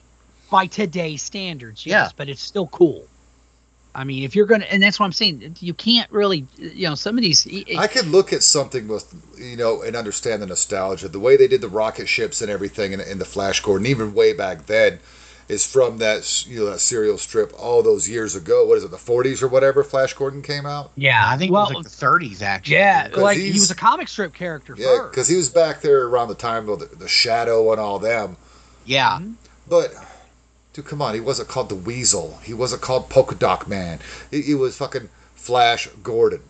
by 0.51 0.65
today's 0.67 1.21
standards, 1.23 1.85
yes, 1.85 2.07
Yeah. 2.07 2.09
but 2.17 2.29
it's 2.29 2.41
still 2.41 2.67
cool. 2.67 3.05
I 3.95 4.05
mean, 4.05 4.23
if 4.23 4.35
you're 4.35 4.47
gonna, 4.47 4.65
and 4.65 4.81
that's 4.81 4.99
what 4.99 5.05
I'm 5.05 5.11
saying, 5.11 5.55
you 5.59 5.73
can't 5.75 6.09
really, 6.11 6.47
you 6.57 6.89
know, 6.89 6.95
some 6.95 7.15
of 7.17 7.21
these. 7.21 7.45
it- 7.45 7.77
I 7.77 7.85
could 7.87 8.07
look 8.07 8.33
at 8.33 8.41
something 8.43 8.87
with, 8.87 9.13
you 9.37 9.55
know, 9.55 9.83
and 9.83 9.95
understand 9.95 10.41
the 10.41 10.47
nostalgia. 10.47 11.07
The 11.09 11.19
way 11.19 11.37
they 11.37 11.47
did 11.47 11.61
the 11.61 11.69
rocket 11.69 12.07
ships 12.09 12.41
and 12.41 12.49
everything 12.49 12.93
in, 12.93 13.01
in 13.01 13.19
the 13.19 13.25
Flash 13.25 13.61
Gordon, 13.61 13.85
even 13.87 14.13
way 14.15 14.33
back 14.33 14.65
then, 14.65 14.99
is 15.49 15.65
from 15.65 15.97
that, 15.97 16.47
you 16.47 16.59
know, 16.59 16.71
that 16.71 16.79
serial 16.79 17.17
strip 17.17 17.53
all 17.57 17.83
those 17.83 18.07
years 18.07 18.35
ago. 18.35 18.65
What 18.65 18.77
is 18.77 18.83
it, 18.83 18.91
the 18.91 18.97
40s 18.97 19.41
or 19.43 19.47
whatever? 19.47 19.83
Flash 19.83 20.13
Gordon 20.13 20.41
came 20.41 20.65
out. 20.65 20.91
yeah, 20.95 21.23
I 21.25 21.37
think 21.37 21.51
well, 21.51 21.69
it 21.69 21.75
was 21.75 21.85
like 21.85 21.93
the 21.93 22.05
30s, 22.35 22.41
actually. 22.41 22.75
yeah, 22.77 23.09
like 23.15 23.37
he 23.37 23.51
was 23.51 23.71
a 23.71 23.75
comic 23.75 24.07
strip 24.07 24.33
character 24.33 24.75
Yeah, 24.77 25.07
because 25.09 25.27
he 25.27 25.35
was 25.35 25.49
back 25.49 25.81
there 25.81 26.05
around 26.05 26.29
the 26.29 26.35
time 26.35 26.69
of 26.69 26.79
the, 26.79 26.85
the 26.95 27.07
Shadow 27.07 27.71
and 27.71 27.79
all 27.79 27.99
them. 27.99 28.37
Yeah. 28.85 29.17
Mm-hmm. 29.19 29.33
But, 29.69 29.93
dude, 30.73 30.85
come 30.85 31.01
on, 31.01 31.13
he 31.13 31.19
wasn't 31.19 31.49
called 31.49 31.69
the 31.69 31.75
Weasel. 31.75 32.37
He 32.43 32.53
wasn't 32.53 32.81
called 32.81 33.09
Polka 33.09 33.35
Dot 33.35 33.67
Man. 33.67 33.99
He, 34.31 34.41
he 34.41 34.55
was 34.55 34.77
fucking 34.77 35.09
Flash 35.35 35.87
Gordon. 36.03 36.41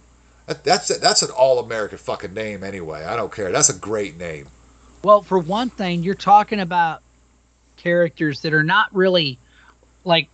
That, 0.45 0.63
that's 0.63 0.95
that's 0.97 1.21
an 1.21 1.29
all-American 1.31 1.97
fucking 1.97 2.33
name 2.33 2.63
anyway. 2.63 3.05
I 3.05 3.15
don't 3.15 3.31
care. 3.31 3.51
That's 3.51 3.69
a 3.69 3.77
great 3.77 4.17
name. 4.17 4.47
Well, 5.03 5.21
for 5.21 5.39
one 5.39 5.69
thing, 5.69 6.03
you're 6.03 6.15
talking 6.15 6.59
about 6.59 7.01
characters 7.77 8.41
that 8.41 8.53
are 8.53 8.63
not 8.63 8.93
really 8.95 9.39
like 10.03 10.29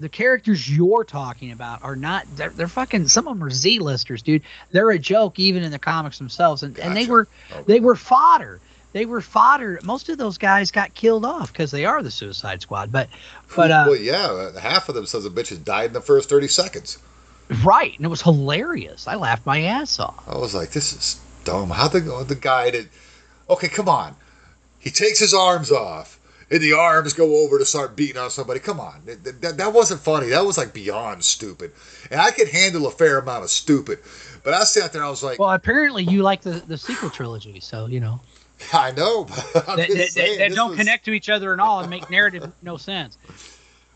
the 0.00 0.08
characters 0.08 0.70
you're 0.70 1.04
talking 1.04 1.50
about 1.50 1.82
are 1.82 1.96
not 1.96 2.24
they're, 2.36 2.50
they're 2.50 2.68
fucking 2.68 3.08
some 3.08 3.26
of 3.26 3.36
them 3.36 3.44
are 3.46 3.50
Z-listers, 3.50 4.22
dude. 4.22 4.42
They're 4.70 4.90
a 4.90 4.98
joke 4.98 5.38
even 5.38 5.62
in 5.62 5.70
the 5.72 5.78
comics 5.78 6.18
themselves 6.18 6.62
and, 6.62 6.78
and 6.78 6.96
they 6.96 7.06
were 7.06 7.26
Okay. 7.52 7.62
they 7.66 7.80
were 7.80 7.96
fodder. 7.96 8.60
They 8.92 9.04
were 9.04 9.20
fodder. 9.20 9.78
Most 9.82 10.08
of 10.08 10.16
those 10.16 10.38
guys 10.38 10.70
got 10.70 10.94
killed 10.94 11.24
off 11.24 11.52
because 11.52 11.70
they 11.70 11.84
are 11.84 12.02
the 12.02 12.10
Suicide 12.10 12.62
Squad. 12.62 12.90
But 12.92 13.08
but 13.56 13.70
uh 13.70 13.84
well, 13.88 13.96
yeah, 13.96 14.58
half 14.58 14.88
of 14.88 14.94
them 14.94 15.04
sons 15.06 15.24
of 15.24 15.32
bitches 15.34 15.62
died 15.64 15.86
in 15.88 15.92
the 15.92 16.00
first 16.00 16.28
30 16.28 16.48
seconds. 16.48 16.98
right, 17.64 17.94
and 17.96 18.04
it 18.04 18.08
was 18.08 18.22
hilarious. 18.22 19.08
I 19.08 19.14
laughed 19.16 19.46
my 19.46 19.62
ass 19.62 19.98
off. 19.98 20.22
I 20.28 20.38
was 20.38 20.54
like, 20.54 20.70
this 20.70 20.92
is 20.92 21.20
dumb. 21.44 21.70
How 21.70 21.88
the 21.88 22.00
the 22.26 22.34
guy 22.34 22.70
did? 22.70 22.88
Okay, 23.50 23.68
come 23.68 23.88
on. 23.88 24.14
He 24.78 24.90
takes 24.90 25.18
his 25.18 25.34
arms 25.34 25.72
off, 25.72 26.17
and 26.50 26.60
the 26.60 26.72
arms 26.72 27.12
go 27.12 27.44
over 27.44 27.58
to 27.58 27.64
start 27.64 27.96
beating 27.96 28.16
on 28.16 28.30
somebody. 28.30 28.60
Come 28.60 28.80
on, 28.80 29.02
that, 29.06 29.56
that, 29.58 29.72
wasn't 29.72 30.00
funny. 30.00 30.28
That 30.28 30.44
was 30.44 30.56
like 30.58 30.72
beyond 30.72 31.24
stupid. 31.24 31.72
And 32.10 32.20
I 32.20 32.30
could 32.30 32.48
handle 32.48 32.86
a 32.86 32.90
fair 32.90 33.18
amount 33.18 33.44
of 33.44 33.50
stupid, 33.50 33.98
but 34.44 34.54
I 34.54 34.64
sat 34.64 34.92
there. 34.92 35.04
I 35.04 35.10
was 35.10 35.22
like, 35.22 35.38
Well, 35.38 35.50
apparently 35.50 36.04
you 36.04 36.22
like 36.22 36.42
the 36.42 36.62
the 36.66 36.78
sequel 36.78 37.10
trilogy, 37.10 37.60
so 37.60 37.86
you 37.86 38.00
know. 38.00 38.20
I 38.72 38.90
know, 38.90 39.24
that, 39.24 39.76
that- 39.76 40.08
saying, 40.10 40.38
that 40.38 40.52
don't 40.52 40.70
was- 40.70 40.78
connect 40.78 41.04
to 41.04 41.12
each 41.12 41.28
other 41.28 41.52
at 41.52 41.60
all 41.60 41.80
and 41.80 41.88
make 41.90 42.10
narrative 42.10 42.50
no 42.62 42.76
sense. 42.76 43.16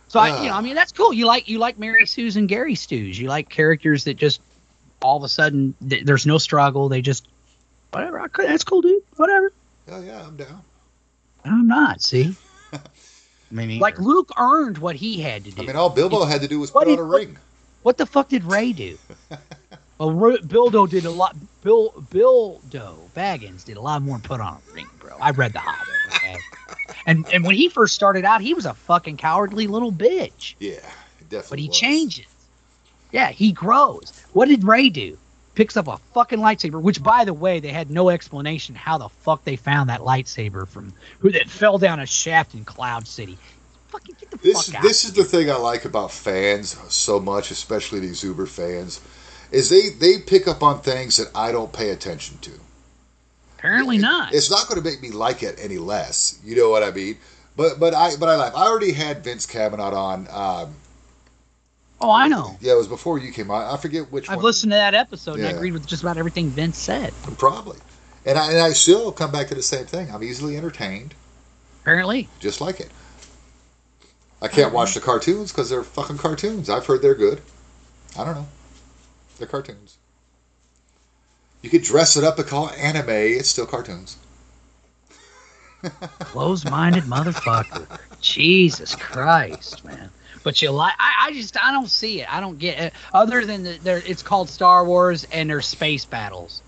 So 0.07 0.21
I, 0.21 0.43
you 0.43 0.51
know, 0.51 0.55
I 0.55 0.61
mean, 0.61 0.75
that's 0.75 0.93
cool. 0.93 1.13
You 1.13 1.27
like 1.27 1.49
you 1.49 1.59
like 1.59 1.79
Mary 1.79 2.07
Sue's 2.07 2.37
and 2.37 2.47
Gary 2.47 2.75
Stews. 2.75 3.19
You 3.19 3.29
like 3.29 3.49
characters 3.49 4.05
that 4.05 4.15
just 4.15 4.41
all 5.01 5.17
of 5.17 5.23
a 5.25 5.29
sudden 5.29 5.75
th- 5.89 6.05
there's 6.05 6.27
no 6.27 6.37
struggle. 6.39 6.91
They 6.91 7.01
just 7.01 7.27
whatever. 7.93 8.21
I 8.21 8.29
could, 8.29 8.47
that's 8.47 8.63
cool, 8.63 8.83
dude. 8.83 9.03
Whatever. 9.17 9.53
Oh 9.89 10.03
yeah, 10.03 10.23
I'm 10.27 10.37
down. 10.37 10.63
I'm 11.45 11.67
not. 11.67 12.03
See, 12.03 12.35
Me 13.51 13.67
neither. 13.67 13.81
like 13.81 13.99
Luke 13.99 14.31
earned 14.39 14.79
what 14.79 14.97
he 14.97 15.21
had 15.21 15.45
to 15.45 15.51
do. 15.51 15.63
I 15.63 15.67
mean, 15.67 15.77
all 15.77 15.91
Bilbo 15.91 16.25
had 16.25 16.41
to 16.43 16.49
do 16.49 16.61
was 16.61 16.71
put 16.71 16.89
on 16.89 16.99
a 16.99 17.03
ring. 17.03 17.37
what 17.83 17.99
the 17.99 18.07
fuck 18.07 18.29
did 18.29 18.45
Rey 18.45 18.73
do? 18.73 18.97
well, 19.99 20.13
Ro- 20.13 20.39
Bilbo 20.47 20.87
did 20.87 21.05
a 21.05 21.11
lot. 21.11 21.37
Bill 21.63 21.91
Bilbo 22.11 22.99
Baggins 23.15 23.65
did 23.65 23.77
a 23.77 23.81
lot 23.81 24.03
more 24.03 24.17
than 24.19 24.23
put 24.23 24.41
on 24.41 24.61
a 24.69 24.73
ring, 24.75 24.89
bro. 24.99 25.17
I 25.21 25.31
read 25.31 25.53
the 25.53 25.59
Hobbit. 25.61 26.17
Okay. 26.17 26.37
And 27.05 27.27
and 27.33 27.45
when 27.45 27.57
he 27.57 27.69
first 27.69 27.95
started 27.97 28.25
out, 28.25 28.41
he 28.43 28.55
was 28.55 28.65
a 28.65 28.75
fucking 28.75 29.17
cowardly 29.17 29.67
little 29.67 29.91
bitch. 29.91 30.55
Yeah, 30.61 30.79
definitely. 31.29 31.47
but 31.51 31.59
he 31.59 31.69
was. 31.69 31.79
changes. 31.79 32.27
Yeah, 33.11 33.31
he 33.31 33.51
grows. 33.51 34.13
What 34.35 34.47
did 34.49 34.63
Rey 34.63 34.89
do? 34.89 35.19
Picks 35.55 35.77
up 35.77 35.89
a 35.89 35.99
fucking 36.15 36.39
lightsaber, 36.39 36.81
which, 36.81 37.03
by 37.03 37.25
the 37.25 37.35
way, 37.35 37.61
they 37.61 37.73
had 37.73 37.91
no 37.91 38.09
explanation 38.09 38.75
how 38.75 38.97
the 38.99 39.09
fuck 39.11 39.45
they 39.45 39.57
found 39.57 39.91
that 39.91 40.01
lightsaber 40.01 40.67
from 40.67 40.93
who 41.19 41.31
that 41.33 41.51
fell 41.51 41.77
down 41.79 42.01
a 42.01 42.07
shaft 42.07 42.55
in 42.55 42.65
Cloud 42.65 43.07
City. 43.07 43.39
Fucking 43.89 44.17
get 44.19 44.31
the 44.31 44.39
This 44.39 44.69
fuck 44.69 44.77
out. 44.77 44.83
this 44.83 45.05
is 45.05 45.13
the 45.13 45.25
thing 45.25 45.51
I 45.51 45.57
like 45.57 45.85
about 45.85 46.11
fans 46.11 46.77
so 46.89 47.21
much, 47.21 47.51
especially 47.51 48.01
these 48.01 48.23
Uber 48.25 48.47
fans, 48.47 49.01
is 49.51 49.69
they 49.69 49.91
they 49.91 50.19
pick 50.21 50.49
up 50.49 50.63
on 50.63 50.81
things 50.81 51.19
that 51.19 51.29
I 51.35 51.53
don't 51.53 51.73
pay 51.73 51.91
attention 51.91 52.39
to. 52.39 52.53
Apparently 53.59 53.99
not. 53.99 54.33
It's 54.35 54.51
not 54.51 54.69
going 54.69 54.83
to 54.83 54.89
make 54.91 55.03
me 55.03 55.11
like 55.11 55.43
it 55.43 55.57
any 55.61 55.79
less. 55.79 56.41
You 56.45 56.57
know 56.57 56.71
what 56.71 56.83
I 56.83 56.91
mean? 56.91 57.19
But 57.57 57.79
but 57.79 57.93
I 57.95 58.17
but 58.17 58.29
I 58.31 58.37
like. 58.37 58.55
I 58.55 58.67
already 58.67 58.93
had 58.93 59.23
Vince 59.23 59.45
Cavanaugh 59.47 59.95
on. 59.95 60.29
Um, 60.31 60.75
oh, 62.03 62.11
I 62.11 62.29
know. 62.29 62.57
yeah, 62.61 62.73
it 62.73 62.77
was 62.77 62.89
before 62.89 63.19
you 63.19 63.33
came 63.33 63.51
on. 63.51 63.63
I 63.63 63.77
forget 63.77 64.11
which 64.13 64.29
one 64.29 64.33
I've 64.35 64.39
one. 64.39 64.47
listened 64.47 64.73
to 64.73 64.77
that 64.77 64.95
episode 64.95 65.39
and 65.39 65.47
I 65.47 65.51
agreed 65.51 65.73
with 65.73 65.87
just 65.87 66.03
about 66.03 66.19
everything 66.19 66.49
Vince 66.51 66.79
said. 66.79 67.13
Probably. 67.39 67.79
And 68.27 68.39
I, 68.39 68.51
and 68.53 68.59
I 68.61 68.73
still 68.73 69.11
come 69.13 69.33
back 69.33 69.49
to 69.49 69.55
the 69.55 69.63
same 69.63 69.87
thing. 69.87 70.11
I'm 70.13 70.23
easily 70.23 70.57
entertained, 70.57 71.15
Apparently. 71.83 72.29
just 72.41 72.61
like 72.61 72.81
it. 72.81 72.91
I 74.41 74.49
can't 74.49 74.73
watch 74.73 74.95
the 74.95 75.01
cartoons 75.01 75.53
because 75.53 75.71
they're 75.71 75.85
fucking 75.85 76.19
cartoons. 76.19 76.69
I've 76.69 76.87
heard 76.87 77.03
they're 77.03 77.15
good. 77.15 77.41
I 78.19 78.25
don't 78.25 78.35
know. 78.35 78.49
They're 79.39 79.47
cartoons. 79.47 79.97
You 81.63 81.71
could 81.71 81.83
dress 81.83 82.17
it 82.17 82.25
up 82.25 82.39
and 82.39 82.47
call 82.49 82.69
it 82.69 82.79
anime. 82.79 83.09
It's 83.09 83.49
still 83.49 83.67
cartoons. 83.67 84.17
Close 86.21 86.65
minded 86.65 87.05
motherfucker. 87.05 87.87
Jesus 88.21 88.95
Christ, 88.97 89.85
man. 89.85 90.11
But 90.43 90.61
you 90.61 90.71
like 90.71 90.95
I, 90.99 91.27
I 91.29 91.33
just 91.33 91.57
I 91.63 91.71
don't 91.73 91.89
see 91.89 92.21
it. 92.21 92.33
I 92.33 92.41
don't 92.41 92.59
get 92.59 92.79
it. 92.79 92.93
Other 93.13 93.45
than 93.45 93.63
the, 93.63 93.79
there 93.83 94.03
it's 94.05 94.23
called 94.23 94.49
Star 94.51 94.85
Wars 94.85 95.25
and 95.25 95.49
there's 95.51 95.67
space 95.67 96.05
battles. 96.05 96.63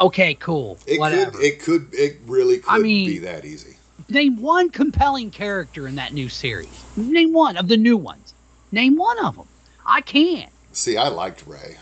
Okay, 0.00 0.34
cool. 0.34 0.78
It 0.86 0.98
Whatever. 1.00 1.32
could. 1.32 1.42
It 1.42 1.60
could. 1.60 1.88
It 1.94 2.18
really 2.26 2.58
could 2.58 2.72
I 2.74 2.78
mean- 2.78 3.06
be 3.08 3.18
that 3.20 3.44
easy. 3.44 3.76
Name 4.08 4.40
one 4.40 4.70
compelling 4.70 5.30
character 5.30 5.86
in 5.86 5.96
that 5.96 6.14
new 6.14 6.28
series. 6.30 6.86
Name 6.96 7.32
one 7.34 7.56
of 7.58 7.68
the 7.68 7.76
new 7.76 7.96
ones. 7.98 8.32
Name 8.72 8.96
one 8.96 9.22
of 9.24 9.36
them. 9.36 9.46
I 9.84 10.00
can't. 10.00 10.50
See, 10.72 10.96
I 10.96 11.08
liked 11.08 11.46
Rey. 11.46 11.76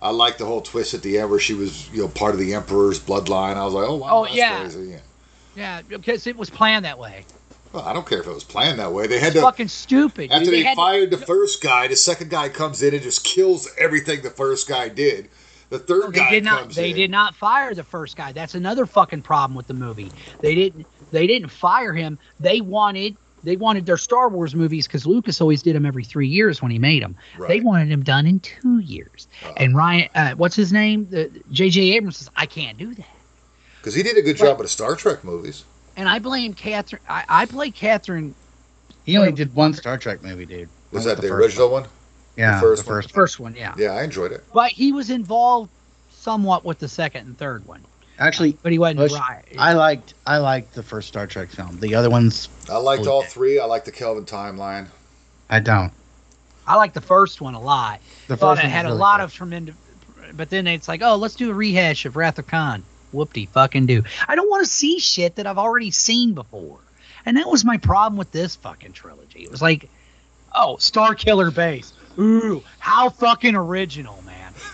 I 0.00 0.10
liked 0.10 0.38
the 0.38 0.46
whole 0.46 0.60
twist 0.62 0.94
at 0.94 1.02
the 1.02 1.18
end 1.18 1.28
where 1.28 1.40
she 1.40 1.54
was, 1.54 1.90
you 1.90 1.98
know, 2.02 2.08
part 2.08 2.34
of 2.34 2.40
the 2.40 2.54
Emperor's 2.54 3.00
bloodline. 3.00 3.56
I 3.56 3.64
was 3.64 3.74
like, 3.74 3.88
oh 3.88 3.96
wow, 3.96 4.08
Oh, 4.10 4.22
that's 4.24 4.36
yeah. 4.36 4.60
crazy. 4.60 4.90
Yeah. 4.90 4.98
Yeah, 5.56 5.82
because 5.82 6.26
it 6.28 6.36
was 6.36 6.48
planned 6.50 6.84
that 6.84 6.98
way. 6.98 7.26
Well, 7.72 7.84
I 7.84 7.92
don't 7.92 8.06
care 8.06 8.20
if 8.20 8.26
it 8.26 8.34
was 8.34 8.42
planned 8.44 8.78
that 8.80 8.92
way. 8.92 9.06
They 9.06 9.18
had 9.20 9.28
It's 9.28 9.36
to. 9.36 9.42
fucking 9.42 9.68
stupid. 9.68 10.30
After 10.32 10.46
dude. 10.46 10.54
they, 10.54 10.62
had 10.62 10.70
to- 10.72 10.76
fired 10.76 11.10
the 11.10 11.18
first 11.18 11.62
guy, 11.62 11.86
the 11.88 11.96
second 11.96 12.30
guy 12.30 12.48
comes 12.48 12.82
in 12.82 12.94
and 12.94 13.02
just 13.02 13.22
kills 13.24 13.68
everything 13.78 14.22
the 14.22 14.30
first 14.30 14.68
guy 14.68 14.88
did. 14.88 15.28
The 15.70 15.78
third 15.78 16.12
they 16.14 16.18
guy 16.18 16.30
did 16.30 16.44
not 16.44 16.62
comes 16.62 16.74
they 16.76 16.90
in. 16.90 16.96
did 16.96 17.10
not 17.12 17.36
fire 17.36 17.72
the 17.74 17.84
first 17.84 18.16
guy 18.16 18.32
that's 18.32 18.56
another 18.56 18.86
fucking 18.86 19.22
problem 19.22 19.54
with 19.56 19.68
the 19.68 19.74
movie 19.74 20.10
they 20.40 20.56
didn't 20.56 20.84
they 21.12 21.28
didn't 21.28 21.48
fire 21.50 21.92
him 21.94 22.18
they 22.40 22.60
wanted 22.60 23.16
they 23.44 23.54
wanted 23.54 23.86
their 23.86 23.96
star 23.96 24.28
wars 24.28 24.52
movies 24.52 24.88
because 24.88 25.06
lucas 25.06 25.40
always 25.40 25.62
did 25.62 25.76
them 25.76 25.86
every 25.86 26.02
three 26.02 26.26
years 26.26 26.60
when 26.60 26.72
he 26.72 26.78
made 26.80 27.04
them 27.04 27.14
they 27.46 27.60
wanted 27.60 27.88
them 27.88 28.02
done 28.02 28.26
in 28.26 28.40
two 28.40 28.80
years 28.80 29.28
Uh, 29.46 29.52
and 29.58 29.76
ryan 29.76 30.08
uh, 30.16 30.32
what's 30.32 30.56
his 30.56 30.72
name 30.72 31.06
the 31.08 31.30
jj 31.52 31.92
abrams 31.94 32.16
says 32.16 32.28
i 32.34 32.46
can't 32.46 32.76
do 32.76 32.92
that 32.92 33.06
Because 33.78 33.94
he 33.94 34.02
did 34.02 34.18
a 34.18 34.22
good 34.22 34.38
job 34.38 34.58
with 34.58 34.64
the 34.66 34.72
Star 34.72 34.96
Trek 34.96 35.22
movies. 35.22 35.62
And 35.96 36.08
i 36.08 36.18
blame 36.18 36.54
catherine 36.54 37.02
i, 37.08 37.24
I 37.28 37.46
play 37.46 37.70
catherine 37.70 38.34
he 39.04 39.16
only 39.16 39.32
did 39.32 39.54
one 39.54 39.72
Star 39.74 39.96
Trek 39.98 40.22
movie, 40.22 40.46
dude. 40.46 40.68
Was 40.92 41.04
That 41.04 41.16
that 41.16 41.22
the, 41.22 41.28
first 41.28 41.56
original 41.56 41.70
one? 41.70 41.86
Yeah, 42.36 42.56
the 42.56 42.60
first 42.60 42.84
the 42.84 42.90
one? 42.90 42.96
first 42.98 43.08
the 43.08 43.14
first 43.14 43.40
one 43.40 43.54
yeah 43.54 43.74
Yeah, 43.76 43.92
I 43.92 44.02
enjoyed 44.02 44.30
it. 44.32 44.44
but 44.52 44.70
he 44.70 44.92
was 44.92 45.10
involved 45.10 45.70
somewhat 46.10 46.64
with 46.64 46.78
the 46.78 46.88
second 46.88 47.26
and 47.26 47.38
third 47.38 47.64
one 47.66 47.84
Actually, 48.18 48.58
but 48.62 48.70
he 48.70 48.78
wasn't 48.78 48.98
Bush, 48.98 49.12
right 49.12 49.42
I 49.58 49.72
liked 49.72 50.14
I 50.26 50.36
liked 50.36 50.74
the 50.74 50.82
first 50.82 51.08
Star 51.08 51.26
Trek 51.26 51.50
film. 51.50 51.78
The 51.80 51.94
other 51.94 52.10
ones, 52.10 52.48
I 52.70 52.76
liked 52.76 53.00
Okay. 53.02 53.10
all 53.10 53.22
three. 53.22 53.58
I 53.58 53.64
liked 53.64 53.86
the 53.86 53.92
Kelvin 53.92 54.26
timeline. 54.26 54.88
I 55.48 55.60
don't. 55.60 55.92
I 56.66 56.76
like 56.76 56.92
the 56.92 57.00
first 57.00 57.40
one 57.40 57.54
a 57.54 57.60
lot 57.60 58.00
The 58.28 58.36
first 58.36 58.62
one 58.62 58.70
had 58.70 58.84
was 58.84 58.94
a 58.94 58.98
lot 58.98 59.18
good. 59.18 59.24
of 59.24 59.32
tremendous 59.32 59.74
but 60.34 60.50
then 60.50 60.66
it's 60.66 60.86
like, 60.86 61.00
oh, 61.02 61.16
let's 61.16 61.34
do 61.34 61.50
a 61.50 61.54
rehash 61.54 62.04
of 62.04 62.14
Wrath 62.14 62.38
of 62.38 62.46
Khan. 62.46 62.84
Whoopty 63.12 63.48
fucking 63.48 63.86
do. 63.86 64.04
I 64.28 64.34
don't 64.36 64.50
want 64.50 64.64
to 64.64 64.70
see 64.70 64.98
shit 64.98 65.36
that 65.36 65.46
I've 65.46 65.58
already 65.58 65.90
seen 65.90 66.34
before. 66.34 66.78
And 67.26 67.36
that 67.36 67.48
was 67.48 67.64
my 67.64 67.76
problem 67.76 68.16
with 68.16 68.32
this 68.32 68.56
fucking 68.56 68.92
trilogy. 68.92 69.42
It 69.42 69.50
was 69.50 69.62
like, 69.62 69.88
oh, 70.54 70.76
Star 70.78 71.14
Killer 71.14 71.50
Base. 71.50 71.92
Ooh, 72.18 72.62
how 72.78 73.08
fucking 73.10 73.54
original. 73.54 74.19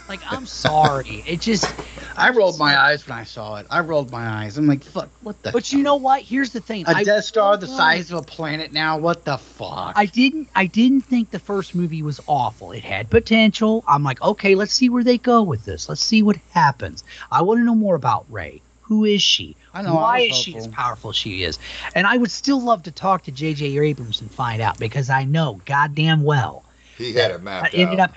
Like, 0.08 0.22
I'm 0.26 0.46
sorry. 0.46 1.22
It 1.26 1.40
just. 1.40 1.74
I 2.16 2.30
rolled 2.30 2.58
my 2.58 2.78
eyes 2.78 3.06
when 3.06 3.18
I 3.18 3.24
saw 3.24 3.56
it. 3.56 3.66
I 3.70 3.80
rolled 3.80 4.10
my 4.10 4.26
eyes. 4.44 4.56
I'm 4.56 4.66
like, 4.66 4.84
fuck, 4.84 5.10
what 5.20 5.42
the? 5.42 5.52
But 5.52 5.72
you 5.72 5.82
know 5.82 5.96
what? 5.96 6.22
Here's 6.22 6.50
the 6.50 6.60
thing. 6.60 6.84
a 6.86 6.94
I 6.94 7.04
Death 7.04 7.24
Star 7.24 7.56
the 7.56 7.66
don't 7.66 7.76
size 7.76 8.10
of 8.10 8.18
a 8.18 8.22
planet 8.22 8.72
now. 8.72 8.98
What 8.98 9.24
the 9.24 9.38
fuck? 9.38 9.92
I 9.96 10.06
didn't 10.06 10.48
I 10.54 10.66
didn't 10.66 11.02
think 11.02 11.30
the 11.30 11.38
first 11.40 11.74
movie 11.74 12.02
was 12.02 12.20
awful. 12.26 12.72
It 12.72 12.84
had 12.84 13.10
potential. 13.10 13.84
I'm 13.86 14.02
like, 14.04 14.22
okay, 14.22 14.54
let's 14.54 14.72
see 14.72 14.88
where 14.88 15.04
they 15.04 15.18
go 15.18 15.42
with 15.42 15.64
this. 15.64 15.88
Let's 15.88 16.02
see 16.02 16.22
what 16.22 16.36
happens. 16.50 17.04
I 17.30 17.42
want 17.42 17.60
to 17.60 17.64
know 17.64 17.74
more 17.74 17.96
about 17.96 18.26
Rey. 18.30 18.62
Who 18.82 19.04
is 19.04 19.22
she? 19.22 19.56
I 19.74 19.82
know, 19.82 19.98
I 19.98 20.02
Why 20.02 20.18
was 20.18 20.28
is 20.30 20.36
she 20.36 20.56
as 20.56 20.66
powerful 20.68 21.10
as 21.10 21.16
she 21.16 21.42
is? 21.42 21.58
And 21.94 22.06
I 22.06 22.16
would 22.16 22.30
still 22.30 22.62
love 22.62 22.84
to 22.84 22.92
talk 22.92 23.24
to 23.24 23.32
J.J. 23.32 23.78
Abrams 23.78 24.20
and 24.20 24.32
find 24.32 24.62
out 24.62 24.78
because 24.78 25.10
I 25.10 25.24
know 25.24 25.60
goddamn 25.64 26.22
well 26.22 26.64
He 26.96 27.12
had 27.12 27.30
it 27.32 27.42
mapped 27.42 27.74
I 27.74 27.78
ended 27.78 28.00
out. 28.00 28.10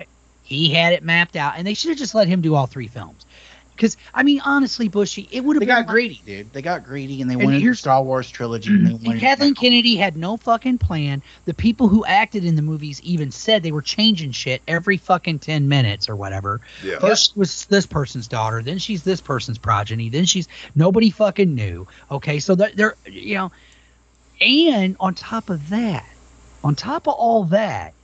he 0.50 0.70
had 0.74 0.92
it 0.92 1.02
mapped 1.02 1.36
out, 1.36 1.54
and 1.56 1.66
they 1.66 1.74
should 1.74 1.90
have 1.90 1.98
just 1.98 2.14
let 2.14 2.28
him 2.28 2.40
do 2.42 2.54
all 2.54 2.66
three 2.66 2.88
films. 2.88 3.24
Because 3.76 3.96
I 4.12 4.24
mean, 4.24 4.42
honestly, 4.44 4.88
Bushy, 4.88 5.26
it 5.30 5.42
would 5.42 5.56
have 5.56 5.60
they 5.60 5.64
been 5.64 5.74
got 5.74 5.78
like- 5.86 5.88
greedy, 5.88 6.20
dude. 6.26 6.52
They 6.52 6.60
got 6.60 6.84
greedy, 6.84 7.22
and 7.22 7.30
they 7.30 7.34
And 7.34 7.44
wanted 7.44 7.56
the 7.56 7.62
here's- 7.62 7.78
Star 7.78 8.02
Wars 8.02 8.28
trilogy. 8.30 8.68
And, 8.74 9.00
they 9.00 9.06
And 9.12 9.18
Kathleen 9.20 9.54
Kennedy 9.54 9.96
had 9.96 10.18
no 10.18 10.36
fucking 10.36 10.76
plan. 10.76 11.22
The 11.46 11.54
people 11.54 11.88
who 11.88 12.04
acted 12.04 12.44
in 12.44 12.56
the 12.56 12.62
movies 12.62 13.00
even 13.02 13.30
said 13.30 13.62
they 13.62 13.72
were 13.72 13.80
changing 13.80 14.32
shit 14.32 14.60
every 14.68 14.98
fucking 14.98 15.38
10 15.38 15.66
minutes 15.68 16.10
or 16.10 16.16
whatever. 16.16 16.60
Yeah. 16.84 16.98
First 16.98 17.38
was 17.38 17.64
this 17.66 17.86
person's 17.86 18.28
daughter, 18.28 18.60
then 18.62 18.76
she's 18.76 19.02
this 19.02 19.22
person's 19.22 19.56
progeny, 19.56 20.10
then 20.10 20.26
she's 20.26 20.46
nobody 20.74 21.08
fucking 21.08 21.54
knew. 21.54 21.86
Okay, 22.10 22.38
so 22.38 22.54
they're, 22.56 22.72
they're 22.74 22.96
you 23.06 23.36
know, 23.36 23.52
and 24.42 24.94
on 25.00 25.14
top 25.14 25.48
of 25.48 25.70
that, 25.70 26.06
on 26.62 26.74
top 26.74 27.06
of 27.08 27.14
all 27.14 27.44
that, 27.44 27.94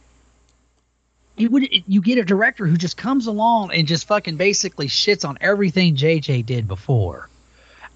you 1.36 1.50
would 1.50 1.68
you 1.86 2.00
get 2.00 2.18
a 2.18 2.24
director 2.24 2.66
who 2.66 2.76
just 2.76 2.96
comes 2.96 3.26
along 3.26 3.72
and 3.72 3.86
just 3.86 4.06
fucking 4.06 4.36
basically 4.36 4.88
shits 4.88 5.28
on 5.28 5.38
everything 5.40 5.96
JJ 5.96 6.46
did 6.46 6.66
before. 6.68 7.28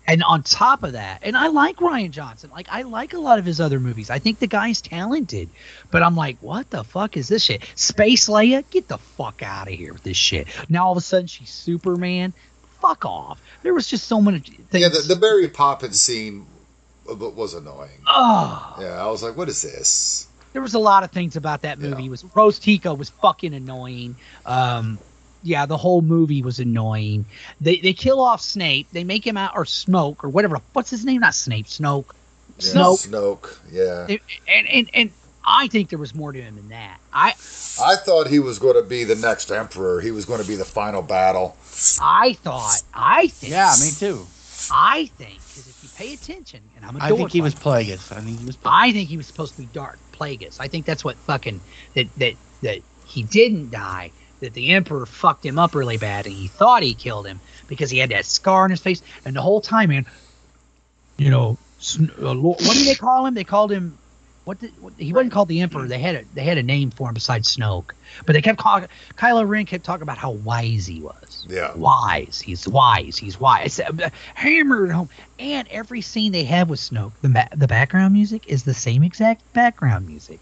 And 0.07 0.25
on 0.25 0.43
top 0.43 0.83
of 0.83 0.93
that, 0.95 1.21
and 1.23 1.37
I 1.37 1.49
like 1.49 1.77
Rian 1.77 2.11
Johnson. 2.11 2.51
Like 2.51 2.67
I 2.71 2.83
like 2.83 3.13
a 3.13 3.21
lot 3.21 3.39
of 3.39 3.45
his 3.45 3.61
other 3.61 3.79
movies. 3.79 4.11
I 4.11 4.19
think 4.19 4.41
the 4.41 4.49
guy's 4.49 4.81
talented. 4.81 5.49
But 5.91 6.03
I'm 6.03 6.17
like, 6.17 6.39
what 6.41 6.69
the 6.71 6.83
fuck 6.83 7.17
is 7.17 7.29
this 7.29 7.45
shit? 7.45 7.63
Space 7.77 8.29
Leia? 8.29 8.65
Get 8.71 8.89
the 8.89 8.99
fuck 8.99 9.43
out 9.43 9.69
of 9.69 9.75
here 9.75 9.93
with 9.93 10.03
this 10.03 10.17
shit. 10.17 10.49
Now 10.69 10.87
all 10.87 10.93
of 10.93 10.99
a 10.99 11.01
sudden 11.03 11.29
she's 11.29 11.51
Superman. 11.51 12.33
Fuck 12.81 13.05
off. 13.05 13.41
There 13.63 13.75
was 13.75 13.87
just 13.87 14.09
so 14.09 14.21
many 14.21 14.41
things. 14.41 14.83
Yeah, 14.83 14.89
the, 14.89 15.01
the 15.01 15.17
Barry 15.17 15.49
Poppins 15.49 16.01
scene 16.01 16.47
was 17.05 17.55
annoying. 17.55 18.01
oh, 18.07 18.77
Yeah, 18.81 19.05
I 19.05 19.07
was 19.11 19.23
like, 19.23 19.37
what 19.37 19.49
is 19.49 19.63
this? 19.63 20.27
There 20.53 20.63
was 20.63 20.75
a 20.75 20.79
lot 20.79 21.05
of 21.05 21.13
things 21.13 21.37
about 21.37 21.63
that 21.63 21.79
movie. 21.79 22.03
Yeah. 22.03 22.07
It 22.07 22.11
was 22.11 22.25
Rose 22.35 22.59
Tico 22.59 22.95
was 22.95 23.11
fucking 23.11 23.55
annoying. 23.55 24.17
Um, 24.45 24.99
yeah, 25.43 25.67
the 25.67 25.77
whole 25.77 26.03
movie 26.03 26.43
was 26.43 26.61
annoying. 26.61 27.25
They 27.61 27.77
they 27.77 27.93
kill 27.93 28.21
off 28.21 28.41
Snape. 28.41 28.89
They 28.93 29.05
make 29.05 29.27
him 29.27 29.37
out 29.37 29.53
or 29.55 29.65
Smoke 29.65 30.25
or 30.25 30.29
whatever. 30.29 30.61
What's 30.73 30.91
his 30.91 31.05
name? 31.05 31.21
Not 31.21 31.35
Snape. 31.35 31.67
Snoke. 31.67 32.11
Yeah, 32.59 32.73
Snoke. 32.73 33.09
Snoke. 33.09 33.59
Yeah. 33.71 34.07
And, 34.09 34.21
and 34.49 34.69
and 34.69 34.91
and 34.93 35.11
I 35.45 35.69
think 35.69 35.89
there 35.89 35.99
was 35.99 36.15
more 36.15 36.33
to 36.33 36.41
him 36.41 36.57
than 36.57 36.69
that. 36.69 36.99
I 37.13 37.31
I 37.81 37.97
thought 37.97 38.27
he 38.27 38.39
was 38.39 38.59
going 38.59 38.75
to 38.75 38.89
be 38.89 39.05
the 39.05 39.15
next 39.15 39.51
emperor. 39.51 40.01
He 40.01 40.11
was 40.11 40.25
going 40.27 40.43
to 40.43 40.47
be 40.47 40.57
the 40.57 40.65
final 40.65 41.03
battle. 41.03 41.57
I 42.01 42.35
thought 42.35 42.83
I 42.93 43.29
think 43.29 43.53
Yeah, 43.53 43.75
me 43.81 43.91
too. 43.99 44.27
I 44.71 45.07
think 45.17 45.35
because 45.35 45.69
if 45.69 45.83
you 45.83 45.89
pay 45.97 46.13
attention, 46.13 46.61
and 46.77 46.85
I'm 46.85 46.97
a 46.97 47.01
I 47.01 47.11
think 47.11 47.33
he 47.33 47.41
was 47.41 47.55
Plagueis. 47.55 48.13
I 48.13 48.21
think 48.21 48.39
he 48.39 48.45
was. 48.45 48.59
I 48.65 48.93
think 48.93 49.09
he 49.09 49.17
was 49.17 49.27
supposed 49.27 49.55
to 49.55 49.63
be 49.63 49.67
Darth 49.67 49.99
Plagueis. 50.21 50.59
I 50.61 50.69
think 50.69 50.87
that's 50.87 51.05
what 51.05 51.17
fucking 51.17 51.61
that 51.95 52.09
that 52.19 52.35
that 52.63 52.81
he 53.07 53.23
didn't 53.23 53.71
die. 53.71 54.13
That 54.41 54.55
the 54.55 54.71
Emperor 54.71 55.05
fucked 55.05 55.45
him 55.45 55.59
up 55.59 55.75
really 55.75 55.99
bad, 55.99 56.27
and 56.27 56.35
he 56.35 56.49
thought 56.49 56.83
he 56.83 56.95
killed 56.95 57.27
him 57.27 57.41
because 57.69 57.91
he 57.91 57.99
had 57.99 58.11
that 58.11 58.25
scar 58.25 58.65
on 58.65 58.71
his 58.71 58.81
face. 58.81 59.03
And 59.25 59.37
the 59.37 59.43
whole 59.43 59.61
time, 59.61 59.91
man, 59.91 60.07
you 61.19 61.29
know, 61.29 61.59
uh, 62.23 62.35
what 62.35 62.59
do 62.59 62.85
they 62.85 62.95
call 62.95 63.27
him? 63.27 63.35
They 63.35 63.45
called 63.45 63.71
him. 63.71 63.99
What, 64.45 64.59
did, 64.59 64.73
what 64.81 64.95
he 64.97 65.13
wasn't 65.13 65.33
called 65.33 65.49
the 65.49 65.61
Emperor. 65.61 65.87
They 65.87 65.99
had 65.99 66.15
a 66.17 66.25
they 66.33 66.43
had 66.43 66.59
a 66.59 66.63
name 66.63 66.91
for 66.91 67.09
him 67.09 67.15
besides 67.15 67.55
Snoke, 67.55 67.91
but 68.27 68.33
they 68.33 68.41
kept 68.43 68.59
calling 68.59 68.87
Kylo 69.17 69.47
Ren 69.47 69.67
kept 69.67 69.85
talking 69.85 70.03
about 70.03 70.19
how 70.19 70.31
wise 70.31 70.87
he 70.87 71.01
was 71.03 71.47
Yeah. 71.49 71.75
wise. 71.77 72.41
He's 72.45 72.67
wise. 72.67 73.19
He's 73.19 73.39
wise. 73.39 73.79
Uh, 73.79 74.09
Hammered 74.35 74.91
home. 74.91 75.11
And 75.39 75.69
every 75.69 76.01
scene 76.01 76.33
they 76.33 76.45
have 76.45 76.71
with 76.71 76.81
Snoke, 76.81 77.13
the 77.21 77.29
ma- 77.29 77.49
the 77.55 77.69
background 77.69 78.15
music 78.15 78.47
is 78.49 78.65
the 78.65 78.75
same 78.75 79.03
exact 79.03 79.43
background 79.53 80.07
music 80.07 80.41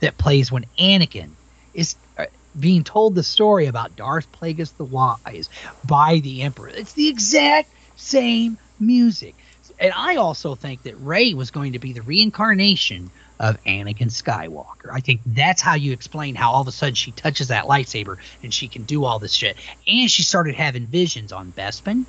that 0.00 0.18
plays 0.18 0.50
when 0.52 0.66
Anakin 0.78 1.30
is 1.72 1.94
uh, 2.18 2.26
being 2.58 2.84
told 2.84 3.14
the 3.14 3.22
story 3.22 3.66
about 3.66 3.96
Darth 3.96 4.30
Plagueis 4.32 4.76
the 4.76 4.84
Wise 4.84 5.48
by 5.84 6.18
the 6.18 6.42
Emperor. 6.42 6.68
It's 6.68 6.94
the 6.94 7.08
exact 7.08 7.70
same 7.96 8.58
music. 8.80 9.34
And 9.78 9.92
I 9.94 10.16
also 10.16 10.54
think 10.54 10.82
that 10.84 10.96
Rey 11.00 11.34
was 11.34 11.50
going 11.50 11.72
to 11.74 11.78
be 11.78 11.92
the 11.92 12.00
reincarnation 12.02 13.10
of 13.38 13.62
Anakin 13.64 14.10
Skywalker. 14.10 14.90
I 14.92 15.00
think 15.00 15.20
that's 15.26 15.60
how 15.60 15.74
you 15.74 15.92
explain 15.92 16.34
how 16.34 16.52
all 16.52 16.62
of 16.62 16.68
a 16.68 16.72
sudden 16.72 16.94
she 16.94 17.12
touches 17.12 17.48
that 17.48 17.64
lightsaber 17.64 18.16
and 18.42 18.52
she 18.52 18.68
can 18.68 18.84
do 18.84 19.04
all 19.04 19.18
this 19.18 19.32
shit. 19.32 19.56
And 19.86 20.10
she 20.10 20.22
started 20.22 20.54
having 20.54 20.86
visions 20.86 21.32
on 21.32 21.52
Bespin. 21.52 22.04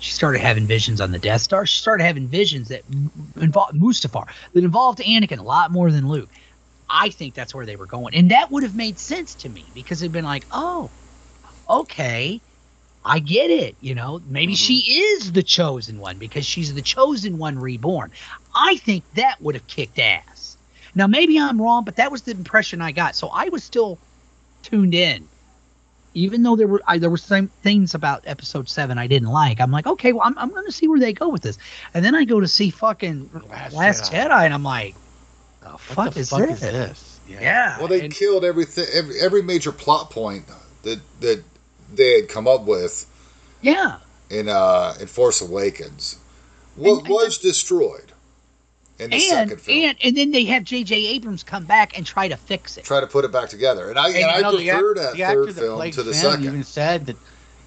She 0.00 0.12
started 0.12 0.40
having 0.40 0.66
visions 0.66 1.00
on 1.00 1.10
the 1.10 1.18
Death 1.18 1.40
Star. 1.42 1.66
She 1.66 1.80
started 1.80 2.04
having 2.04 2.28
visions 2.28 2.68
that 2.68 2.82
involved 3.36 3.74
Mustafar, 3.74 4.28
that 4.52 4.64
involved 4.64 5.00
Anakin 5.00 5.38
a 5.38 5.42
lot 5.42 5.72
more 5.72 5.90
than 5.90 6.08
Luke. 6.08 6.28
I 6.88 7.10
think 7.10 7.34
that's 7.34 7.54
where 7.54 7.66
they 7.66 7.76
were 7.76 7.86
going. 7.86 8.14
And 8.14 8.30
that 8.30 8.50
would 8.50 8.62
have 8.62 8.76
made 8.76 8.98
sense 8.98 9.34
to 9.36 9.48
me 9.48 9.64
because 9.74 10.02
it'd 10.02 10.12
been 10.12 10.24
like, 10.24 10.46
oh, 10.52 10.90
okay, 11.68 12.40
I 13.04 13.18
get 13.18 13.50
it. 13.50 13.76
You 13.80 13.94
know, 13.94 14.20
maybe 14.26 14.52
mm-hmm. 14.52 14.56
she 14.56 15.00
is 15.00 15.32
the 15.32 15.42
chosen 15.42 15.98
one 15.98 16.18
because 16.18 16.46
she's 16.46 16.74
the 16.74 16.82
chosen 16.82 17.38
one 17.38 17.58
reborn. 17.58 18.10
I 18.54 18.76
think 18.76 19.04
that 19.14 19.40
would 19.40 19.54
have 19.54 19.66
kicked 19.66 19.98
ass. 19.98 20.37
Now, 20.98 21.06
maybe 21.06 21.38
I'm 21.38 21.62
wrong, 21.62 21.84
but 21.84 21.96
that 21.96 22.10
was 22.12 22.22
the 22.22 22.32
impression 22.32 22.82
I 22.82 22.90
got. 22.92 23.14
So 23.14 23.28
I 23.28 23.48
was 23.48 23.62
still 23.64 23.98
tuned 24.64 24.94
in. 24.94 25.28
Even 26.14 26.42
though 26.42 26.56
there 26.56 26.66
were 26.66 26.82
I, 26.86 26.98
there 26.98 27.10
were 27.10 27.16
some 27.16 27.46
things 27.62 27.94
about 27.94 28.24
episode 28.26 28.68
seven 28.68 28.98
I 28.98 29.06
didn't 29.06 29.28
like, 29.28 29.60
I'm 29.60 29.70
like, 29.70 29.86
okay, 29.86 30.12
well, 30.12 30.22
I'm, 30.26 30.36
I'm 30.36 30.50
going 30.50 30.66
to 30.66 30.72
see 30.72 30.88
where 30.88 30.98
they 30.98 31.12
go 31.12 31.28
with 31.28 31.42
this. 31.42 31.56
And 31.94 32.04
then 32.04 32.14
I 32.16 32.24
go 32.24 32.40
to 32.40 32.48
see 32.48 32.70
fucking 32.70 33.30
Last 33.48 33.74
Last, 33.74 34.12
Jedi. 34.12 34.26
Jedi. 34.28 34.44
and 34.46 34.52
I'm 34.54 34.64
like, 34.64 34.96
the 35.60 35.68
What 35.68 35.80
fuck, 35.80 36.14
the 36.14 36.20
is, 36.20 36.30
fuck 36.30 36.40
this? 36.40 36.50
is 36.54 36.60
this? 36.60 37.20
Yeah. 37.28 37.78
Well, 37.78 37.86
they 37.88 38.00
and- 38.00 38.12
killed 38.12 38.44
everything, 38.44 38.86
every, 38.92 39.20
every 39.20 39.42
major 39.42 39.70
plot 39.70 40.10
point 40.10 40.46
that 40.82 40.98
that 41.20 41.44
they 41.94 42.20
had 42.20 42.28
come 42.28 42.48
up 42.48 42.62
with 42.64 43.06
yeah. 43.62 43.98
in 44.30 44.48
uh 44.48 44.94
in 45.00 45.06
Force 45.06 45.40
Awakens. 45.42 46.18
What 46.74 46.90
And- 46.90 47.00
and- 47.02 47.08
was 47.10 47.38
destroyed 47.38 48.07
in 48.98 49.10
the 49.10 49.16
and 49.16 49.22
second 49.50 49.60
film? 49.60 49.78
and 49.84 49.96
and 50.02 50.16
then 50.16 50.30
they 50.32 50.44
have 50.44 50.64
J.J. 50.64 50.94
Abrams 51.08 51.42
come 51.42 51.64
back 51.64 51.96
and 51.96 52.04
try 52.06 52.28
to 52.28 52.36
fix 52.36 52.76
it. 52.76 52.84
Try 52.84 53.00
to 53.00 53.06
put 53.06 53.24
it 53.24 53.32
back 53.32 53.48
together, 53.48 53.88
and 53.90 53.98
I 53.98 54.08
and, 54.08 54.16
And, 54.16 54.30
I 54.30 54.40
know, 54.40 54.56
prefer 54.56 54.90
act- 54.92 54.96
that 54.98 55.16
the 55.16 55.24
third 55.24 55.48
that 55.48 55.54
film 55.60 55.76
played 55.76 55.92
to 55.94 56.02
the 56.02 56.12
Finn 56.12 56.20
second. 56.20 56.44
Even 56.44 56.64
said 56.64 57.06
that 57.06 57.16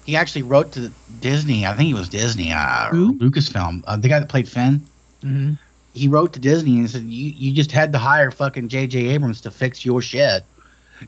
he 0.04 0.16
actually 0.16 0.42
wrote 0.42 0.72
to 0.72 0.90
Disney. 1.20 1.66
I 1.66 1.74
think 1.74 1.90
it 1.90 1.94
was 1.94 2.08
Disney, 2.08 2.52
uh, 2.52 2.88
or 2.88 2.92
Lucasfilm. 2.92 3.82
Uh, 3.86 3.96
the 3.96 4.08
guy 4.08 4.18
that 4.18 4.28
played 4.28 4.48
Finn. 4.48 4.80
Mm-hmm. 5.22 5.54
He 5.94 6.08
wrote 6.08 6.32
to 6.32 6.40
Disney 6.40 6.78
and 6.78 6.90
said, 6.90 7.02
"You 7.04 7.32
you 7.36 7.52
just 7.52 7.70
had 7.72 7.92
to 7.92 7.98
hire 7.98 8.30
fucking 8.30 8.68
J.J. 8.68 9.08
Abrams 9.08 9.40
to 9.42 9.50
fix 9.50 9.84
your 9.84 10.00
shit." 10.02 10.44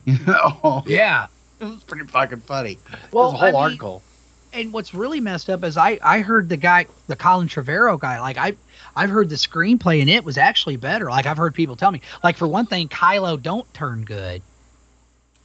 You 0.05 0.17
know, 0.27 0.83
Yeah. 0.85 1.27
it 1.61 1.65
was 1.65 1.81
pretty 1.85 2.05
fucking 2.05 2.41
funny. 2.41 2.77
Well, 3.13 3.23
Well, 3.23 3.31
the 3.31 3.37
whole 3.37 3.47
I 3.47 3.51
mean, 3.51 3.55
article. 3.61 4.03
And 4.55 4.71
what's 4.71 4.93
really 4.93 5.19
messed 5.19 5.49
up 5.49 5.63
is 5.65 5.75
I 5.75 5.99
I 6.01 6.21
heard 6.21 6.47
the 6.47 6.57
guy 6.57 6.87
the 7.07 7.15
Colin 7.15 7.49
Trevorrow 7.49 7.99
guy 7.99 8.21
like 8.21 8.37
I 8.37 8.55
I've 8.95 9.09
heard 9.09 9.29
the 9.29 9.35
screenplay 9.35 9.99
and 9.99 10.09
it 10.09 10.23
was 10.23 10.37
actually 10.37 10.77
better. 10.77 11.09
Like 11.09 11.25
I've 11.25 11.37
heard 11.37 11.53
people 11.53 11.75
tell 11.75 11.91
me 11.91 12.01
like 12.23 12.37
for 12.37 12.47
one 12.47 12.65
thing 12.65 12.87
Kylo 12.87 13.41
don't 13.41 13.71
turn 13.73 14.05
good. 14.05 14.41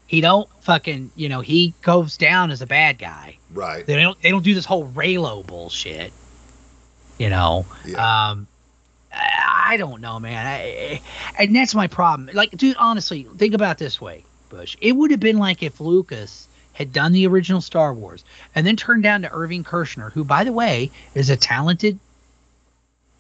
He 0.07 0.21
don't 0.21 0.49
fucking 0.63 1.11
you 1.17 1.29
know 1.29 1.41
he 1.41 1.75
goes 1.83 2.17
down 2.17 2.53
as 2.53 2.63
a 2.63 2.67
bad 2.67 2.99
guy. 2.99 3.39
right? 3.53 3.85
They 3.85 3.97
don't 4.01 4.21
they 4.23 4.31
don't 4.31 4.45
do 4.45 4.55
this 4.55 4.65
whole 4.65 4.89
Reylo 4.89 5.45
bullshit. 5.45 6.13
You 7.19 7.31
know. 7.31 7.67
Yeah. 7.85 8.31
Um, 8.31 8.47
I 9.13 9.77
don't 9.77 10.01
know, 10.01 10.21
man. 10.21 10.47
I, 10.47 11.01
and 11.39 11.55
that's 11.55 11.75
my 11.75 11.89
problem. 11.89 12.31
Like, 12.33 12.51
dude, 12.53 12.77
honestly, 12.77 13.27
think 13.37 13.55
about 13.55 13.77
this 13.77 14.01
way, 14.01 14.25
Bush. 14.49 14.77
It 14.81 14.93
would 14.93 15.11
have 15.11 15.21
been 15.21 15.39
like 15.39 15.63
if 15.63 15.81
Lucas 15.81 16.49
had 16.81 16.93
done 16.93 17.13
the 17.13 17.27
original 17.27 17.61
Star 17.61 17.93
Wars 17.93 18.25
and 18.55 18.67
then 18.67 18.75
turned 18.75 19.03
down 19.03 19.23
to 19.23 19.31
Irvin 19.31 19.63
Kershner, 19.63 20.11
who, 20.11 20.25
by 20.25 20.45
the 20.45 20.53
way, 20.53 20.91
is 21.15 21.29
a 21.29 21.37
talented 21.37 21.99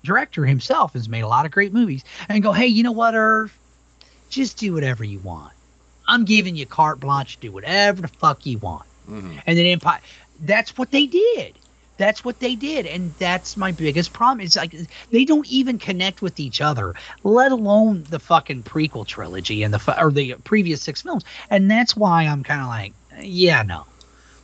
director 0.03 0.47
himself, 0.47 0.95
has 0.95 1.11
made 1.11 1.21
a 1.21 1.29
lot 1.29 1.45
of 1.45 1.53
great 1.53 1.73
movies, 1.75 2.03
and 2.29 2.43
go, 2.43 2.53
hey, 2.53 2.67
you 2.69 2.83
know 2.83 2.93
what, 2.93 3.15
Irv? 3.15 3.57
Just 4.31 4.57
do 4.57 4.73
whatever 4.73 5.05
you 5.05 5.19
want. 5.19 5.53
I'm 6.09 6.25
giving 6.25 6.57
you 6.57 6.65
carte 6.65 7.01
blanche. 7.01 7.39
Do 7.39 7.53
whatever 7.53 8.01
the 8.03 8.09
fuck 8.09 8.47
you 8.47 8.59
want. 8.59 8.87
Mhm. 9.09 9.43
and 9.47 9.59
then 9.59 9.67
Empire. 9.67 10.01
That's 10.41 10.79
what 10.79 10.91
they 10.91 11.07
did. 11.07 11.55
That's 11.99 12.25
what 12.25 12.39
they 12.39 12.55
did, 12.55 12.87
and 12.87 13.13
that's 13.19 13.59
my 13.59 13.73
biggest 13.73 14.15
problem. 14.15 14.41
It's 14.47 14.57
like 14.57 14.75
they 15.11 15.27
don't 15.27 15.47
even 15.49 15.79
connect 15.79 16.23
with 16.23 16.41
each 16.41 16.63
other, 16.63 16.95
let 17.25 17.53
alone 17.53 18.05
the 18.09 18.19
fucking 18.19 18.63
prequel 18.63 19.07
trilogy 19.07 19.65
and 19.65 19.75
the 19.75 20.03
or 20.03 20.11
the 20.11 20.37
previous 20.45 20.81
six 20.81 21.03
films. 21.03 21.25
And 21.51 21.71
that's 21.71 21.95
why 21.95 22.25
I'm 22.25 22.43
kind 22.43 22.63
of 22.63 22.69
like, 22.69 22.95
yeah, 23.23 23.63
no, 23.63 23.87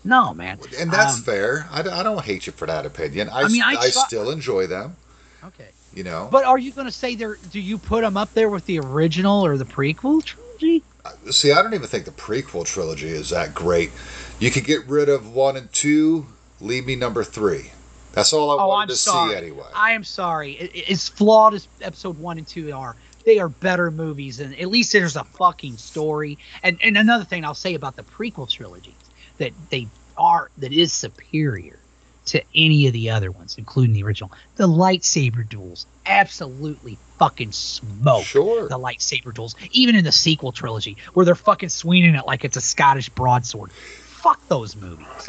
no, 0.04 0.34
man. 0.34 0.58
And 0.78 0.90
that's 0.90 1.14
Um, 1.14 1.22
fair. 1.24 1.68
I 1.70 1.82
don't 1.82 2.24
hate 2.24 2.46
you 2.46 2.52
for 2.52 2.66
that 2.66 2.86
opinion. 2.86 3.28
I, 3.30 3.42
I 3.42 3.48
mean, 3.48 3.62
I 3.62 3.76
I 3.76 3.88
still 3.90 4.30
enjoy 4.30 4.66
them. 4.66 4.96
okay. 5.44 5.70
You 5.94 6.04
know, 6.04 6.28
But 6.30 6.44
are 6.44 6.58
you 6.58 6.72
going 6.72 6.86
to 6.86 6.92
say 6.92 7.14
there? 7.14 7.36
Do 7.36 7.60
you 7.60 7.78
put 7.78 8.02
them 8.02 8.16
up 8.16 8.32
there 8.34 8.50
with 8.50 8.64
the 8.66 8.78
original 8.78 9.44
or 9.44 9.56
the 9.56 9.64
prequel 9.64 10.22
trilogy? 10.24 10.84
see, 11.30 11.52
I 11.52 11.62
don't 11.62 11.74
even 11.74 11.86
think 11.88 12.04
the 12.04 12.10
prequel 12.10 12.64
trilogy 12.66 13.08
is 13.08 13.30
that 13.30 13.54
great. 13.54 13.90
You 14.38 14.50
could 14.50 14.64
get 14.64 14.86
rid 14.88 15.08
of 15.08 15.32
one 15.32 15.56
and 15.56 15.72
two, 15.72 16.26
leave 16.60 16.86
me 16.86 16.96
number 16.96 17.24
three. 17.24 17.70
That's 18.12 18.32
all 18.32 18.50
I 18.50 18.62
Oh, 18.62 18.68
wanted 18.68 18.82
I'm 18.82 18.88
to 18.88 18.96
sorry. 18.96 19.30
see 19.30 19.36
anyway. 19.36 19.66
I 19.74 19.92
am 19.92 20.04
sorry. 20.04 20.58
I- 20.60 20.78
I- 20.78 20.92
As 20.92 21.08
flawed 21.08 21.54
as 21.54 21.68
episode 21.80 22.18
one 22.18 22.38
and 22.38 22.46
two 22.46 22.72
are, 22.72 22.96
they 23.26 23.40
are 23.40 23.48
better 23.48 23.90
movies, 23.90 24.40
and 24.40 24.58
at 24.58 24.68
least 24.68 24.92
there's 24.92 25.16
a 25.16 25.24
fucking 25.24 25.76
story. 25.76 26.38
And 26.62 26.78
and 26.82 26.96
another 26.96 27.24
thing 27.24 27.44
I'll 27.44 27.54
say 27.54 27.74
about 27.74 27.96
the 27.96 28.04
prequel 28.04 28.48
trilogies 28.48 28.94
that 29.36 29.52
they 29.68 29.88
are 30.16 30.50
that 30.56 30.72
is 30.72 30.94
superior 30.94 31.78
to 32.26 32.42
any 32.54 32.86
of 32.86 32.92
the 32.92 33.10
other 33.10 33.30
ones, 33.30 33.56
including 33.58 33.92
the 33.92 34.02
original. 34.04 34.32
The 34.54 34.66
lightsaber 34.66 35.46
duels 35.46 35.86
absolutely 36.06 36.98
fucking 37.18 37.52
smoke. 37.52 38.24
Sure. 38.24 38.68
The 38.68 38.78
lightsaber 38.78 39.34
duels, 39.34 39.54
even 39.72 39.96
in 39.96 40.04
the 40.04 40.12
sequel 40.12 40.52
trilogy, 40.52 40.96
where 41.12 41.26
they're 41.26 41.34
fucking 41.34 41.68
swinging 41.68 42.14
it 42.14 42.26
like 42.26 42.44
it's 42.44 42.56
a 42.56 42.60
Scottish 42.60 43.08
broadsword. 43.10 43.70
Fuck 43.72 44.46
those 44.48 44.74
movies. 44.76 45.06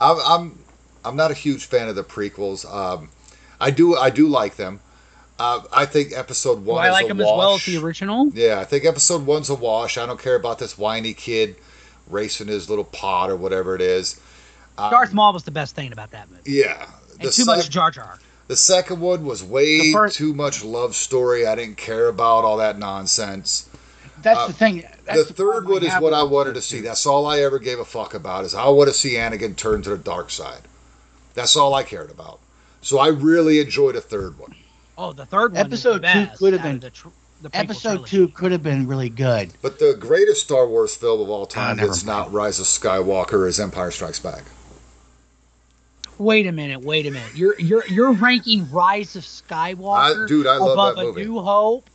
I'm, 0.00 0.18
I'm 0.24 0.58
I'm 1.04 1.16
not 1.16 1.30
a 1.30 1.34
huge 1.34 1.66
fan 1.66 1.88
of 1.88 1.96
the 1.96 2.04
prequels. 2.04 2.64
Um, 2.64 3.10
I 3.60 3.70
do 3.72 3.96
I 3.96 4.10
do 4.10 4.28
like 4.28 4.54
them. 4.56 4.80
Uh, 5.38 5.60
I 5.72 5.84
think 5.84 6.12
episode 6.14 6.64
one 6.64 6.82
I 6.82 6.88
is 6.88 6.92
like 6.92 7.04
a 7.06 7.08
them 7.08 7.20
as 7.20 7.26
well 7.26 7.54
as 7.56 7.64
the 7.64 7.76
original? 7.76 8.30
Yeah, 8.32 8.58
I 8.58 8.64
think 8.64 8.84
episode 8.86 9.26
one's 9.26 9.50
a 9.50 9.54
wash. 9.54 9.98
I 9.98 10.06
don't 10.06 10.20
care 10.20 10.34
about 10.36 10.58
this 10.58 10.78
whiny 10.78 11.12
kid 11.12 11.56
racing 12.08 12.48
his 12.48 12.70
little 12.70 12.84
pod 12.84 13.30
or 13.30 13.36
whatever 13.36 13.74
it 13.74 13.82
is. 13.82 14.18
Um, 14.78 14.90
Darth 14.90 15.12
Maul 15.12 15.32
was 15.32 15.42
the 15.44 15.50
best 15.50 15.74
thing 15.74 15.92
about 15.92 16.10
that 16.12 16.30
movie. 16.30 16.42
Yeah. 16.50 16.86
And 17.20 17.30
too 17.32 17.44
much 17.44 17.68
Jar 17.68 17.90
Jar. 17.90 18.18
The 18.48 18.56
second 18.56 19.00
one 19.00 19.24
was 19.24 19.42
way 19.42 19.92
first- 19.92 20.16
too 20.16 20.32
much 20.32 20.64
love 20.64 20.94
story. 20.94 21.46
I 21.46 21.54
didn't 21.54 21.76
care 21.76 22.08
about 22.08 22.44
all 22.44 22.58
that 22.58 22.78
nonsense. 22.78 23.68
That's 24.22 24.38
Uh, 24.38 24.46
the 24.46 24.52
thing. 24.54 24.84
That's 25.04 25.26
the, 25.28 25.34
third 25.34 25.68
one 25.68 25.84
is 25.84 25.92
what 26.00 26.14
I 26.14 26.22
wanted 26.22 26.54
to 26.54 26.62
see. 26.62 26.80
That's 26.80 27.04
all 27.06 27.26
I 27.26 27.40
ever 27.40 27.58
gave 27.58 27.78
a 27.78 27.84
fuck 27.84 28.14
about. 28.14 28.44
Is 28.44 28.54
I 28.54 28.66
want 28.68 28.88
to 28.88 28.94
see 28.94 29.14
Anakin 29.14 29.56
turn 29.56 29.82
to 29.82 29.90
the 29.90 29.98
dark 29.98 30.30
side. 30.30 30.62
That's 31.34 31.56
all 31.56 31.74
I 31.74 31.82
cared 31.82 32.10
about. 32.10 32.38
So 32.80 32.98
I 32.98 33.08
really 33.08 33.60
enjoyed 33.60 33.94
the 33.96 34.00
third 34.00 34.38
one. 34.38 34.54
Oh, 34.98 35.12
the 35.12 35.26
third 35.26 35.52
one. 35.52 35.60
Episode 35.66 36.04
is 36.04 36.12
the 36.12 36.26
two 36.30 36.36
could 36.38 36.52
have 36.54 36.62
been- 36.62 36.80
the, 36.80 36.90
tr- 36.90 37.08
the 37.42 37.50
Episode 37.52 37.90
trilogy. 37.90 38.10
two 38.10 38.28
could 38.28 38.52
have 38.52 38.62
been 38.62 38.86
really 38.86 39.10
good. 39.10 39.50
But 39.60 39.78
the 39.78 39.94
greatest 39.98 40.42
Star 40.42 40.66
Wars 40.66 40.96
film 40.96 41.20
of 41.20 41.28
all 41.28 41.44
time 41.46 41.72
Ah, 41.72 41.74
never 41.74 41.88
that's 41.88 42.04
mind. 42.04 42.18
not 42.26 42.32
Rise 42.32 42.58
of 42.60 42.66
Skywalker 42.66 43.46
is 43.46 43.60
Empire 43.60 43.90
Strikes 43.90 44.18
Back. 44.20 44.42
Wait 46.18 46.46
a 46.46 46.52
minute. 46.52 46.80
Wait 46.80 47.06
a 47.06 47.10
minute. 47.10 47.34
You're 47.34 47.58
you're 47.60 47.86
you're 47.88 48.12
ranking 48.12 48.70
Rise 48.70 49.16
of 49.16 49.22
Skywalker, 49.24 50.24
I- 50.24 50.26
dude, 50.28 50.46
I 50.46 50.56
love 50.56 50.70
above 50.72 50.96
that 50.96 51.02
movie. 51.04 51.22
A 51.22 51.24
New 51.26 51.40
Hope, 51.40 51.90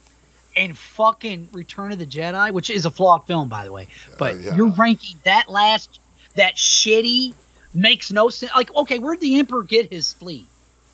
and 0.56 0.78
fucking 0.78 1.50
Return 1.54 1.92
of 1.92 1.98
the 1.98 2.06
Jedi, 2.06 2.52
which 2.52 2.70
is 2.70 2.86
a 2.86 2.92
flawed 2.92 3.26
film, 3.26 3.50
by 3.50 3.66
the 3.66 3.72
way. 3.72 3.88
But 4.20 4.36
Uh, 4.36 4.38
yeah. 4.38 4.56
you're 4.56 4.70
ranking 4.70 5.18
that 5.24 5.50
last 5.50 6.00
that 6.36 6.56
shitty 6.56 7.34
makes 7.74 8.12
no 8.12 8.30
sense. 8.30 8.52
Like, 8.56 8.74
okay, 8.76 9.00
where'd 9.00 9.22
the 9.22 9.40
Emperor 9.40 9.64
get 9.64 9.92
his 9.92 10.14
fleet? 10.14 10.46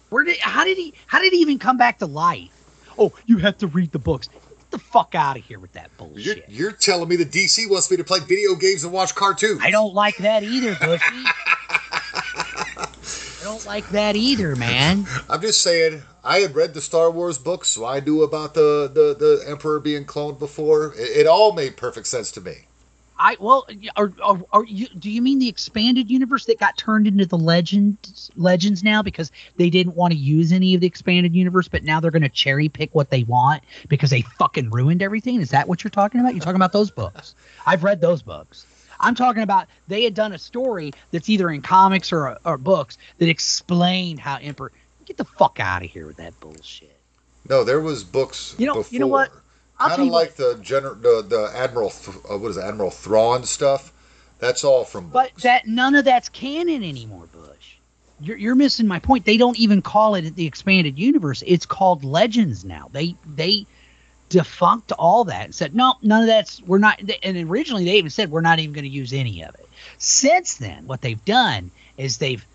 Where 0.10 0.24
did 0.24 0.38
how 0.38 0.64
did 0.64 0.78
he 0.78 0.94
how 1.06 1.20
did 1.22 1.34
he 1.34 1.40
even 1.40 1.60
come 1.60 1.78
back 1.78 2.00
to 2.00 2.06
life? 2.06 2.50
Oh, 2.98 3.14
you 3.26 3.38
have 3.40 3.58
to 3.60 3.68
read 3.68 3.92
the 3.92 4.00
books. 4.00 4.28
Get 4.28 4.42
the 4.72 4.80
fuck 4.80 5.16
out 5.16 5.38
of 5.38 5.44
here 5.44 5.60
with 5.60 5.74
that 5.74 5.90
You're, 6.00 6.08
bullshit. 6.10 6.46
you're 6.50 6.72
telling 6.72 7.10
me 7.10 7.16
the 7.16 7.26
DC 7.26 7.70
wants 7.70 7.92
me 7.92 7.98
to 7.98 8.04
play 8.04 8.20
video 8.20 8.56
games 8.56 8.84
and 8.84 8.92
watch 8.92 9.14
cartoons? 9.16 9.62
I 9.64 9.70
don't 9.72 9.94
like 9.94 10.18
that 10.18 10.44
either, 10.44 10.76
Bushy. 10.76 11.04
I 12.80 13.44
don't 13.44 13.66
like 13.66 13.88
that 13.90 14.16
either, 14.16 14.56
man. 14.56 15.06
I'm 15.30 15.42
just 15.42 15.62
saying. 15.62 16.02
I 16.24 16.40
had 16.40 16.56
read 16.56 16.74
the 16.74 16.82
Star 16.82 17.10
Wars 17.10 17.38
books, 17.38 17.70
so 17.70 17.86
I 17.86 18.02
knew 18.02 18.24
about 18.24 18.54
the 18.54 18.92
the, 18.94 19.16
the 19.18 19.44
Emperor 19.50 19.80
being 19.80 20.06
cloned 20.06 20.40
before. 20.40 20.94
It, 20.96 21.20
it 21.20 21.28
all 21.28 21.54
made 21.54 21.78
perfect 21.78 22.08
sense 22.08 22.32
to 22.34 22.42
me. 22.42 22.68
I 23.20 23.36
well, 23.40 23.68
are, 23.96 24.14
are, 24.22 24.40
are 24.54 24.64
you? 24.66 24.88
Do 24.90 25.10
you 25.10 25.22
mean 25.22 25.40
the 25.40 25.50
expanded 25.50 26.10
universe 26.12 26.46
that 26.46 26.60
got 26.60 26.78
turned 26.78 27.08
into 27.08 27.26
the 27.26 27.38
legends 27.38 28.30
legends 28.36 28.84
now 28.84 29.02
because 29.02 29.32
they 29.56 29.70
didn't 29.70 29.96
want 29.96 30.14
to 30.14 30.18
use 30.20 30.52
any 30.52 30.76
of 30.76 30.82
the 30.82 30.88
expanded 30.88 31.34
universe, 31.36 31.68
but 31.68 31.84
now 31.84 32.00
they're 32.00 32.12
going 32.12 32.22
to 32.22 32.30
cherry 32.30 32.70
pick 32.70 32.94
what 32.94 33.10
they 33.10 33.24
want 33.24 33.64
because 33.88 34.10
they 34.12 34.22
fucking 34.22 34.70
ruined 34.70 35.02
everything? 35.02 35.42
Is 35.42 35.50
that 35.50 35.68
what 35.68 35.84
you're 35.84 35.92
talking 35.92 36.22
about? 36.22 36.34
You're 36.36 36.42
talking 36.44 36.58
about 36.58 36.74
those 36.74 36.92
books? 36.92 37.34
I've 37.66 37.84
read 37.84 38.02
those 38.02 38.22
books. 38.22 38.66
I'm 39.00 39.16
talking 39.16 39.44
about 39.44 39.68
they 39.88 40.04
had 40.04 40.14
done 40.14 40.34
a 40.34 40.40
story 40.40 40.92
that's 41.12 41.30
either 41.30 41.50
in 41.50 41.62
comics 41.62 42.12
or 42.14 42.38
or 42.46 42.58
books 42.58 42.98
that 43.18 43.30
explained 43.30 44.20
how 44.20 44.38
Emperor. 44.38 44.72
Get 45.06 45.18
the 45.18 45.26
fuck 45.26 45.60
out 45.60 45.84
of 45.84 45.90
here 45.90 46.06
with 46.06 46.18
that 46.18 46.40
bullshit. 46.40 46.96
No, 47.50 47.64
there 47.64 47.80
was 47.80 48.04
books 48.04 48.56
You 48.58 48.68
know- 48.68 48.74
before. 48.76 48.94
you 48.94 49.00
know 49.00 49.08
what? 49.08 49.32
I'll 49.80 49.90
Kind 49.90 50.02
of 50.04 50.08
like 50.08 50.36
the 50.36 50.56
gener- 50.56 51.00
the 51.02 51.24
the 51.28 51.52
Admiral 51.56 51.90
Th- 51.92 52.18
uh, 52.30 52.38
what 52.38 52.50
is 52.52 52.58
it, 52.58 52.64
Admiral 52.64 52.92
Thrawn 52.92 53.44
stuff. 53.44 53.94
That's 54.40 54.64
all 54.64 54.84
from 54.84 55.10
But 55.10 55.32
books. 55.32 55.44
that 55.44 55.68
none 55.68 55.96
of 55.96 56.06
that's 56.06 56.30
canon 56.30 56.84
anymore, 56.84 57.28
Bush. 57.32 57.76
You're, 58.20 58.38
you're 58.38 58.56
missing 58.56 58.88
my 58.88 59.00
point. 59.00 59.26
They 59.26 59.38
don't 59.38 59.58
even 59.60 59.82
call 59.82 60.16
it 60.16 60.36
the 60.36 60.46
expanded 60.48 60.98
universe. 60.98 61.44
It's 61.46 61.66
called 61.66 62.04
Legends 62.04 62.66
now. 62.66 62.90
They 62.92 63.16
they 63.36 63.66
defunct 64.30 64.92
all 64.94 65.24
that 65.26 65.46
and 65.46 65.56
said 65.56 65.74
no, 65.76 65.94
none 66.02 66.22
of 66.22 66.28
that's 66.28 66.62
we're 66.64 66.80
not. 66.80 67.00
And 67.24 67.38
originally 67.50 67.86
they 67.86 67.98
even 67.98 68.10
said 68.10 68.32
we're 68.32 68.42
not 68.42 68.60
even 68.60 68.74
going 68.74 68.84
to 68.84 68.90
use 68.90 69.14
any 69.14 69.44
of 69.44 69.54
it. 69.56 69.68
Since 70.00 70.56
then, 70.56 70.88
what 70.88 71.02
they've 71.02 71.24
done 71.26 71.72
is 71.98 72.18
they've 72.18 72.46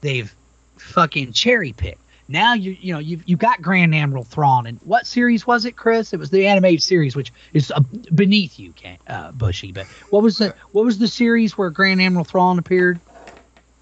they've 0.00 0.34
fucking 0.76 1.32
cherry 1.32 1.72
picked. 1.72 2.00
Now 2.28 2.54
you 2.54 2.76
you 2.80 2.92
know 2.92 2.98
you've 2.98 3.28
you 3.28 3.36
got 3.36 3.62
Grand 3.62 3.94
Admiral 3.94 4.24
Thrawn 4.24 4.66
and 4.66 4.80
what 4.82 5.06
series 5.06 5.46
was 5.46 5.64
it, 5.64 5.76
Chris? 5.76 6.12
It 6.12 6.18
was 6.18 6.30
the 6.30 6.46
animated 6.46 6.82
series, 6.82 7.14
which 7.14 7.32
is 7.52 7.70
uh, 7.70 7.80
beneath 8.14 8.58
you, 8.58 8.74
uh, 9.06 9.32
Bushy. 9.32 9.72
But 9.72 9.86
what 10.10 10.22
was 10.22 10.38
the 10.38 10.54
what 10.72 10.84
was 10.84 10.98
the 10.98 11.08
series 11.08 11.56
where 11.56 11.70
Grand 11.70 12.02
Admiral 12.02 12.24
Thrawn 12.24 12.58
appeared? 12.58 13.00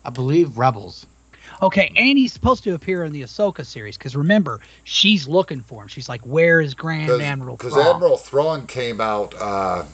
I 0.04 0.10
believe 0.10 0.58
Rebels. 0.58 1.06
Okay, 1.62 1.92
and 1.96 2.18
he's 2.18 2.32
supposed 2.32 2.64
to 2.64 2.74
appear 2.74 3.04
in 3.04 3.12
the 3.12 3.22
Ahsoka 3.22 3.64
series 3.64 3.96
because 3.96 4.16
remember 4.16 4.60
she's 4.84 5.28
looking 5.28 5.60
for 5.60 5.82
him. 5.82 5.88
She's 5.88 6.08
like, 6.08 6.20
"Where 6.22 6.60
is 6.60 6.74
Grand 6.74 7.22
Admiral 7.22 7.56
Because 7.56 7.74
Thrawn?" 7.74 7.94
Admiral 7.96 8.16
Thrawn 8.16 8.66
came 8.66 9.00
out 9.00 9.34
uh, 9.38 9.84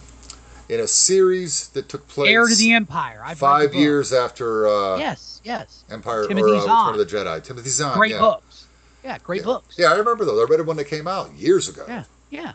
in 0.70 0.80
a 0.80 0.86
series 0.86 1.68
that 1.70 1.88
took 1.88 2.06
place 2.08 2.30
Heir 2.32 2.46
to 2.46 2.54
the 2.54 2.72
Empire. 2.72 3.20
I've 3.24 3.38
five 3.38 3.74
years 3.74 4.12
after 4.12 4.68
uh, 4.68 4.98
Yes, 4.98 5.40
yes. 5.44 5.84
Empire 5.90 6.26
Timothy 6.28 6.50
or 6.52 6.56
uh, 6.56 6.60
Zahn. 6.60 6.92
Return 6.92 7.00
of 7.00 7.10
the 7.10 7.16
Jedi. 7.40 7.44
Timothy 7.44 7.70
Zahn. 7.70 7.96
Great 7.98 8.12
yeah. 8.12 8.18
books. 8.20 8.66
Yeah, 9.04 9.18
great 9.18 9.40
yeah. 9.40 9.44
books. 9.46 9.76
Yeah, 9.78 9.92
I 9.92 9.96
remember 9.96 10.24
those. 10.24 10.38
I 10.38 10.50
read 10.50 10.60
it 10.60 10.66
when 10.66 10.76
they 10.76 10.84
came 10.84 11.08
out 11.08 11.32
years 11.34 11.68
ago. 11.68 11.84
Yeah. 11.88 12.04
Yeah. 12.30 12.52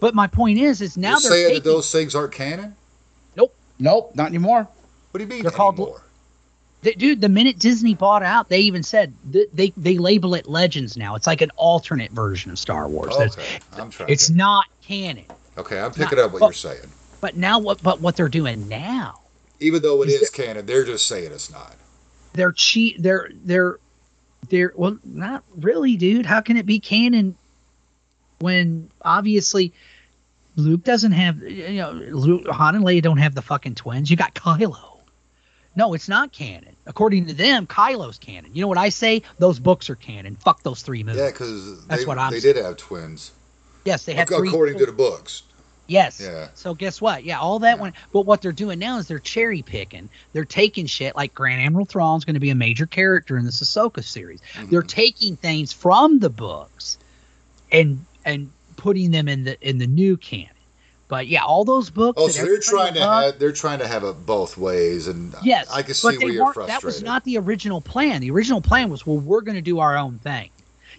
But 0.00 0.14
my 0.14 0.28
point 0.28 0.58
is, 0.58 0.80
is 0.80 0.96
now 0.96 1.10
You're 1.12 1.20
they're 1.20 1.30
saying 1.30 1.44
taking, 1.48 1.62
that 1.64 1.68
those 1.68 1.90
things 1.90 2.14
aren't 2.14 2.32
canon? 2.32 2.76
Nope, 3.36 3.52
Nope. 3.80 4.14
not 4.14 4.28
anymore. 4.28 4.68
What 5.10 5.18
do 5.18 5.24
you 5.24 5.28
mean 5.28 5.42
They're 5.42 5.50
called- 5.50 5.74
anymore? 5.78 6.02
Dude. 6.96 7.20
The 7.20 7.28
minute 7.28 7.58
Disney 7.58 7.94
bought 7.96 8.22
out, 8.22 8.48
they 8.48 8.60
even 8.60 8.84
said 8.84 9.12
th- 9.32 9.48
they 9.52 9.72
they 9.76 9.98
label 9.98 10.36
it 10.36 10.46
Legends 10.48 10.96
now. 10.96 11.16
It's 11.16 11.26
like 11.26 11.40
an 11.42 11.50
alternate 11.56 12.12
version 12.12 12.52
of 12.52 12.58
Star 12.60 12.86
Wars. 12.86 13.16
That's- 13.18 13.36
Okay, 13.36 13.58
I'm 13.82 13.90
trying. 13.90 14.10
It's 14.10 14.30
not 14.30 14.66
canon. 14.82 15.24
okay, 15.56 15.80
I'm 15.80 15.88
it's 15.88 15.98
not- 15.98 16.08
picking 16.08 16.24
up 16.24 16.30
what 16.30 16.40
well- 16.40 16.50
you're 16.50 16.54
saying. 16.54 16.88
But 17.20 17.36
now 17.36 17.58
what? 17.58 17.82
But 17.82 18.00
what 18.00 18.16
they're 18.16 18.28
doing 18.28 18.68
now? 18.68 19.20
Even 19.60 19.82
though 19.82 20.02
it 20.02 20.08
is 20.08 20.22
is 20.22 20.30
canon, 20.30 20.66
they're 20.66 20.84
just 20.84 21.06
saying 21.06 21.32
it's 21.32 21.50
not. 21.50 21.74
they're 22.34 22.52
cheat 22.52 23.02
they're 23.02 23.28
they're 23.44 23.78
they're 24.48 24.72
well 24.76 24.96
not 25.04 25.42
really 25.56 25.96
dude 25.96 26.24
how 26.26 26.40
can 26.40 26.56
it 26.56 26.64
be 26.64 26.78
canon 26.78 27.36
when 28.38 28.88
obviously 29.02 29.72
luke 30.54 30.84
doesn't 30.84 31.10
have 31.12 31.42
you 31.42 31.78
know 31.78 31.90
luke 31.90 32.46
han 32.48 32.76
and 32.76 32.84
leia 32.84 33.02
don't 33.02 33.18
have 33.18 33.34
the 33.34 33.42
fucking 33.42 33.74
twins 33.74 34.08
you 34.10 34.16
got 34.16 34.32
kylo 34.34 34.98
no 35.74 35.92
it's 35.94 36.08
not 36.08 36.30
canon 36.30 36.76
according 36.86 37.26
to 37.26 37.34
them 37.34 37.66
kylo's 37.66 38.18
canon 38.18 38.54
you 38.54 38.60
know 38.62 38.68
what 38.68 38.78
i 38.78 38.88
say 38.88 39.20
those 39.40 39.58
books 39.58 39.90
are 39.90 39.96
canon 39.96 40.36
fuck 40.36 40.62
those 40.62 40.82
three 40.82 41.02
movies 41.02 41.20
Yeah, 41.20 41.30
because 41.30 41.84
That's 41.86 42.02
they, 42.02 42.06
what 42.06 42.18
I'm 42.18 42.30
they 42.30 42.38
saying. 42.40 42.54
did 42.54 42.64
have 42.64 42.76
twins, 42.76 43.32
yes 43.84 44.04
they 44.04 44.14
had 44.14 44.28
ac- 44.30 44.38
three 44.38 44.48
according 44.48 44.78
to 44.78 44.86
the 44.86 44.92
books. 44.92 45.42
Yes. 45.88 46.20
Yeah. 46.22 46.48
So 46.54 46.74
guess 46.74 47.00
what? 47.00 47.24
Yeah, 47.24 47.40
all 47.40 47.58
that 47.60 47.76
Yeah. 47.76 47.80
one. 47.80 47.92
But 48.12 48.20
what 48.26 48.42
they're 48.42 48.52
doing 48.52 48.78
now 48.78 48.98
is 48.98 49.08
they're 49.08 49.18
cherry 49.18 49.62
picking. 49.62 50.08
They're 50.34 50.44
taking 50.44 50.86
shit 50.86 51.16
like 51.16 51.34
Grand 51.34 51.60
Admiral 51.62 51.86
Thrawn's 51.86 52.24
going 52.24 52.34
to 52.34 52.40
be 52.40 52.50
a 52.50 52.54
major 52.54 52.86
character 52.86 53.36
in 53.38 53.44
this 53.44 53.60
Ahsoka 53.62 54.04
series. 54.04 54.40
They're 54.70 54.82
Mhm. 54.82 54.88
taking 54.88 55.36
things 55.36 55.72
from 55.72 56.18
the 56.20 56.30
books 56.30 56.98
and 57.72 58.04
and 58.24 58.50
putting 58.76 59.10
them 59.10 59.28
in 59.28 59.44
the 59.44 59.60
in 59.68 59.78
the 59.78 59.86
new 59.86 60.16
canon. 60.18 60.50
But 61.08 61.26
yeah, 61.26 61.42
all 61.42 61.64
those 61.64 61.88
books. 61.88 62.20
Oh, 62.22 62.28
so 62.28 62.44
they're 62.44 62.58
trying 62.60 62.92
to 62.94 63.00
loved- 63.00 63.24
have 63.32 63.38
they're 63.40 63.52
trying 63.52 63.78
to 63.78 63.88
have 63.88 64.04
it 64.04 64.26
both 64.26 64.58
ways, 64.58 65.08
and 65.08 65.34
Yes, 65.42 65.68
I 65.70 65.80
can 65.82 65.94
see 65.94 66.18
where 66.18 66.28
you're 66.30 66.52
frustrated. 66.52 66.70
That 66.82 66.84
was 66.84 67.02
not 67.02 67.24
the 67.24 67.38
original 67.38 67.80
plan. 67.80 68.20
The 68.20 68.30
original 68.30 68.60
plan 68.60 68.90
was, 68.90 69.06
well, 69.06 69.16
we're 69.16 69.40
going 69.40 69.54
to 69.56 69.62
do 69.62 69.78
our 69.78 69.96
own 69.96 70.18
thing. 70.18 70.50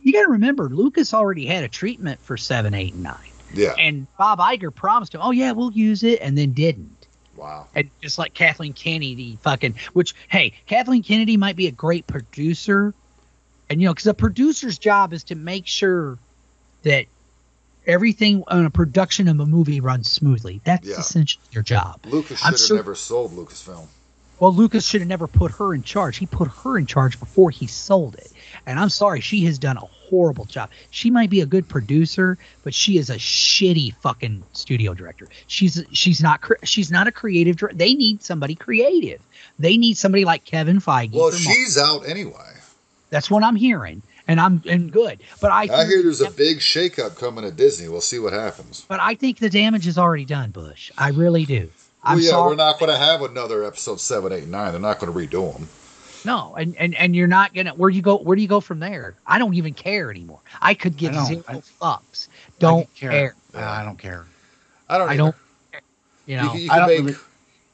You 0.01 0.13
got 0.13 0.23
to 0.23 0.29
remember, 0.31 0.67
Lucas 0.69 1.13
already 1.13 1.45
had 1.45 1.63
a 1.63 1.67
treatment 1.67 2.19
for 2.23 2.37
seven, 2.37 2.73
eight, 2.73 2.93
and 2.95 3.03
nine, 3.03 3.17
yeah. 3.53 3.73
and 3.77 4.07
Bob 4.17 4.39
Iger 4.39 4.73
promised 4.73 5.13
him, 5.15 5.21
oh 5.23 5.31
yeah, 5.31 5.51
we'll 5.51 5.71
use 5.71 6.03
it, 6.03 6.19
and 6.21 6.37
then 6.37 6.53
didn't. 6.53 7.07
Wow. 7.35 7.67
And 7.73 7.89
just 8.01 8.17
like 8.17 8.33
Kathleen 8.33 8.73
Kennedy, 8.73 9.37
fucking, 9.41 9.75
which 9.93 10.13
hey, 10.27 10.53
Kathleen 10.65 11.03
Kennedy 11.03 11.37
might 11.37 11.55
be 11.55 11.67
a 11.67 11.71
great 11.71 12.05
producer, 12.07 12.93
and 13.69 13.81
you 13.81 13.87
know, 13.87 13.93
because 13.93 14.07
a 14.07 14.13
producer's 14.13 14.77
job 14.77 15.13
is 15.13 15.23
to 15.25 15.35
make 15.35 15.65
sure 15.67 16.17
that 16.83 17.05
everything 17.87 18.43
on 18.47 18.65
a 18.65 18.69
production 18.69 19.27
of 19.27 19.39
a 19.39 19.45
movie 19.45 19.79
runs 19.79 20.11
smoothly. 20.11 20.61
That's 20.63 20.87
Yeah. 20.87 20.97
essentially 20.99 21.43
your 21.51 21.63
job. 21.63 21.99
Lucas 22.05 22.43
I'm 22.43 22.53
should 22.53 22.59
have 22.59 22.67
sure- 22.67 22.75
never 22.77 22.95
sold 22.95 23.31
Lucasfilm. 23.31 23.87
Well, 24.39 24.53
Lucas 24.53 24.85
should 24.85 25.01
have 25.01 25.07
never 25.09 25.27
put 25.27 25.51
her 25.53 25.73
in 25.73 25.83
charge. 25.83 26.17
He 26.17 26.25
put 26.25 26.47
her 26.63 26.77
in 26.77 26.85
charge 26.85 27.19
before 27.19 27.49
he 27.51 27.67
sold 27.67 28.15
it. 28.15 28.31
And 28.69 28.79
I'm 28.79 28.89
sorry, 28.89 29.19
she 29.19 29.45
has 29.45 29.57
done 29.57 29.77
a 29.77 29.79
horrible 30.09 30.45
job. 30.45 30.69
She 30.91 31.09
might 31.09 31.31
be 31.31 31.41
a 31.41 31.47
good 31.47 31.67
producer, 31.67 32.37
but 32.63 32.71
she 32.71 32.99
is 32.99 33.09
a 33.09 33.15
shitty 33.15 33.95
fucking 33.95 34.43
studio 34.53 34.93
director. 34.93 35.27
She's 35.47 35.83
she's 35.91 36.21
not 36.21 36.39
she's 36.63 36.91
not 36.91 37.07
a 37.07 37.11
creative. 37.11 37.57
dir- 37.57 37.71
They 37.73 37.95
need 37.95 38.21
somebody 38.21 38.53
creative. 38.53 39.21
They 39.57 39.75
need 39.75 39.97
somebody 39.97 40.23
like 40.23 40.45
Kevin 40.45 40.79
Feige. 40.79 41.13
Well, 41.13 41.31
she's 41.31 41.79
out 41.79 42.07
anyway. 42.07 42.53
that's 43.09 43.31
what 43.31 43.43
I'm 43.43 43.55
hearing, 43.55 44.03
and 44.27 44.39
I'm 44.39 44.61
and 44.67 44.91
good. 44.91 45.19
But 45.41 45.49
I 45.51 45.61
I 45.63 45.85
hear 45.85 46.03
there's 46.03 46.21
a 46.21 46.29
big 46.29 46.59
shakeup 46.59 47.17
coming 47.17 47.45
at 47.45 47.55
Disney. 47.55 47.89
We'll 47.89 48.01
see 48.01 48.19
what 48.19 48.33
happens. 48.33 48.85
but 48.87 48.99
I 48.99 49.15
think 49.15 49.39
the 49.39 49.49
damage 49.49 49.87
is 49.87 49.97
already 49.97 50.25
done, 50.25 50.51
Bush. 50.51 50.91
I 50.95 51.09
really 51.09 51.45
do. 51.45 51.71
I'm 52.03 52.17
well, 52.17 52.23
yeah, 52.23 52.29
sorry. 52.29 52.49
we're 52.51 52.55
not 52.55 52.77
going 52.79 52.91
to 52.91 52.97
have 52.97 53.23
another 53.23 53.63
episode 53.63 53.99
seven, 53.99 54.31
eight, 54.31 54.47
nine. 54.47 54.73
They're 54.73 54.79
not 54.79 54.99
going 54.99 55.11
to 55.11 55.19
redo 55.37 55.53
them. 55.53 55.67
No, 56.25 56.55
and, 56.55 56.75
and 56.77 56.95
and 56.95 57.15
you're 57.15 57.27
not 57.27 57.53
gonna. 57.53 57.71
Where 57.71 57.89
do 57.89 57.95
you 57.95 58.01
go? 58.01 58.17
Where 58.17 58.35
do 58.35 58.41
you 58.41 58.47
go 58.47 58.59
from 58.59 58.79
there? 58.79 59.15
I 59.25 59.39
don't 59.39 59.53
even 59.53 59.73
care 59.73 60.11
anymore. 60.11 60.39
I 60.61 60.73
could 60.73 60.97
give 60.97 61.15
I 61.15 61.23
zero 61.25 61.43
I- 61.47 61.53
fucks. 61.81 62.27
Don't 62.59 62.87
I 62.95 62.99
care. 62.99 63.11
care. 63.11 63.35
I 63.55 63.83
don't 63.85 63.97
care. 63.97 64.25
I 64.89 64.97
don't. 64.97 65.07
I 65.09 65.13
either. 65.13 65.17
don't. 65.17 65.35
You 65.73 66.35
You, 66.35 66.41
know, 66.43 66.49
can- 66.51 66.59
you 66.61 66.69
I 66.71 66.73
can 66.73 66.79
don't 66.79 66.87
make 66.89 66.99
really- 66.99 67.11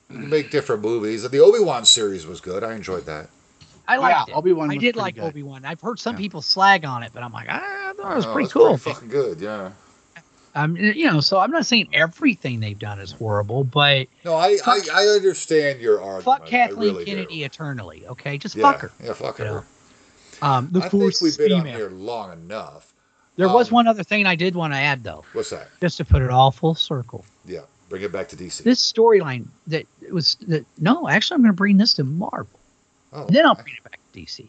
you 0.09 0.15
can 0.19 0.29
make 0.29 0.51
different 0.51 0.81
movies. 0.83 1.23
The 1.29 1.39
Obi 1.39 1.59
Wan 1.59 1.85
series 1.85 2.27
was 2.27 2.39
good. 2.41 2.63
I 2.63 2.73
enjoyed 2.75 3.05
that. 3.07 3.27
I 3.87 3.97
liked 3.97 4.29
yeah. 4.29 4.35
Obi-Wan 4.35 4.71
I 4.71 4.77
did 4.77 4.95
like. 4.95 5.19
Obi 5.19 5.43
Wan. 5.43 5.63
I've 5.63 5.79
heard 5.81 5.99
some 5.99 6.15
Yeah. 6.15 6.19
people 6.21 6.41
slag 6.41 6.85
on 6.85 7.03
it, 7.03 7.11
but 7.13 7.21
I'm 7.21 7.31
like, 7.31 7.45
ah, 7.49 7.89
I 7.89 7.93
thought 7.93 8.11
it 8.13 8.15
was 8.15 8.25
Oh, 8.25 8.33
pretty 8.33 8.45
it's 8.45 8.53
cool. 8.53 8.77
fucking 8.77 9.09
good. 9.09 9.39
Yeah. 9.39 9.71
Um, 10.55 10.77
you 10.77 11.05
know, 11.11 11.19
so 11.19 11.37
I'm 11.37 11.51
not 11.51 11.65
saying 11.65 11.89
everything 11.91 12.61
they've 12.61 12.79
done 12.79 12.99
is 12.99 13.11
horrible, 13.11 13.63
but 13.65 14.07
No, 14.23 14.35
I 14.35 14.57
I, 14.65 14.79
Fuck- 14.79 14.95
I 14.95 15.05
understand 15.07 15.81
your 15.81 16.01
argument. 16.01 16.23
fuck 16.23 16.45
Kathleen 16.45 16.93
really 16.93 17.05
do. 17.05 17.11
Kennedy 17.11 17.43
eternally. 17.43 18.07
Okay, 18.07 18.37
just 18.37 18.55
Yeah, 18.55 18.71
fuck 18.71 18.81
her. 18.81 18.91
yeah, 19.03 19.13
fuck 19.13 19.37
her. 19.37 19.45
know, 19.45 19.63
Um, 20.41 20.69
the 20.71 20.79
I 20.79 20.83
think 20.89 20.91
force 21.03 21.21
we've 21.21 21.29
is 21.31 21.37
been 21.37 21.51
on 21.51 21.65
here 21.65 21.89
long 21.89 22.31
enough. 22.31 22.93
There 23.35 23.49
was 23.49 23.67
um, 23.67 23.73
one 23.75 23.87
other 23.87 24.03
thing 24.03 24.25
I 24.25 24.35
did 24.35 24.55
want 24.55 24.71
to 24.73 24.77
add 24.79 25.03
though, 25.03 25.25
What's 25.33 25.49
that? 25.49 25.67
just 25.81 25.97
to 25.97 26.05
put 26.05 26.21
it 26.21 26.29
all 26.31 26.51
full 26.51 26.73
circle. 26.75 27.25
Yeah, 27.45 27.61
bring 27.89 28.03
it 28.03 28.13
back 28.13 28.29
to 28.29 28.37
DC. 28.37 28.63
This 28.63 28.79
storyline 28.93 29.47
that 29.67 29.85
was 30.09 30.35
that 30.47 30.65
no, 30.79 31.09
actually, 31.09 31.35
I'm 31.35 31.41
going 31.41 31.51
to 31.51 31.57
bring 31.57 31.75
this 31.75 31.93
to 31.95 32.05
Marvel. 32.05 32.59
oh, 33.11 33.25
Then 33.27 33.45
I'll 33.45 33.55
bring 33.55 33.75
it 33.75 33.83
back 33.83 33.99
to 34.13 34.19
DC. 34.21 34.47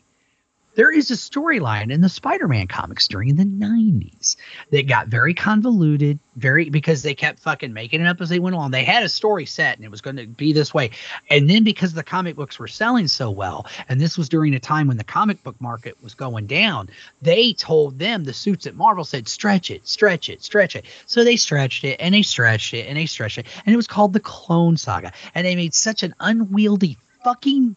There 0.76 0.90
is 0.90 1.10
a 1.10 1.14
storyline 1.14 1.90
in 1.90 2.02
the 2.02 2.08
Spider-Man 2.10 2.66
comics 2.66 3.08
during 3.08 3.34
the 3.34 3.46
90s 3.46 4.36
that 4.72 4.86
got 4.86 5.08
very 5.08 5.32
convoluted, 5.32 6.18
very 6.36 6.68
because 6.68 7.02
they 7.02 7.14
kept 7.14 7.38
fucking 7.38 7.72
making 7.72 8.02
it 8.02 8.06
up 8.06 8.20
as 8.20 8.28
they 8.28 8.38
went 8.38 8.56
along. 8.56 8.72
They 8.72 8.84
had 8.84 9.02
a 9.02 9.08
story 9.08 9.46
set 9.46 9.76
and 9.76 9.86
it 9.86 9.90
was 9.90 10.02
going 10.02 10.16
to 10.16 10.26
be 10.26 10.52
this 10.52 10.74
way. 10.74 10.90
And 11.30 11.48
then 11.48 11.64
because 11.64 11.94
the 11.94 12.02
comic 12.02 12.36
books 12.36 12.58
were 12.58 12.68
selling 12.68 13.08
so 13.08 13.30
well, 13.30 13.64
and 13.88 13.98
this 13.98 14.18
was 14.18 14.28
during 14.28 14.52
a 14.52 14.60
time 14.60 14.86
when 14.86 14.98
the 14.98 15.04
comic 15.04 15.42
book 15.42 15.58
market 15.62 15.96
was 16.02 16.12
going 16.12 16.46
down, 16.46 16.90
they 17.22 17.54
told 17.54 17.98
them 17.98 18.24
the 18.24 18.34
suits 18.34 18.66
at 18.66 18.74
Marvel 18.74 19.04
said 19.04 19.28
stretch 19.28 19.70
it, 19.70 19.88
stretch 19.88 20.28
it, 20.28 20.44
stretch 20.44 20.76
it. 20.76 20.84
So 21.06 21.24
they 21.24 21.36
stretched 21.36 21.84
it 21.84 21.96
and 22.00 22.14
they 22.14 22.20
stretched 22.20 22.74
it 22.74 22.86
and 22.86 22.98
they 22.98 23.06
stretched 23.06 23.38
it. 23.38 23.46
And 23.64 23.72
it 23.72 23.78
was 23.78 23.86
called 23.86 24.12
the 24.12 24.20
Clone 24.20 24.76
Saga. 24.76 25.14
And 25.34 25.46
they 25.46 25.56
made 25.56 25.72
such 25.72 26.02
an 26.02 26.14
unwieldy 26.20 26.98
fucking 27.24 27.76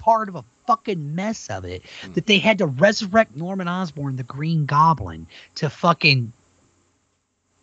fucktard 0.00 0.28
of 0.28 0.36
a 0.36 0.44
fucking 0.66 1.14
mess 1.14 1.48
of 1.48 1.64
it 1.64 1.82
hmm. 2.02 2.12
that 2.12 2.26
they 2.26 2.38
had 2.38 2.58
to 2.58 2.66
resurrect 2.66 3.36
Norman 3.36 3.68
Osborn, 3.68 4.16
the 4.16 4.22
Green 4.22 4.66
Goblin, 4.66 5.26
to 5.56 5.70
fucking 5.70 6.32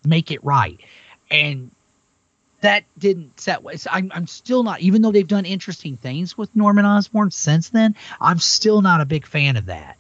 make 0.05 0.31
it 0.31 0.43
right. 0.43 0.79
And 1.29 1.71
that 2.61 2.85
didn't 2.97 3.39
set. 3.39 3.61
I'm, 3.91 4.11
I'm 4.13 4.27
still 4.27 4.63
not, 4.63 4.81
even 4.81 5.01
though 5.01 5.11
they've 5.11 5.27
done 5.27 5.45
interesting 5.45 5.97
things 5.97 6.37
with 6.37 6.55
Norman 6.55 6.85
Osborn 6.85 7.31
since 7.31 7.69
then, 7.69 7.95
I'm 8.19 8.39
still 8.39 8.81
not 8.81 9.01
a 9.01 9.05
big 9.05 9.25
fan 9.25 9.57
of 9.57 9.67
that. 9.67 9.97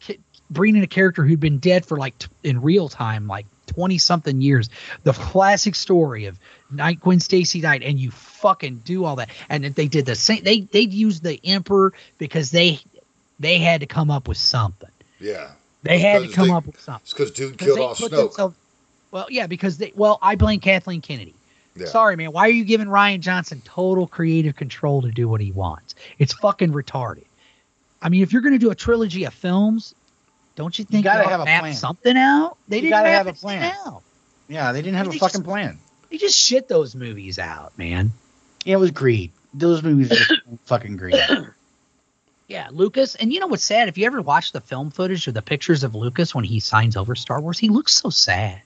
K- 0.00 0.18
Bringing 0.50 0.82
a 0.82 0.86
character 0.86 1.24
who'd 1.24 1.40
been 1.40 1.58
dead 1.58 1.86
for 1.86 1.96
like 1.96 2.18
t- 2.18 2.28
in 2.42 2.60
real 2.60 2.88
time, 2.88 3.26
like 3.26 3.46
20 3.66 3.98
something 3.98 4.40
years, 4.40 4.70
the 5.02 5.12
classic 5.12 5.74
story 5.74 6.26
of 6.26 6.38
night 6.70 7.00
Gwen 7.00 7.20
Stacy 7.20 7.60
died, 7.60 7.82
and 7.82 7.98
you 7.98 8.10
fucking 8.10 8.82
do 8.84 9.04
all 9.04 9.16
that. 9.16 9.30
And 9.48 9.64
they 9.64 9.88
did 9.88 10.06
the 10.06 10.14
same, 10.16 10.42
they 10.44 10.60
they'd 10.60 10.92
use 10.92 11.20
the 11.20 11.38
Emperor 11.44 11.92
because 12.18 12.50
they 12.50 12.80
they 13.40 13.58
had 13.58 13.80
to 13.80 13.86
come 13.86 14.10
up 14.10 14.28
with 14.28 14.38
something. 14.38 14.88
Yeah, 15.20 15.50
They 15.82 15.98
had 15.98 16.22
to 16.22 16.28
come 16.28 16.48
they- 16.48 16.54
up 16.54 16.66
with 16.66 16.80
something. 16.80 17.02
it's 17.04 17.12
because 17.12 17.30
dude 17.30 17.58
killed 17.58 17.78
off 17.80 17.98
Snoke. 17.98 18.54
well, 19.10 19.26
yeah, 19.30 19.46
because 19.46 19.78
they. 19.78 19.92
Well, 19.94 20.18
I 20.22 20.34
blame 20.36 20.60
Kathleen 20.60 21.00
Kennedy. 21.00 21.34
Yeah. 21.76 21.86
Sorry, 21.86 22.14
man. 22.14 22.30
Why 22.30 22.42
are 22.46 22.50
you 22.52 22.64
giving 22.64 22.86
Rian 22.86 23.18
Johnson 23.20 23.60
total 23.64 24.06
creative 24.06 24.54
control 24.54 25.02
to 25.02 25.10
do 25.10 25.28
what 25.28 25.40
he 25.40 25.50
wants? 25.50 25.96
It's 26.20 26.32
fucking 26.34 26.72
retarded. 26.72 27.24
I 28.00 28.10
mean, 28.10 28.22
if 28.22 28.32
you're 28.32 28.42
going 28.42 28.52
to 28.54 28.58
do 28.60 28.70
a 28.70 28.74
trilogy 28.76 29.24
of 29.24 29.34
films, 29.34 29.94
don't 30.56 30.78
you 30.78 30.84
think 30.84 31.04
gotta 31.04 31.28
have 31.28 31.40
a 31.40 31.44
plan. 31.44 31.74
something 31.74 32.16
out? 32.16 32.56
They 32.68 32.76
You 32.76 32.82
didn't 32.82 32.92
gotta 32.92 33.08
have 33.10 33.26
a 33.26 33.32
plan. 33.32 33.74
out. 33.86 34.02
Yeah, 34.48 34.72
they 34.72 34.82
didn't 34.82 34.96
have 34.96 35.10
They 35.10 35.16
a 35.16 35.20
fucking 35.20 35.40
just- 35.40 35.44
plan. 35.44 35.78
They 36.10 36.18
just 36.18 36.38
shit 36.38 36.68
those 36.68 36.94
movies 36.94 37.38
out, 37.38 37.76
man. 37.76 38.12
Yeah, 38.64 38.74
it 38.74 38.80
was 38.80 38.92
greed. 38.92 39.32
Those 39.52 39.82
movies 39.82 40.10
were 40.10 40.36
fucking 40.66 40.96
greed. 40.96 41.16
Yeah, 42.46 42.68
Lucas. 42.70 43.14
And 43.14 43.32
you 43.32 43.40
know 43.40 43.46
what's 43.46 43.64
sad? 43.64 43.88
If 43.88 43.96
you 43.98 44.06
ever 44.06 44.20
watch 44.20 44.52
the 44.52 44.60
film 44.60 44.90
footage 44.90 45.26
or 45.26 45.32
the 45.32 45.42
pictures 45.42 45.82
of 45.82 45.94
Lucas 45.94 46.34
when 46.34 46.44
he 46.44 46.60
signs 46.60 46.96
over 46.96 47.14
Star 47.14 47.40
Wars, 47.40 47.58
he 47.58 47.68
looks 47.70 47.92
so 47.96 48.10
sad. 48.10 48.60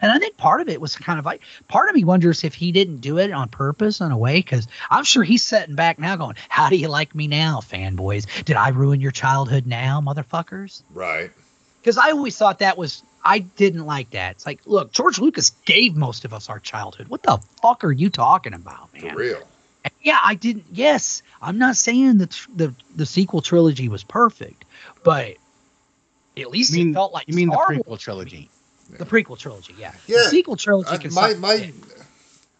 And 0.00 0.10
I 0.12 0.18
think 0.18 0.36
part 0.36 0.60
of 0.60 0.68
it 0.68 0.80
was 0.80 0.96
kind 0.96 1.18
of 1.18 1.24
like 1.24 1.42
part 1.68 1.88
of 1.88 1.94
me 1.94 2.04
wonders 2.04 2.44
if 2.44 2.54
he 2.54 2.72
didn't 2.72 2.98
do 2.98 3.18
it 3.18 3.32
on 3.32 3.48
purpose 3.48 4.00
in 4.00 4.10
a 4.12 4.18
way, 4.18 4.36
because 4.36 4.68
I'm 4.90 5.04
sure 5.04 5.22
he's 5.22 5.42
sitting 5.42 5.74
back 5.74 5.98
now 5.98 6.16
going, 6.16 6.36
How 6.48 6.68
do 6.68 6.76
you 6.76 6.88
like 6.88 7.14
me 7.14 7.26
now, 7.28 7.60
fanboys? 7.60 8.26
Did 8.44 8.56
I 8.56 8.68
ruin 8.70 9.00
your 9.00 9.12
childhood 9.12 9.66
now, 9.66 10.00
motherfuckers? 10.00 10.82
Right. 10.92 11.30
Because 11.80 11.98
I 11.98 12.10
always 12.10 12.36
thought 12.36 12.58
that 12.60 12.76
was 12.76 13.02
I 13.24 13.40
didn't 13.40 13.84
like 13.84 14.10
that. 14.10 14.36
It's 14.36 14.46
like, 14.46 14.60
look, 14.64 14.92
George 14.92 15.18
Lucas 15.18 15.50
gave 15.66 15.96
most 15.96 16.24
of 16.24 16.32
us 16.32 16.48
our 16.48 16.58
childhood. 16.60 17.08
What 17.08 17.22
the 17.22 17.38
fuck 17.60 17.84
are 17.84 17.92
you 17.92 18.10
talking 18.10 18.54
about, 18.54 18.92
man? 18.94 19.10
For 19.10 19.16
real. 19.16 19.42
Yeah, 20.02 20.18
I 20.22 20.34
didn't. 20.34 20.64
Yes, 20.72 21.22
I'm 21.40 21.58
not 21.58 21.76
saying 21.76 22.18
that 22.18 22.38
the 22.54 22.74
the 22.94 23.06
sequel 23.06 23.40
trilogy 23.42 23.88
was 23.88 24.04
perfect, 24.04 24.64
but 25.02 25.36
at 26.36 26.50
least 26.50 26.72
You 26.72 26.78
mean, 26.78 26.90
it 26.90 26.94
felt 26.94 27.12
like 27.12 27.28
you 27.28 27.34
mean 27.34 27.48
the 27.48 27.56
prequel 27.56 27.86
Wars- 27.86 28.00
trilogy? 28.02 28.50
The 28.90 29.04
prequel 29.04 29.38
trilogy, 29.38 29.74
yeah. 29.78 29.92
Yeah, 30.06 30.18
The 30.24 30.30
sequel 30.30 30.56
trilogy 30.56 30.90
I, 30.90 30.96
can 30.96 31.12
my 31.14 31.30
suck 31.32 31.38
my 31.40 31.56
dick. 31.58 31.74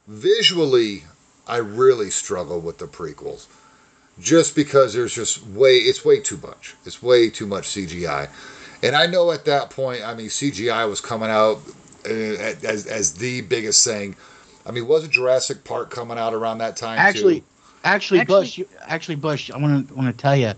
visually, 0.07 1.05
I 1.47 1.59
really 1.59 2.11
struggle 2.11 2.61
with 2.61 2.79
the 2.79 2.87
prequels, 2.87 3.47
just 4.21 4.55
because 4.55 4.93
there's 4.95 5.15
just 5.15 5.47
way 5.49 5.77
it's 5.77 6.05
way 6.05 6.21
too 6.21 6.39
much. 6.43 6.75
It's 6.85 7.03
way 7.03 7.31
too 7.31 7.47
much 7.47 7.69
CGI, 7.69 8.29
and 8.83 8.95
I 8.95 9.07
know 9.07 9.31
at 9.33 9.45
that 9.47 9.71
point, 9.71 10.03
I 10.07 10.15
mean 10.15 10.27
CGI 10.29 10.89
was 10.89 11.01
coming 11.01 11.31
out 11.31 11.61
uh, 12.07 12.09
as 12.11 12.87
as 12.87 13.15
the 13.15 13.41
biggest 13.43 13.85
thing. 13.87 14.15
I 14.67 14.71
mean, 14.71 14.87
wasn't 14.87 15.13
Jurassic 15.15 15.65
Park 15.65 15.91
coming 15.91 16.19
out 16.19 16.35
around 16.35 16.59
that 16.59 16.77
time 16.77 16.99
Actually, 16.99 17.41
too? 17.41 17.47
actually, 17.85 18.21
Actually- 18.21 18.41
Bush. 18.41 18.59
You, 18.59 18.69
actually, 18.87 19.15
Bush. 19.17 19.51
I 19.51 19.57
want 19.57 19.89
to 19.89 19.95
want 19.95 20.15
to 20.15 20.21
tell 20.23 20.37
you. 20.37 20.53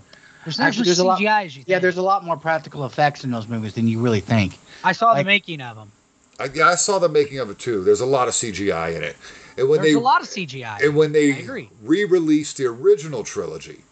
There's 0.45 0.59
not 0.59 0.69
actually, 0.69 0.83
as 0.83 0.87
there's 0.87 0.99
a 1.01 1.05
lot- 1.05 1.23
as 1.23 1.55
you 1.57 1.61
think. 1.63 1.69
Yeah, 1.69 1.79
there's 1.81 1.99
a 1.99 2.03
lot 2.03 2.25
more 2.25 2.37
practical 2.37 2.87
effects 2.87 3.25
in 3.25 3.31
those 3.31 3.47
movies 3.47 3.75
than 3.75 3.87
you 3.89 4.01
really 4.01 4.21
think. 4.21 4.59
I 4.83 4.93
saw 4.93 5.15
the 5.15 5.25
making 5.25 5.61
of 5.61 5.77
them. 5.77 5.93
I, 6.39 6.49
yeah, 6.55 6.69
I 6.69 6.75
saw 6.77 6.99
the 6.99 7.09
making 7.11 7.39
of 7.39 7.51
it 7.51 7.59
too. 7.59 7.85
There's 7.85 8.01
a 8.01 8.07
lot 8.07 8.27
of 8.29 8.35
CGI 8.35 8.97
in 8.97 9.03
it, 9.05 9.17
and 9.59 9.69
when 9.69 9.83
There's 9.83 9.93
they 9.95 9.99
a 9.99 10.03
lot 10.03 10.23
of 10.23 10.29
CGI. 10.29 10.81
And 10.83 10.97
when 10.97 11.13
they 11.13 11.33
re-released 11.83 12.57
the 12.57 12.65
original 12.67 13.23
trilogy, 13.25 13.83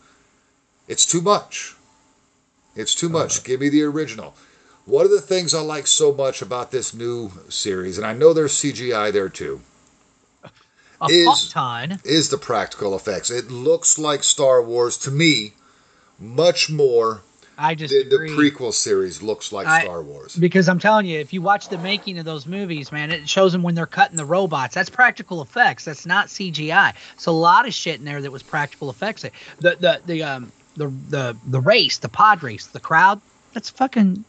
it's 0.87 1.05
too 1.05 1.21
much. 1.21 1.75
It's 2.75 2.95
too 2.95 3.09
Uh-huh. 3.09 3.19
much. 3.25 3.45
Give 3.45 3.61
me 3.61 3.69
the 3.69 3.83
original. 3.83 4.35
One 4.87 5.05
of 5.05 5.11
the 5.11 5.21
things 5.21 5.53
I 5.53 5.61
like 5.61 5.87
so 5.87 6.15
much 6.15 6.41
about 6.41 6.71
this 6.71 6.95
new 6.95 7.31
series, 7.51 7.99
and 7.99 8.07
I 8.07 8.15
know 8.15 8.33
there's 8.33 8.55
CGI 8.55 9.11
there 9.11 9.29
too, 9.29 9.61
a 11.03 11.07
is- 11.11 11.51
ton. 11.51 12.01
is 12.05 12.31
the 12.31 12.39
practical 12.39 12.97
effects. 12.97 13.31
It 13.31 13.51
looks 13.51 13.99
like 13.99 14.25
Star 14.25 14.63
Wars 14.63 14.97
to 14.99 15.11
me 15.11 15.53
much 16.19 16.71
more 16.71 17.23
I 17.57 17.75
the, 17.75 17.89
disagree. 17.89 18.31
the 18.31 18.37
prequel 18.37 18.73
series 18.73 19.23
looks 19.23 19.53
like 19.53 19.67
I- 19.67 19.83
Star 19.83 20.03
Wars. 20.03 20.37
Because 20.37 20.69
I'm 20.69 20.79
telling 20.79 21.07
you, 21.07 21.19
if 21.19 21.33
you 21.33 21.43
watch 21.43 21.69
the 21.69 21.79
making 21.79 22.19
of 22.19 22.25
those 22.25 22.47
movies, 22.47 22.93
man, 22.93 23.11
it 23.11 23.29
shows 23.29 23.53
them 23.53 23.63
when 23.63 23.75
they're 23.75 23.87
cutting 23.87 24.17
the 24.17 24.25
robots. 24.25 24.75
That's 24.75 24.91
practical 24.91 25.43
effects. 25.43 25.85
That's 25.85 26.07
not 26.07 26.29
CGI. 26.29 26.95
It's 27.15 27.27
a 27.27 27.33
lot 27.33 27.67
of 27.67 27.75
shit 27.75 27.99
in 27.99 28.05
there 28.05 28.21
that 28.23 28.31
was 28.31 28.43
practical 28.43 28.91
effects. 28.91 29.23
The 29.59 29.77
the 29.77 30.01
the 30.07 30.23
um 30.23 30.53
the 30.77 30.89
the 31.09 31.37
the 31.47 31.61
race, 31.61 31.99
the 31.99 32.09
pod 32.09 32.43
race, 32.43 32.67
the 32.69 32.81
crowd. 32.81 33.21
That's 33.55 33.71
fucking 33.71 34.25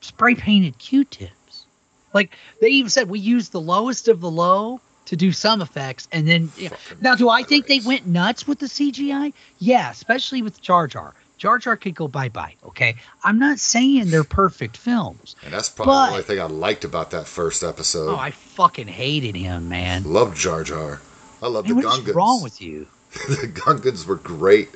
spray 0.00 0.34
painted 0.34 0.76
Q-tips. 0.78 1.64
Like 2.12 2.32
they 2.60 2.68
even 2.68 2.90
said, 2.90 3.08
we 3.08 3.20
used 3.20 3.52
the 3.52 3.60
lowest 3.60 4.08
of 4.08 4.20
the 4.20 4.30
low 4.30 4.80
to 5.10 5.16
do 5.16 5.32
some 5.32 5.60
effects, 5.60 6.06
and 6.12 6.26
then 6.26 6.50
yeah. 6.56 6.70
Now 7.00 7.14
do 7.16 7.28
I 7.28 7.42
think 7.42 7.66
they 7.66 7.80
went 7.80 8.06
nuts 8.06 8.46
with 8.46 8.60
the 8.60 8.66
CGI? 8.66 9.32
Yeah, 9.58 9.90
especially 9.90 10.40
with 10.40 10.60
Jar 10.62 10.86
Jar. 10.86 11.14
Jar 11.36 11.58
Jar 11.58 11.76
could 11.76 11.94
go 11.96 12.06
bye 12.06 12.28
bye. 12.28 12.54
Okay, 12.64 12.94
I'm 13.24 13.38
not 13.40 13.58
saying 13.58 14.10
they're 14.10 14.22
perfect 14.24 14.76
films. 14.76 15.34
And 15.44 15.52
that's 15.52 15.68
probably 15.68 15.92
But- 15.92 16.06
the 16.06 16.12
only 16.12 16.22
thing 16.22 16.40
I 16.40 16.44
liked 16.44 16.84
about 16.84 17.10
that 17.10 17.26
first 17.26 17.64
episode. 17.64 18.10
Oh, 18.10 18.16
I 18.16 18.30
fucking 18.30 18.86
hated 18.88 19.34
him, 19.34 19.68
man. 19.68 20.04
Loved 20.04 20.36
Jar 20.36 20.62
Jar. 20.62 21.00
I 21.42 21.48
love 21.48 21.66
the 21.66 21.74
Gungans. 21.74 21.84
what 21.84 21.98
is 21.98 22.04
Gungans. 22.04 22.14
wrong 22.14 22.42
with 22.42 22.60
you? 22.62 22.86
the 23.28 23.48
Gungans 23.52 24.06
were 24.06 24.16
great. 24.16 24.68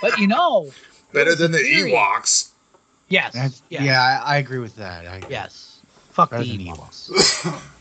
But 0.00 0.18
you 0.18 0.26
know, 0.28 0.70
Better 1.12 1.34
than 1.34 1.50
the 1.50 1.58
theory. 1.58 1.90
Ewoks. 1.92 2.50
yes, 3.08 3.32
yes, 3.34 3.62
Yeah, 3.68 4.00
I, 4.24 4.34
I 4.34 4.36
agree 4.36 4.60
with 4.60 4.76
that. 4.76 5.06
I, 5.06 5.22
yes. 5.28 5.80
Fuck 6.10 6.30
the 6.30 6.36
Better 6.36 6.48
than 6.48 6.66
Ewoks. 6.66 7.62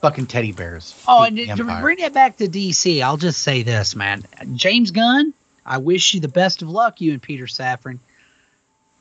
Fucking 0.00 0.26
teddy 0.26 0.52
bears. 0.52 0.94
Oh, 1.06 1.24
and 1.24 1.36
to 1.36 1.64
bring 1.80 1.98
it 1.98 2.14
back 2.14 2.38
to 2.38 2.46
DC, 2.48 3.02
I'll 3.02 3.18
just 3.18 3.42
say 3.42 3.62
this, 3.62 3.94
man. 3.94 4.24
James 4.54 4.90
Gunn, 4.92 5.34
I 5.66 5.76
wish 5.78 6.14
you 6.14 6.20
the 6.20 6.28
best 6.28 6.62
of 6.62 6.70
luck, 6.70 7.00
you 7.00 7.12
and 7.12 7.20
Peter 7.20 7.44
Safran. 7.44 7.98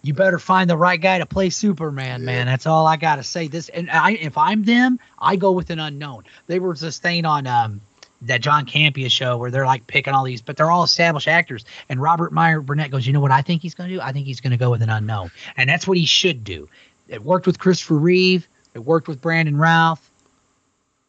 You 0.01 0.13
better 0.13 0.39
find 0.39 0.69
the 0.69 0.77
right 0.77 0.99
guy 0.99 1.19
to 1.19 1.25
play 1.25 1.49
Superman, 1.49 2.21
Yeah. 2.21 2.25
man. 2.25 2.45
That's 2.47 2.65
all 2.65 2.85
I 2.87 2.97
gotta 2.97 3.23
say. 3.23 3.47
This, 3.47 3.69
and 3.69 3.89
I, 3.89 4.11
if 4.11 4.37
I'm 4.37 4.63
them, 4.63 4.99
I 5.19 5.35
go 5.35 5.51
with 5.51 5.69
an 5.69 5.79
unknown. 5.79 6.23
They 6.47 6.59
were 6.59 6.73
this 6.75 6.99
thing 6.99 7.25
on 7.25 7.47
um, 7.47 7.81
that 8.23 8.41
John 8.41 8.65
Campea 8.65 9.09
show 9.11 9.37
where 9.37 9.51
they're 9.51 9.65
like 9.65 9.87
picking 9.87 10.13
all 10.13 10.23
these, 10.25 10.41
but 10.41 10.57
they're 10.57 10.71
all 10.71 10.83
established 10.83 11.27
actors. 11.27 11.65
And 11.89 12.01
Robert 12.01 12.31
Meyer 12.33 12.61
Burnett 12.61 12.91
goes, 12.91 13.05
you 13.07 13.13
know 13.13 13.19
what 13.21 13.31
I 13.31 13.41
think 13.41 13.61
he's 13.61 13.73
gonna 13.75 13.89
do? 13.89 14.01
I 14.01 14.11
think 14.11 14.25
he's 14.25 14.39
gonna 14.41 14.57
go 14.57 14.69
with 14.71 14.81
an 14.81 14.89
unknown, 14.89 15.31
and 15.57 15.69
that's 15.69 15.87
what 15.87 15.97
he 15.97 16.05
should 16.05 16.43
do. 16.43 16.67
It 17.07 17.23
worked 17.23 17.45
with 17.47 17.59
Christopher 17.59 17.95
Reeve. 17.95 18.47
It 18.73 18.79
worked 18.79 19.07
with 19.07 19.21
Brandon 19.21 19.57
Routh. 19.57 20.08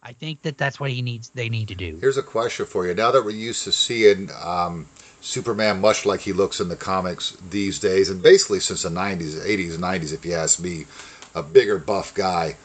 I 0.02 0.12
think 0.12 0.42
that 0.42 0.56
that's 0.56 0.80
what 0.80 0.90
he 0.90 1.02
needs. 1.02 1.30
They 1.30 1.48
need 1.48 1.68
to 1.68 1.74
do. 1.74 1.98
Here's 2.00 2.16
a 2.16 2.22
question 2.22 2.66
for 2.66 2.86
you. 2.86 2.94
Now 2.94 3.10
that 3.10 3.24
we're 3.24 3.30
used 3.30 3.64
to 3.64 3.72
seeing 3.72 4.30
um, 4.42 4.86
Superman 5.20 5.80
much 5.80 6.06
like 6.06 6.20
he 6.20 6.32
looks 6.32 6.60
in 6.60 6.68
the 6.68 6.76
comics 6.76 7.36
these 7.50 7.78
days, 7.78 8.08
and 8.08 8.22
basically 8.22 8.60
since 8.60 8.82
the 8.82 8.88
90s, 8.88 9.44
80s, 9.44 9.76
90s, 9.76 10.14
if 10.14 10.24
you 10.24 10.34
ask 10.34 10.58
me, 10.60 10.86
a 11.34 11.42
bigger 11.42 11.78
buff 11.78 12.14
guy, 12.14 12.56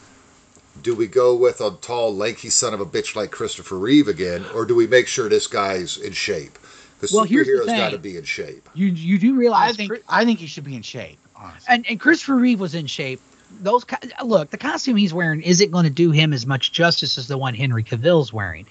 do 0.82 0.94
we 0.94 1.06
go 1.06 1.34
with 1.36 1.60
a 1.60 1.70
tall, 1.82 2.14
lanky 2.14 2.50
son 2.50 2.74
of 2.74 2.80
a 2.80 2.86
bitch 2.86 3.14
like 3.14 3.30
Christopher 3.30 3.78
Reeve 3.78 4.08
again, 4.08 4.44
or 4.54 4.64
do 4.64 4.74
we 4.74 4.86
make 4.86 5.06
sure 5.06 5.28
this 5.28 5.46
guy's 5.46 5.98
in 5.98 6.12
shape? 6.12 6.58
Because 6.96 7.12
Well, 7.12 7.24
here's 7.24 7.46
the 7.46 7.52
superheroes 7.52 7.66
got 7.66 7.90
to 7.90 7.98
be 7.98 8.16
in 8.16 8.24
shape. 8.24 8.68
You 8.74 8.86
you 8.88 9.18
do 9.18 9.34
realize? 9.34 9.36
I 9.36 9.62
realize, 9.62 9.76
think 9.76 9.90
Chris- 9.90 10.02
I 10.08 10.24
think 10.24 10.38
he 10.38 10.46
should 10.46 10.64
be 10.64 10.74
in 10.74 10.82
shape. 10.82 11.18
Honestly. 11.36 11.66
and 11.68 11.86
and 11.88 12.00
Christopher 12.00 12.36
Reeve 12.36 12.60
was 12.60 12.74
in 12.74 12.86
shape. 12.86 13.20
Those 13.60 13.84
look, 14.24 14.50
the 14.50 14.58
costume 14.58 14.96
he's 14.96 15.14
wearing 15.14 15.42
isn't 15.42 15.70
going 15.70 15.84
to 15.84 15.90
do 15.90 16.10
him 16.10 16.32
as 16.32 16.46
much 16.46 16.72
justice 16.72 17.16
as 17.18 17.28
the 17.28 17.38
one 17.38 17.54
Henry 17.54 17.82
Cavill's 17.84 18.32
wearing. 18.32 18.66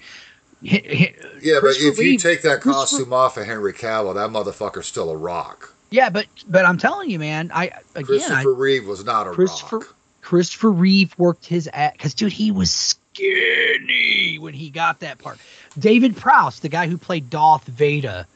Yeah, 0.62 1.58
but 1.60 1.76
if 1.76 1.98
you 1.98 2.18
take 2.18 2.42
that 2.42 2.60
costume 2.62 3.12
off 3.12 3.36
of 3.36 3.46
Henry 3.46 3.72
Cavill, 3.72 4.14
that 4.14 4.30
motherfucker's 4.30 4.86
still 4.86 5.10
a 5.10 5.16
rock. 5.16 5.72
yeah, 5.90 6.08
but 6.08 6.26
but 6.48 6.64
I'm 6.64 6.78
telling 6.78 7.10
you, 7.10 7.18
man, 7.18 7.50
I 7.52 7.66
again, 7.66 7.82
I, 7.94 8.02
Christopher 8.02 8.54
Reeve 8.54 8.86
was 8.86 9.04
not 9.04 9.26
a 9.26 9.30
Christopher 9.30 9.78
rock. 9.78 9.96
Christopher 10.22 10.70
Reeve 10.72 11.14
worked 11.18 11.46
his 11.46 11.68
ass 11.72 11.92
because 11.92 12.14
dude, 12.14 12.32
he 12.32 12.50
was 12.50 12.70
skinny 12.70 14.38
when 14.40 14.54
he 14.54 14.70
got 14.70 15.00
that 15.00 15.18
part. 15.18 15.38
David 15.78 16.16
Prowse, 16.16 16.60
the 16.60 16.68
guy 16.68 16.86
who 16.88 16.98
played 16.98 17.30
Darth 17.30 17.64
Vader, 17.64 18.26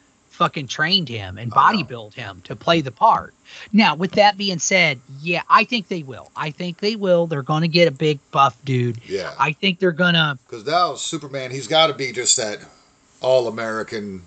fucking 0.41 0.67
trained 0.69 1.07
him 1.07 1.37
and 1.37 1.53
I 1.55 1.73
know. 1.75 1.85
bodybuilt 1.85 2.15
him 2.15 2.41
to 2.45 2.57
play 2.57 2.81
the 2.81 2.91
part. 2.91 3.35
Now, 3.75 3.95
with 3.95 4.13
that 4.13 4.39
being 4.39 4.59
said, 4.59 4.99
yeah, 5.21 5.43
I 5.51 5.65
think 5.65 5.89
they 5.89 6.03
will. 6.03 6.31
I 6.35 6.51
think 6.51 6.79
they 6.79 6.97
will. 6.97 7.27
They're 7.27 7.43
going 7.43 7.61
to 7.61 7.69
get 7.69 7.89
a 7.89 7.91
big 7.91 8.19
buff 8.31 8.57
dude. 8.65 9.01
Yeah. 9.07 9.35
I 9.39 9.53
think 9.53 9.81
they're 9.81 9.93
gonna. 9.93 10.39
Because 10.49 10.65
now 10.65 10.95
Superman, 10.95 11.51
he's 11.51 11.69
got 11.69 11.89
to 11.89 11.93
be 11.95 12.11
just 12.13 12.39
that 12.39 12.59
all 13.21 13.49
American. 13.49 14.23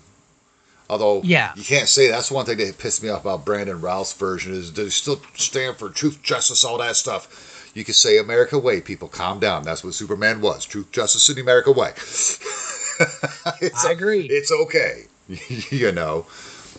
Although, 0.88 1.22
Yeah. 1.24 1.52
you 1.56 1.64
can't 1.64 1.88
say 1.88 2.08
that's 2.08 2.30
one 2.30 2.46
thing 2.46 2.58
that 2.58 2.78
pissed 2.78 3.02
me 3.02 3.08
off 3.08 3.22
about 3.22 3.44
Brandon 3.44 3.80
Routh's 3.80 4.12
version 4.12 4.52
is 4.54 4.72
they 4.72 4.88
still 4.90 5.20
stand 5.34 5.78
for 5.78 5.88
truth, 5.90 6.22
justice, 6.22 6.62
all 6.64 6.78
that 6.78 6.94
stuff. 6.94 7.72
You 7.74 7.82
can 7.84 7.94
say 7.94 8.18
America 8.18 8.56
way, 8.56 8.80
people 8.80 9.08
calm 9.08 9.40
down. 9.40 9.64
That's 9.64 9.82
what 9.82 9.94
Superman 9.94 10.40
was: 10.40 10.64
truth, 10.64 10.92
justice, 10.92 11.28
and 11.28 11.38
the 11.38 11.42
America 11.42 11.72
way. 11.72 11.92
I 13.00 13.90
agree. 13.90 14.26
It's 14.26 14.52
okay, 14.52 15.06
you 15.70 15.92
know. 15.92 16.26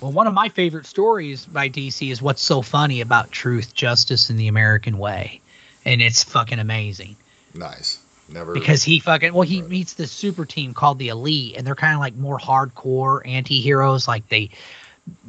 Well, 0.02 0.12
one 0.12 0.28
of 0.28 0.34
my 0.34 0.50
favorite 0.50 0.86
stories 0.86 1.46
by 1.46 1.70
DC 1.70 2.12
is 2.12 2.22
what's 2.22 2.42
so 2.42 2.62
funny 2.62 3.02
about 3.02 3.32
truth, 3.32 3.74
justice, 3.74 4.30
and 4.30 4.40
the 4.40 4.48
American 4.48 4.98
way, 4.98 5.42
and 5.84 6.02
it's 6.02 6.24
fucking 6.24 6.60
amazing. 6.60 7.16
Nice. 7.54 8.00
Never 8.28 8.54
because 8.54 8.84
he 8.84 9.00
fucking 9.00 9.34
well 9.34 9.44
he 9.44 9.62
meets 9.62 9.94
this 9.94 10.12
super 10.12 10.46
team 10.46 10.74
called 10.74 10.98
the 10.98 11.10
elite 11.10 11.56
and 11.58 11.66
they're 11.66 11.76
kind 11.76 11.94
of 11.94 12.00
like 12.00 12.16
more 12.16 12.40
hardcore 12.40 13.22
anti-heroes 13.24 14.08
like 14.08 14.28
they 14.30 14.50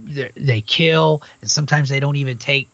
they 0.03 0.33
they 0.35 0.61
kill 0.63 1.23
and 1.43 1.51
sometimes 1.51 1.91
they 1.91 2.01
don't 2.01 2.17
even 2.17 2.39
take 2.39 2.71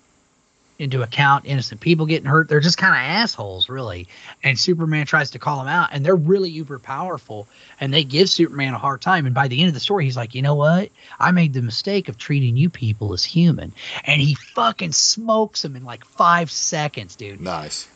into 0.82 1.02
account 1.02 1.46
innocent 1.46 1.80
people 1.80 2.06
getting 2.06 2.26
hurt. 2.28 2.48
They're 2.48 2.60
just 2.60 2.76
kind 2.78 2.92
of 2.92 2.98
assholes 2.98 3.68
really. 3.68 4.08
And 4.42 4.58
superman 4.58 5.06
tries 5.06 5.30
to 5.30 5.38
call 5.38 5.58
them 5.58 5.68
out 5.68 5.90
and 5.92 6.04
they're 6.04 6.16
really 6.16 6.50
uber 6.50 6.78
powerful 6.78 7.48
and 7.80 7.94
they 7.94 8.04
give 8.04 8.28
superman 8.28 8.74
a 8.74 8.78
hard 8.78 9.00
time. 9.00 9.26
And 9.26 9.34
by 9.34 9.48
the 9.48 9.60
end 9.60 9.68
of 9.68 9.74
the 9.74 9.80
story 9.80 10.04
he's 10.04 10.16
like 10.16 10.34
you 10.34 10.42
know 10.42 10.56
what? 10.56 10.90
I 11.18 11.30
made 11.30 11.52
the 11.54 11.62
mistake 11.62 12.08
of 12.08 12.18
treating 12.18 12.56
you 12.56 12.68
people 12.68 13.12
as 13.14 13.24
human. 13.24 13.72
And 14.04 14.20
he 14.20 14.34
fucking 14.34 14.92
smokes 14.92 15.62
them 15.62 15.76
in 15.76 15.84
like 15.84 16.04
five 16.04 16.50
seconds 16.50 17.16
dude. 17.16 17.40
Nice. 17.40 17.88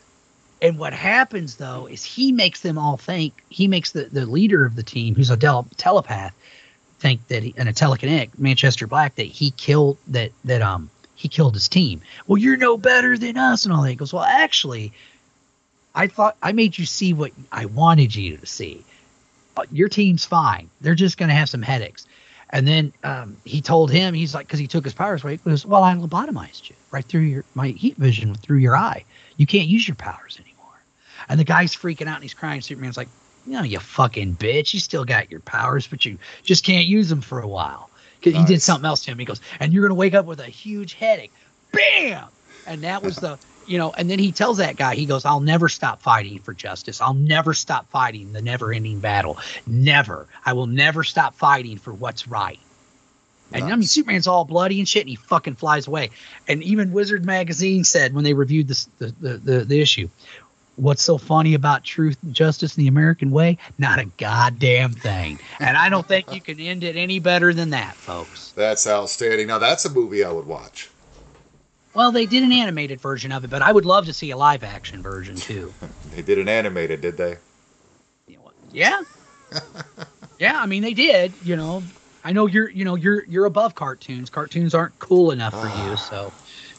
and 0.61 0.79
what 0.79 0.93
happens 0.93 1.57
though 1.57 1.87
is 1.87 2.03
he 2.03 2.31
makes 2.31 2.61
them 2.61 2.77
all 2.77 2.97
think 2.97 3.43
he 3.49 3.67
makes 3.67 3.91
the, 3.91 4.05
the 4.05 4.25
leader 4.25 4.65
of 4.65 4.75
the 4.75 4.83
team, 4.83 5.13
who's 5.15 5.29
a 5.29 5.37
del- 5.37 5.67
telepath, 5.77 6.33
think 6.99 7.27
that 7.27 7.43
he, 7.43 7.53
and 7.57 7.69
a 7.69 7.73
telekinetic, 7.73 8.39
Manchester 8.39 8.87
Black, 8.87 9.15
that 9.15 9.27
he 9.27 9.51
killed 9.51 9.97
that 10.07 10.31
that 10.45 10.61
um 10.63 10.89
he 11.17 11.27
killed 11.27 11.55
his 11.55 11.67
team. 11.67 12.01
Well, 12.27 12.37
you're 12.37 12.57
no 12.57 12.77
better 12.77 13.17
than 13.17 13.37
us, 13.37 13.65
and 13.65 13.73
all 13.73 13.81
that. 13.81 13.89
He 13.89 13.95
goes, 13.95 14.13
well, 14.13 14.23
actually, 14.23 14.93
I 15.93 16.07
thought 16.07 16.37
I 16.43 16.51
made 16.51 16.77
you 16.77 16.85
see 16.85 17.11
what 17.11 17.31
I 17.51 17.65
wanted 17.65 18.15
you 18.15 18.37
to 18.37 18.45
see. 18.45 18.85
But 19.55 19.73
your 19.73 19.89
team's 19.89 20.23
fine. 20.23 20.69
They're 20.79 20.93
just 20.93 21.17
going 21.17 21.29
to 21.29 21.35
have 21.35 21.49
some 21.49 21.63
headaches. 21.63 22.05
And 22.51 22.67
then 22.67 22.93
um, 23.03 23.35
he 23.43 23.61
told 23.61 23.91
him, 23.91 24.13
he's 24.13 24.35
like, 24.35 24.45
because 24.45 24.59
he 24.59 24.67
took 24.67 24.83
his 24.83 24.93
powers 24.93 25.23
away, 25.23 25.33
he 25.33 25.37
goes, 25.37 25.65
well, 25.65 25.83
I 25.83 25.95
lobotomized 25.95 26.69
you 26.69 26.75
right 26.91 27.03
through 27.03 27.21
your 27.21 27.43
my 27.55 27.69
heat 27.69 27.97
vision 27.97 28.35
through 28.35 28.59
your 28.59 28.77
eye. 28.77 29.03
You 29.37 29.47
can't 29.47 29.67
use 29.67 29.87
your 29.87 29.95
powers 29.95 30.39
anymore. 30.39 30.79
And 31.27 31.39
the 31.39 31.45
guy's 31.45 31.75
freaking 31.75 32.07
out 32.07 32.15
and 32.15 32.23
he's 32.23 32.35
crying. 32.35 32.61
Superman's 32.61 32.95
like, 32.95 33.09
no, 33.47 33.63
you 33.63 33.79
fucking 33.79 34.35
bitch. 34.35 34.75
You 34.75 34.79
still 34.79 35.03
got 35.03 35.31
your 35.31 35.39
powers, 35.39 35.87
but 35.87 36.05
you 36.05 36.19
just 36.43 36.63
can't 36.63 36.85
use 36.85 37.09
them 37.09 37.21
for 37.21 37.39
a 37.39 37.47
while. 37.47 37.89
Because 38.19 38.39
he 38.39 38.45
did 38.45 38.61
something 38.61 38.85
else 38.85 39.05
to 39.05 39.11
him. 39.11 39.19
He 39.19 39.25
goes, 39.25 39.41
and 39.59 39.71
you're 39.71 39.83
going 39.83 39.91
to 39.91 39.95
wake 39.95 40.13
up 40.13 40.25
with 40.25 40.39
a 40.39 40.45
huge 40.45 40.93
headache. 40.93 41.31
Bam! 41.71 42.25
And 42.65 42.81
that 42.83 43.03
was 43.03 43.17
the, 43.17 43.37
you 43.65 43.77
know, 43.77 43.93
and 43.93 44.09
then 44.09 44.19
he 44.19 44.31
tells 44.31 44.57
that 44.57 44.75
guy, 44.75 44.95
he 44.95 45.05
goes, 45.05 45.25
I'll 45.25 45.39
never 45.39 45.69
stop 45.69 46.01
fighting 46.01 46.39
for 46.39 46.53
justice. 46.53 46.99
I'll 46.99 47.13
never 47.13 47.53
stop 47.53 47.89
fighting 47.89 48.33
the 48.33 48.41
never 48.41 48.73
ending 48.73 48.99
battle. 48.99 49.37
Never. 49.65 50.27
I 50.45 50.53
will 50.53 50.67
never 50.67 51.03
stop 51.03 51.35
fighting 51.35 51.77
for 51.77 51.93
what's 51.93 52.27
right. 52.27 52.59
And 53.53 53.63
I 53.65 53.75
mean, 53.75 53.83
Superman's 53.83 54.27
all 54.27 54.43
bloody 54.43 54.79
and 54.79 54.89
shit, 54.89 55.03
and 55.03 55.09
he 55.09 55.15
fucking 55.15 55.55
flies 55.55 55.87
away. 55.87 56.09
And 56.49 56.61
even 56.63 56.91
Wizard 56.91 57.23
Magazine 57.25 57.85
said 57.85 58.13
when 58.13 58.25
they 58.25 58.33
reviewed 58.33 58.67
this, 58.67 58.89
the, 58.97 59.13
the, 59.21 59.37
the, 59.37 59.59
the 59.65 59.79
issue, 59.79 60.09
what's 60.77 61.03
so 61.03 61.17
funny 61.17 61.53
about 61.53 61.83
truth 61.83 62.17
and 62.23 62.33
justice 62.33 62.77
in 62.77 62.83
the 62.83 62.87
American 62.87 63.31
way? 63.31 63.57
Not 63.77 63.99
a 63.99 64.05
goddamn 64.17 64.93
thing. 64.93 65.39
And 65.59 65.75
I 65.75 65.89
don't 65.89 66.07
think 66.07 66.33
you 66.33 66.39
can 66.39 66.59
end 66.59 66.83
it 66.83 66.95
any 66.95 67.19
better 67.19 67.53
than 67.53 67.71
that, 67.71 67.95
folks. 67.95 68.53
That's 68.55 68.87
outstanding. 68.87 69.47
Now 69.47 69.59
that's 69.59 69.85
a 69.85 69.89
movie 69.89 70.23
I 70.23 70.31
would 70.31 70.47
watch. 70.47 70.89
Well, 71.93 72.11
they 72.11 72.27
did 72.27 72.43
an 72.43 72.51
animated 72.51 73.01
version 73.01 73.31
of 73.31 73.43
it, 73.43 73.49
but 73.49 73.63
I 73.63 73.71
would 73.71 73.85
love 73.85 74.05
to 74.05 74.13
see 74.13 74.29
a 74.31 74.37
live 74.37 74.63
action 74.63 75.01
version 75.01 75.35
too. 75.35 75.73
They 76.15 76.23
did 76.23 76.39
an 76.39 76.49
animated, 76.49 77.01
did 77.01 77.15
they? 77.15 77.37
Yeah. 78.71 79.01
yeah, 80.39 80.59
I 80.59 80.65
mean 80.65 80.81
they 80.83 80.93
did, 80.93 81.33
you 81.43 81.55
know. 81.55 81.83
I 82.23 82.31
know 82.31 82.45
you're 82.45 82.69
you 82.69 82.83
know 82.83 82.95
you're 82.95 83.23
you're 83.25 83.45
above 83.45 83.75
cartoons. 83.75 84.29
Cartoons 84.29 84.73
aren't 84.73 84.97
cool 84.99 85.31
enough 85.31 85.53
for 85.53 85.67
you, 85.67 85.93
ah. 85.93 85.95
so 85.95 86.33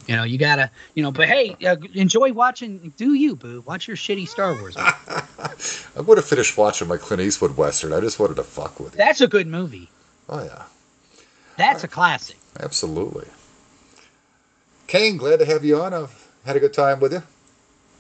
you 0.09 0.17
know, 0.17 0.25
you 0.25 0.39
got 0.39 0.57
to, 0.57 0.71
you 0.95 1.03
know, 1.03 1.13
but 1.13 1.29
hey, 1.29 1.55
uh, 1.67 1.77
enjoy 1.95 2.33
watching 2.33 2.93
do 2.97 3.13
you, 3.15 3.37
boo? 3.37 3.63
Watch 3.67 3.87
your 3.87 3.97
shitty 3.97 4.27
Star 4.27 4.55
Wars. 4.55 4.75
I 4.79 6.01
would 6.01 6.19
have 6.19 6.27
finished 6.27 6.57
watching 6.57 6.89
my 6.89 6.97
Clint 6.97 7.23
Eastwood 7.23 7.57
western. 7.57 7.93
I 7.93 8.01
just 8.01 8.19
wanted 8.19 8.37
to 8.37 8.45
fuck 8.45 8.81
with 8.81 8.95
it. 8.95 8.97
That's 8.99 9.21
a 9.21 9.29
good 9.29 9.47
movie. 9.47 9.91
Oh 10.29 10.43
yeah, 10.43 10.65
That's 11.57 11.85
a 11.85 11.89
classic. 11.89 12.37
absolutely. 12.59 13.27
Kain, 14.87 15.19
glad 15.19 15.39
to 15.41 15.45
have 15.45 15.65
you 15.65 15.81
on. 15.81 15.93
I've 15.93 16.29
had 16.45 16.57
a 16.57 16.61
good 16.61 16.73
time 16.73 17.01
with 17.01 17.13
you. 17.13 17.23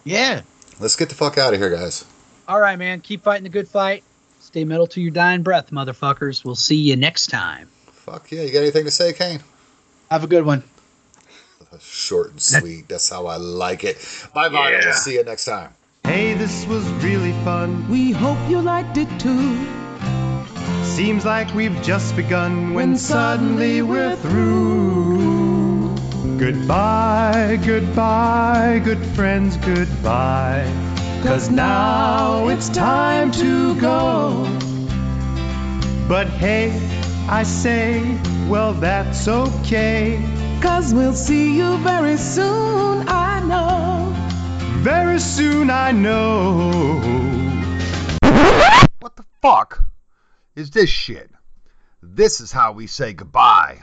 Yeah. 0.04 0.40
Let's 0.80 0.96
get 0.96 1.10
the 1.10 1.14
fuck 1.14 1.36
out 1.36 1.52
of 1.52 1.60
here, 1.60 1.70
guys. 1.70 2.04
All 2.46 2.60
right, 2.60 2.78
man. 2.78 3.00
Keep 3.00 3.22
fighting 3.24 3.42
the 3.44 3.50
good 3.50 3.68
fight. 3.68 4.02
Stay 4.40 4.64
metal 4.64 4.86
to 4.88 5.00
your 5.00 5.10
dying 5.10 5.42
breath, 5.42 5.70
motherfuckers. 5.70 6.44
We'll 6.44 6.54
see 6.54 6.76
you 6.76 6.96
next 6.96 7.26
time. 7.26 7.68
Fuck 7.92 8.30
yeah. 8.32 8.42
You 8.42 8.52
got 8.52 8.60
anything 8.60 8.84
to 8.84 8.90
say, 8.90 9.12
Kain? 9.12 9.40
Have 10.10 10.24
a 10.24 10.26
good 10.26 10.46
one. 10.46 10.62
Short 11.80 12.30
and 12.30 12.40
sweet. 12.40 12.88
That's 12.88 13.08
how 13.08 13.26
I 13.26 13.36
like 13.36 13.84
it. 13.84 13.96
Bye 14.34 14.48
bye. 14.48 14.70
Yeah. 14.70 14.80
We'll 14.84 14.94
see 14.94 15.14
you 15.14 15.24
next 15.24 15.44
time. 15.44 15.74
Hey, 16.04 16.34
this 16.34 16.66
was 16.66 16.88
really 17.04 17.32
fun. 17.44 17.88
We 17.88 18.12
hope 18.12 18.38
you 18.48 18.60
liked 18.60 18.96
it 18.96 19.08
too. 19.20 19.56
Seems 20.84 21.24
like 21.24 21.52
we've 21.54 21.80
just 21.82 22.16
begun 22.16 22.74
when 22.74 22.96
suddenly 22.96 23.82
we're 23.82 24.16
through. 24.16 25.94
Goodbye, 26.38 27.58
goodbye, 27.64 28.80
good 28.84 29.04
friends, 29.14 29.56
goodbye. 29.58 30.64
Cause 31.22 31.50
now 31.50 32.48
it's 32.48 32.68
time 32.68 33.30
to 33.32 33.78
go. 33.80 34.44
But 36.08 36.28
hey, 36.28 36.70
I 37.28 37.42
say, 37.42 38.18
well, 38.48 38.72
that's 38.72 39.28
okay. 39.28 40.16
Cause 40.60 40.92
we'll 40.92 41.14
see 41.14 41.56
you 41.56 41.78
very 41.78 42.16
soon, 42.16 43.08
I 43.08 43.40
know. 43.40 44.12
Very 44.82 45.20
soon 45.20 45.70
I 45.70 45.92
know. 45.92 47.00
What 49.00 49.16
the 49.16 49.24
fuck 49.40 49.84
is 50.56 50.70
this 50.70 50.90
shit? 50.90 51.30
This 52.02 52.40
is 52.40 52.50
how 52.50 52.72
we 52.72 52.86
say 52.86 53.12
goodbye 53.12 53.82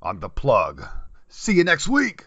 on 0.00 0.20
the 0.20 0.28
plug. 0.28 0.86
See 1.28 1.52
you 1.52 1.64
next 1.64 1.88
week. 1.88 2.26